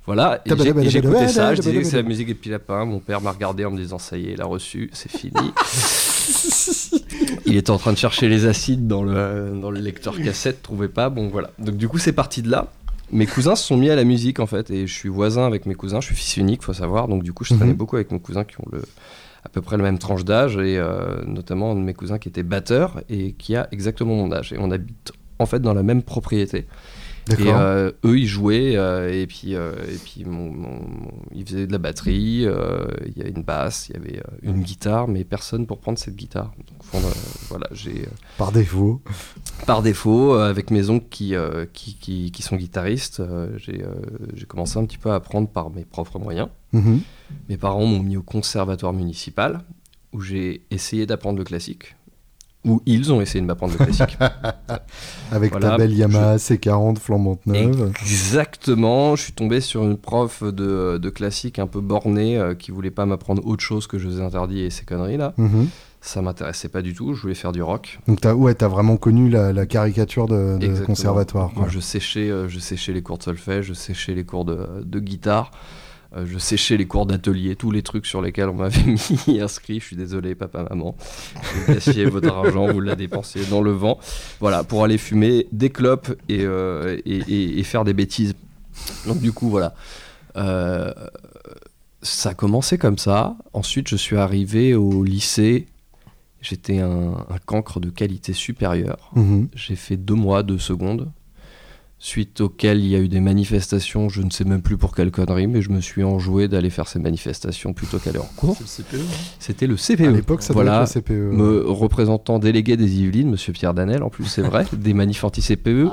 Voilà, 0.06 0.42
j'ai- 0.46 0.90
j'écoutais 0.90 1.28
ça, 1.30 1.56
je 1.56 1.62
disais 1.62 1.82
que 1.82 1.88
c'est 1.88 1.96
la 1.98 2.04
musique 2.04 2.28
des 2.28 2.34
petits 2.34 2.50
lapins. 2.50 2.84
Mon 2.86 3.00
père 3.00 3.22
m'a 3.22 3.32
regardé 3.32 3.64
en 3.66 3.72
me 3.72 3.78
disant 3.78 4.00
ça 4.00 4.18
y 4.18 4.28
est, 4.30 4.34
il 4.34 4.42
a 4.42 4.46
reçu, 4.46 4.90
c'est 4.94 5.12
fini. 5.12 5.32
il 7.46 7.56
était 7.56 7.70
en 7.72 7.78
train 7.78 7.94
de 7.94 7.98
chercher 7.98 8.28
les 8.28 8.46
acides 8.46 8.88
dans 8.88 9.04
le, 9.04 9.58
dans 9.62 9.72
le 9.72 9.80
lecteur 9.80 10.18
cassette, 10.22 10.62
trouvait 10.62 10.90
pas. 10.90 11.10
Bon 11.10 11.30
voilà. 11.30 11.52
Donc 11.60 11.78
du 11.78 11.88
coup, 11.88 12.00
c'est 12.00 12.14
parti 12.14 12.42
de 12.42 12.50
là. 12.52 12.68
Mes 13.12 13.28
cousins 13.28 13.56
se 13.56 13.66
sont 13.66 13.78
mis 13.78 13.90
à 13.90 13.96
la 13.96 14.04
musique 14.04 14.40
en 14.40 14.48
fait, 14.48 14.72
et 14.72 14.88
je 14.88 14.94
suis 14.94 15.10
voisin 15.10 15.46
avec 15.46 15.66
mes 15.66 15.76
cousins. 15.76 16.02
Je 16.02 16.08
suis 16.08 16.16
fils 16.16 16.36
unique, 16.38 16.64
faut 16.64 16.74
savoir. 16.74 17.08
Donc 17.08 17.24
du 17.24 17.32
coup, 17.32 17.46
je 17.46 17.54
traînais 17.54 17.72
Mhm. 17.72 17.78
beaucoup 17.78 17.96
avec 17.96 18.12
mes 18.12 18.20
cousins 18.20 18.44
qui 18.44 18.56
ont 18.60 18.66
le 18.72 18.82
peu 19.54 19.62
près 19.62 19.78
le 19.78 19.84
même 19.84 20.00
tranche 20.00 20.26
d'âge, 20.26 20.58
et 20.58 20.78
euh, 20.78 21.24
notamment 21.26 21.72
un 21.72 21.76
de 21.76 21.82
mes 21.82 21.94
cousins 21.94 22.18
qui 22.20 22.28
était 22.30 22.44
batteur 22.44 23.02
et 23.10 23.34
qui 23.34 23.56
a 23.56 23.68
exactement 23.72 24.16
mon 24.16 24.32
âge. 24.32 24.52
Et 24.54 24.58
on 24.60 24.72
habite 24.72 25.12
en 25.40 25.46
fait 25.46 25.60
dans 25.60 25.74
la 25.74 25.84
même 25.84 26.04
propriété. 26.04 26.68
Et 27.30 27.36
D'accord. 27.38 27.56
euh, 27.58 27.92
eux, 28.04 28.20
ils 28.20 28.28
jouaient, 28.28 28.74
euh, 28.76 29.10
et 29.10 29.26
puis, 29.28 29.56
euh, 29.56 29.72
et 29.90 29.96
puis 29.96 30.26
mon, 30.26 30.52
mon- 30.52 30.82
mon- 30.82 31.12
ils 31.34 31.46
faisaient 31.48 31.68
de 31.68 31.72
la 31.72 31.78
batterie, 31.78 32.42
il 32.44 33.14
y 33.18 33.22
avait 33.22 33.30
une 33.34 33.44
basse, 33.44 33.88
il 33.90 33.96
y 33.96 33.98
avait 33.98 34.22
une 34.42 34.62
guitare, 34.62 35.08
mais 35.08 35.24
personne 35.24 35.66
pour 35.66 35.78
prendre 35.80 35.98
cette 35.98 36.18
guitare. 36.18 36.52
Donc 36.58 36.84
fond, 36.84 37.00
voilà, 37.48 37.68
j'ai 37.72 38.10
Par 38.38 38.52
défaut. 38.52 39.02
par 39.66 39.82
défaut, 39.84 40.34
avec 40.34 40.70
mes 40.70 40.90
oncles 40.90 41.08
qui, 41.10 41.34
qui, 41.72 41.96
qui, 41.96 42.32
qui 42.32 42.42
sont 42.42 42.58
guitaristes, 42.58 43.22
j'ai 43.56 43.86
j'ai 44.36 44.46
commencé 44.46 44.78
un 44.78 44.84
petit 44.86 44.98
peu 44.98 45.10
à 45.12 45.16
apprendre 45.16 45.48
par 45.48 45.70
mes 45.70 45.86
propres 45.86 46.20
moyens. 46.20 46.50
Mhm. 46.74 47.00
Mes 47.50 47.58
parents 47.58 47.86
m'ont 47.86 48.02
mis 48.02 48.18
au 48.18 48.22
conservatoire 48.24 48.94
municipal, 48.94 49.62
où 50.14 50.22
j'ai 50.22 50.66
essayé 50.72 51.06
d'apprendre 51.06 51.38
le 51.40 51.44
classique, 51.44 51.96
où 52.66 52.82
ils 52.86 53.12
ont 53.12 53.20
essayé 53.20 53.42
de 53.42 53.46
m'apprendre 53.46 53.74
le 53.78 53.86
classique. 53.86 54.18
Avec 55.32 55.52
Voilà, 55.52 55.72
ta 55.72 55.78
belle 55.78 55.94
Yamaha 55.94 56.38
C40 56.38 56.98
flambante 56.98 57.46
neuve. 57.46 57.92
Exactement, 58.02 59.16
je 59.16 59.24
suis 59.24 59.34
tombé 59.34 59.60
sur 59.60 59.84
une 59.84 59.98
prof 59.98 60.44
de, 60.44 60.98
de 60.98 61.10
classique 61.10 61.60
un 61.60 61.68
peu 61.68 61.82
bornée 61.82 62.38
euh, 62.38 62.54
qui 62.56 62.72
voulait 62.72 62.92
pas 62.92 63.06
m'apprendre 63.06 63.46
autre 63.46 63.64
chose 63.64 63.88
que 63.88 63.98
José 63.98 64.22
Interdit 64.24 64.62
et 64.62 64.70
ces 64.70 64.86
conneries 64.86 65.18
là. 65.18 65.34
Mhm. 65.38 65.68
Ça 66.06 66.22
m'intéressait 66.22 66.68
pas 66.68 66.82
du 66.82 66.94
tout, 66.94 67.14
je 67.14 67.22
voulais 67.22 67.34
faire 67.34 67.54
du 67.54 67.62
rock. 67.64 68.00
Donc 68.08 68.20
t'as 68.20 68.34
ouais, 68.34 68.54
t'as 68.54 68.68
vraiment 68.68 68.98
connu 68.98 69.30
la, 69.30 69.54
la 69.54 69.66
caricature 69.66 70.28
de, 70.28 70.84
conservatoire. 70.86 71.52
Moi 71.56 71.68
je 71.70 71.80
séchais, 71.80 72.30
euh, 72.30 72.50
je 72.50 72.60
séchais 72.60 72.92
les 72.92 73.02
cours 73.02 73.18
de 73.18 73.24
solfège, 73.24 73.68
je 73.68 73.74
séchais 73.74 74.14
les 74.14 74.26
cours 74.26 74.44
de, 74.44 74.84
de 74.84 75.00
guitare, 75.00 75.52
euh, 76.16 76.26
je 76.28 76.38
séchais 76.38 76.78
les 76.78 76.86
cours 76.86 77.06
d'atelier, 77.06 77.56
tous 77.56 77.72
les 77.72 77.82
trucs 77.82 78.06
sur 78.06 78.22
lesquels 78.22 78.50
on 78.50 78.54
m'avait 78.56 78.96
mis 79.28 79.40
inscrit. 79.42 79.80
Je 79.80 79.86
suis 79.86 79.96
désolé, 79.96 80.36
papa, 80.36 80.66
maman. 80.70 80.96
Vous 81.56 81.74
gaspillez 81.74 82.06
votre 82.06 82.30
argent, 82.34 82.72
vous 82.72 82.82
la 82.82 82.96
dépensiez 82.96 83.46
dans 83.46 83.62
le 83.62 83.72
vent. 83.72 84.00
Voilà, 84.40 84.64
pour 84.64 84.84
aller 84.84 84.98
fumer 84.98 85.48
des 85.52 85.70
clopes 85.70 86.10
et, 86.30 86.42
euh, 86.42 86.98
et, 87.06 87.18
et- 87.28 87.60
et 87.60 87.64
faire 87.64 87.84
des 87.84 87.94
bêtises. 87.94 88.34
Donc, 89.08 89.20
du 89.20 89.32
coup, 89.32 89.50
voilà. 89.50 89.74
Euh, 90.38 90.92
ça 92.02 92.30
a 92.32 92.34
commencé 92.34 92.78
comme 92.78 92.98
ça. 92.98 93.36
Ensuite, 93.54 93.88
je 93.88 93.96
suis 93.96 94.18
arrivé 94.18 94.76
au 94.76 95.04
lycée. 95.04 95.68
J'étais 96.42 96.80
un, 96.80 97.14
un 97.30 97.38
cancre 97.46 97.80
de 97.80 97.90
qualité 97.90 98.34
supérieure. 98.34 99.12
Mhm. 99.16 99.48
J'ai 99.56 99.76
fait 99.78 99.96
deux 99.96 100.14
mois 100.16 100.44
de 100.44 100.58
seconde, 100.58 101.10
suite 102.06 102.42
auquel 102.42 102.80
il 102.80 102.88
y 102.88 102.96
a 102.96 103.00
eu 103.00 103.08
des 103.08 103.22
manifestations, 103.22 104.10
je 104.10 104.22
ne 104.24 104.30
sais 104.30 104.44
même 104.44 104.62
plus 104.62 104.76
pour 104.76 104.94
quelle 104.94 105.10
connerie, 105.10 105.48
mais 105.48 105.62
je 105.62 105.70
me 105.70 105.80
suis 105.80 106.04
enjoué 106.04 106.50
d'aller 106.50 106.70
faire 106.70 106.90
ces 106.90 107.00
manifestations 107.00 107.72
plutôt 107.72 107.98
qu'aller 107.98 108.20
en 108.20 108.28
cours. 108.36 108.58
Le 108.60 108.66
CPE. 108.66 108.96
hein. 109.00 109.14
C'était 109.40 109.68
le 109.68 109.76
À 109.76 109.78
CPE. 109.78 110.02
l'époque, 110.14 110.44
ça 110.44 110.52
voilà, 110.52 110.84
être 110.84 110.96
le 110.96 111.02
CPE. 111.02 111.12
me 111.34 111.64
représentant 111.66 112.40
délégué 112.40 112.76
des 112.76 113.00
Yvelines, 113.00 113.30
monsieur 113.30 113.54
Pierre 113.54 113.74
Danel, 113.74 114.04
en 114.04 114.10
plus 114.10 114.26
c'est 114.26 114.42
vrai, 114.42 114.66
des 114.74 114.94
manifs 114.94 115.24
anti-CPE, 115.24 115.88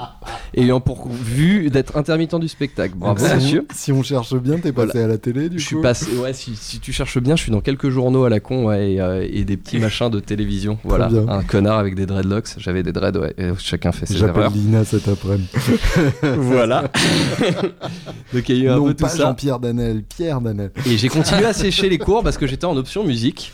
ayant 0.56 0.80
pour 0.80 1.08
vue 1.08 1.70
d'être 1.70 1.96
intermittent 1.96 2.34
du 2.40 2.48
spectacle. 2.48 2.94
Bravo 2.96 3.24
si, 3.24 3.32
monsieur. 3.34 3.66
on, 3.70 3.74
si 3.74 3.92
on 3.92 4.02
cherche 4.02 4.34
bien, 4.34 4.58
t'es 4.58 4.72
passé 4.72 5.00
à 5.00 5.06
la 5.06 5.16
télé 5.16 5.48
du 5.48 5.60
Je 5.60 5.64
suis 5.64 5.80
passé, 5.80 6.06
ouais, 6.16 6.32
si, 6.32 6.56
si 6.56 6.80
tu 6.80 6.92
cherches 6.92 7.18
bien, 7.20 7.36
je 7.36 7.42
suis 7.42 7.52
dans 7.52 7.60
quelques 7.60 7.88
journaux 7.90 8.24
à 8.24 8.30
la 8.30 8.40
con 8.40 8.64
ouais, 8.66 8.94
et, 8.94 9.00
euh, 9.00 9.24
et 9.30 9.44
des 9.44 9.56
petits 9.56 9.78
machins 9.78 10.10
de 10.10 10.18
télévision. 10.18 10.76
Voilà, 10.82 11.06
bien. 11.06 11.28
un 11.28 11.44
connard 11.44 11.78
avec 11.78 11.94
des 11.94 12.06
dreadlocks. 12.06 12.48
J'avais 12.58 12.82
des 12.82 12.90
dreads, 12.92 13.16
ouais, 13.16 13.32
chacun 13.58 13.92
fait 13.92 14.06
ses 14.06 14.16
J'appelle 14.16 14.40
erreurs. 14.42 14.52
Lina 14.54 14.84
cet 14.84 15.06
après-midi. 15.06 15.46
Voilà. 16.22 16.82
Donc 18.32 18.48
il 18.48 18.56
y 18.56 18.60
a 18.60 18.64
eu 18.64 18.68
un 18.68 18.76
Non 18.76 18.86
peu 18.86 18.94
tout 18.94 19.04
pas 19.04 19.10
ça. 19.10 19.18
Jean-Pierre 19.24 19.58
Danel, 19.58 20.02
Pierre 20.02 20.40
Danel. 20.40 20.70
Et 20.86 20.96
j'ai 20.96 21.08
continué 21.08 21.44
à 21.44 21.52
sécher 21.52 21.88
les 21.88 21.98
cours 21.98 22.22
parce 22.22 22.38
que 22.38 22.46
j'étais 22.46 22.66
en 22.66 22.76
option 22.76 23.04
musique. 23.04 23.52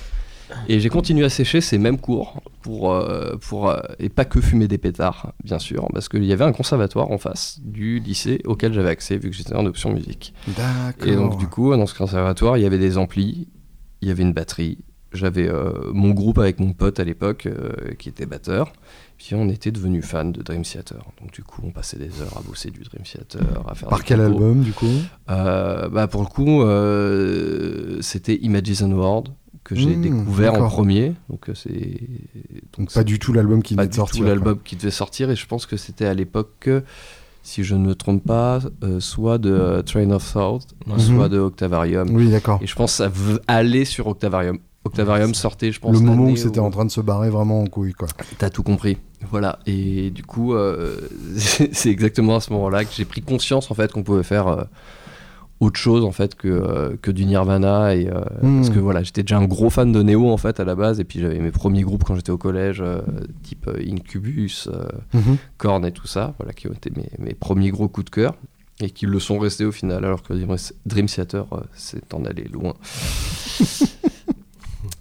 Et 0.68 0.80
j'ai 0.80 0.88
continué 0.88 1.24
à 1.24 1.28
sécher 1.28 1.60
ces 1.60 1.78
mêmes 1.78 1.98
cours 1.98 2.40
pour, 2.62 2.92
euh, 2.92 3.36
pour 3.36 3.68
euh, 3.68 3.80
et 3.98 4.08
pas 4.08 4.24
que 4.24 4.40
fumer 4.40 4.68
des 4.68 4.78
pétards, 4.78 5.32
bien 5.42 5.58
sûr, 5.58 5.88
parce 5.92 6.08
qu'il 6.08 6.24
y 6.24 6.32
avait 6.32 6.44
un 6.44 6.52
conservatoire 6.52 7.10
en 7.10 7.18
face 7.18 7.58
du 7.62 7.98
lycée 7.98 8.40
auquel 8.44 8.72
j'avais 8.72 8.90
accès 8.90 9.16
vu 9.16 9.30
que 9.30 9.36
j'étais 9.36 9.54
en 9.54 9.66
option 9.66 9.92
musique. 9.92 10.34
D'accord. 10.46 11.08
Et 11.08 11.16
donc 11.16 11.38
du 11.38 11.48
coup, 11.48 11.74
dans 11.74 11.86
ce 11.86 11.94
conservatoire, 11.94 12.56
il 12.58 12.62
y 12.62 12.66
avait 12.66 12.78
des 12.78 12.98
amplis, 12.98 13.48
il 14.02 14.08
y 14.08 14.10
avait 14.10 14.22
une 14.22 14.32
batterie. 14.32 14.78
J'avais 15.12 15.48
euh, 15.48 15.72
mon 15.92 16.10
groupe 16.10 16.38
avec 16.38 16.60
mon 16.60 16.72
pote 16.72 17.00
à 17.00 17.04
l'époque 17.04 17.48
qui 17.98 18.08
était 18.08 18.26
batteur. 18.26 18.72
Puis 19.18 19.34
on 19.34 19.48
était 19.48 19.70
devenus 19.70 20.04
fans 20.04 20.26
de 20.26 20.42
Dream 20.42 20.62
Theater. 20.62 20.98
Donc 21.20 21.32
du 21.32 21.42
coup, 21.42 21.62
on 21.64 21.70
passait 21.70 21.96
des 21.98 22.20
heures 22.20 22.36
à 22.36 22.42
bosser 22.42 22.70
du 22.70 22.80
Dream 22.80 23.02
Theater, 23.02 23.40
à 23.66 23.74
faire 23.74 23.88
Par 23.88 24.04
quel 24.04 24.20
album 24.20 24.60
du 24.62 24.72
coup 24.72 24.86
Euh, 25.30 25.88
bah 25.88 26.06
pour 26.06 26.20
le 26.22 26.28
coup, 26.28 26.62
euh, 26.62 27.98
c'était 28.00 28.36
Images 28.36 28.82
and 28.82 28.92
World 28.92 29.28
que 29.64 29.74
j'ai 29.74 29.96
Mmh, 29.96 30.02
découvert 30.02 30.54
en 30.54 30.68
premier. 30.68 31.14
Donc 31.28 31.48
euh, 31.48 31.54
c'est 31.54 31.98
Donc 32.78 32.92
pas 32.92 33.04
du 33.04 33.18
tout 33.18 33.32
l'album 33.32 33.62
qui 33.62 33.74
pas 33.74 33.82
venait 33.82 33.88
de 33.88 33.92
du 33.92 33.96
sortir. 33.96 34.20
tout 34.20 34.26
l'album 34.28 34.58
qui 34.64 34.76
devait 34.76 34.90
sortir 34.90 35.30
et 35.30 35.36
je 35.36 35.46
pense 35.46 35.66
que 35.66 35.76
c'était 35.76 36.06
à 36.06 36.14
l'époque, 36.14 36.68
si 37.42 37.64
je 37.64 37.74
ne 37.74 37.84
me 37.86 37.94
trompe 37.94 38.22
pas, 38.24 38.60
euh, 38.84 39.00
soit 39.00 39.38
de 39.38 39.82
Train 39.84 40.10
of 40.10 40.32
Thought, 40.32 40.66
Ouais. 40.86 40.98
soit 41.00 41.26
Mhm. 41.26 41.28
de 41.30 41.38
Octavarium. 41.38 42.08
Oui, 42.10 42.30
d'accord. 42.30 42.60
Et 42.62 42.66
je 42.66 42.74
pense 42.76 42.98
que 42.98 43.04
ça 43.04 43.10
allait 43.48 43.84
sur 43.84 44.06
Octavarium. 44.06 44.58
Octavarium 44.86 45.34
sortait, 45.34 45.72
je 45.72 45.80
pense. 45.80 45.92
Le 45.94 46.00
moment 46.00 46.24
où 46.30 46.36
c'était 46.36 46.60
en 46.60 46.70
train 46.70 46.84
de 46.84 46.90
se 46.90 47.00
barrer 47.00 47.30
vraiment 47.30 47.60
en 47.62 47.66
couille, 47.66 47.92
quoi. 47.92 48.08
T'as 48.38 48.50
tout 48.50 48.62
compris. 48.62 48.98
Voilà. 49.30 49.58
Et 49.66 50.10
du 50.10 50.22
coup, 50.22 50.54
euh, 50.54 50.96
c'est 51.36 51.90
exactement 51.90 52.36
à 52.36 52.40
ce 52.40 52.52
moment-là 52.52 52.84
que 52.84 52.90
j'ai 52.94 53.04
pris 53.04 53.22
conscience 53.22 53.70
en 53.70 53.74
fait 53.74 53.92
qu'on 53.92 54.02
pouvait 54.02 54.22
faire 54.22 54.46
euh, 54.48 54.64
autre 55.60 55.78
chose 55.80 56.04
en 56.04 56.12
fait 56.12 56.34
que, 56.34 56.48
euh, 56.48 56.96
que 57.00 57.10
du 57.10 57.24
Nirvana 57.24 57.94
et 57.94 58.10
Hmm. 58.42 58.56
parce 58.60 58.68
que 58.70 58.78
voilà, 58.78 59.02
j'étais 59.02 59.22
déjà 59.22 59.38
un 59.38 59.46
gros 59.46 59.70
fan 59.70 59.90
de 59.90 60.02
Neo 60.02 60.30
en 60.30 60.36
fait 60.36 60.60
à 60.60 60.64
la 60.64 60.74
base 60.74 61.00
et 61.00 61.04
puis 61.04 61.18
j'avais 61.20 61.38
mes 61.38 61.50
premiers 61.50 61.80
groupes 61.82 62.04
quand 62.04 62.14
j'étais 62.14 62.30
au 62.30 62.36
collège, 62.38 62.82
type 63.42 63.68
Incubus, 63.88 64.68
Mhm. 65.14 65.38
Korn 65.56 65.84
et 65.86 65.92
tout 65.92 66.06
ça, 66.06 66.34
voilà 66.38 66.52
qui 66.52 66.68
ont 66.68 66.72
été 66.74 66.90
mes, 66.94 67.08
mes 67.18 67.32
premiers 67.34 67.70
gros 67.70 67.88
coups 67.88 68.04
de 68.04 68.10
cœur 68.10 68.34
et 68.80 68.90
qui 68.90 69.06
le 69.06 69.18
sont 69.18 69.38
restés 69.38 69.64
au 69.64 69.72
final 69.72 70.04
alors 70.04 70.22
que 70.22 70.34
Dream- 70.34 70.56
Dream 70.84 71.06
Theater 71.06 71.46
euh, 71.52 71.60
s'est 71.74 72.02
en 72.12 72.26
allé 72.26 72.44
loin. 72.44 72.74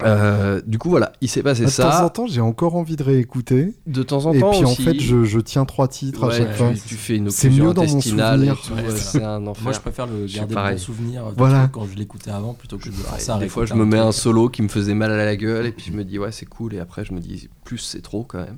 Euh, 0.03 0.61
du 0.65 0.77
coup 0.77 0.89
voilà, 0.89 1.13
il 1.21 1.29
s'est 1.29 1.41
passé 1.41 1.63
De 1.63 1.69
ça. 1.69 1.83
temps 1.89 2.05
en 2.05 2.09
temps, 2.09 2.27
j'ai 2.27 2.41
encore 2.41 2.75
envie 2.75 2.97
de 2.97 3.03
réécouter. 3.03 3.73
De 3.87 4.03
temps 4.03 4.25
en 4.25 4.33
Et 4.33 4.39
temps 4.41 4.51
puis 4.51 4.63
aussi. 4.65 4.81
en 4.81 4.85
fait, 4.85 4.99
je, 4.99 5.23
je 5.23 5.39
tiens 5.39 5.63
trois 5.63 5.87
titres 5.87 6.25
à 6.25 6.31
chaque 6.31 6.51
tu, 6.51 6.57
fois. 6.57 6.71
tu 6.85 6.95
fais 6.95 7.15
une 7.15 7.29
C'est 7.29 7.47
occlusion 7.47 7.65
mieux 7.67 7.73
dans 7.73 7.85
mon 7.87 7.97
et 7.97 8.01
souvenir. 8.01 8.61
Ouais, 8.75 8.83
c'est 8.97 9.23
un 9.23 9.47
enfer. 9.47 9.63
Moi, 9.63 9.71
je 9.71 9.79
préfère 9.79 10.07
le 10.07 10.25
garder 10.25 10.53
dans 10.55 10.69
mon 10.69 10.77
souvenir 10.77 11.23
Voilà. 11.37 11.69
quand 11.71 11.87
je 11.89 11.95
l'écoutais 11.95 12.31
avant 12.31 12.53
plutôt 12.53 12.77
que 12.77 12.89
de 12.89 12.95
à 13.33 13.37
des 13.39 13.47
fois, 13.47 13.65
je 13.65 13.73
me 13.73 13.85
mets 13.85 13.97
un 13.99 14.11
solo 14.11 14.49
qui 14.49 14.61
me 14.61 14.67
faisait 14.67 14.95
mal 14.95 15.11
à 15.11 15.17
la 15.25 15.35
gueule 15.37 15.65
et 15.65 15.71
puis 15.71 15.85
je 15.91 15.93
me 15.97 16.03
dis 16.03 16.19
ouais 16.19 16.31
c'est 16.33 16.45
cool 16.45 16.73
et 16.73 16.79
après 16.79 17.05
je 17.05 17.13
me 17.13 17.19
dis 17.21 17.47
plus 17.63 17.77
c'est 17.77 18.01
trop 18.01 18.23
quand 18.23 18.39
même. 18.39 18.57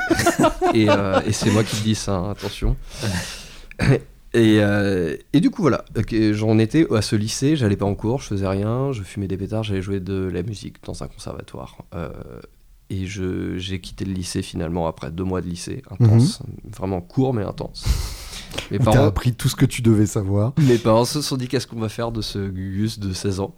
et 0.74 0.88
euh, 0.88 1.20
et 1.26 1.32
c'est 1.32 1.50
moi 1.50 1.64
qui 1.64 1.76
dis 1.82 1.94
ça, 1.94 2.14
hein, 2.16 2.30
attention. 2.30 2.76
Et, 4.36 4.58
euh, 4.60 5.16
et 5.32 5.40
du 5.40 5.50
coup, 5.50 5.62
voilà, 5.62 5.84
Ok, 5.96 6.14
j'en 6.32 6.58
étais 6.58 6.86
à 6.94 7.00
ce 7.00 7.16
lycée, 7.16 7.56
j'allais 7.56 7.76
pas 7.76 7.86
en 7.86 7.94
cours, 7.94 8.20
je 8.20 8.26
faisais 8.26 8.46
rien, 8.46 8.92
je 8.92 9.02
fumais 9.02 9.28
des 9.28 9.36
pétards, 9.38 9.62
j'allais 9.62 9.80
jouer 9.82 9.98
de 9.98 10.28
la 10.32 10.42
musique 10.42 10.76
dans 10.84 11.02
un 11.02 11.08
conservatoire. 11.08 11.78
Euh, 11.94 12.10
et 12.90 13.06
je- 13.06 13.56
j'ai 13.56 13.80
quitté 13.80 14.04
le 14.04 14.12
lycée 14.12 14.42
finalement 14.42 14.86
après 14.88 15.10
deux 15.10 15.24
mois 15.24 15.40
de 15.40 15.46
lycée, 15.48 15.82
intense, 15.90 16.40
vraiment 16.76 17.00
court 17.00 17.32
mais 17.34 17.42
intense. 17.44 17.84
Mes 18.70 18.78
parents, 18.78 19.04
appris 19.06 19.32
tout 19.34 19.48
ce 19.48 19.56
que 19.56 19.64
tu 19.66 19.80
devais 19.82 20.06
savoir. 20.06 20.52
mes 20.58 20.78
parents 20.78 21.04
se 21.06 21.20
sont 21.22 21.36
dit 21.36 21.48
qu'est-ce 21.48 21.66
qu'on 21.66 21.80
va 21.80 21.88
faire 21.88 22.12
de 22.12 22.20
ce 22.22 22.38
Gugus 22.48 22.98
de 22.98 23.12
16 23.12 23.40
ans? 23.40 23.54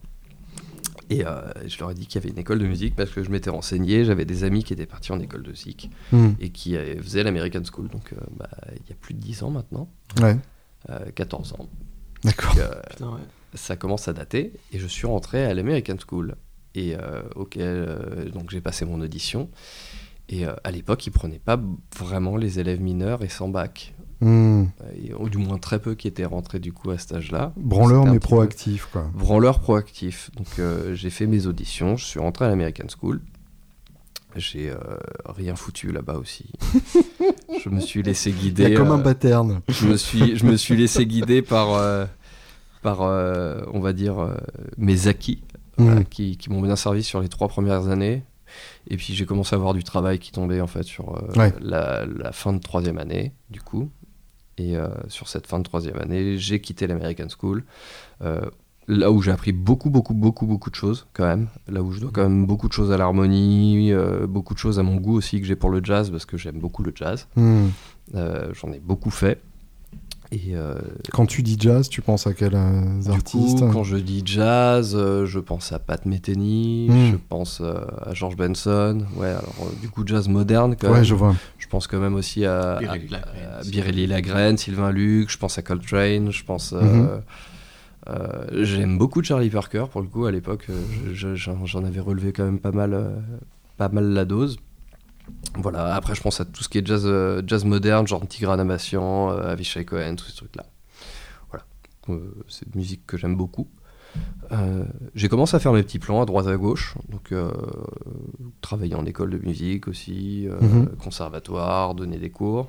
Et 1.10 1.24
euh, 1.26 1.40
je 1.66 1.78
leur 1.78 1.90
ai 1.90 1.94
dit 1.94 2.06
qu'il 2.06 2.20
y 2.20 2.24
avait 2.24 2.32
une 2.32 2.38
école 2.38 2.58
de 2.58 2.66
musique 2.66 2.94
parce 2.94 3.10
que 3.10 3.22
je 3.22 3.30
m'étais 3.30 3.50
renseigné, 3.50 4.04
j'avais 4.04 4.24
des 4.26 4.44
amis 4.44 4.62
qui 4.62 4.74
étaient 4.74 4.86
partis 4.86 5.10
en 5.12 5.18
école 5.20 5.42
de 5.42 5.50
musique 5.50 5.90
Hmm. 6.12 6.30
et 6.40 6.50
qui 6.50 6.76
euh, 6.76 7.00
faisaient 7.02 7.22
l'American 7.22 7.62
School, 7.64 7.88
donc 7.88 8.14
bah, 8.38 8.48
il 8.72 8.88
y 8.88 8.92
a 8.92 8.96
plus 9.00 9.14
de 9.14 9.20
10 9.20 9.42
ans 9.42 9.50
maintenant, 9.50 9.88
Ouais, 10.20 10.36
14 11.14 11.52
ans. 11.54 11.68
d'accord. 12.24 12.54
Euh, 12.58 13.04
ouais. 13.06 13.20
ça 13.54 13.76
commence 13.76 14.08
à 14.08 14.12
dater 14.12 14.52
et 14.72 14.78
je 14.78 14.86
suis 14.86 15.06
rentré 15.06 15.44
à 15.44 15.54
l'American 15.54 15.96
School 16.08 16.36
et 16.74 16.94
euh, 16.96 17.22
auquel 17.34 17.66
euh, 17.66 18.28
donc 18.30 18.50
j'ai 18.50 18.60
passé 18.60 18.84
mon 18.84 19.00
audition 19.00 19.48
et 20.28 20.46
euh, 20.46 20.52
à 20.64 20.70
l'époque 20.70 21.06
ils 21.06 21.10
prenaient 21.10 21.38
pas 21.38 21.60
vraiment 21.98 22.36
les 22.36 22.58
élèves 22.60 22.80
mineurs 22.80 23.22
et 23.22 23.28
sans 23.28 23.48
bac 23.48 23.94
Hmm. 24.20 24.64
Euh, 24.82 24.90
et- 25.00 25.14
ou 25.14 25.28
du 25.28 25.38
moins 25.38 25.58
très 25.58 25.78
peu 25.78 25.94
qui 25.94 26.08
étaient 26.08 26.24
rentrés 26.24 26.58
du 26.58 26.72
coup 26.72 26.90
à 26.90 26.98
cet 26.98 27.12
âge-là 27.12 27.52
Branleur 27.56 28.04
mais 28.04 28.18
proactif, 28.18 28.86
quoi. 28.90 29.08
branleur 29.14 29.60
proactif 29.60 30.32
donc 30.36 30.48
euh, 30.58 30.92
j'ai 30.96 31.10
fait 31.10 31.28
mes 31.28 31.46
auditions 31.46 31.96
je 31.96 32.04
suis 32.04 32.18
rentré 32.18 32.44
à 32.44 32.48
l'American 32.48 32.86
School 33.00 33.20
j'ai 34.36 34.70
euh, 34.70 34.76
rien 35.26 35.56
foutu 35.56 35.90
là-bas 35.92 36.14
aussi 36.18 36.50
je 37.64 37.68
me 37.70 37.80
suis 37.80 38.02
laissé 38.02 38.30
Il 38.30 38.36
y 38.36 38.40
guider 38.40 38.74
a 38.74 38.76
comme 38.78 38.90
un 38.92 38.98
euh, 39.00 39.02
pattern. 39.02 39.60
je 39.68 39.86
me 39.88 39.96
suis, 39.96 40.36
je 40.36 40.44
me 40.44 40.56
suis 40.56 40.76
laissé 40.76 41.06
guider 41.14 41.42
par, 41.42 41.72
euh, 41.74 42.04
par 42.82 43.02
euh, 43.02 43.62
on 43.72 43.80
va 43.80 43.92
dire, 43.92 44.18
euh, 44.18 44.34
mes 44.76 45.06
acquis 45.08 45.42
voilà, 45.76 46.04
qui, 46.04 46.36
qui 46.36 46.50
m'ont 46.50 46.60
bien 46.60 46.76
servi 46.76 47.02
sur 47.02 47.20
les 47.20 47.28
trois 47.28 47.48
premières 47.48 47.88
années. 47.88 48.22
Et 48.88 48.96
puis 48.96 49.14
j'ai 49.14 49.26
commencé 49.26 49.54
à 49.54 49.58
avoir 49.58 49.74
du 49.74 49.84
travail 49.84 50.18
qui 50.18 50.32
tombait 50.32 50.60
en 50.60 50.66
fait 50.66 50.82
sur 50.82 51.16
euh, 51.16 51.32
Ouais. 51.38 51.52
la, 51.60 52.04
la 52.06 52.32
fin 52.32 52.52
de 52.52 52.58
troisième 52.58 52.98
année, 52.98 53.32
du 53.50 53.60
coup. 53.60 53.90
Et 54.56 54.76
euh, 54.76 54.88
sur 55.08 55.28
cette 55.28 55.46
fin 55.46 55.58
de 55.58 55.64
troisième 55.64 55.98
année, 55.98 56.36
j'ai 56.38 56.60
quitté 56.60 56.86
l'American 56.86 57.28
School. 57.28 57.64
euh, 58.22 58.40
là 58.88 59.12
où 59.12 59.20
j'ai 59.22 59.30
appris 59.30 59.52
beaucoup, 59.52 59.90
beaucoup, 59.90 60.14
beaucoup, 60.14 60.46
beaucoup 60.46 60.70
de 60.70 60.74
choses 60.74 61.06
quand 61.12 61.26
même. 61.26 61.46
Là 61.68 61.82
où 61.82 61.92
je 61.92 62.00
dois 62.00 62.10
quand 62.12 62.22
même 62.22 62.46
beaucoup 62.46 62.68
de 62.68 62.72
choses 62.72 62.90
à 62.90 62.96
l'harmonie, 62.96 63.92
euh, 63.92 64.26
beaucoup 64.26 64.54
de 64.54 64.58
choses 64.58 64.78
à 64.78 64.82
mon 64.82 64.96
goût 64.96 65.14
aussi 65.16 65.40
que 65.40 65.46
j'ai 65.46 65.56
pour 65.56 65.70
le 65.70 65.80
jazz 65.84 66.10
parce 66.10 66.24
que 66.24 66.36
j'aime 66.36 66.58
beaucoup 66.58 66.82
le 66.82 66.92
jazz. 66.94 67.26
Hmm. 67.36 67.66
Euh, 68.14 68.48
J'en 68.60 68.72
ai 68.72 68.80
beaucoup 68.80 69.10
fait. 69.10 69.40
Et 70.30 70.54
euh, 70.54 70.74
Quand 71.12 71.24
tu 71.24 71.42
dis 71.42 71.56
jazz, 71.58 71.88
tu 71.88 72.02
penses 72.02 72.26
à 72.26 72.34
quels 72.34 72.54
euh, 72.54 73.00
du 73.02 73.08
artistes 73.10 73.60
coup, 73.60 73.70
quand 73.72 73.82
je 73.82 73.96
dis 73.96 74.22
jazz, 74.26 74.94
euh, 74.94 75.24
je 75.24 75.38
pense 75.38 75.72
à 75.72 75.78
Pat 75.78 76.04
Metheny, 76.04 76.88
Mm. 76.90 77.12
je 77.12 77.16
pense 77.16 77.60
euh, 77.62 77.80
à 78.04 78.12
George 78.12 78.36
Benson. 78.36 79.06
Ouais, 79.16 79.28
alors 79.28 79.54
euh, 79.62 79.80
du 79.80 79.88
coup 79.88 80.02
jazz 80.06 80.28
moderne 80.28 80.76
quand 80.78 80.88
Ouais, 80.88 80.94
même. 80.96 81.04
je 81.04 81.14
vois. 81.14 81.34
Je 81.56 81.66
pense 81.66 81.86
quand 81.86 81.98
même 81.98 82.14
aussi 82.14 82.44
à 82.44 82.78
Lagrène, 82.82 84.54
à 84.54 84.56
Sylvain 84.58 84.90
Luc. 84.90 85.30
Je 85.30 85.38
pense 85.38 85.56
à 85.58 85.62
Coltrane. 85.62 86.30
Je 86.30 86.44
pense. 86.44 86.74
euh, 86.74 86.82
Mhm. 86.82 87.20
Euh, 88.10 88.64
J'aime 88.64 88.98
beaucoup 88.98 89.22
Charlie 89.22 89.50
Parker 89.50 89.86
pour 89.90 90.00
le 90.00 90.06
coup. 90.08 90.24
À 90.26 90.30
l'époque, 90.32 90.66
euh, 90.70 90.82
je- 91.12 91.34
je- 91.34 91.50
j'en 91.64 91.84
avais 91.84 92.00
relevé 92.00 92.32
quand 92.32 92.44
même 92.44 92.58
pas 92.60 92.72
mal, 92.72 92.94
euh, 92.94 93.18
pas 93.76 93.88
mal 93.88 94.04
la 94.12 94.24
dose. 94.24 94.58
Voilà. 95.54 95.94
Après, 95.94 96.14
je 96.14 96.22
pense 96.22 96.40
à 96.40 96.44
tout 96.44 96.62
ce 96.62 96.68
qui 96.68 96.78
est 96.78 96.86
jazz, 96.86 97.06
jazz 97.46 97.64
moderne, 97.64 98.06
genre 98.06 98.26
Tigran 98.26 98.58
Amassian, 98.58 99.28
Avishai 99.28 99.84
Cohen, 99.84 100.14
tous 100.16 100.24
ces 100.26 100.36
trucs-là. 100.36 100.66
Voilà. 101.50 101.64
C'est 102.48 102.66
une 102.66 102.76
musique 102.80 103.06
que 103.06 103.16
j'aime 103.18 103.36
beaucoup. 103.36 103.68
Euh, 104.52 104.84
j'ai 105.14 105.28
commencé 105.28 105.54
à 105.54 105.60
faire 105.60 105.74
mes 105.74 105.82
petits 105.82 105.98
plans 105.98 106.22
à 106.22 106.24
droite 106.24 106.46
à 106.46 106.56
gauche, 106.56 106.94
donc 107.10 107.30
euh, 107.32 107.52
travailler 108.62 108.94
en 108.94 109.04
école 109.04 109.30
de 109.30 109.38
musique 109.38 109.86
aussi, 109.86 110.48
euh, 110.48 110.58
Mhm. 110.62 110.86
conservatoire, 110.96 111.94
donner 111.94 112.16
des 112.18 112.30
cours. 112.30 112.68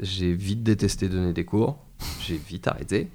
J'ai 0.00 0.32
vite 0.34 0.64
détesté 0.64 1.08
donner 1.08 1.32
des 1.32 1.44
cours, 1.44 1.78
j'ai 2.20 2.36
vite 2.36 2.66
arrêté. 2.66 3.08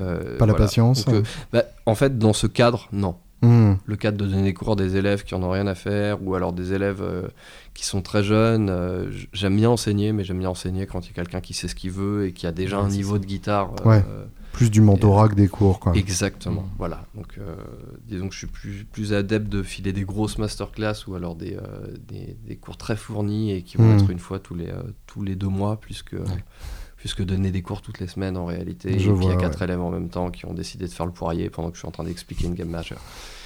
Euh, 0.00 0.36
Pas 0.38 0.46
la 0.46 0.52
voilà. 0.52 0.64
patience. 0.66 1.04
Donc, 1.04 1.14
euh, 1.16 1.22
bah, 1.52 1.64
en 1.86 1.94
fait, 1.94 2.18
dans 2.18 2.32
ce 2.32 2.46
cadre, 2.46 2.88
non. 2.92 3.16
Hmm. 3.42 3.74
Le 3.84 3.96
cadre 3.96 4.16
de 4.16 4.26
donner 4.26 4.42
des 4.44 4.54
cours 4.54 4.72
à 4.72 4.76
des 4.76 4.96
élèves 4.96 5.22
qui 5.22 5.34
en 5.34 5.42
ont 5.42 5.50
rien 5.50 5.66
à 5.66 5.74
faire, 5.74 6.22
ou 6.26 6.34
alors 6.34 6.54
des 6.54 6.72
élèves 6.72 7.02
euh, 7.02 7.28
qui 7.74 7.84
sont 7.84 8.00
très 8.00 8.22
jeunes, 8.24 8.70
euh, 8.70 9.10
j'aime 9.34 9.54
bien 9.56 9.68
enseigner, 9.68 10.12
mais 10.12 10.24
j'aime 10.24 10.38
bien 10.38 10.48
enseigner 10.48 10.86
quand 10.86 11.04
il 11.04 11.08
y 11.08 11.10
a 11.10 11.14
quelqu'un 11.14 11.42
qui 11.42 11.52
sait 11.52 11.68
ce 11.68 11.74
qu'il 11.74 11.90
veut 11.90 12.26
et 12.26 12.32
qui 12.32 12.46
a 12.46 12.52
déjà 12.52 12.78
Ouais, 12.78 12.86
un 12.86 12.88
niveau 12.88 13.14
ça. 13.16 13.18
de 13.20 13.26
guitare. 13.26 13.74
euh, 13.84 13.88
Ouais. 13.88 14.04
Plus 14.52 14.70
du 14.70 14.80
mentorat 14.80 15.28
que 15.28 15.34
des 15.34 15.48
cours, 15.48 15.80
quoi. 15.80 15.92
Exactement, 15.96 16.62
Mm. 16.62 16.70
voilà. 16.78 17.04
Donc, 17.16 17.26
euh, 17.38 17.54
disons 18.06 18.28
que 18.28 18.32
je 18.34 18.38
suis 18.38 18.46
plus, 18.46 18.86
plus 18.90 19.12
adepte 19.12 19.48
de 19.48 19.62
filer 19.64 19.92
des 19.92 20.04
grosses 20.04 20.38
masterclass 20.38 20.94
ou 21.08 21.14
alors 21.16 21.34
des, 21.34 21.56
euh, 21.56 21.88
des, 22.08 22.36
des 22.46 22.56
cours 22.56 22.76
très 22.76 22.94
fournis 22.96 23.50
et 23.50 23.62
qui 23.62 23.76
vont 23.78 23.92
Mm. 23.92 23.98
être 23.98 24.10
une 24.10 24.20
fois 24.20 24.38
tous 24.38 24.54
les, 24.54 24.68
euh, 24.68 24.80
tous 25.06 25.22
les 25.24 25.34
deux 25.34 25.48
mois, 25.48 25.76
plus 25.80 26.02
que, 26.04 26.16
plus 27.04 27.12
que 27.12 27.22
donner 27.22 27.50
des 27.50 27.60
cours 27.60 27.82
toutes 27.82 28.00
les 28.00 28.06
semaines 28.06 28.38
en 28.38 28.46
réalité. 28.46 28.98
Je 28.98 29.10
et 29.10 29.12
puis 29.12 29.24
il 29.26 29.28
y 29.28 29.30
a 29.30 29.36
quatre 29.36 29.60
élèves 29.60 29.82
en 29.82 29.90
même 29.90 30.08
temps 30.08 30.30
qui 30.30 30.46
ont 30.46 30.54
décidé 30.54 30.86
de 30.86 30.90
faire 30.90 31.04
le 31.04 31.12
poirier 31.12 31.50
pendant 31.50 31.68
que 31.68 31.74
je 31.74 31.80
suis 31.80 31.86
en 31.86 31.90
train 31.90 32.04
d'expliquer 32.04 32.46
une 32.46 32.54
gamme 32.54 32.70
majeure. 32.70 33.02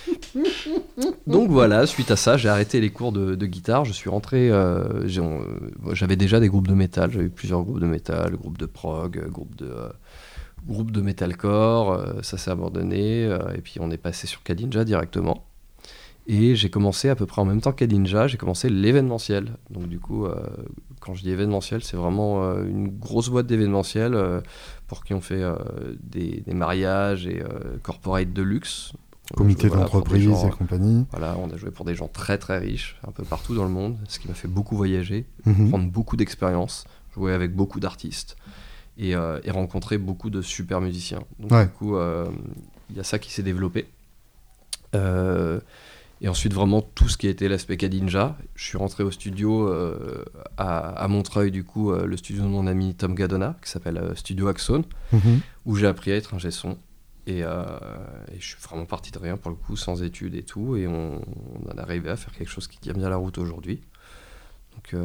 Donc 1.27 1.51
voilà, 1.51 1.85
suite 1.89 2.13
à 2.13 2.17
ça, 2.17 2.37
j'ai 2.37 2.49
arrêté 2.49 2.81
les 2.81 2.91
cours 2.91 3.11
de, 3.11 3.35
de 3.35 3.47
guitare. 3.47 3.85
Je 3.85 3.93
suis 3.93 4.09
rentré. 4.09 4.49
euh, 4.49 5.09
j'ai- 5.09 5.21
euh, 5.21 5.43
J'avais 5.93 6.15
déjà 6.15 6.39
des 6.39 6.49
groupes 6.49 6.69
de 6.69 6.75
métal. 6.75 7.11
J'avais 7.11 7.25
eu 7.25 7.31
plusieurs 7.31 7.65
groupes 7.65 7.81
de 7.81 7.87
métal, 7.87 8.37
groupes 8.37 8.59
de 8.59 8.67
prog, 8.67 9.19
euh, 9.19 9.29
groupes 9.29 9.57
de, 9.57 9.67
euh, 9.67 9.89
groupes 10.65 10.93
de 10.93 11.01
metalcore. 11.01 11.91
euh, 11.95 12.23
ça 12.23 12.39
s'est 12.39 12.53
abandonné. 12.53 13.25
euh, 13.25 13.41
et 13.57 13.61
puis 13.61 13.79
on 13.81 13.91
est 13.91 13.97
passé 13.99 14.29
sur 14.29 14.45
Kadinja 14.45 14.85
directement. 14.85 15.48
Et 16.31 16.55
j'ai 16.57 16.69
commencé 16.69 17.09
à 17.09 17.17
peu 17.17 17.25
près 17.25 17.41
en 17.41 17.47
même 17.47 17.63
temps 17.63 17.73
qu'Adinja, 17.73 18.27
j'ai 18.27 18.37
commencé 18.37 18.69
l'événementiel. 18.69 19.57
Donc 19.71 19.89
du 19.89 19.99
coup, 19.99 20.27
euh, 20.27 20.37
quand 21.01 21.15
je 21.15 21.23
dis 21.23 21.31
événementiel, 21.31 21.83
c'est 21.83 21.97
vraiment 21.97 22.45
euh, 22.45 22.67
une 22.67 22.89
grosse 22.89 23.31
boîte 23.31 23.47
d'événementiel 23.47 24.15
euh, 24.15 24.41
pour 24.87 25.05
qui 25.05 25.15
on 25.15 25.23
fait 25.23 25.43
des, 26.03 26.43
des 26.47 26.55
mariages 26.55 27.27
et 27.27 27.43
corporate 27.83 28.33
de 28.33 28.43
luxe. 28.43 28.93
Comité 29.37 29.69
d'entreprise 29.69 30.27
et 30.47 30.51
compagnie. 30.51 31.05
voilà, 31.11 31.37
on 31.39 31.51
a 31.51 31.57
joué 31.59 31.71
pour 31.71 31.85
des 31.85 31.95
gens 31.95 32.09
très 32.09 32.39
très 32.39 32.59
riches, 32.59 32.99
un 33.07 33.11
peu 33.11 33.25
partout 33.25 33.55
dans 33.55 33.65
le 33.65 33.71
monde, 33.71 33.97
ce 34.09 34.19
qui 34.19 34.29
m'a 34.29 34.35
fait 34.35 34.49
beaucoup 34.49 34.75
voyager, 34.77 35.27
Mhm. 35.45 35.69
prendre 35.69 35.91
beaucoup 35.91 36.17
d'expérience, 36.17 36.85
jouer 37.15 37.33
avec 37.35 37.55
beaucoup 37.55 37.79
d'artistes 37.81 38.37
et, 38.97 39.11
et 39.11 39.51
rencontrer 39.51 39.97
beaucoup 39.99 40.31
de 40.31 40.41
super 40.43 40.81
musiciens. 40.81 41.21
Donc 41.39 41.53
Ouais. 41.53 41.65
du 41.67 41.71
coup, 41.73 41.97
il 42.91 42.97
y 42.97 43.01
a 43.01 43.05
ça 43.05 43.19
qui 43.19 43.31
s'est 43.31 43.43
développé. 43.43 43.87
Euh, 44.95 45.61
et 46.21 46.29
ensuite, 46.29 46.53
vraiment, 46.53 46.83
tout 46.83 47.09
ce 47.09 47.17
qui 47.17 47.29
était 47.29 47.49
l'aspect 47.49 47.77
Kadinja. 47.77 48.37
Je 48.57 48.65
suis 48.65 48.77
rentré 48.79 49.05
au 49.05 49.11
studio 49.11 49.69
euh, 49.69 50.25
à, 50.57 50.89
à 50.91 51.07
Montreuil, 51.09 51.51
du 51.53 51.63
coup, 51.65 51.93
euh, 51.93 52.07
le 52.07 52.17
studio 52.17 52.43
de 52.43 52.49
mon 52.49 52.67
ami 52.67 52.95
Tom 52.95 53.15
Gadona, 53.15 53.57
qui 53.63 53.71
s'appelle 53.71 53.99
euh, 53.99 54.15
Studio 54.17 54.49
Axone 54.49 54.83
Mhm. 55.13 55.41
où 55.67 55.77
j'ai 55.77 55.87
appris 55.87 56.11
à 56.13 56.17
être 56.17 56.35
un 56.35 56.51
son. 56.51 56.77
Et, 57.27 57.41
et 57.41 57.45
je 58.41 58.45
suis 58.47 58.57
vraiment 58.63 58.87
parti 58.87 59.11
de 59.11 59.19
rien 59.19 59.37
pour 59.37 59.51
le 59.51 59.57
coup, 59.57 59.77
sans 59.77 60.03
études 60.03 60.35
et 60.35 60.43
tout. 60.43 60.77
Et 60.77 60.87
on, 60.87 61.21
on 61.21 61.71
en 61.71 61.77
est 61.77 61.81
arrivé 61.81 62.09
à 62.09 62.17
faire 62.17 62.33
quelque 62.33 62.49
chose 62.49 62.67
qui 62.69 62.79
tient 62.79 62.95
bien 62.95 63.11
la 63.11 63.17
route 63.17 63.37
aujourd'hui. 63.37 63.83
Donc 64.75 64.99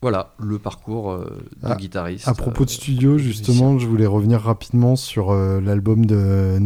voilà, 0.00 0.32
le 0.38 0.58
parcours 0.58 1.18
de 1.18 1.26
Ah, 1.62 1.76
guitariste. 1.76 2.26
À 2.28 2.32
propos 2.32 2.64
de 2.64 2.70
studio, 2.70 3.18
justement, 3.18 3.78
je 3.78 3.86
voulais 3.86 4.06
revenir 4.06 4.40
rapidement 4.40 4.96
sur 4.96 5.34
l'album 5.34 6.06
de 6.06 6.56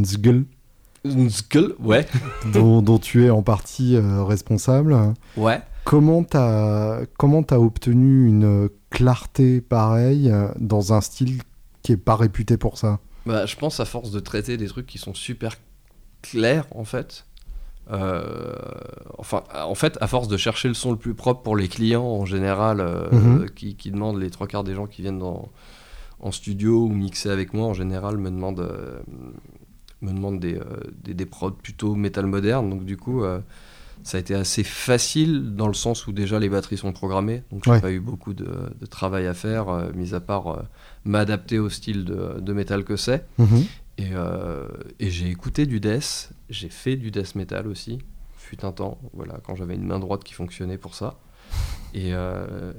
Skull, 1.30 1.74
ouais. 1.80 2.06
dont, 2.52 2.82
dont 2.82 2.98
tu 2.98 3.24
es 3.24 3.30
en 3.30 3.42
partie 3.42 3.96
euh, 3.96 4.22
responsable. 4.24 4.96
Ouais. 5.36 5.60
Comment 5.84 6.22
t'as 6.24 7.06
comment 7.16 7.42
t'as 7.42 7.56
obtenu 7.58 8.26
une 8.26 8.68
clarté 8.90 9.60
pareille 9.60 10.30
euh, 10.30 10.48
dans 10.58 10.92
un 10.92 11.00
style 11.00 11.40
qui 11.82 11.92
est 11.92 11.96
pas 11.96 12.16
réputé 12.16 12.56
pour 12.56 12.76
ça? 12.78 12.98
Bah, 13.26 13.46
je 13.46 13.56
pense 13.56 13.80
à 13.80 13.84
force 13.84 14.10
de 14.10 14.20
traiter 14.20 14.56
des 14.56 14.66
trucs 14.66 14.86
qui 14.86 14.98
sont 14.98 15.14
super 15.14 15.54
clairs 16.22 16.66
en 16.74 16.84
fait. 16.84 17.24
Euh, 17.90 18.52
enfin, 19.16 19.44
en 19.54 19.74
fait, 19.74 19.96
à 20.02 20.06
force 20.08 20.28
de 20.28 20.36
chercher 20.36 20.68
le 20.68 20.74
son 20.74 20.90
le 20.90 20.98
plus 20.98 21.14
propre 21.14 21.42
pour 21.42 21.56
les 21.56 21.68
clients 21.68 22.04
en 22.04 22.26
général, 22.26 22.80
euh, 22.80 23.08
Mhm. 23.10 23.50
qui, 23.50 23.76
qui 23.76 23.90
demandent 23.90 24.18
les 24.20 24.28
trois 24.30 24.46
quarts 24.46 24.64
des 24.64 24.74
gens 24.74 24.86
qui 24.86 25.00
viennent 25.00 25.18
dans, 25.18 25.48
en 26.20 26.32
studio 26.32 26.84
ou 26.84 26.88
mixer 26.88 27.30
avec 27.30 27.54
moi 27.54 27.66
en 27.66 27.72
général 27.74 28.18
me 28.18 28.30
demandent, 28.30 28.60
euh, 28.60 29.00
me 30.02 30.12
demandent 30.12 30.40
des, 30.40 30.54
euh, 30.56 30.62
des, 31.02 31.14
des 31.14 31.26
prods 31.26 31.50
plutôt 31.52 31.94
métal 31.94 32.26
moderne. 32.26 32.68
Donc 32.70 32.84
du 32.84 32.96
coup, 32.96 33.22
euh, 33.24 33.40
ça 34.04 34.16
a 34.16 34.20
été 34.20 34.34
assez 34.34 34.62
facile 34.62 35.54
dans 35.56 35.66
le 35.68 35.74
sens 35.74 36.06
où 36.06 36.12
déjà 36.12 36.38
les 36.38 36.48
batteries 36.48 36.76
sont 36.78 36.92
programmées. 36.92 37.42
Donc 37.50 37.64
j'ai 37.64 37.70
Ouais. 37.72 37.80
pas 37.80 37.90
eu 37.90 38.00
beaucoup 38.00 38.32
de, 38.32 38.48
de 38.80 38.86
travail 38.86 39.26
à 39.26 39.34
faire, 39.34 39.68
euh, 39.68 39.90
mis 39.94 40.14
à 40.14 40.20
part 40.20 40.64
m'adapter 41.04 41.58
au 41.58 41.68
style 41.68 42.04
de, 42.04 42.38
de 42.40 42.52
métal 42.52 42.84
que 42.84 42.96
c'est. 42.96 43.26
Mhm. 43.38 43.64
Et, 43.98 44.10
euh, 44.12 44.68
et 45.00 45.10
j'ai 45.10 45.28
écouté 45.28 45.66
du 45.66 45.80
death, 45.80 46.30
j'ai 46.48 46.68
fait 46.68 46.94
du 46.96 47.10
death 47.10 47.34
metal 47.34 47.66
aussi, 47.66 47.98
fut 48.36 48.64
un 48.64 48.70
temps, 48.70 48.98
voilà, 49.12 49.40
quand 49.44 49.56
j'avais 49.56 49.74
une 49.74 49.84
main 49.86 49.98
droite 49.98 50.22
qui 50.22 50.34
fonctionnait 50.34 50.78
pour 50.78 50.94
ça. 50.94 51.18
Et, 51.94 52.14
euh, 52.14 52.72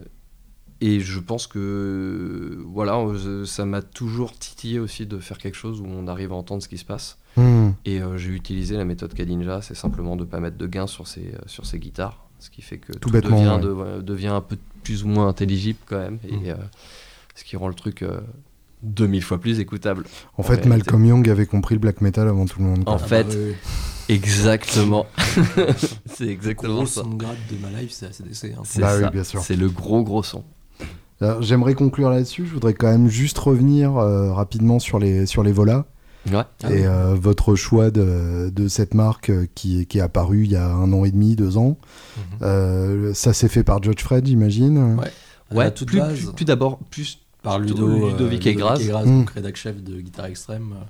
et 0.81 0.99
je 0.99 1.19
pense 1.19 1.45
que 1.47 2.57
voilà, 2.67 2.97
euh, 2.97 3.45
ça 3.45 3.65
m'a 3.65 3.81
toujours 3.81 4.33
titillé 4.37 4.79
aussi 4.79 5.05
de 5.05 5.19
faire 5.19 5.37
quelque 5.37 5.55
chose 5.57 5.81
où 5.81 5.85
on 5.87 6.07
arrive 6.07 6.31
à 6.31 6.35
entendre 6.35 6.61
ce 6.63 6.67
qui 6.69 6.77
se 6.77 6.85
passe. 6.85 7.17
Hmm. 7.37 7.71
Et 7.85 8.01
euh, 8.01 8.17
j'ai 8.17 8.29
utilisé 8.31 8.75
la 8.77 8.85
méthode 8.85 9.13
Kadinja, 9.13 9.61
c'est 9.61 9.75
simplement 9.75 10.15
de 10.15 10.23
pas 10.25 10.39
mettre 10.39 10.57
de 10.57 10.67
gain 10.67 10.87
sur 10.87 11.07
ses, 11.07 11.27
euh, 11.35 11.39
sur 11.47 11.65
ses 11.65 11.79
guitares, 11.79 12.25
ce 12.39 12.49
qui 12.49 12.61
fait 12.61 12.77
que 12.77 12.93
tout, 12.93 13.09
bêtement, 13.11 13.37
devient, 13.39 13.55
ouais. 13.55 13.61
de- 13.61 13.71
ouais, 13.97 14.03
devient 14.03 14.27
un 14.27 14.41
peu 14.41 14.57
plus 14.83 15.03
ou 15.03 15.07
moins 15.07 15.27
intelligible 15.27 15.79
quand 15.85 15.99
même, 15.99 16.19
et 16.27 16.35
Mm. 16.35 16.43
euh, 16.47 16.55
ce 17.35 17.43
qui 17.43 17.55
rend 17.57 17.67
le 17.67 17.73
truc 17.75 18.01
euh, 18.01 18.19
2000 18.83 19.21
fois 19.23 19.37
plus 19.39 19.59
écoutable. 19.59 20.05
En 20.37 20.41
En 20.41 20.43
fait, 20.43 20.49
réalité. 20.55 20.69
Malcolm 20.69 21.05
Young 21.05 21.29
avait 21.29 21.45
compris 21.45 21.75
le 21.75 21.79
black 21.79 22.01
metal 22.01 22.27
avant 22.29 22.45
tout 22.45 22.59
le 22.59 22.65
monde. 22.65 22.83
quoi. 22.85 22.93
En 22.93 22.97
fait, 22.97 23.27
Ah 23.29 23.35
bah 23.35 24.13
exactement. 24.13 25.05
c'est 26.05 26.27
exactement 26.27 26.73
Gros 26.75 26.85
ça. 26.85 27.01
son 27.03 27.09
de 27.11 27.15
grade 27.15 27.37
de 27.51 27.57
ma 27.57 27.79
life, 27.81 27.91
c'est 27.91 28.05
ACDC. 28.07 28.55
Hein. 28.57 28.61
C'est 28.63 28.81
Bah 28.81 28.95
oui. 29.13 29.21
C'est 29.41 29.55
le 29.55 29.69
gros 29.69 30.03
gros 30.03 30.23
son. 30.23 30.43
Alors, 31.21 31.41
J'aimerais 31.41 31.73
conclure 31.73 32.09
là-dessus. 32.09 32.45
Je 32.45 32.53
voudrais 32.53 32.73
quand 32.73 32.89
même 32.89 33.09
juste 33.09 33.37
revenir 33.37 33.97
euh, 33.97 34.31
rapidement 34.31 34.79
sur 34.79 34.99
les, 34.99 35.25
sur 35.25 35.43
les 35.43 35.51
Volas 35.51 35.85
Ouais. 36.29 36.43
Ah 36.63 36.71
et 36.71 36.85
euh, 36.85 37.15
votre 37.15 37.55
choix 37.55 37.91
de, 37.91 38.51
de 38.53 38.67
cette 38.67 38.93
marque 38.93 39.29
euh, 39.29 39.47
qui, 39.55 39.85
qui 39.87 39.99
est 39.99 40.01
apparue 40.01 40.43
il 40.43 40.51
y 40.51 40.57
a 40.57 40.67
un 40.67 40.91
an 40.91 41.05
et 41.05 41.11
demi, 41.11 41.35
deux 41.35 41.57
ans. 41.57 41.77
Mhm. 42.17 42.23
Euh, 42.41 43.13
ça 43.13 43.31
s'est 43.33 43.47
fait 43.47 43.63
par 43.63 43.81
Judge 43.81 44.01
Fred, 44.01 44.27
j'imagine. 44.27 44.95
Ouais. 44.95 45.11
Ouais, 45.51 45.63
la 45.63 45.71
toute 45.71 45.87
plus, 45.87 45.99
base, 45.99 46.19
plus, 46.19 46.31
plus 46.33 46.45
d'abord, 46.45 46.79
plus 46.91 47.19
par 47.41 47.57
Ludo, 47.57 48.09
Ludovic 48.09 48.45
euh, 48.45 48.49
Egraz. 48.51 48.79
Mm. 49.05 49.19
donc 49.19 49.29
rédac 49.31 49.55
chef 49.55 49.81
de 49.81 49.99
Guitare 50.01 50.25
Extrême, 50.25 50.73
euh, 50.73 50.83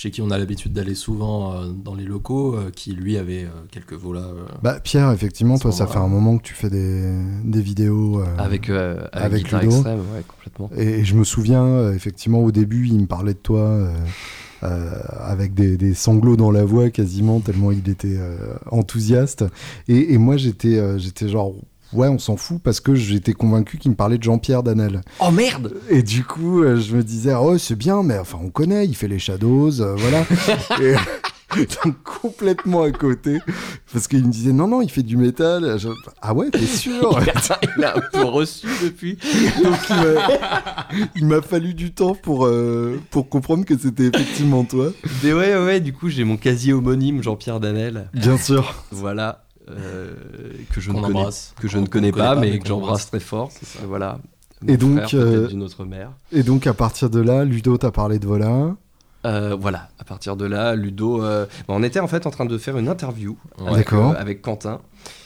chez 0.00 0.12
qui 0.12 0.22
on 0.22 0.30
a 0.30 0.38
l'habitude 0.38 0.72
d'aller 0.72 0.94
souvent 0.94 1.54
euh, 1.54 1.72
dans 1.72 1.96
les 1.96 2.04
locaux, 2.04 2.54
euh, 2.54 2.70
qui 2.70 2.92
lui 2.92 3.16
avait 3.16 3.46
euh, 3.46 3.48
quelques 3.72 3.94
volas. 3.94 4.20
euh, 4.20 4.44
Bah, 4.62 4.78
Pierre, 4.78 5.10
effectivement, 5.10 5.58
toi, 5.58 5.72
ça 5.72 5.88
fait 5.88 5.98
un 5.98 6.06
moment 6.06 6.38
que 6.38 6.44
tu 6.44 6.54
fais 6.54 6.70
des, 6.70 7.12
des 7.44 7.60
vidéos. 7.60 8.20
euh, 8.20 8.24
avec, 8.38 8.70
euh, 8.70 9.04
avec, 9.12 9.50
Ludo. 9.50 9.64
Extrême, 9.66 9.98
ouais, 10.14 10.22
complètement. 10.28 10.70
Et, 10.76 11.00
et 11.00 11.04
je 11.04 11.16
me 11.16 11.24
souviens, 11.24 11.64
euh, 11.64 11.94
effectivement, 11.94 12.38
au 12.44 12.52
début, 12.52 12.86
il 12.86 13.00
me 13.00 13.06
parlait 13.06 13.34
de 13.34 13.38
toi 13.40 13.58
euh, 13.58 13.92
euh, 14.62 14.90
avec 15.20 15.54
des, 15.54 15.76
des 15.76 15.94
sanglots 15.94 16.36
dans 16.36 16.52
la 16.52 16.64
voix 16.64 16.90
quasiment, 16.90 17.40
tellement 17.40 17.72
il 17.72 17.88
était 17.88 18.18
euh, 18.18 18.36
enthousiaste. 18.70 19.46
Et, 19.88 20.14
et 20.14 20.18
moi, 20.18 20.36
j'étais 20.36 20.78
euh, 20.78 20.96
j'étais 20.98 21.28
genre, 21.28 21.54
ouais, 21.92 22.08
on 22.08 22.18
s'en 22.18 22.36
fout, 22.36 22.60
parce 22.62 22.80
que 22.80 22.94
j'étais 22.94 23.32
convaincu 23.32 23.78
qu'il 23.78 23.90
me 23.90 23.96
parlait 23.96 24.18
de 24.18 24.22
Jean-Pierre 24.22 24.62
Danel. 24.62 25.00
Oh 25.20 25.30
merde 25.30 25.74
Et 25.88 26.02
du 26.02 26.24
coup, 26.24 26.62
euh, 26.62 26.78
je 26.80 26.96
me 26.96 27.02
disais, 27.02 27.34
oh, 27.34 27.58
c'est 27.58 27.76
bien, 27.76 28.02
mais 28.02 28.18
enfin, 28.18 28.38
on 28.42 28.50
connaît, 28.50 28.86
il 28.86 28.94
fait 28.94 29.08
les 29.08 29.18
Shadows, 29.18 29.80
euh, 29.80 29.94
voilà. 29.96 30.24
et, 30.82 30.94
donc, 31.84 31.94
complètement 32.04 32.82
à 32.82 32.90
côté, 32.90 33.38
parce 33.90 34.06
qu'il 34.06 34.22
me 34.24 34.30
disait, 34.30 34.52
non, 34.52 34.68
non, 34.68 34.82
il 34.82 34.90
fait 34.90 35.02
du 35.02 35.16
métal. 35.16 35.78
Je- 35.78 35.88
ah 36.20 36.34
ouais, 36.34 36.50
t'es 36.50 36.58
sûr? 36.66 37.18
Il 37.78 37.84
a 37.84 37.96
un 37.96 38.00
peu 38.12 38.24
reçu 38.24 38.66
depuis. 38.82 39.16
Donc 39.62 39.78
il 41.16 41.24
m'a- 41.26 41.40
fallu 41.40 41.72
du 41.72 41.92
temps 41.92 42.14
pour, 42.14 42.44
euh, 42.46 43.00
pour 43.10 43.28
comprendre 43.30 43.64
que 43.64 43.78
c'était 43.78 44.06
effectivement 44.14 44.64
toi. 44.64 44.90
Mais 45.22 45.32
ouais, 45.32 45.54
ouais, 45.54 45.64
ouais, 45.64 45.80
du 45.80 45.92
coup, 45.94 46.10
j'ai 46.10 46.24
mon 46.24 46.36
quasi 46.36 46.72
homonyme 46.72 47.22
Jean-Pierre 47.22 47.60
Danel. 47.60 48.10
Bien 48.12 48.36
sûr. 48.36 48.74
Voilà. 48.90 49.44
Euh, 49.70 50.14
que 50.72 50.80
je, 50.80 50.90
ne 50.90 51.00
connais, 51.00 51.24
que 51.60 51.68
je 51.68 51.78
ne 51.78 51.86
connais 51.86 52.12
pas, 52.12 52.34
connaît 52.34 52.50
mais 52.52 52.58
que 52.58 52.66
j'embrasse 52.68 53.06
très 53.06 53.20
fort. 53.20 53.50
Et 53.82 53.86
Voilà. 53.86 54.18
Et 54.66 54.76
donc, 54.76 54.98
frère, 55.00 55.08
euh, 55.14 55.46
d'une 55.46 55.62
autre 55.62 55.84
mère. 55.84 56.10
Et 56.32 56.42
donc 56.42 56.66
à 56.66 56.74
partir 56.74 57.10
de 57.10 57.20
là, 57.20 57.44
Ludo 57.44 57.76
t'a 57.78 57.92
parlé 57.92 58.18
de 58.18 58.26
Vola. 58.26 58.74
Euh, 59.26 59.56
voilà, 59.58 59.88
à 59.98 60.04
partir 60.04 60.36
de 60.36 60.46
là, 60.46 60.74
Ludo. 60.74 61.22
euh, 61.22 61.46
bon, 61.66 61.74
on 61.76 61.82
était 61.82 62.00
en 62.00 62.08
fait 62.08 62.26
en 62.26 62.30
train 62.30 62.44
de 62.44 62.56
faire 62.58 62.78
une 62.78 62.88
interview 62.88 63.36
Ouais. 63.60 63.68
avec, 63.68 63.92
euh, 63.92 64.34
Quentin. 64.42 64.80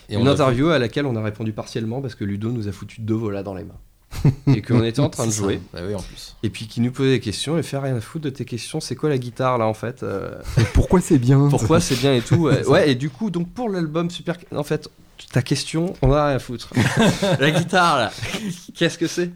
Et 0.09 0.17
une 0.17 0.29
interview 0.29 0.69
à 0.69 0.79
laquelle 0.79 1.07
on 1.07 1.17
a 1.17 1.23
répondu 1.23 1.53
partiellement 1.53 2.01
parce 2.03 2.15
que 2.15 2.25
Ludo 2.25 2.51
nous 2.51 2.69
a 2.69 2.73
foutu 2.73 3.01
deux 3.01 3.15
volas 3.15 3.43
dans 3.43 3.55
les 3.55 3.65
mains. 3.65 3.79
et 4.47 4.63
qu'on 4.63 4.83
était 4.85 5.01
en 5.01 5.09
train 5.09 5.27
de 5.27 5.33
jouer. 5.33 5.61
Bah 5.73 5.81
oui, 5.87 5.95
en 5.95 6.01
plus. 6.01 6.37
Et 6.43 6.51
puis 6.51 6.67
qui 6.67 6.81
nous 6.81 6.93
posait 6.93 7.11
des 7.13 7.21
questions 7.21 7.59
et 7.59 7.63
fait 7.63 7.79
rien 7.79 7.97
à 7.97 8.01
foutre 8.01 8.25
de 8.25 8.31
tes 8.31 8.45
questions. 8.45 8.81
C'est 8.81 8.95
quoi 8.97 9.09
la 9.09 9.19
guitare 9.19 9.59
là 9.59 9.67
en 9.67 9.75
fait 9.75 10.03
Euh, 10.03 10.31
Et 10.59 10.65
pourquoi 10.75 11.01
c'est 11.01 11.19
bien? 11.19 11.49
Pourquoi 11.49 11.81
c'est 11.81 11.97
bien 11.97 12.15
et 12.15 12.21
tout 12.21 12.37
ouais. 12.37 12.67
Ouais, 12.67 12.91
et 12.91 12.95
du 12.95 13.11
coup, 13.11 13.31
donc 13.31 13.49
pour 13.51 13.69
l'album 13.69 14.11
Super. 14.11 14.37
En 14.55 14.65
fait, 14.65 14.89
ta 15.33 15.43
question, 15.43 15.95
on 16.03 16.13
a 16.13 16.27
rien 16.27 16.37
à 16.37 16.39
foutre. 16.39 16.71
la 17.39 17.51
guitare 17.51 17.99
là, 17.99 18.13
qu'est-ce 18.75 18.99
que 18.99 19.07
c'est? 19.07 19.31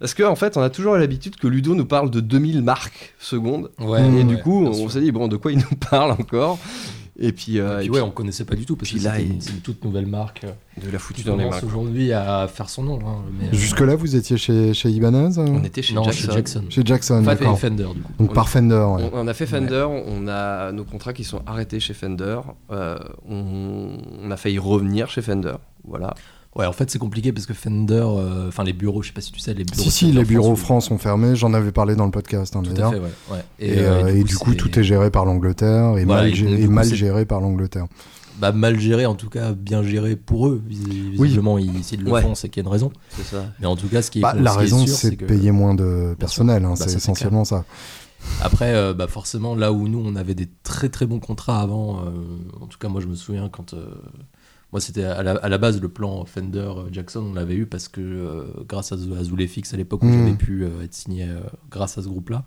Parce 0.00 0.12
qu'en 0.14 0.30
en 0.30 0.36
fait, 0.36 0.56
on 0.56 0.62
a 0.62 0.70
toujours 0.70 0.96
l'habitude 0.96 1.36
que 1.36 1.46
Ludo 1.46 1.74
nous 1.74 1.86
parle 1.86 2.10
de 2.10 2.20
2000 2.20 2.62
marques 2.62 3.14
secondes. 3.18 3.70
Ouais. 3.78 4.04
Et 4.04 4.10
ouais, 4.10 4.24
du 4.24 4.38
coup, 4.38 4.66
on 4.66 4.88
s'est 4.88 5.00
dit, 5.00 5.12
bon, 5.12 5.28
de 5.28 5.36
quoi 5.36 5.52
il 5.52 5.58
nous 5.58 5.76
parle 5.90 6.10
encore? 6.10 6.58
Et 7.18 7.30
puis, 7.32 7.60
euh, 7.60 7.76
Et 7.76 7.78
puis 7.82 7.86
et 7.86 7.90
ouais, 7.90 7.98
puis, 8.00 8.08
on 8.08 8.10
connaissait 8.10 8.44
pas 8.44 8.56
du 8.56 8.66
tout 8.66 8.74
parce 8.74 8.90
que 8.90 8.96
là, 8.98 9.12
c'était 9.12 9.24
il- 9.26 9.32
une, 9.34 9.40
c'est 9.40 9.52
une 9.52 9.60
toute 9.60 9.84
nouvelle 9.84 10.06
marque 10.06 10.42
euh, 10.44 10.50
de 10.84 10.90
la 10.90 10.98
foutu 10.98 11.22
qui 11.22 11.28
dans 11.28 11.36
les 11.36 11.46
quoi. 11.48 11.60
aujourd'hui 11.64 12.12
à 12.12 12.48
faire 12.48 12.68
son 12.68 12.82
nom. 12.82 12.98
hein, 13.06 13.22
mais, 13.38 13.46
euh, 13.46 13.52
Jusque-là, 13.52 13.94
vous 13.94 14.16
étiez 14.16 14.36
chez, 14.36 14.74
chez 14.74 14.90
Ibanez 14.90 15.38
euh 15.38 15.46
On 15.48 15.62
était 15.62 15.80
chez 15.82 15.94
non, 15.94 16.02
Jackson. 16.02 16.20
chez 16.26 16.32
Jackson. 16.32 16.64
Chez 16.70 16.82
Jackson, 16.84 17.24
Enfin. 17.26 17.54
Fender 17.54 17.84
du 17.94 18.00
coup. 18.02 18.12
Donc 18.18 18.30
On- 18.30 18.34
par 18.34 18.48
Fender. 18.48 18.74
ouais. 18.74 19.10
On, 19.12 19.20
on 19.20 19.28
a 19.28 19.34
fait 19.34 19.46
Fender, 19.46 19.86
on 19.88 20.26
a 20.26 20.72
nos 20.72 20.82
contrats 20.84 21.12
qui 21.12 21.22
sont 21.22 21.40
arrêtés 21.46 21.78
chez 21.78 21.94
Fender, 21.94 22.40
euh, 22.72 22.98
on, 23.28 23.96
on 24.24 24.30
a 24.32 24.36
failli 24.36 24.58
revenir 24.58 25.08
chez 25.08 25.22
Fender, 25.22 25.54
voilà. 25.84 26.14
Ouais, 26.56 26.66
en 26.66 26.72
fait, 26.72 26.88
c'est 26.88 27.00
compliqué 27.00 27.32
parce 27.32 27.46
que 27.46 27.52
Fender, 27.54 27.94
euh, 28.06 28.46
enfin 28.48 28.62
les 28.62 28.72
bureaux, 28.72 29.02
je 29.02 29.08
sais 29.08 29.12
pas 29.12 29.20
si 29.20 29.32
tu 29.32 29.40
sais, 29.40 29.54
les 29.54 29.64
bureaux. 29.64 29.82
Si, 29.82 29.90
si, 29.90 30.04
Fender 30.06 30.18
les 30.20 30.24
bureaux 30.24 30.54
France, 30.54 30.86
sont 30.86 30.98
fermés. 30.98 31.34
J'en 31.34 31.52
avais 31.52 31.72
parlé 31.72 31.96
dans 31.96 32.04
le 32.04 32.12
podcast, 32.12 32.54
hein, 32.54 32.62
Tout 32.62 32.80
à 32.80 32.90
fait, 32.90 32.96
ouais. 33.00 33.08
ouais. 33.32 33.44
Et, 33.58 33.78
euh, 33.80 34.14
et 34.14 34.22
du 34.22 34.36
coup, 34.36 34.54
tout 34.54 34.78
est 34.78 34.84
géré 34.84 35.10
par 35.10 35.24
l'Angleterre 35.24 35.98
et 35.98 36.04
Voilà, 36.04 36.22
mal, 36.68 36.88
coup, 36.88 36.94
géré 36.94 37.24
par 37.24 37.40
l'Angleterre. 37.40 37.86
bah, 38.38 38.52
mal 38.52 38.78
géré, 38.78 39.04
en 39.04 39.14
tout 39.16 39.28
cas 39.30 39.52
bien 39.52 39.82
géré 39.82 40.14
pour 40.14 40.46
eux. 40.46 40.62
Vis- 40.64 41.10
Visiblement, 41.20 41.58
ils- 41.58 41.82
s'ils 41.82 42.02
le 42.04 42.10
Ouais. 42.12 42.22
font, 42.22 42.36
c'est 42.36 42.48
qu'il 42.48 42.62
y 42.62 42.66
a 42.66 42.68
une 42.68 42.72
raison. 42.72 42.92
C'est 43.10 43.24
ça. 43.24 43.46
Mais 43.58 43.66
en 43.66 43.74
tout 43.74 43.88
cas, 43.88 44.00
ce 44.02 44.12
qui 44.12 44.20
est, 44.20 44.22
Bah, 44.22 44.34
la 44.38 44.52
raison, 44.52 44.86
c'est 44.86 45.10
de 45.10 45.16
que- 45.16 45.24
payer 45.24 45.50
moins 45.50 45.74
de 45.74 46.14
personnel. 46.18 46.64
hein, 46.64 46.74
Bah, 46.78 46.84
c'est 46.86 46.96
essentiellement 46.96 47.44
ça. 47.44 47.64
Après, 48.42 48.74
euh, 48.74 48.94
bah 48.94 49.06
forcément, 49.06 49.54
là 49.54 49.72
où 49.72 49.88
nous, 49.88 50.02
on 50.04 50.16
avait 50.16 50.34
des 50.34 50.48
très 50.62 50.88
très 50.88 51.06
bons 51.06 51.20
contrats 51.20 51.60
avant, 51.60 52.00
euh, 52.00 52.10
en 52.60 52.66
tout 52.66 52.78
cas, 52.78 52.88
moi, 52.88 53.00
je 53.00 53.06
me 53.06 53.14
souviens 53.14 53.48
quand. 53.48 53.74
euh, 53.74 53.86
moi, 54.72 54.80
c'était 54.80 55.04
à 55.04 55.22
la, 55.22 55.32
à 55.36 55.48
la 55.48 55.58
base 55.58 55.80
le 55.80 55.88
plan 55.88 56.24
Fender 56.24 56.70
Jackson, 56.90 57.24
on 57.30 57.34
l'avait 57.34 57.54
eu 57.54 57.64
parce 57.66 57.86
que 57.86 58.44
grâce 58.68 58.90
à, 58.90 58.96
à 58.96 59.22
Zulefix 59.22 59.72
à 59.72 59.76
l'époque 59.76 60.02
où 60.02 60.06
Mm. 60.06 60.12
j'avais 60.12 60.34
pu 60.36 60.66
être 60.82 60.94
signé 60.94 61.28
grâce 61.70 61.96
à 61.96 62.02
ce 62.02 62.08
groupe-là, 62.08 62.44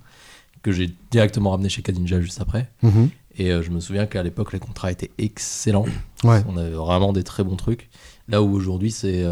que 0.61 0.73
j'ai 0.73 0.93
directement 1.09 1.51
ramené 1.51 1.69
chez 1.69 1.81
Kadinja 1.81 2.19
juste 2.19 2.41
après. 2.41 2.69
Mhm. 2.83 3.09
Et 3.37 3.49
je 3.61 3.69
me 3.71 3.79
souviens 3.79 4.07
qu'à 4.07 4.23
l'époque, 4.23 4.51
les 4.51 4.59
contrats 4.59 4.91
étaient 4.91 5.11
excellents. 5.19 5.85
Ouais. 6.25 6.43
On 6.49 6.57
avait 6.57 6.71
vraiment 6.71 7.13
des 7.13 7.23
très 7.23 7.45
bons 7.45 7.55
trucs. 7.55 7.89
Là 8.27 8.41
où 8.41 8.51
aujourd'hui, 8.53 8.91
c'est 8.91 9.23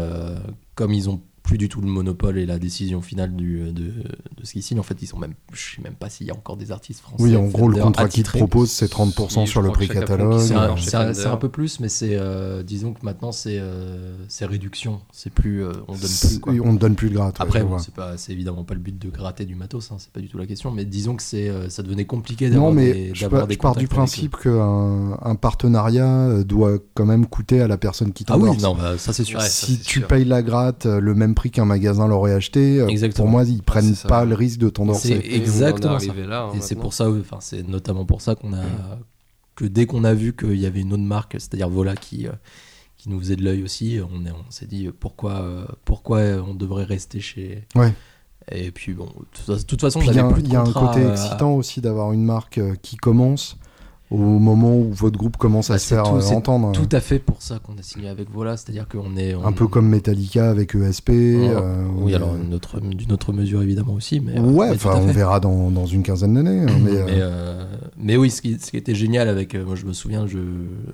comme 0.74 0.94
ils 0.94 1.10
ont 1.10 1.20
plus 1.46 1.58
du 1.58 1.68
tout 1.68 1.80
le 1.80 1.86
monopole 1.86 2.38
et 2.38 2.44
la 2.44 2.58
décision 2.58 3.00
finale 3.00 3.34
du, 3.34 3.72
de, 3.72 3.84
de 3.84 4.44
ce 4.44 4.52
qu'ils 4.52 4.62
signent. 4.62 4.80
En 4.80 4.82
fait, 4.82 5.00
ils 5.00 5.06
sont 5.06 5.18
même, 5.18 5.34
je 5.52 5.76
sais 5.76 5.82
même 5.82 5.94
pas 5.94 6.10
s'il 6.10 6.26
y 6.26 6.30
a 6.30 6.34
encore 6.34 6.56
des 6.56 6.72
artistes 6.72 7.00
français. 7.00 7.22
Oui, 7.22 7.36
en 7.36 7.44
gros, 7.44 7.68
le 7.68 7.80
contrat 7.80 8.08
qu'ils 8.08 8.24
proposent, 8.24 8.70
c'est 8.70 8.90
30% 8.92 9.44
Si, 9.44 9.46
sur 9.46 9.62
le 9.62 9.70
prix 9.70 9.88
catalogue. 9.88 10.40
C'est 10.40 11.26
un, 11.26 11.36
peu 11.36 11.48
plus, 11.48 11.80
mais 11.80 11.88
c'est 11.88 12.16
euh, 12.16 12.62
disons 12.62 12.92
que 12.94 13.04
maintenant 13.04 13.30
c'est 13.30 13.58
euh, 13.58 14.16
c'est 14.28 14.46
réduction. 14.46 15.00
C'est 15.12 15.32
plus, 15.32 15.64
euh, 15.64 15.72
on 15.88 15.92
donne 15.92 16.10
plus. 16.20 16.38
Quoi. 16.40 16.52
On 16.64 16.72
ne 16.72 16.78
donne 16.78 16.94
plus 16.94 17.10
de 17.10 17.14
gratte. 17.14 17.36
Après, 17.38 17.62
bon, 17.62 17.78
c'est 17.78 17.94
pas, 17.94 18.16
c'est 18.16 18.32
évidemment 18.32 18.64
pas 18.64 18.74
le 18.74 18.80
but 18.80 18.98
de 18.98 19.08
gratter 19.10 19.44
du 19.44 19.54
matos, 19.54 19.92
hein, 19.92 19.96
c'est 19.98 20.10
pas 20.10 20.20
du 20.20 20.28
tout 20.28 20.38
la 20.38 20.46
question. 20.46 20.70
Mais 20.70 20.84
disons 20.84 21.14
que 21.14 21.22
c'est, 21.22 21.48
euh, 21.48 21.68
ça 21.68 21.82
devenait 21.82 22.06
compliqué 22.06 22.48
Non, 22.48 22.54
d'avoir 22.54 22.72
mais 22.72 22.92
des, 22.92 23.14
je, 23.14 23.20
d'avoir 23.22 23.40
pars- 23.42 23.48
des 23.48 23.54
je 23.54 23.58
pars 23.58 23.76
du 23.76 23.88
principe 23.88 24.36
qu'un 24.36 25.18
un 25.22 25.34
partenariat 25.36 26.28
euh, 26.28 26.44
doit 26.44 26.78
quand 26.94 27.06
même 27.06 27.26
coûter 27.26 27.60
à 27.60 27.68
la 27.68 27.76
personne 27.78 28.12
qui 28.12 28.24
Ah 28.28 28.38
oui, 28.38 28.56
non, 28.58 28.74
bah, 28.74 28.98
ça 28.98 29.12
c'est 29.12 29.24
sûr. 29.24 29.40
Si 29.42 29.78
tu 29.78 30.00
payes 30.00 30.24
la 30.24 30.42
gratte 30.42 30.86
euh, 30.86 31.00
le 31.00 31.14
même 31.14 31.34
prix 31.36 31.52
qu'un 31.52 31.64
magasin 31.64 32.08
l'aurait 32.08 32.32
acheté, 32.32 32.80
euh, 32.80 32.88
Exactement. 32.88 33.24
pour 33.26 33.30
moi, 33.30 33.44
ils 33.44 33.62
prennent 33.62 33.94
pas 34.08 34.24
le 34.24 34.34
risque 34.34 34.58
de 34.58 34.68
t'endorser. 34.68 35.20
C'est 35.22 35.32
exactement 35.36 36.00
ça. 36.00 36.12
là, 36.14 36.48
hein, 36.50 36.56
Et 36.56 36.60
c'est 36.60 36.74
pour 36.74 36.92
ça, 36.92 37.08
enfin, 37.08 37.38
c'est 37.40 37.62
notamment 37.66 38.04
pour 38.04 38.20
ça 38.20 38.34
qu'on 38.34 38.52
a 38.52 38.64
que 39.54 39.64
dès 39.64 39.86
qu'on 39.86 40.02
a 40.04 40.12
vu 40.14 40.34
qu'il 40.34 40.56
y 40.58 40.66
avait 40.66 40.80
une 40.80 40.92
autre 40.92 41.02
marque, 41.04 41.34
c'est-à-dire 41.38 41.68
Vola 41.70 41.94
qui 41.94 42.26
euh, 42.26 42.32
qui 42.96 43.08
nous 43.10 43.18
faisait 43.20 43.36
de 43.36 43.42
l'œil 43.44 43.62
aussi, 43.62 43.98
on, 44.10 44.26
est- 44.26 44.30
on 44.32 44.50
s'est 44.50 44.66
dit 44.66 44.88
pourquoi 44.98 45.32
euh, 45.42 45.64
pourquoi 45.84 46.20
on 46.46 46.54
devrait 46.54 46.84
rester 46.84 47.20
chez. 47.20 47.64
Ouais. 47.74 47.92
Et 48.50 48.70
puis 48.70 48.92
bon, 48.94 49.06
de 49.48 49.58
toute- 49.64 49.80
façon, 49.80 50.00
il 50.00 50.06
y 50.14 50.18
a, 50.18 50.24
un- 50.26 50.38
y 50.40 50.56
a 50.56 50.62
côté 50.64 51.00
euh, 51.04 51.12
excitant 51.12 51.54
aussi 51.54 51.80
d'avoir 51.80 52.12
une 52.12 52.24
marque 52.24 52.60
qui 52.82 52.96
commence 52.96 53.56
au 54.10 54.18
moment 54.18 54.76
où 54.76 54.92
votre 54.92 55.18
groupe 55.18 55.36
commence 55.36 55.70
à 55.70 55.74
Bah, 55.74 55.78
se 55.80 55.86
faire 55.88 56.04
tout- 56.04 56.16
euh, 56.16 56.30
entendre. 56.36 56.70
Tout 56.72 56.88
à 56.92 57.00
fait 57.00 57.18
pour 57.18 57.42
ça 57.42 57.58
qu'on 57.58 57.76
a 57.76 57.82
signé 57.82 58.08
avec 58.08 58.30
Vola, 58.30 58.56
c'est-à-dire 58.56 58.86
qu'on 58.88 59.16
est 59.16 59.34
Un 59.34 59.52
peu 59.52 59.66
comme 59.66 59.88
Metallica 59.88 60.48
avec 60.48 60.74
ESP. 60.76 61.10
euh, 61.10 61.86
oui, 61.96 62.14
alors 62.14 62.34
autre- 62.52 62.80
d'une 62.80 63.12
autre 63.12 63.32
mesure 63.32 63.62
évidemment 63.62 63.94
aussi, 63.94 64.20
mais 64.20 64.38
euh, 64.38 64.42
ouais, 64.42 64.70
mais 64.70 64.86
on 64.86 65.06
verra 65.06 65.40
dans, 65.40 65.70
dans 65.70 65.86
une 65.86 66.02
quinzaine 66.04 66.34
d'années. 66.34 66.62
hein, 66.62 66.78
mais, 66.84 66.90
euh, 66.96 67.04
Mais, 67.06 67.12
euh, 67.20 67.64
mais 67.98 68.16
oui, 68.16 68.30
ce 68.30 68.42
qui, 68.42 68.58
ce 68.60 68.70
qui 68.70 68.76
était 68.76 68.94
génial 68.94 69.28
avec, 69.28 69.54
euh, 69.54 69.64
moi 69.64 69.74
je 69.74 69.86
me 69.86 69.92
souviens, 69.92 70.26
je, 70.26 70.38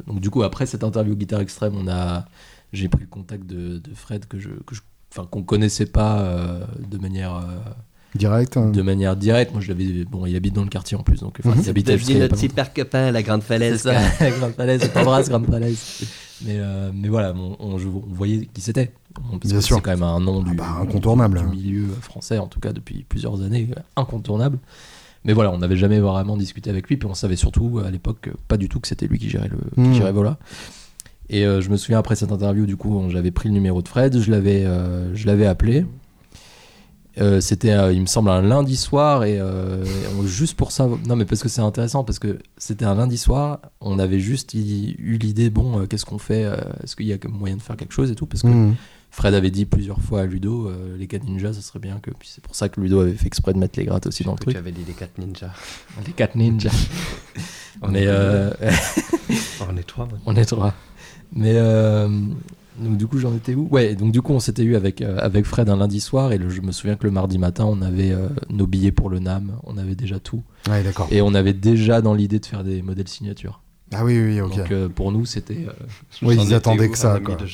donc 0.06 0.20
du 0.20 0.30
coup 0.30 0.42
après 0.42 0.64
cette 0.66 0.82
interview 0.84 1.14
guitare 1.14 1.40
extrême, 1.40 1.74
on 1.76 1.88
a, 1.88 2.24
j'ai 2.72 2.88
pris 2.88 3.02
le 3.02 3.08
contact 3.08 3.46
de, 3.46 3.78
de 3.78 3.90
Fred 3.94 4.24
que 4.26 4.38
je, 4.38 4.48
que 4.66 4.74
je- 4.74 4.80
enfin 5.14 5.28
qu'on 5.30 5.42
connaissait 5.42 5.84
pas 5.84 6.20
euh, 6.20 6.64
de 6.90 6.96
manière, 6.96 7.36
euh, 7.36 7.42
direct. 8.14 8.56
hein. 8.56 8.70
de 8.70 8.82
manière 8.82 9.16
directe. 9.16 9.52
Moi 9.52 9.60
je 9.60 9.68
l'avais, 9.68 10.04
bon, 10.04 10.26
il 10.26 10.34
habite 10.36 10.54
dans 10.54 10.62
le 10.64 10.68
quartier 10.68 10.96
en 10.96 11.02
plus, 11.02 11.20
donc 11.20 11.38
enfin, 11.40 11.54
Mhm. 11.56 11.62
il 11.64 11.68
habitait 11.70 11.98
jusqu'à 11.98 12.12
il 12.12 12.18
y 12.18 12.22
a 12.22 12.28
pas 12.28 12.34
longtemps. 12.34 12.40
super 12.40 12.72
copain, 12.74 13.10
la 13.10 13.22
grande 13.22 13.42
falaise. 13.42 13.80
ça, 13.82 13.92
Grande 14.38 14.52
Falaise, 14.52 14.82
on 14.84 14.88
t'embrasse, 14.98 15.28
Grande 15.28 15.46
Falaise. 15.46 16.04
Mais, 16.44 16.56
euh, 16.58 16.90
mais 16.94 17.08
voilà, 17.08 17.32
on, 17.36 17.56
on- 17.60 17.78
je- 17.78 17.86
on 17.88 18.02
voyait 18.08 18.48
qui 18.52 18.60
c'était. 18.60 18.92
Bien 19.44 19.60
sûr. 19.60 19.76
C'est 19.76 19.82
quand 19.82 19.90
même 19.92 20.02
un 20.02 20.18
nom 20.20 20.42
du, 20.42 20.54
bah, 20.56 20.78
incontournable. 20.80 21.38
du 21.40 21.46
milieu 21.56 21.84
français, 22.00 22.38
en 22.38 22.46
tout 22.48 22.58
cas 22.60 22.72
depuis 22.72 23.04
plusieurs 23.08 23.42
années, 23.42 23.68
incontournable. 23.96 24.58
Mais 25.24 25.34
voilà, 25.34 25.52
on 25.52 25.58
n'avait 25.58 25.76
jamais 25.76 26.00
vraiment 26.00 26.36
discuté 26.36 26.68
avec 26.68 26.88
lui, 26.88 26.96
puis 26.96 27.08
on 27.08 27.14
savait 27.14 27.36
surtout 27.36 27.80
à 27.86 27.90
l'époque 27.92 28.30
pas 28.48 28.56
du 28.56 28.68
tout 28.68 28.80
que 28.80 28.88
c'était 28.88 29.06
lui 29.06 29.18
qui 29.20 29.30
gérait, 29.30 29.48
le, 29.48 29.58
qui 29.82 29.90
Mm. 29.90 29.94
gérait 29.94 30.12
Vola. 30.12 30.36
Et 31.30 31.46
euh, 31.46 31.60
je 31.60 31.70
me 31.70 31.76
souviens 31.76 32.00
après 32.00 32.16
cette 32.16 32.32
interview, 32.32 32.66
du 32.66 32.76
coup, 32.76 33.00
j'avais 33.08 33.30
pris 33.30 33.48
le 33.48 33.54
numéro 33.54 33.80
de 33.80 33.86
Fred, 33.88 34.18
je 34.18 34.30
l'avais, 34.30 34.64
euh, 34.64 35.14
je 35.14 35.26
l'avais 35.28 35.46
appelé. 35.46 35.86
Euh, 37.20 37.40
c'était, 37.42 37.72
euh, 37.72 37.92
il 37.92 38.00
me 38.00 38.06
semble, 38.06 38.30
un 38.30 38.40
lundi 38.40 38.74
soir 38.76 39.24
et 39.24 39.38
euh, 39.38 39.84
on- 40.18 40.24
juste 40.26 40.56
pour 40.56 40.72
ça. 40.72 40.88
Non, 41.06 41.14
mais 41.16 41.26
parce 41.26 41.42
que 41.42 41.48
c'est 41.50 41.60
intéressant 41.60 42.04
parce 42.04 42.18
que 42.18 42.38
c'était 42.56 42.86
un 42.86 42.94
lundi 42.94 43.18
soir. 43.18 43.58
On 43.82 43.98
avait 43.98 44.18
juste 44.20 44.54
eu 44.54 45.18
l'idée, 45.20 45.50
bon, 45.50 45.80
euh, 45.80 45.86
qu'est-ce 45.86 46.06
qu'on 46.06 46.16
fait 46.18 46.44
euh, 46.44 46.56
Est-ce 46.82 46.96
qu'il 46.96 47.06
y 47.06 47.12
a 47.12 47.18
moyen 47.28 47.56
de 47.56 47.62
faire 47.62 47.76
quelque 47.76 47.92
chose 47.92 48.10
et 48.10 48.14
tout 48.14 48.24
Parce 48.26 48.42
que 48.42 48.48
Mhm. 48.48 48.74
Fred 49.10 49.34
avait 49.34 49.50
dit 49.50 49.66
plusieurs 49.66 50.00
fois 50.00 50.22
à 50.22 50.24
Ludo, 50.24 50.68
euh, 50.68 50.96
les 50.96 51.06
4 51.06 51.24
ninjas, 51.24 51.52
ça 51.52 51.60
serait 51.60 51.80
bien 51.80 51.98
que. 52.00 52.10
Puis 52.12 52.30
c'est 52.32 52.42
pour 52.42 52.54
ça 52.56 52.70
que 52.70 52.80
Ludo 52.80 53.00
avait 53.00 53.12
fait 53.12 53.26
exprès 53.26 53.52
de 53.52 53.58
mettre 53.58 53.78
les 53.78 53.84
grattes 53.84 54.06
aussi 54.06 54.24
dans 54.24 54.32
le 54.32 54.38
Tu 54.38 54.44
truc. 54.44 54.56
avais 54.56 54.72
dit 54.72 54.84
les 54.86 54.94
4 54.94 55.18
ninjas. 55.18 55.52
Les 56.06 56.12
4 56.14 56.34
ninjas. 56.34 56.70
On 57.82 57.88
mais 57.88 58.04
est 58.04 58.06
euh, 58.08 58.50
On 59.68 59.76
est 59.76 59.82
trois. 59.86 60.06
maintenant. 60.06 60.20
on 60.24 60.34
est 60.36 60.44
trois. 60.46 60.72
Mais 61.34 61.52
euh, 61.56 62.08
donc 62.78 62.96
du 62.96 63.06
coup 63.06 63.18
j'en 63.18 63.34
étais 63.34 63.54
où? 63.54 63.68
Ouais, 63.70 63.94
donc 63.94 64.12
du 64.12 64.22
coup 64.22 64.32
on 64.32 64.40
s'était 64.40 64.62
eu 64.62 64.76
avec 64.76 65.02
euh, 65.02 65.18
avec 65.20 65.44
Fred 65.44 65.68
un 65.68 65.76
lundi 65.76 66.00
soir 66.00 66.32
et 66.32 66.38
le- 66.38 66.48
je 66.48 66.60
me 66.62 66.72
souviens 66.72 66.96
que 66.96 67.04
le 67.04 67.10
mardi 67.10 67.38
matin 67.38 67.64
on 67.66 67.82
avait 67.82 68.12
euh, 68.12 68.28
nos 68.50 68.66
billets 68.66 68.92
pour 68.92 69.10
le 69.10 69.18
Nam, 69.18 69.52
on 69.64 69.76
avait 69.76 69.94
déjà 69.94 70.18
tout 70.20 70.42
Ouais, 70.68 70.82
d'accord. 70.82 71.08
et 71.10 71.20
on 71.22 71.34
avait 71.34 71.52
déjà 71.52 72.00
dans 72.00 72.14
l'idée 72.14 72.38
de 72.40 72.46
faire 72.46 72.64
des 72.64 72.80
modèles 72.82 73.08
signatures. 73.08 73.60
Ah 73.92 74.04
oui, 74.04 74.18
oui, 74.18 74.40
ok. 74.40 74.56
Donc 74.56 74.70
euh, 74.70 74.88
pour 74.88 75.12
nous 75.12 75.26
c'était 75.26 75.66
euh, 75.68 75.72
Oui, 76.22 76.36
J'en 76.36 76.44
ils 76.44 76.54
attendaient 76.54 76.88
que 76.88 76.96
ça, 76.98 77.20
quoi. 77.20 77.36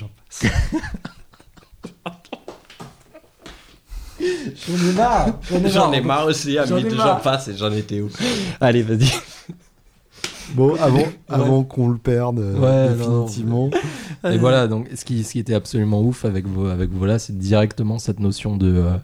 J'en 4.20 4.74
ai 4.74 4.93
marre 4.93 5.27
J'en 5.66 5.93
ai 5.93 6.01
marre 6.01 6.27
aussi, 6.27 6.55
J'en 6.55 6.77
ami 6.77 6.86
ai 6.86 6.90
de 6.90 6.95
marre. 6.97 7.19
Jean 7.19 7.23
Passe, 7.23 7.49
et 7.49 7.57
j'en 7.57 7.73
étais 7.73 8.01
où? 8.01 8.11
Allez, 8.61 8.82
vas-y. 8.82 9.11
Bon, 10.55 10.75
avant, 10.81 11.05
avant 11.29 11.62
qu'on 11.65 11.89
le 11.89 11.99
perde 11.99 12.39
euh, 12.39 12.59
Ouais, 12.59 12.97
non, 12.97 13.11
non. 13.11 13.25
définitivement. 13.25 13.70
Et 14.25 14.39
voilà, 14.39 14.66
donc 14.69 14.89
ce 14.95 15.05
qui, 15.05 15.25
ce 15.25 15.33
qui 15.33 15.39
était 15.39 15.55
absolument 15.55 16.03
ouf 16.03 16.25
avec, 16.25 16.45
avec 16.70 16.91
Vola, 16.91 17.19
c'est 17.19 17.37
directement 17.37 17.99
cette 17.99 18.20
notion 18.20 18.57
de, 18.57 18.73
euh, 18.75 18.97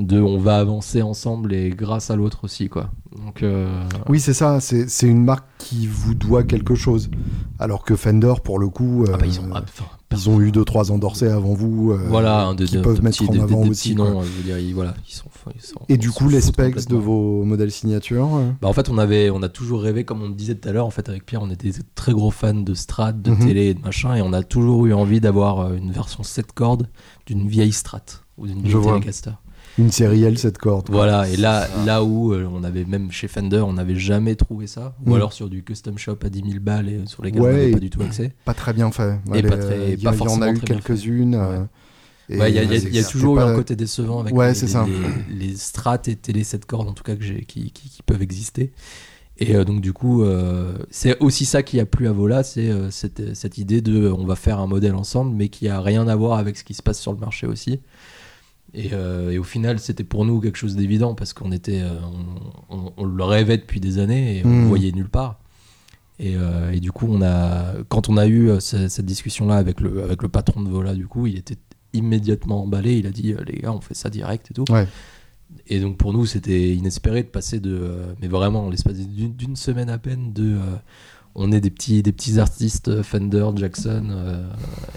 de 0.00 0.20
on 0.20 0.38
va 0.38 0.58
avancer 0.58 1.02
ensemble 1.02 1.52
et 1.54 1.70
grâce 1.70 2.10
à 2.10 2.16
l'autre 2.16 2.40
aussi, 2.44 2.68
quoi. 2.68 2.90
Donc, 3.24 3.42
euh, 3.42 3.68
Oui, 4.08 4.20
c'est 4.20 4.34
ça. 4.34 4.60
C'est 4.60 5.06
une 5.06 5.24
marque 5.24 5.46
qui 5.58 5.86
vous 5.86 6.14
doit 6.14 6.42
quelque 6.42 6.74
chose. 6.74 7.10
Alors 7.58 7.84
que 7.84 7.96
Fender, 7.96 8.34
pour 8.42 8.58
le 8.58 8.68
coup, 8.68 9.04
ah 9.12 9.16
bah, 9.16 9.26
ils 9.26 9.40
ont, 9.40 9.50
enfin, 9.52 9.84
ils 10.14 10.30
ont 10.30 10.40
eu 10.40 10.50
2-3 10.50 10.90
ans 10.92 10.98
d'Orsay 10.98 11.28
avant 11.28 11.54
vous. 11.54 11.92
euh, 11.92 12.06
voilà, 12.08 12.46
un 12.46 12.54
de, 12.54 12.64
qui 12.64 12.76
de- 12.76 12.80
peuvent 12.80 12.98
de 12.98 13.02
mettre 13.02 13.18
petits- 13.24 13.38
en 13.38 13.42
avant 13.42 13.62
aussi. 13.66 13.94
noms, 13.94 14.22
je 14.22 14.28
veux 14.30 14.42
dire, 14.42 14.58
ils, 14.58 14.74
voilà, 14.74 14.94
ils 15.08 15.12
sont, 15.14 15.26
ils 15.54 15.60
sont- 15.60 15.80
Et 15.88 15.96
du 15.96 16.10
coup, 16.10 16.28
les 16.28 16.40
specs 16.40 16.86
de 16.88 16.96
vos 16.96 17.44
modèles 17.44 17.70
signature. 17.70 18.28
euh, 18.36 18.50
Bah, 18.62 18.68
en 18.68 18.72
fait, 18.72 18.88
on 18.88 18.98
avait, 18.98 19.30
on 19.30 19.42
a 19.42 19.48
toujours 19.48 19.82
rêvé, 19.82 20.04
comme 20.04 20.22
on 20.22 20.28
le 20.28 20.34
disait 20.34 20.54
tout 20.54 20.68
à 20.68 20.72
l'heure, 20.72 20.86
en 20.86 20.90
fait, 20.90 21.08
avec 21.08 21.26
Pierre, 21.26 21.42
on 21.42 21.50
était 21.50 21.70
très 21.94 22.12
gros 22.12 22.30
fans 22.30 22.54
de 22.54 22.74
Strat, 22.74 23.12
de 23.12 23.30
Mhm. 23.30 23.38
télé 23.46 23.66
et 23.66 23.74
de 23.74 23.80
machin, 23.80 24.14
et 24.14 24.22
on 24.22 24.32
a 24.32 24.42
toujours 24.42 24.86
eu 24.86 24.92
envie 24.94 25.20
d'avoir 25.20 25.60
euh, 25.60 25.74
une 25.76 25.90
version 25.92 26.22
7 26.22 26.52
cordes 26.52 26.88
d'une 27.26 27.46
vieille 27.48 27.72
Strat 27.72 28.02
ou 28.38 28.46
d'une 28.46 28.62
vieille. 28.62 28.72
Telecaster. 28.82 29.30
Une 29.78 29.90
série 29.90 30.22
L, 30.24 30.38
cette 30.38 30.58
corde. 30.58 30.86
quoi. 30.86 30.94
Voilà, 30.96 31.28
et 31.28 31.36
là, 31.36 31.66
ça. 31.66 31.84
là 31.84 32.04
où 32.04 32.32
euh, 32.32 32.48
on 32.52 32.62
avait 32.64 32.84
même 32.84 33.10
chez 33.10 33.26
Fender, 33.28 33.60
on 33.60 33.72
n'avait 33.74 33.96
jamais 33.96 34.36
trouvé 34.36 34.66
ça, 34.66 34.94
ou 35.04 35.10
Mm. 35.10 35.14
alors 35.14 35.32
sur 35.32 35.48
du 35.48 35.62
custom 35.64 35.98
shop 35.98 36.18
à 36.24 36.28
10 36.28 36.42
000 36.46 36.60
balles 36.60 36.88
et 36.88 37.00
sur 37.06 37.24
lesquels 37.24 37.40
Ouais, 37.42 37.48
on 37.48 37.52
n'avait 37.56 37.70
pas 37.72 37.78
du 37.80 37.90
tout 37.90 38.02
accès. 38.02 38.32
Pas 38.44 38.54
très 38.54 38.72
bien 38.72 38.90
fait. 38.92 39.18
Et 39.34 39.42
pas 39.42 39.56
les- 39.56 39.62
très- 39.62 39.92
il 39.94 40.00
y, 40.00 40.04
pas 40.04 40.10
a- 40.10 40.14
il 40.14 40.20
y 40.20 40.28
en 40.28 40.42
a 40.42 40.50
eu 40.50 40.58
quelques-unes. 40.60 41.34
euh, 41.34 41.64
Ouais, 42.30 42.50
Il 42.50 42.54
y 42.54 42.58
a, 42.58 42.62
y 42.64 42.98
y 43.00 43.04
toujours 43.04 43.36
eu 43.36 43.40
pas- 43.40 43.50
un 43.50 43.54
côté 43.54 43.76
décevant 43.76 44.20
avec 44.20 44.34
Ouais, 44.34 44.48
les, 44.48 44.54
ça. 44.54 44.86
les, 45.28 45.46
les 45.48 45.56
strats 45.56 46.00
et 46.06 46.16
télé 46.16 46.42
7 46.42 46.64
cordes, 46.64 46.88
en 46.88 46.94
tout 46.94 47.02
cas, 47.02 47.16
que 47.16 47.22
qui, 47.22 47.70
qui, 47.70 47.70
qui 47.70 48.02
peuvent 48.06 48.22
exister. 48.22 48.72
Et 49.36 49.56
euh, 49.56 49.64
donc, 49.64 49.82
du 49.82 49.92
coup, 49.92 50.22
euh, 50.22 50.72
c'est 50.90 51.18
aussi 51.18 51.44
ça 51.44 51.62
qui 51.62 51.80
a 51.80 51.84
plu 51.84 52.06
à 52.08 52.12
Vola, 52.12 52.42
c'est 52.42 52.70
euh, 52.70 52.90
cette, 52.90 53.34
cette 53.34 53.58
idée 53.58 53.82
de 53.82 54.04
euh, 54.04 54.14
on 54.14 54.24
va 54.24 54.36
faire 54.36 54.58
un 54.60 54.66
modèle 54.66 54.94
ensemble, 54.94 55.34
mais 55.36 55.48
qui 55.48 55.68
a 55.68 55.80
rien 55.82 56.08
à 56.08 56.16
voir 56.16 56.38
avec 56.38 56.56
ce 56.56 56.64
qui 56.64 56.72
se 56.72 56.82
passe 56.82 56.98
sur 57.00 57.12
le 57.12 57.18
marché 57.18 57.46
aussi. 57.46 57.80
Et, 58.74 58.90
euh, 58.92 59.30
et 59.30 59.38
au 59.38 59.44
final, 59.44 59.78
c'était 59.78 60.02
pour 60.04 60.24
nous 60.24 60.40
quelque 60.40 60.56
chose 60.58 60.74
d'évident 60.76 61.14
parce 61.14 61.32
qu'on 61.32 61.52
était, 61.52 61.80
euh, 61.80 61.90
on, 62.70 62.76
on- 62.76 62.92
on 62.96 63.04
le 63.04 63.24
rêvait 63.24 63.56
depuis 63.58 63.78
des 63.80 63.98
années 63.98 64.38
et 64.38 64.44
on 64.44 64.48
Mm. 64.48 64.60
le 64.62 64.66
voyait 64.66 64.92
nulle 64.92 65.08
part. 65.08 65.38
Et, 66.18 66.34
euh, 66.36 66.70
et 66.72 66.80
du 66.80 66.90
coup, 66.92 67.06
on 67.08 67.22
a, 67.22 67.72
quand 67.88 68.08
on 68.08 68.16
a 68.16 68.26
eu 68.26 68.50
ce- 68.60 68.88
cette 68.88 69.06
discussion-là 69.06 69.56
avec 69.56 69.80
le, 69.80 70.02
avec 70.02 70.22
le 70.22 70.28
patron 70.28 70.62
de 70.62 70.68
Vola, 70.68 70.94
du 70.94 71.06
coup, 71.06 71.26
il 71.26 71.36
était 71.38 71.58
immédiatement 71.92 72.62
emballé. 72.64 72.96
Il 72.98 73.06
a 73.06 73.10
dit, 73.10 73.34
les 73.46 73.58
gars, 73.60 73.72
on 73.72 73.80
fait 73.80 73.94
ça 73.94 74.10
direct 74.10 74.50
et 74.50 74.54
tout. 74.54 74.64
Ouais. 74.70 74.86
Et 75.68 75.78
donc 75.78 75.96
pour 75.96 76.12
nous, 76.12 76.26
c'était 76.26 76.74
inespéré 76.74 77.22
de 77.22 77.28
passer 77.28 77.60
de, 77.60 77.92
mais 78.20 78.26
vraiment, 78.28 78.68
l'espace 78.70 78.96
d'une 78.96 79.34
d'une 79.34 79.54
semaine 79.56 79.88
à 79.88 79.98
peine, 79.98 80.32
de, 80.32 80.56
on 81.36 81.50
est 81.50 81.60
des 81.60 81.70
petits, 81.70 82.02
des 82.02 82.12
petits 82.12 82.38
artistes 82.38 82.88
euh, 82.88 83.02
Fender, 83.02 83.48
Jackson, 83.56 84.06
euh, 84.10 84.46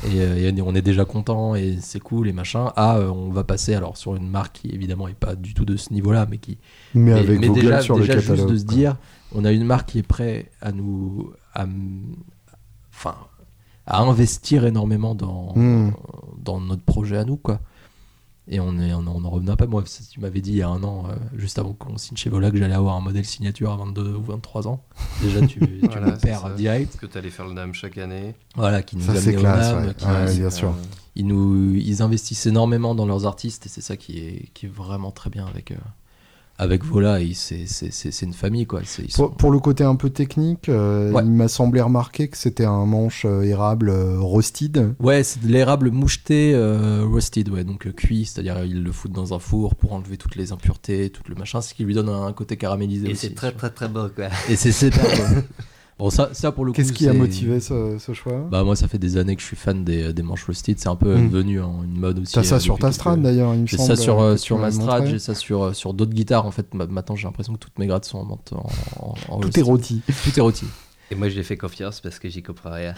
et, 0.06 0.22
euh, 0.22 0.52
et 0.56 0.62
on 0.62 0.76
est 0.76 0.82
déjà 0.82 1.04
content 1.06 1.56
et 1.56 1.78
c'est 1.82 2.00
cool 2.00 2.28
et 2.28 2.34
machin. 2.34 2.72
Euh, 2.78 3.10
on 3.10 3.30
va 3.30 3.44
passer 3.44 3.74
alors 3.74 3.98
sur 3.98 4.16
une 4.16 4.30
marque 4.30 4.62
qui 4.62 4.70
évidemment 4.70 5.08
est 5.08 5.16
pas 5.16 5.36
du 5.36 5.54
tout 5.54 5.66
de 5.66 5.78
ce 5.78 5.92
niveau-là, 5.94 6.28
mais 6.30 6.38
qui 6.38 6.60
Mais, 6.94 7.14
mais, 7.14 7.20
avec 7.20 7.40
mais 7.40 7.50
déjà, 7.50 7.82
sur 7.82 7.98
déjà 8.00 8.16
le 8.16 8.20
juste 8.22 8.46
de 8.48 8.58
se 8.58 8.66
dire, 8.66 8.98
on 9.34 9.46
a 9.46 9.52
une 9.52 9.66
marque 9.66 9.90
qui 9.90 10.00
est 10.00 10.08
prête 10.08 10.52
à 10.62 10.72
nous, 10.72 11.32
à, 11.56 11.66
enfin, 12.94 13.16
à 13.88 14.02
investir 14.02 14.66
énormément 14.66 15.16
dans, 15.16 15.54
Mm. 15.56 15.94
dans 16.44 16.60
notre 16.62 16.84
projet 16.84 17.18
à 17.18 17.26
nous, 17.26 17.38
quoi. 17.38 17.60
Et 18.50 18.60
on 18.62 18.80
est, 18.80 18.94
on 18.94 19.06
en- 19.08 19.30
revenait 19.30 19.56
pas. 19.58 19.66
Moi, 19.68 19.84
si 19.86 20.08
tu 20.08 20.22
m'avais 20.22 20.40
dit 20.40 20.52
il 20.52 20.58
y 20.58 20.62
a 20.62 20.70
un 20.70 20.82
an, 20.84 21.06
euh, 21.10 21.16
juste 21.36 21.60
avant 21.60 21.74
qu'on 21.74 21.98
signe 21.98 22.16
chez 22.16 22.30
Vola, 22.30 22.50
que 22.50 22.58
j'allais 22.58 22.74
avoir 22.76 22.96
un 22.96 23.02
modèle 23.02 23.26
signature 23.26 23.72
à 23.74 23.76
22 23.78 24.16
ou 24.16 24.24
23 24.24 24.68
ans, 24.70 24.82
déjà 25.22 25.46
tu, 25.46 25.60
tu 25.60 25.80
Voilà, 25.84 26.08
me 26.12 26.16
c'est 26.16 26.28
perds 26.28 26.50
direct. 26.56 26.98
Que 26.98 27.06
tu 27.08 27.18
allais 27.18 27.30
faire 27.30 27.46
le 27.46 27.54
NAM 27.54 27.74
chaque 27.74 27.98
année 27.98 28.36
Voilà, 28.56 28.84
qui 28.84 28.96
nous 28.96 29.04
Ça, 29.04 29.12
amenait 29.12 29.36
au 29.36 29.40
classe, 29.42 29.74
NAM, 29.74 29.86
ouais. 29.88 29.94
qui- 29.96 30.06
Ouais, 30.06 30.28
c'est, 30.28 30.38
bien 30.40 30.50
sûr. 30.50 30.70
euh, 30.70 30.72
ils 31.16 31.28
nous 31.28 31.74
ils 31.76 32.02
investissent 32.02 32.46
énormément 32.46 32.96
dans 32.96 33.06
leurs 33.06 33.26
artistes 33.26 33.66
et 33.66 33.70
c'est 33.70 33.82
ça 33.82 33.98
qui 33.98 34.20
est 34.20 34.50
qui 34.54 34.68
est 34.68 34.70
vraiment 34.70 35.12
très 35.12 35.30
bien 35.30 35.46
avec 35.46 35.72
euh, 35.72 35.76
avec 36.60 36.84
Vola 36.84 37.22
et 37.22 37.34
c'est 37.34 38.22
une 38.24 38.34
famille 38.34 38.66
quoi 38.66 38.82
c'est 38.84 39.04
ils 39.04 39.12
sont- 39.12 39.28
Pour, 39.28 39.36
pour 39.38 39.52
le 39.52 39.60
côté 39.60 39.84
un 39.84 39.96
peu 39.96 40.10
technique, 40.10 40.70
euh, 40.70 41.12
Ouais. 41.12 41.24
il 41.24 41.32
m'a 41.32 41.48
semblé 41.48 41.82
remarquer 41.82 42.28
que 42.30 42.38
c'était 42.38 42.66
un 42.66 42.86
manche 42.86 43.26
euh, 43.26 43.44
érable 43.44 43.90
euh, 43.90 44.20
roasted. 44.20 44.96
ouais 45.00 45.24
c'est 45.24 45.42
de 45.44 45.48
l'érable 45.48 45.92
moucheté 45.92 46.54
euh, 46.56 47.06
roasted 47.08 47.50
ouais 47.50 47.64
donc 47.64 47.86
euh, 47.88 47.92
cuit 47.92 48.26
c'est-à-dire 48.26 48.64
ils 48.66 48.82
le 48.84 48.92
foutent 48.92 49.12
dans 49.12 49.34
un 49.34 49.40
four 49.40 49.76
pour 49.76 49.94
enlever 49.94 50.18
toutes 50.18 50.36
les 50.36 50.52
impuretés 50.52 51.10
tout 51.12 51.22
le 51.28 51.36
machin 51.36 51.62
ce 51.62 51.74
qui 51.74 51.84
lui 51.84 51.94
donne 51.94 52.10
un 52.10 52.34
côté 52.34 52.58
caramélisé 52.58 53.08
Et 53.08 53.12
aussi 53.12 53.28
c'est 53.28 53.36
très 53.36 53.52
très 53.52 53.70
très 53.70 53.88
beau 53.88 54.08
quoi. 54.16 54.26
et 54.50 54.56
c'est 54.56 54.72
super 54.72 55.04
bon. 55.18 55.44
Bon 56.00 56.10
ça 56.10 56.30
ça 56.34 56.52
pour 56.52 56.64
le 56.66 56.72
coup 56.72 56.76
Qu'est-ce 56.76 56.94
qui 56.94 57.08
a 57.08 57.14
motivé 57.14 57.60
ce, 57.60 57.98
ce 58.00 58.14
choix 58.14 58.46
bah 58.52 58.64
moi 58.64 58.76
ça 58.76 58.88
fait 58.88 59.00
des 59.00 59.18
années 59.18 59.36
que 59.36 59.42
je 59.42 59.48
suis 59.48 59.56
fan 59.56 59.84
des, 59.84 60.14
des 60.14 60.22
manches 60.24 60.44
roasted 60.46 60.78
c'est 60.80 60.90
un 60.90 60.96
peu 60.96 61.16
Mm. 61.16 61.30
devenu 61.30 61.60
hein, 61.62 61.72
une 61.84 62.00
mode 62.00 62.20
aussi 62.20 62.34
T'as 62.34 62.44
ça 62.44 62.56
euh, 62.56 62.60
sur 62.60 62.76
ta 62.78 62.88
quelques- 62.88 62.94
Strad 62.96 63.22
d'ailleurs, 63.22 63.54
il 63.56 63.62
me 63.62 63.68
J'ai 63.68 63.78
semble. 63.78 63.96
ça 63.96 63.96
sur, 64.02 64.20
euh, 64.20 64.34
euh, 64.34 64.38
sur 64.38 64.58
ma 64.58 64.64
m'as 64.68 64.72
Strad, 64.72 64.88
montré. 65.00 65.10
j'ai 65.12 65.20
ça 65.20 65.34
sur, 65.36 65.64
euh, 65.64 65.74
sur 65.74 65.94
d'autres 65.94 66.14
guitares. 66.14 66.46
En 66.46 66.52
fait, 66.52 66.74
ma- 66.74 66.86
maintenant 66.86 67.16
j'ai 67.16 67.26
l'impression 67.26 67.54
que 67.54 67.60
toutes 67.60 67.78
mes 67.80 67.88
grades 67.88 68.06
sont 68.06 68.20
en, 68.20 68.40
en, 68.56 68.68
en- 69.00 69.16
en 69.36 69.40
Tout 69.40 69.58
est 69.60 69.64
rôti. 69.64 70.02
Tout 70.24 70.38
est 70.38 70.42
rôti. 70.42 70.66
Et 71.10 71.16
moi 71.16 71.30
je 71.30 71.34
lui 71.36 71.40
ai 71.40 71.44
fait 71.44 71.56
confiance 71.58 72.02
parce 72.02 72.20
que 72.20 72.28
j'y 72.30 72.44
comprends 72.44 72.72
rien. 72.74 72.94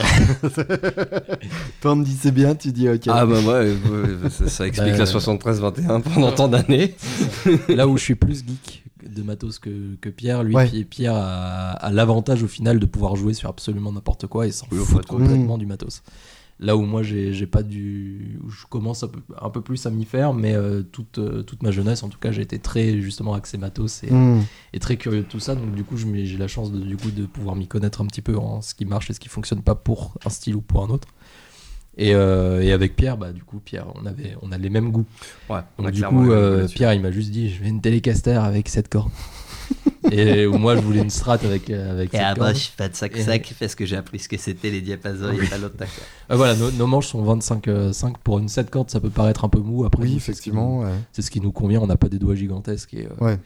Toi, 1.82 1.92
on 1.92 1.96
me 1.98 2.04
dit 2.04 2.18
c'est 2.20 2.32
bien, 2.32 2.56
tu 2.56 2.72
dis 2.72 2.90
ok. 2.90 3.04
Ah 3.08 3.26
bah 3.26 3.40
moi, 3.42 3.54
euh, 3.56 3.76
euh, 3.92 4.30
ça, 4.30 4.48
ça 4.48 4.68
explique 4.68 4.94
Bah, 4.94 4.98
la 4.98 5.06
73-21 5.06 6.02
pendant 6.02 6.32
tant 6.32 6.48
d'années. 6.48 6.96
Là 7.70 7.88
où 7.88 7.98
je 7.98 8.04
suis 8.04 8.16
plus 8.16 8.44
geek 8.46 8.84
de 9.08 9.22
matos 9.24 9.60
que, 9.60 9.96
que 10.02 10.10
Pierre, 10.10 10.44
lui, 10.44 10.56
Ouais. 10.56 10.68
Pi- 10.70 10.84
Pierre 10.86 11.16
a, 11.16 11.72
a 11.72 11.92
l'avantage 11.92 12.44
au 12.44 12.48
final 12.48 12.80
de 12.80 12.86
pouvoir 12.86 13.16
jouer 13.16 13.34
sur 13.34 13.50
absolument 13.50 13.92
n'importe 13.92 14.28
quoi 14.28 14.48
et 14.48 14.52
s'en 14.52 14.68
Oui, 14.72 14.80
fout 14.80 15.06
complètement 15.06 15.58
du 15.58 15.66
matos. 15.66 16.02
Là 16.62 16.76
où 16.76 16.82
moi 16.82 17.04
j'ai 17.04 17.32
j'ai 17.32 17.48
pas 17.48 17.64
du. 17.64 18.38
où 18.44 18.50
je 18.50 18.66
commence 18.66 19.04
un 19.04 19.08
peu, 19.08 19.22
un 19.42 19.50
peu 19.50 19.62
plus 19.62 19.86
à 19.86 19.92
m'y 19.92 20.04
faire, 20.04 20.34
mais 20.34 20.56
euh, 20.56 20.84
toute, 20.84 21.18
euh, 21.18 21.42
toute 21.42 21.64
ma 21.64 21.72
jeunesse 21.72 22.04
en 22.04 22.10
tout 22.10 22.20
cas, 22.20 22.34
j'ai 22.34 22.42
été 22.42 22.60
très 22.60 23.00
justement 23.00 23.34
axé 23.34 23.58
matos 23.58 24.04
et, 24.04 24.12
Hmm. 24.12 24.42
et 24.74 24.80
très 24.80 24.98
curieux 24.98 25.22
de 25.22 25.26
tout 25.28 25.40
ça. 25.40 25.56
Donc 25.56 25.74
du 25.74 25.86
coup, 25.86 25.96
j'ai 25.96 26.38
la 26.38 26.50
chance 26.50 26.74
de, 26.74 26.80
du 26.82 26.98
coup, 26.98 27.12
de 27.12 27.26
pouvoir 27.26 27.56
m'y 27.56 27.68
connaître 27.68 28.02
un 28.02 28.06
petit 28.08 28.22
peu 28.22 28.36
en 28.38 28.62
ce 28.62 28.74
qui 28.76 28.84
marche 28.84 29.10
et 29.10 29.14
ce 29.14 29.22
qui 29.22 29.30
fonctionne 29.30 29.62
pas 29.62 29.76
pour 29.76 30.16
un 30.26 30.30
style 30.30 30.58
ou 30.58 30.62
pour 30.62 30.84
un 30.84 30.90
autre. 30.90 31.08
Et, 32.02 32.16
euh, 32.16 32.62
et 32.62 32.72
avec 32.72 32.96
Pierre, 32.96 33.18
bah, 33.18 33.34
du 33.34 33.44
coup, 33.44 33.60
Pierre, 33.60 33.88
on, 34.02 34.06
avait, 34.06 34.36
on 34.42 34.54
a 34.54 34.58
les 34.58 34.70
mêmes 34.70 34.90
goûts. 34.90 35.06
Ouais, 35.50 35.60
Donc 35.78 35.92
du 35.92 36.02
coup, 36.02 36.32
euh. 36.32 36.66
Pierre, 36.70 36.94
il 36.94 37.02
m'a 37.02 37.12
juste 37.12 37.30
dit, 37.30 37.50
je 37.50 37.60
veux 37.62 37.68
une 37.68 37.82
télécaster 37.82 38.36
avec 38.36 38.70
cette 38.70 38.88
corde. 38.88 39.12
et 40.12 40.48
moi, 40.48 40.76
je 40.78 40.82
voulais 40.82 41.02
une 41.02 41.10
strat 41.10 41.34
avec, 41.44 41.70
euh, 41.70 41.92
avec 41.92 42.14
Et 42.14 42.18
cette 42.18 42.26
ah, 42.26 42.30
corde. 42.30 42.40
moi 42.40 42.54
je 42.54 42.60
suis 42.60 42.76
pas 42.76 42.88
de 42.90 42.96
sac-sac 42.96 43.54
parce 43.60 43.76
que 43.76 43.86
j'ai 43.86 43.98
appris 43.98 44.18
ce 44.20 44.30
que 44.30 44.38
c'était 44.38 44.72
les 44.72 44.82
diapasons 44.82 45.32
il 45.34 45.44
y 45.44 45.46
a 45.46 45.50
pas 45.50 45.58
longtemps. 45.58 45.86
Euh, 46.32 46.36
voilà, 46.38 46.56
nos, 46.56 46.72
nos 46.72 46.88
manches 46.88 47.08
sont 47.08 47.22
25 47.22 47.68
euh, 47.68 47.92
5 47.94 48.18
pour 48.20 48.40
une 48.40 48.48
7 48.48 48.70
cordes, 48.70 48.90
ça 48.90 49.00
peut 49.02 49.10
paraître 49.10 49.44
un 49.46 49.50
peu 49.50 49.60
mou. 49.60 49.84
Après, 49.86 50.04
Oui, 50.04 50.14
nous, 50.14 50.20
c'est 50.20 50.34
ce 50.34 50.42
qui 50.42 50.50
effectivement. 50.50 50.80
ouais. 50.80 50.90
c'est 51.12 51.22
ce 51.22 51.30
qui 51.30 51.42
nous 51.42 51.52
convient. 51.52 51.82
On 51.82 51.88
n'a 51.88 51.98
pas 51.98 52.10
des 52.10 52.18
doigts 52.18 52.34
gigantesques 52.36 52.94
et, 52.94 53.06
euh, 53.08 53.24
Ouais. 53.26 53.38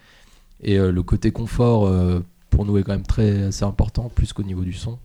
et 0.62 0.78
euh, 0.78 0.92
le 0.92 1.04
côté 1.04 1.32
confort 1.32 1.88
euh, 1.88 2.24
pour 2.52 2.66
nous 2.66 2.78
est 2.78 2.84
quand 2.84 2.94
même 2.94 3.02
très 3.06 3.46
assez 3.46 3.66
important, 3.66 4.10
plus 4.14 4.32
qu'au 4.32 4.44
niveau 4.44 4.62
du 4.62 4.74
son. 4.74 5.00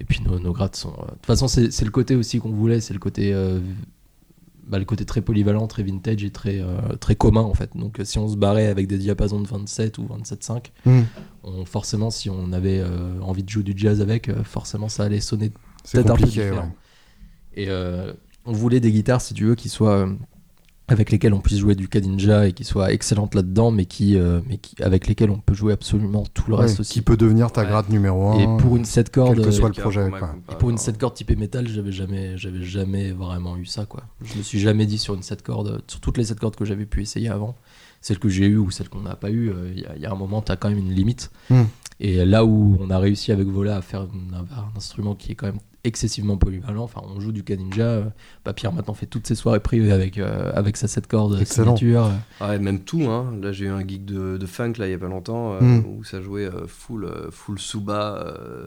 Et 0.00 0.04
puis 0.04 0.20
nos, 0.22 0.38
nos 0.38 0.52
grades 0.52 0.76
sont. 0.76 0.92
euh, 0.98 1.06
De 1.06 1.10
toute 1.12 1.26
façon, 1.26 1.48
c'est 1.48 1.84
le 1.84 1.90
côté 1.90 2.14
aussi 2.16 2.38
qu'on 2.38 2.50
voulait, 2.52 2.80
c'est 2.80 2.94
le 2.94 3.00
côté 3.00 3.34
euh, 3.34 3.58
bah, 4.66 4.78
le 4.78 4.84
côté 4.84 5.04
très 5.04 5.22
polyvalent, 5.22 5.66
très 5.66 5.82
vintage 5.82 6.22
et 6.24 6.30
très, 6.30 6.60
euh, 6.60 6.94
très 7.00 7.16
commun 7.16 7.40
en 7.42 7.54
fait. 7.54 7.70
Donc 7.76 7.98
si 8.04 8.18
on 8.18 8.28
se 8.28 8.36
barrait 8.36 8.66
avec 8.66 8.86
des 8.86 8.98
diapasons 8.98 9.40
de 9.40 9.48
27 9.48 9.98
ou 9.98 10.04
27.5, 10.04 10.66
Hmm. 10.84 11.00
on, 11.42 11.64
forcément 11.64 12.10
si 12.10 12.28
on 12.30 12.52
avait 12.52 12.78
euh, 12.80 13.18
envie 13.22 13.42
de 13.42 13.48
jouer 13.48 13.62
du 13.62 13.72
jazz 13.76 14.00
avec, 14.00 14.28
euh, 14.28 14.44
forcément 14.44 14.88
ça 14.88 15.04
allait 15.04 15.20
sonner 15.20 15.50
peut-être 15.50 16.10
un 16.10 16.16
peu 16.16 16.24
différent. 16.24 16.56
ouais. 17.56 17.62
Et 17.64 17.68
on 18.46 18.52
voulait 18.52 18.78
des 18.80 18.92
guitares, 18.92 19.20
si 19.20 19.34
tu 19.34 19.46
veux, 19.46 19.54
qui 19.56 19.68
soient 19.68 20.08
avec 20.90 21.10
lesquelles 21.10 21.34
on 21.34 21.40
puisse 21.40 21.58
jouer 21.58 21.74
du 21.74 21.86
Kadinja 21.86 22.46
et 22.48 22.52
qui 22.52 22.64
soient 22.64 22.92
excellentes 22.92 23.34
là-dedans, 23.34 23.70
mais 23.70 23.84
qui, 23.84 24.16
euh, 24.16 24.40
mais 24.48 24.56
qui, 24.56 24.82
avec 24.82 25.06
lesquelles 25.06 25.30
on 25.30 25.38
peut 25.38 25.52
jouer 25.54 25.74
absolument 25.74 26.24
tout 26.32 26.44
le 26.50 26.56
Ouais, 26.56 26.62
reste 26.62 26.80
aussi. 26.80 26.94
Qui 26.94 27.02
peut 27.02 27.16
devenir 27.18 27.52
ta 27.52 27.60
Ouais. 27.62 27.66
gratte 27.68 27.90
numéro 27.90 28.28
1. 28.30 28.38
Et 28.38 28.46
pour 28.58 28.76
une 28.76 28.86
7 28.86 29.10
cordes, 29.10 29.34
quel 29.36 29.44
que 29.44 29.50
soit 29.50 29.68
le 29.68 29.74
projet, 29.74 30.08
quoi. 30.08 30.34
et 30.50 30.54
pour 30.54 30.70
une 30.70 30.78
7 30.78 30.96
cordes 30.98 31.14
typée 31.14 31.36
métal, 31.36 31.68
j'avais 31.68 31.92
jamais, 31.92 32.38
j'avais 32.38 32.62
jamais 32.62 33.12
vraiment 33.12 33.56
eu 33.58 33.66
ça, 33.66 33.84
quoi. 33.84 34.04
Je 34.22 34.38
me 34.38 34.42
suis 34.42 34.58
jamais 34.60 34.86
dit 34.86 34.98
sur 34.98 35.14
une 35.14 35.22
7 35.22 35.42
cordes, 35.42 35.82
sur 35.88 36.00
toutes 36.00 36.16
les 36.16 36.24
7 36.24 36.40
cordes 36.40 36.56
que 36.56 36.64
j'avais 36.64 36.86
pu 36.86 37.02
essayer 37.02 37.28
avant, 37.28 37.54
celle 38.00 38.18
que 38.18 38.28
j'ai 38.30 38.46
eue 38.46 38.56
ou 38.56 38.70
celle 38.70 38.88
qu'on 38.88 39.00
n'a 39.02 39.16
pas 39.16 39.30
eue, 39.30 39.50
euh, 39.50 39.70
il 39.74 39.80
y, 39.82 39.84
a- 39.84 39.94
il 39.96 40.00
y 40.02 40.06
a 40.06 40.10
un 40.12 40.16
moment, 40.16 40.40
tu 40.40 40.50
as 40.52 40.56
quand 40.56 40.70
même 40.70 40.78
une 40.78 40.92
limite. 40.94 41.30
Hmm. 41.50 41.64
Et 42.00 42.24
là 42.24 42.44
où 42.46 42.78
on 42.80 42.88
a 42.90 42.98
réussi 42.98 43.30
avec 43.32 43.46
Vola 43.48 43.76
à 43.76 43.82
faire 43.82 44.02
un, 44.02 44.36
un 44.38 44.76
instrument 44.76 45.14
qui 45.16 45.32
est 45.32 45.34
quand 45.34 45.46
même 45.48 45.58
excessivement 45.88 46.36
polyvalent, 46.36 46.84
enfin 46.84 47.00
on 47.04 47.18
joue 47.20 47.32
du 47.32 47.42
Kaninja, 47.42 47.82
euh, 47.82 48.04
bah, 48.44 48.52
Pierre 48.52 48.72
maintenant 48.72 48.94
fait 48.94 49.06
toutes 49.06 49.26
ses 49.26 49.34
soirées 49.34 49.58
privées 49.60 49.90
avec, 49.90 50.18
euh, 50.18 50.52
avec 50.54 50.76
sa 50.76 50.86
7 50.86 51.06
cordes 51.08 51.44
signature. 51.44 52.10
Ouais, 52.40 52.58
même 52.60 52.80
tout, 52.80 53.02
hein. 53.02 53.34
Là, 53.42 53.50
j'ai 53.50 53.64
eu 53.64 53.70
un 53.70 53.80
geek 53.86 54.04
de, 54.04 54.36
de 54.36 54.46
funk, 54.46 54.74
là, 54.78 54.86
il 54.86 54.92
y 54.92 54.94
a 54.94 54.98
pas 54.98 55.08
longtemps, 55.08 55.54
euh, 55.54 55.60
Mm. 55.60 55.84
où 55.86 56.04
ça 56.04 56.20
jouait 56.22 56.44
euh, 56.46 56.66
full, 56.68 57.04
euh, 57.04 57.30
full 57.32 57.58
Suba, 57.58 58.22
euh, 58.24 58.66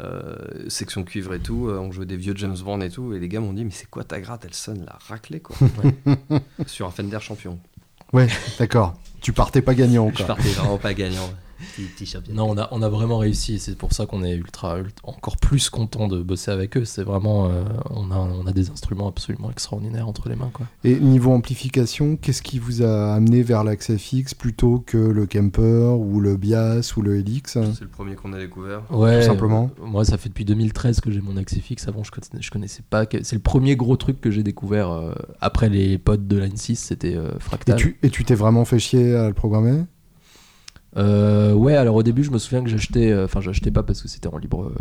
euh, 0.00 0.36
section 0.68 1.04
cuivre 1.04 1.32
et 1.34 1.40
tout. 1.40 1.68
euh, 1.68 1.78
on 1.78 1.90
jouait 1.92 2.04
des 2.06 2.16
vieux 2.16 2.34
James 2.36 2.56
Bond 2.64 2.80
et 2.80 2.90
tout. 2.90 3.14
Et 3.14 3.18
les 3.18 3.28
gars 3.28 3.40
m'ont 3.40 3.52
dit, 3.54 3.64
mais 3.64 3.70
c'est 3.70 3.88
quoi 3.88 4.04
ta 4.04 4.20
gratte? 4.20 4.44
Elle 4.44 4.52
sonne 4.54 4.84
la 4.84 4.98
raclée, 5.08 5.40
quoi. 5.40 5.56
Sur 6.66 6.86
un 6.86 6.90
Fender 6.90 7.18
champion. 7.20 7.58
Ouais, 8.12 8.28
d'accord. 8.58 8.94
Tu 9.20 9.32
partais 9.32 9.62
pas 9.62 9.74
gagnant, 9.74 10.10
Je 10.10 10.16
quoi. 10.18 10.26
partais 10.26 10.50
vraiment 10.50 10.78
pas 10.78 10.92
gagnant. 10.94 11.30
Non, 12.34 12.50
on 12.50 12.58
a, 12.58 12.68
on 12.72 12.82
a 12.82 12.88
vraiment 12.88 13.18
réussi 13.18 13.54
et 13.54 13.58
c'est 13.58 13.76
pour 13.76 13.92
ça 13.92 14.06
qu'on 14.06 14.22
est 14.24 14.34
ultra, 14.34 14.78
ultra- 14.78 15.08
encore 15.08 15.36
plus 15.36 15.70
content 15.70 16.08
de 16.08 16.22
bosser 16.22 16.50
avec 16.50 16.76
eux. 16.76 16.84
C'est 16.84 17.02
vraiment, 17.02 17.46
euh, 17.48 17.64
on, 17.90 18.10
a, 18.10 18.16
on 18.16 18.46
a 18.46 18.52
des 18.52 18.70
instruments 18.70 19.08
absolument 19.08 19.50
extraordinaires 19.50 20.08
entre 20.08 20.28
les 20.28 20.36
mains. 20.36 20.50
Quoi. 20.52 20.66
Et 20.84 20.96
niveau 20.98 21.32
amplification, 21.32 22.16
qu'est-ce 22.16 22.42
qui 22.42 22.58
vous 22.58 22.82
a 22.82 23.14
amené 23.14 23.42
vers 23.42 23.64
l'axe 23.64 23.90
FX 23.96 24.34
plutôt 24.34 24.80
que 24.86 24.98
le 24.98 25.26
Kemper 25.26 25.96
ou 25.98 26.20
le 26.20 26.36
Bias 26.36 26.92
ou 26.96 27.02
le 27.02 27.16
Helix? 27.18 27.52
C'est 27.74 27.80
le 27.82 27.88
premier 27.88 28.14
qu'on 28.14 28.32
a 28.32 28.38
découvert. 28.38 28.82
Ouais, 28.90 29.20
Tout 29.20 29.26
simplement. 29.26 29.70
euh, 29.80 29.86
moi, 29.86 30.04
ça 30.04 30.18
fait 30.18 30.28
depuis 30.28 30.44
2013 30.44 31.00
que 31.00 31.10
j'ai 31.10 31.20
mon 31.20 31.36
Axe 31.36 31.54
FX. 31.58 31.88
Avant, 31.88 32.04
je 32.04 32.10
connaissais, 32.10 32.30
je 32.40 32.50
connaissais 32.50 32.82
pas. 32.88 33.06
que- 33.06 33.22
C'est 33.22 33.36
le 33.36 33.42
premier 33.42 33.76
gros 33.76 33.96
truc 33.96 34.20
que 34.20 34.30
j'ai 34.30 34.42
découvert 34.42 34.90
euh, 34.90 35.12
après 35.40 35.68
les 35.68 35.98
pods 35.98 36.16
de 36.16 36.36
Line 36.38 36.56
6. 36.56 36.76
C'était 36.76 37.16
euh, 37.16 37.38
Fractal. 37.38 37.76
tu 37.76 37.98
et 38.02 38.10
tu 38.10 38.24
t'es 38.24 38.34
vraiment 38.34 38.64
fait 38.64 38.78
chier 38.78 39.14
à 39.14 39.28
le 39.28 39.34
programmer? 39.34 39.84
Euh, 40.96 41.52
ouais, 41.52 41.76
alors 41.76 41.96
au 41.96 42.02
début, 42.02 42.24
je 42.24 42.30
me 42.30 42.38
souviens 42.38 42.62
que 42.64 42.70
j'achetais, 42.70 43.10
euh, 43.12 43.26
enfin, 43.26 43.40
j'achetais 43.40 43.70
pas 43.70 43.82
parce 43.82 44.00
que 44.00 44.08
c'était 44.08 44.28
en 44.28 44.38
libre, 44.38 44.64
euh, 44.64 44.74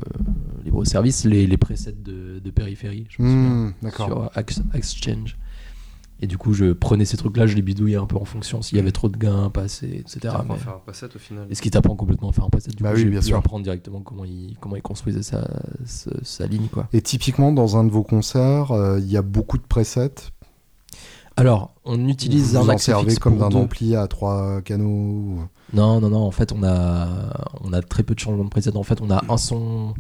libre 0.63 0.85
service, 0.85 1.25
les, 1.25 1.45
les 1.45 1.57
presets 1.57 1.91
de, 1.91 2.39
de 2.39 2.49
périphérie. 2.51 3.05
Je 3.09 3.21
me 3.21 3.27
souviens. 3.27 3.49
Hmm, 3.49 3.73
D'accord. 3.81 4.05
sur 4.07 4.31
Ax- 4.35 4.61
Exchange. 4.73 5.37
Et 6.21 6.27
du 6.27 6.37
coup, 6.37 6.53
je 6.53 6.71
prenais 6.71 7.03
ces 7.03 7.17
trucs-là, 7.17 7.45
je 7.45 7.55
les 7.55 7.61
bidouillais 7.61 7.97
un 7.97 8.05
peu 8.05 8.15
en 8.15 8.23
fonction 8.23 8.61
s'il 8.61 8.77
y 8.77 8.79
avait 8.79 8.93
trop 8.93 9.09
de 9.09 9.17
gains, 9.17 9.49
pas 9.49 9.63
assez, 9.63 9.87
etc. 9.87 10.19
T'apprends 10.21 10.45
Mais- 10.47 10.53
à 10.53 10.57
faire 10.57 10.73
un 10.75 10.81
passette 10.85 11.13
au 11.17 11.19
final. 11.19 11.45
Et 11.49 11.55
ce 11.55 11.61
qui 11.61 11.69
t'apprend 11.69 11.95
complètement 11.97 12.29
à 12.29 12.31
faire 12.31 12.45
un 12.45 12.49
passette, 12.49 12.77
du 12.77 12.81
Bah 12.83 12.91
coup, 12.93 12.97
oui, 12.99 13.05
bien 13.05 13.19
pu 13.19 13.25
sûr. 13.25 13.37
apprendre 13.37 13.63
directement 13.65 13.99
comment 13.99 14.23
il, 14.23 14.55
comment 14.61 14.77
il 14.77 14.81
construisait 14.81 15.23
sa, 15.23 15.45
sa, 15.83 16.11
sa 16.23 16.47
ligne, 16.47 16.67
quoi. 16.71 16.87
Et 16.93 17.01
typiquement, 17.01 17.51
dans 17.51 17.75
un 17.75 17.83
de 17.83 17.91
vos 17.91 18.03
concerts, 18.03 18.71
euh, 18.71 18.97
il 19.01 19.11
y 19.11 19.17
a 19.17 19.21
beaucoup 19.21 19.57
de 19.57 19.63
presets. 19.63 20.09
Alors, 21.35 21.75
on 21.83 22.07
utilise 22.07 22.51
vous 22.53 22.57
un 22.59 22.61
en 22.61 22.69
axe 22.69 22.83
servez 22.83 23.09
fixe 23.09 23.19
comme 23.19 23.37
d'un 23.37 23.49
ampli 23.51 23.93
à 23.97 24.07
trois 24.07 24.61
canaux. 24.61 25.39
Non, 25.75 25.99
non, 26.01 26.09
non, 26.09 26.19
en 26.25 26.31
fait, 26.31 26.51
on 26.51 26.63
a, 26.63 27.07
on 27.61 27.73
a 27.73 27.81
très 27.81 28.03
peu 28.03 28.15
de 28.15 28.19
changements 28.19 28.43
de 28.45 28.49
preset. 28.49 28.75
En 28.75 28.83
fait, 28.83 29.01
on 29.01 29.11
a 29.11 29.23
un 29.29 29.37
son 29.37 29.93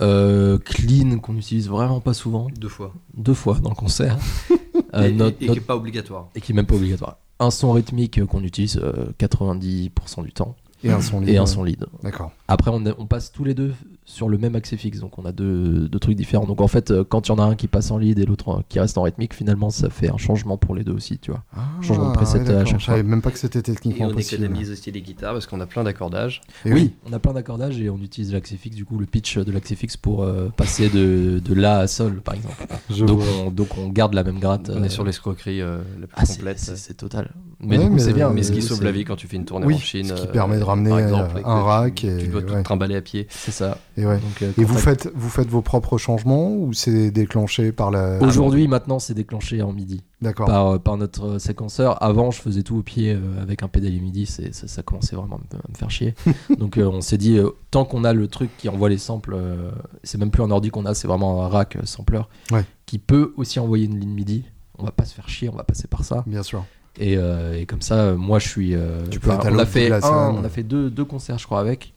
euh, 0.00 0.58
clean 0.58 1.18
qu'on 1.20 1.36
utilise 1.36 1.68
vraiment 1.68 2.00
pas 2.00 2.14
souvent, 2.14 2.48
Deux 2.58 2.68
fois. 2.68 2.92
deux 3.16 3.34
fois 3.34 3.58
dans 3.62 3.70
le 3.70 3.76
concert. 3.76 4.18
Euh, 4.92 5.02
et, 5.04 5.08
et- 5.08 5.12
notre- 5.12 5.36
et 5.40 5.46
notre- 5.46 5.52
qui 5.60 5.64
est 5.64 5.66
pas 5.66 5.76
obligatoire. 5.76 6.28
et 6.36 6.40
qui 6.40 6.52
est 6.52 6.54
même 6.54 6.66
pas 6.66 6.74
obligatoire. 6.76 7.18
Un 7.40 7.50
son 7.50 7.72
rythmique 7.72 8.18
euh, 8.18 8.26
qu'on 8.26 8.42
utilise 8.44 8.76
euh, 8.82 9.06
90% 9.18 10.22
du 10.24 10.32
temps 10.32 10.54
Et 10.84 10.90
un 10.90 11.00
son 11.00 11.20
et 11.22 11.26
libre. 11.26 11.42
un 11.42 11.46
son 11.46 11.62
lead. 11.64 11.84
D'accord. 12.02 12.30
Après, 12.48 12.70
on, 12.72 12.82
on 12.98 13.06
passe 13.06 13.30
tous 13.32 13.42
les 13.44 13.54
deux 13.54 13.72
sur 14.06 14.28
le 14.28 14.36
même 14.36 14.54
axe 14.54 14.74
fixe, 14.76 15.00
donc 15.00 15.18
on 15.18 15.24
a 15.24 15.32
deux, 15.32 15.88
deux 15.88 15.98
trucs 15.98 16.16
différents. 16.16 16.44
Donc 16.44 16.60
en 16.60 16.68
fait, 16.68 16.90
euh, 16.90 17.04
quand 17.04 17.26
il 17.26 17.30
y 17.30 17.34
en 17.34 17.38
a 17.38 17.44
un 17.44 17.54
qui 17.54 17.68
passe 17.68 17.90
en 17.90 17.96
lead 17.98 18.18
et 18.18 18.26
l'autre 18.26 18.48
euh, 18.50 18.60
qui 18.68 18.78
reste 18.78 18.98
en 18.98 19.02
rythmique, 19.02 19.32
finalement, 19.34 19.70
ça 19.70 19.88
fait 19.88 20.10
un 20.10 20.18
changement 20.18 20.58
pour 20.58 20.74
les 20.74 20.84
deux 20.84 20.92
aussi, 20.92 21.18
tu 21.18 21.30
vois. 21.30 21.42
Changement 21.80 22.10
de 22.10 22.14
preset 22.14 22.40
à 22.40 22.44
d'accord. 22.44 22.66
chaque 22.66 22.80
Je 22.80 22.84
savais 22.86 23.00
fois. 23.00 23.08
même 23.10 23.22
pas 23.22 23.30
que 23.30 23.38
c'était 23.38 23.60
Et 23.60 23.62
techniquement 23.62 24.06
on 24.08 24.12
possible. 24.12 24.42
économise 24.44 24.70
aussi 24.70 24.92
les 24.92 25.00
guitares 25.00 25.32
parce 25.32 25.46
qu'on 25.46 25.60
a 25.60 25.66
plein 25.66 25.84
d'accordages. 25.84 26.42
Et 26.66 26.72
oui, 26.72 26.92
on 27.08 27.12
a 27.14 27.18
plein 27.18 27.32
d'accordages 27.32 27.80
et 27.80 27.88
on 27.88 27.96
utilise 27.98 28.32
l'axe 28.32 28.54
fixe, 28.54 28.76
du 28.76 28.84
coup, 28.84 28.98
le 28.98 29.06
pitch 29.06 29.38
de 29.38 29.50
l'axe 29.50 29.72
fixe 29.74 29.96
pour 29.96 30.22
euh, 30.22 30.48
passer 30.54 30.90
de, 30.90 31.40
de 31.42 31.54
La 31.54 31.78
à 31.78 31.86
Sol, 31.86 32.20
par 32.20 32.34
exemple. 32.34 32.66
je 32.90 33.04
Donc 33.06 33.20
vois. 33.20 33.46
on, 33.46 33.50
donc 33.50 33.68
on 33.78 33.88
garde 33.88 34.12
la 34.14 34.22
même 34.24 34.38
gratte. 34.38 34.70
On 34.72 34.82
euh, 34.82 34.84
est 34.84 34.90
sur 34.90 35.04
l'escroquerie 35.04 35.62
euh, 35.62 35.78
la 36.00 36.06
plus 36.06 36.14
ah, 36.16 36.26
complète. 36.26 36.58
c'est 36.58 36.94
total. 36.96 37.32
Mais 37.60 37.78
Ouais, 37.78 37.98
c'est 37.98 38.12
bien. 38.12 38.30
Mais 38.30 38.42
ce 38.42 38.52
qui 38.52 38.58
Euh, 38.58 38.62
sauve 38.62 38.82
la 38.82 38.90
vie 38.92 39.04
quand 39.04 39.16
tu 39.16 39.26
fais 39.26 39.36
une 39.36 39.44
tournée 39.44 39.66
Oui, 39.66 39.74
en 39.74 39.78
Chine. 39.78 40.06
ce 40.06 40.14
qui 40.14 40.26
euh, 40.28 40.32
permet 40.32 40.58
de 40.58 40.64
ramener, 40.64 40.96
exemple, 40.98 41.36
euh, 41.36 41.38
et 41.40 41.42
que 41.42 41.48
un 41.48 41.58
tu- 41.58 41.64
rack 41.64 41.94
Tu, 41.94 42.06
et- 42.06 42.26
dois 42.28 42.42
tout 42.42 42.52
ouais. 42.54 42.62
trimballer 42.62 42.96
à 42.96 43.00
pied. 43.02 43.26
C'est 43.30 43.50
ça. 43.52 43.78
Et 43.96 44.04
ouais. 44.06 44.16
Donc, 44.18 44.42
euh, 44.42 44.50
Et 44.50 44.54
quand 44.62 44.68
vous 44.72 44.78
faites, 44.78 45.10
vous 45.14 45.28
faites 45.28 45.48
vos 45.48 45.62
propres 45.62 45.98
changements 45.98 46.52
ou 46.52 46.72
c'est 46.72 47.10
déclenché 47.10 47.72
par 47.72 47.90
la. 47.90 48.18
Aujourd'hui, 48.22 48.66
maintenant, 48.68 48.98
c'est 48.98 49.14
déclenché 49.14 49.62
en 49.62 49.72
midi. 49.72 50.02
D'accord. 50.22 50.46
par, 50.46 50.66
euh, 50.68 50.78
par 50.78 50.96
notre 50.96 51.38
séquenceur. 51.38 52.02
Avant, 52.02 52.30
je 52.30 52.40
faisais 52.40 52.62
tout 52.62 52.76
au 52.78 52.82
pied 52.82 53.12
euh, 53.12 53.42
avec 53.42 53.62
un 53.62 53.68
pédalier 53.68 54.00
MIDI, 54.00 54.24
ça, 54.24 54.42
ça 54.52 54.82
commençait 54.82 55.16
vraiment 55.16 55.36
à 55.36 55.68
me, 55.68 55.76
faire 55.76 55.90
chier. 55.90 56.14
Donc 56.58 56.78
euh, 56.78 56.86
on 56.90 57.02
s'est 57.02 57.18
dit, 57.18 57.36
euh, 57.36 57.50
tant 57.70 57.84
qu'on 57.84 58.04
a 58.04 58.14
le 58.14 58.26
truc 58.26 58.48
qui 58.56 58.70
envoie 58.70 58.88
les 58.88 58.96
samples, 58.96 59.34
euh, 59.36 59.70
c'est 60.02 60.16
même 60.16 60.30
plus 60.30 60.42
un 60.42 60.50
ordi 60.50 60.70
qu'on 60.70 60.86
a, 60.86 60.94
c'est 60.94 61.08
vraiment 61.08 61.44
un 61.44 61.48
rack 61.48 61.76
euh, 61.76 61.80
sampler 61.84 62.20
Ouais. 62.52 62.64
qui 62.86 62.98
peut 62.98 63.34
aussi 63.36 63.60
envoyer 63.60 63.84
une 63.84 63.98
ligne 64.00 64.14
MIDI. 64.14 64.44
On 64.78 64.84
va 64.84 64.92
pas 64.92 65.04
se 65.04 65.12
faire 65.14 65.28
chier, 65.28 65.50
on 65.50 65.56
va 65.56 65.64
passer 65.64 65.88
par 65.88 66.04
ça. 66.04 66.24
Bien 66.26 66.42
sûr. 66.42 66.64
Et, 66.98 67.16
euh, 67.16 67.58
et 67.58 67.66
comme 67.66 67.82
ça, 67.82 68.12
moi 68.14 68.38
je 68.38 68.48
suis. 68.48 68.74
euh, 68.74 69.06
Tu 69.10 69.18
peux 69.20 69.30
enfin, 69.30 69.40
être 69.40 69.46
à 69.48 69.52
on, 69.52 69.58
a 69.58 69.66
fait 69.66 69.90
un- 69.92 70.30
on 70.30 70.44
a 70.44 70.48
fait 70.48 70.62
deux, 70.62 70.90
deux 70.90 71.04
concerts, 71.04 71.38
je 71.38 71.46
crois, 71.46 71.60
avec. 71.60 71.92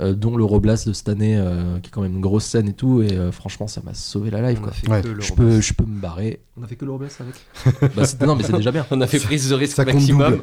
euh, 0.00 0.12
dont 0.12 0.36
le 0.36 0.44
Roblast 0.44 0.88
de 0.88 0.92
cette 0.92 1.08
année, 1.08 1.36
euh, 1.36 1.78
qui 1.78 1.86
est 1.86 1.90
quand 1.92 2.00
même 2.02 2.14
une 2.16 2.20
grosse 2.20 2.46
scène 2.46 2.68
et 2.68 2.72
tout, 2.72 3.00
et 3.02 3.12
euh, 3.12 3.30
franchement, 3.30 3.68
ça 3.68 3.80
m'a 3.84 3.94
sauvé 3.94 4.28
la 4.30 4.42
live. 4.42 4.58
On 4.60 4.64
Quoi. 4.64 4.72
fait 4.72 4.88
Ouais. 4.88 5.02
Je 5.20 5.32
peux, 5.34 5.60
je 5.60 5.72
peux 5.72 5.84
me 5.84 6.00
barrer. 6.00 6.40
On 6.56 6.64
a 6.64 6.66
fait 6.66 6.74
que 6.74 6.84
le 6.84 6.90
Roblast 6.90 7.20
avec 7.20 7.94
bah, 7.94 8.02
Non, 8.26 8.34
mais 8.34 8.42
c'est 8.42 8.54
déjà 8.54 8.72
bien. 8.72 8.84
On 8.90 9.00
a 9.00 9.06
fait 9.06 9.20
prise 9.20 9.48
de 9.48 9.54
risque 9.54 9.76
Ça 9.76 9.84
maximum. 9.84 10.40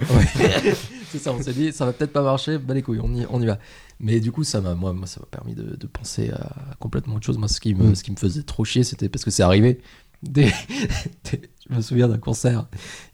c'est 1.11 1.17
ça, 1.19 1.33
on 1.33 1.41
s'est 1.41 1.51
dit, 1.51 1.73
ça 1.73 1.85
va 1.85 1.91
peut-être 1.91 2.13
pas 2.13 2.21
marcher, 2.21 2.57
bah 2.57 2.73
les 2.73 2.81
couilles, 2.81 3.01
on 3.03 3.13
y, 3.13 3.25
on 3.29 3.41
y 3.41 3.45
va. 3.45 3.57
Mais 3.99 4.21
du 4.21 4.31
coup, 4.31 4.45
ça 4.45 4.61
m'a, 4.61 4.73
moi, 4.73 4.93
moi, 4.93 5.05
ça 5.05 5.19
m'a 5.19 5.25
permis 5.29 5.53
de, 5.53 5.75
de 5.75 5.87
penser 5.87 6.29
à 6.31 6.75
complètement 6.79 7.15
autre 7.15 7.25
chose. 7.25 7.37
Moi, 7.37 7.47
ce 7.49 7.59
qui 7.59 7.75
me, 7.75 7.89
Mm. 7.89 7.95
ce 7.95 8.03
qui 8.03 8.11
me 8.11 8.15
faisait 8.17 8.43
trop 8.43 8.63
chier, 8.63 8.83
c'était 8.83 9.09
parce 9.09 9.25
que 9.25 9.31
c'est 9.31 9.43
arrivé. 9.43 9.81
Des, 10.23 10.45
des- 11.31 11.41
je 11.71 11.75
me 11.77 11.81
souviens 11.81 12.07
d'un 12.07 12.17
concert, 12.17 12.65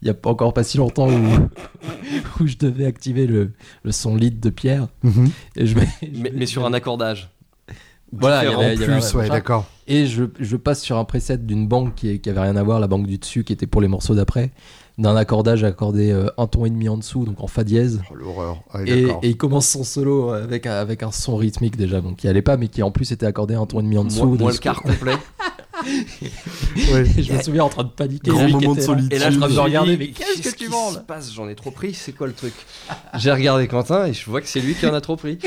il 0.02 0.08
y 0.08 0.10
a 0.10 0.14
pas 0.14 0.30
encore 0.30 0.52
pas 0.52 0.64
si 0.64 0.76
longtemps, 0.78 1.08
où, 1.08 1.22
où 2.40 2.46
je 2.46 2.56
devais 2.58 2.84
activer 2.86 3.26
le, 3.26 3.52
le 3.84 3.92
son 3.92 4.16
lead 4.16 4.40
de 4.40 4.50
Pierre. 4.50 4.88
Mhm. 5.02 5.30
Et 5.56 5.66
je, 5.66 5.76
mets- 5.78 5.88
je 6.02 6.06
Mais, 6.12 6.30
mets- 6.30 6.32
mais 6.34 6.46
sur 6.46 6.66
un 6.66 6.72
accordage. 6.72 7.30
Voilà, 8.12 8.42
il 8.44 8.50
y 8.50 8.54
avait- 8.54 8.74
il 8.74 8.80
y 8.80 8.84
avait 8.84 8.92
Plus, 9.00 9.14
un- 9.14 9.18
ouais, 9.18 9.28
d'accord. 9.28 9.66
Et 9.86 10.06
je, 10.06 10.24
je 10.40 10.56
passe 10.56 10.80
sur 10.80 10.96
un 10.96 11.04
preset 11.04 11.36
d'une 11.38 11.68
banque 11.68 11.94
qui, 11.94 12.08
est- 12.10 12.18
qui 12.18 12.30
avait 12.30 12.40
rien 12.40 12.56
à 12.56 12.62
voir, 12.62 12.80
la 12.80 12.86
banque 12.86 13.06
du 13.06 13.18
dessus, 13.18 13.44
qui 13.44 13.52
était 13.52 13.66
pour 13.66 13.80
les 13.82 13.88
morceaux 13.88 14.14
d'après, 14.14 14.50
d'un 14.96 15.14
accordage 15.14 15.62
accordé 15.62 16.10
euh, 16.10 16.28
un 16.38 16.46
ton 16.46 16.64
et 16.64 16.70
demi 16.70 16.88
en 16.88 16.96
dessous, 16.96 17.24
donc 17.26 17.40
en 17.42 17.46
fa 17.46 17.64
dièse. 17.64 18.00
Oh, 18.10 18.14
L'horreur. 18.14 18.62
Ah, 18.72 18.80
Et, 18.86 19.06
il 19.22 19.36
commence 19.36 19.68
son 19.68 19.84
solo 19.84 20.30
avec, 20.30 20.66
un- 20.66 20.72
avec 20.72 21.02
un 21.02 21.12
son 21.12 21.36
rythmique 21.36 21.76
déjà, 21.76 22.00
donc 22.00 22.16
qui 22.16 22.28
allait 22.28 22.40
pas, 22.42 22.56
mais 22.56 22.68
qui 22.68 22.82
en 22.82 22.90
plus 22.90 23.12
était 23.12 23.26
accordé 23.26 23.54
un 23.54 23.66
ton 23.66 23.80
et 23.80 23.82
demi 23.82 23.98
en 23.98 24.04
dessous. 24.04 24.26
Moi, 24.26 24.36
moi, 24.38 24.52
le 24.52 24.58
quart 24.58 24.80
complet. 24.82 25.14
Ouais. 26.92 27.04
Je 27.22 27.32
me 27.32 27.42
souviens 27.42 27.64
en 27.64 27.68
train 27.68 27.84
de 27.84 27.88
paniquer. 27.88 28.30
Grand 28.30 28.48
moment 28.48 28.74
de 28.74 28.80
solitude. 28.80 29.12
Et 29.12 29.18
là, 29.18 29.30
je 29.30 29.36
en 29.36 29.40
train 29.40 29.48
de 29.48 29.54
me 29.54 29.60
regarder, 29.60 29.96
suis 29.96 29.98
dit, 29.98 30.04
mais 30.18 30.26
qu'est-ce 30.26 30.42
que 30.42 30.56
tu 30.56 30.64
qui 30.64 30.70
vends 30.70 30.90
se 30.90 30.96
là 30.96 31.00
passe? 31.02 31.32
J'en 31.32 31.48
ai 31.48 31.54
trop 31.54 31.70
pris, 31.70 31.94
c'est 31.94 32.12
quoi 32.12 32.26
le 32.26 32.32
truc? 32.32 32.54
J'ai 33.18 33.32
regardé 33.32 33.66
Quentin 33.68 34.06
et 34.06 34.12
je 34.12 34.24
vois 34.28 34.40
que 34.40 34.46
c'est 34.48 34.60
lui 34.60 34.74
qui 34.74 34.86
en 34.86 34.94
a 34.94 35.00
trop 35.00 35.16
pris. 35.16 35.38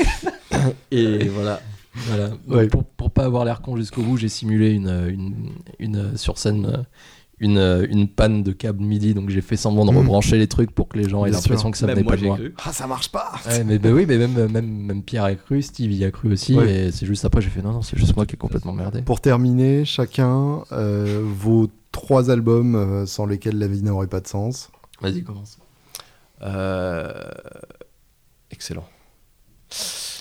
Et 0.90 1.28
voilà. 1.28 1.60
Voilà. 1.94 2.30
Ouais. 2.48 2.66
pour, 2.68 2.84
pour 2.84 3.10
pas 3.10 3.24
avoir 3.24 3.44
l'air 3.44 3.60
con 3.60 3.76
jusqu'au 3.76 4.02
bout, 4.02 4.16
j'ai 4.16 4.28
simulé 4.28 4.70
une, 4.70 4.88
une, 5.10 5.52
une- 5.78 6.16
sur 6.16 6.38
scène 6.38 6.66
euh, 6.66 6.82
une, 7.42 7.58
euh, 7.58 7.86
une 7.90 8.08
panne 8.08 8.42
de 8.42 8.52
câble 8.52 8.82
MIDI, 8.82 9.12
donc 9.12 9.28
j'ai 9.28 9.42
fait 9.42 9.56
semblant 9.56 9.84
de 9.84 9.90
Mm. 9.92 9.96
rebrancher 9.98 10.38
les 10.38 10.46
trucs 10.46 10.70
pour 10.70 10.88
que 10.88 10.96
les 10.96 11.08
gens 11.08 11.26
aient 11.26 11.30
l'impression 11.30 11.70
que 11.70 11.76
ça 11.76 11.86
venait 11.86 12.02
pas 12.04 12.16
de 12.16 12.24
moi. 12.24 12.36
cru. 12.36 12.54
Ah, 12.64 12.72
ça 12.72 12.86
marche 12.86 13.10
pas. 13.10 13.32
Ouais, 13.46 13.64
mais 13.64 13.78
bah 13.78 13.90
oui, 13.90 14.06
mais 14.08 14.16
même, 14.16 14.48
même, 14.48 14.66
même 14.66 15.02
Pierre 15.02 15.24
a 15.24 15.34
cru, 15.34 15.60
Steve 15.60 15.92
y 15.92 16.04
a 16.04 16.10
cru 16.10 16.32
aussi, 16.32 16.54
Ouais. 16.56 16.86
et 16.86 16.92
c'est 16.92 17.04
juste 17.04 17.24
après 17.26 17.42
j'ai 17.42 17.50
fait 17.50 17.60
non, 17.62 17.72
non, 17.72 17.82
c'est 17.82 17.98
juste 17.98 18.16
moi 18.16 18.24
qui 18.24 18.34
ai 18.36 18.38
complètement 18.38 18.72
merdé. 18.72 19.02
Pour 19.02 19.20
terminer, 19.20 19.84
chacun 19.84 20.62
euh, 20.72 21.20
vos 21.22 21.68
trois 21.90 22.30
albums 22.30 22.74
euh, 22.74 23.04
sans 23.06 23.26
lesquels 23.26 23.58
la 23.58 23.66
vie 23.66 23.82
n'aurait 23.82 24.06
pas 24.06 24.20
de 24.20 24.26
sens. 24.28 24.70
Vas-y, 25.02 25.22
commence. 25.22 25.58
Euh, 26.42 27.12
Excellent. 28.50 28.84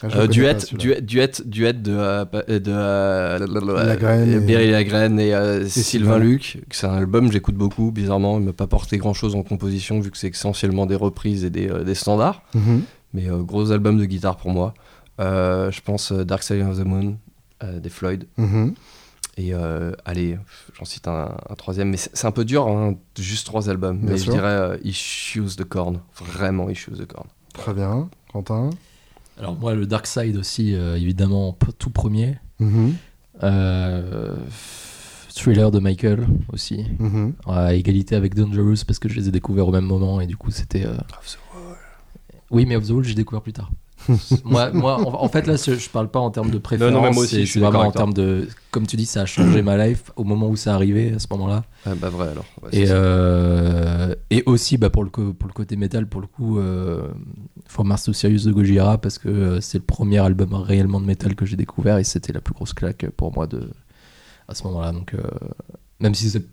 Ah, 0.04 0.08
Euh, 0.22 0.28
duet, 0.28 0.54
pas, 0.56 0.78
duet, 0.78 1.02
duet, 1.02 1.32
duet 1.46 1.74
de, 1.74 1.92
euh, 1.96 2.26
de 2.60 2.72
euh, 2.72 3.86
Lagraine 3.86 4.50
et- 4.50 4.72
Lagraine 4.72 5.20
et, 5.20 5.34
euh, 5.34 5.68
Sylvain 5.68 5.84
Sylvain 5.84 6.18
Luc. 6.18 6.58
C'est 6.72 6.88
un 6.88 6.96
album 6.96 7.28
que 7.28 7.34
j'écoute 7.34 7.56
beaucoup. 7.56 7.92
Bizarrement, 7.92 8.40
il 8.40 8.46
m'a 8.46 8.54
pas 8.54 8.68
porté 8.68 8.98
grand 8.98 9.14
chose 9.14 9.36
en 9.36 9.44
composition 9.44 10.00
vu 10.00 10.10
que 10.12 10.18
c'est 10.18 10.30
essentiellement 10.30 10.86
des 10.86 10.96
reprises 10.96 11.46
et 11.46 11.50
des, 11.50 11.70
euh, 11.70 11.84
des 11.84 11.96
standards. 11.96 12.42
Mhm. 12.56 12.82
Mais 13.14 13.30
euh, 13.30 13.38
gros 13.44 13.72
album 13.72 13.98
de 14.00 14.06
guitare 14.06 14.38
pour 14.38 14.52
moi. 14.52 14.74
Euh, 15.20 15.70
je 15.72 15.82
pense 15.82 16.12
euh, 16.12 16.24
Dark 16.24 16.42
Side 16.44 16.62
of 16.68 16.78
the 16.80 16.86
Moon 16.86 17.18
euh, 17.64 17.80
des 17.80 17.90
Floyd. 17.90 18.26
Mhm. 18.38 18.74
Et 19.38 19.54
euh, 19.54 19.92
allez, 20.06 20.38
j'en 20.78 20.86
cite 20.86 21.08
un, 21.08 21.36
un 21.50 21.56
troisième, 21.56 21.90
mais 21.90 21.98
c'est 21.98 22.26
un 22.26 22.32
peu 22.32 22.44
dur, 22.44 22.68
hein, 22.68 22.96
juste 23.18 23.46
trois 23.46 23.70
albums. 23.70 23.98
Bien 24.00 24.12
mais 24.12 24.18
sûr. 24.18 24.32
je 24.34 24.38
dirais 24.38 24.50
euh, 24.52 24.78
Issues 24.84 25.56
the 25.58 25.64
Corn, 25.64 26.00
vraiment 26.16 26.70
Issues 26.70 26.92
the 26.98 27.06
Corn. 27.06 27.28
Très 27.54 27.74
bien. 27.74 28.10
Quentin? 28.34 28.72
Alors 29.40 29.58
moi, 29.58 29.74
le 29.76 29.86
Dark 29.86 30.08
Side 30.08 30.38
aussi, 30.38 30.76
euh, 30.76 30.96
évidemment, 30.98 31.58
tout 31.80 31.90
premier. 31.90 32.38
Mhm. 32.60 32.94
Euh, 33.44 34.36
thriller 35.30 35.72
de 35.72 35.80
Michael 35.80 36.28
aussi. 36.54 36.86
Mhm. 37.00 37.34
À 37.48 37.74
égalité 37.74 38.16
avec 38.16 38.36
Dangerous 38.36 38.84
parce 38.86 39.00
que 39.00 39.10
je 39.10 39.16
les 39.16 39.28
ai 39.30 39.32
découverts 39.32 39.68
au 39.68 39.72
même 39.72 39.86
moment 39.86 40.22
et 40.22 40.28
du 40.28 40.38
coup 40.38 40.52
c'était. 40.52 40.86
euh, 40.86 40.94
Oui, 42.52 42.66
mais 42.66 42.76
Of 42.76 42.86
the 42.88 42.92
Wall, 42.92 43.04
j'ai 43.04 43.16
découvert 43.16 43.42
plus 43.42 43.54
tard. 43.54 43.72
moi, 44.44 44.72
moi 44.72 44.98
en, 45.22 45.28
fait, 45.30 45.48
là, 45.48 45.56
je 45.56 45.90
parle 45.90 46.10
pas 46.10 46.20
en 46.20 46.32
termes 46.32 46.52
de 46.52 46.58
préférence. 46.58 46.94
non, 46.94 47.02
moi 47.14 47.24
aussi, 47.24 47.46
je 47.46 47.52
suis 47.52 47.60
vraiment 47.60 47.82
en 47.82 47.92
termes 47.92 48.14
de. 48.14 48.48
Comme 48.72 48.88
tu 48.88 48.96
dis, 48.96 49.06
ça 49.06 49.22
a 49.22 49.26
changé 49.26 49.62
ma 49.64 49.86
life 49.86 50.12
au 50.16 50.24
moment 50.24 50.48
où 50.48 50.56
c'est 50.56 50.70
arrivé, 50.70 51.14
à 51.14 51.20
ce 51.20 51.28
moment-là. 51.32 51.64
Ah 51.86 51.96
bah 51.96 52.10
vrai 52.10 52.30
alors. 52.30 52.46
Ouais, 52.62 52.70
Et, 52.72 52.88
ça. 52.88 52.94
euh, 52.94 54.16
et 54.30 54.44
aussi, 54.46 54.78
bah, 54.78 54.90
pour, 54.90 55.04
le 55.04 55.10
pour 55.10 55.48
le 55.48 55.54
côté 55.54 55.76
métal, 55.76 56.08
pour 56.08 56.22
le 56.22 56.28
coup, 56.28 56.60
euh, 56.60 57.08
For 57.68 57.86
Mars 57.86 58.04
to 58.04 58.14
Sirius 58.14 58.44
de 58.46 58.52
Gojira, 58.52 58.98
parce 58.98 59.18
que 59.18 59.30
euh, 59.30 59.62
c'est 59.62 59.78
le 59.78 59.84
premier 59.84 60.20
album 60.20 60.54
réellement 60.54 61.02
de 61.02 61.06
métal 61.06 61.36
que 61.36 61.46
j'ai 61.46 61.58
découvert 61.58 61.98
et 61.98 62.04
c'était 62.04 62.34
la 62.34 62.42
plus 62.42 62.54
grosse 62.54 62.74
claque 62.74 63.06
pour 63.18 63.34
moi 63.34 63.48
de, 63.48 63.70
à 64.48 64.56
ce 64.56 64.64
moment-là. 64.66 64.92
Donc, 64.92 65.14
euh, 65.14 65.22
même 66.00 66.16
si 66.16 66.30
c'est 66.30 66.46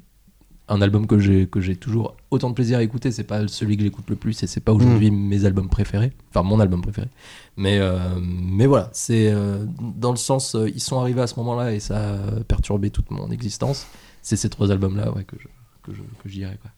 un 0.69 0.83
album 0.83 1.07
que 1.07 1.19
j'ai 1.19 1.47
que 1.47 1.61
j'ai 1.61 1.77
toujours 1.77 2.15
autant 2.31 2.51
de 2.51 2.55
plaisir 2.55 2.79
à 2.79 2.83
écouter, 2.83 3.11
c'est 3.11 3.25
pas 3.25 3.47
celui 3.49 3.77
que 3.77 3.83
j'écoute 3.83 4.05
le 4.09 4.17
plus 4.17 4.43
et 4.43 4.47
c'est 4.47 4.61
pas 4.61 4.73
aujourd'hui 4.73 5.11
mes 5.11 5.45
albums 5.45 5.69
préférés, 5.69 6.13
enfin 6.31 6.43
mon 6.43 6.61
album 6.61 6.83
préféré. 6.83 7.09
Mais 7.57 7.79
euh, 7.79 7.99
mais 8.21 8.67
voilà, 8.67 8.91
c'est 8.93 9.31
euh, 9.33 9.65
dans 9.81 10.11
le 10.11 10.17
sens 10.17 10.55
euh, 10.55 10.69
ils 10.69 10.81
sont 10.81 11.01
arrivés 11.01 11.23
à 11.23 11.27
ce 11.27 11.37
moment-là 11.37 11.73
et 11.73 11.81
ça 11.81 12.15
a 12.15 12.41
perturbé 12.47 12.91
toute 12.91 13.11
mon 13.11 13.31
existence. 13.31 13.87
C'est 14.23 14.37
ces 14.37 14.51
trois 14.51 14.71
albums 14.71 14.97
là 14.97 15.11
ouais, 15.13 15.25
que 15.25 15.37
je 15.41 15.49
que 15.83 15.97
je 15.97 16.03
que. 16.03 16.69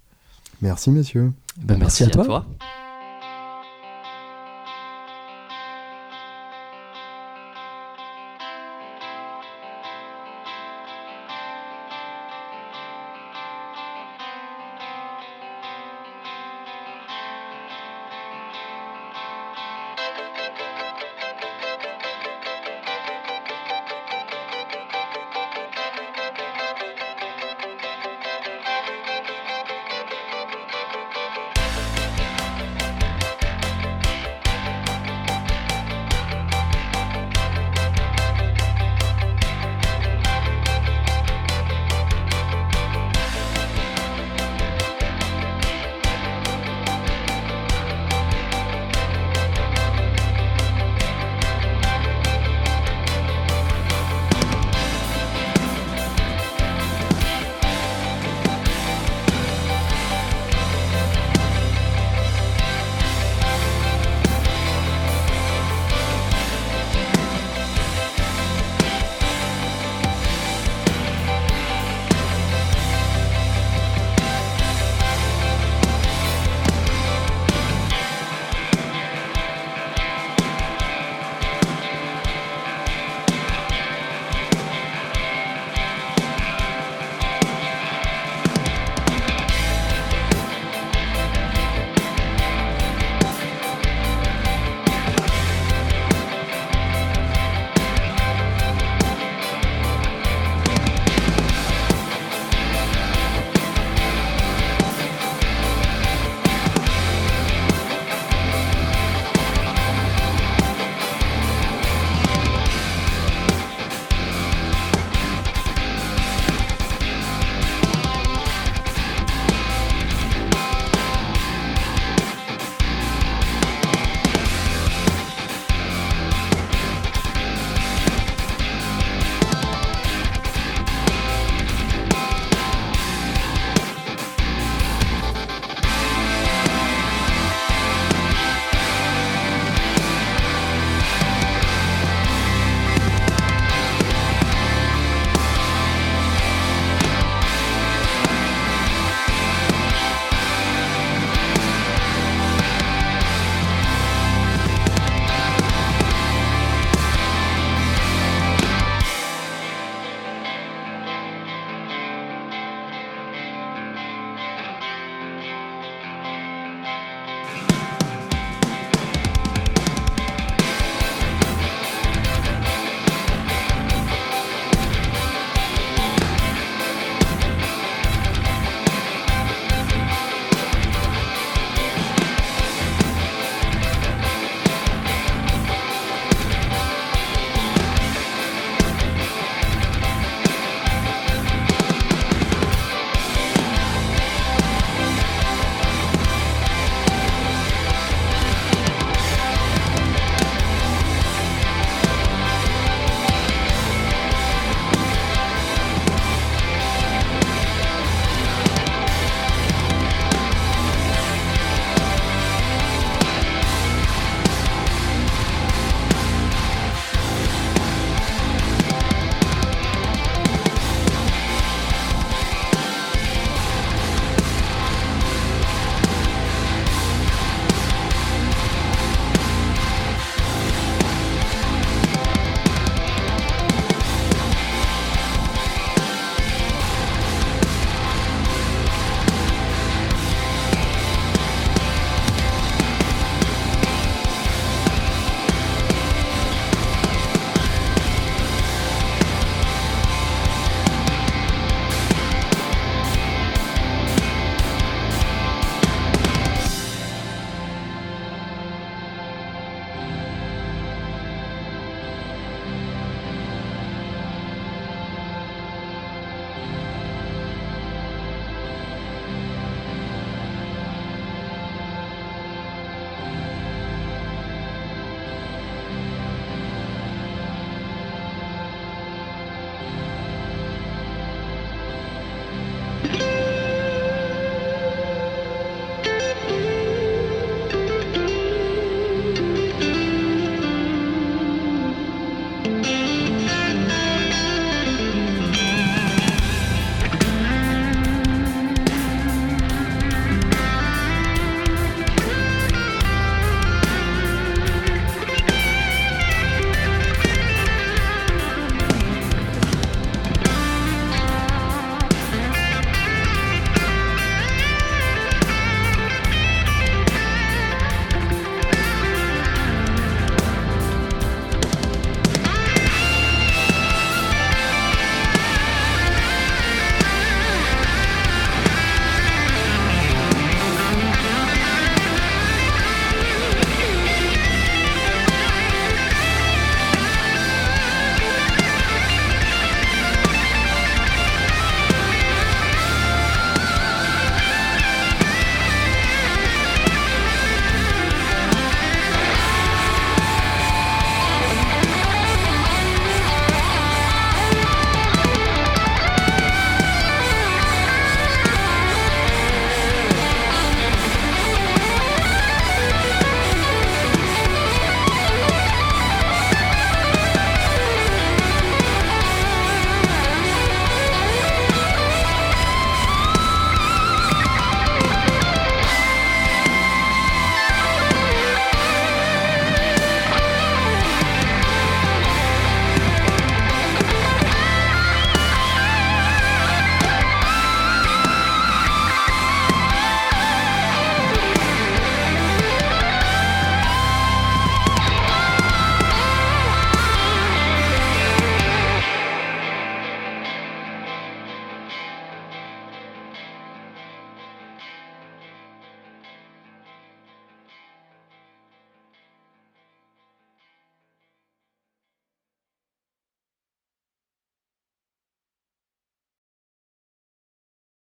Merci, 0.62 0.90
messieurs. 0.90 1.32
Bah, 1.56 1.76
merci, 1.78 2.04
à 2.04 2.08
toi. 2.08 2.46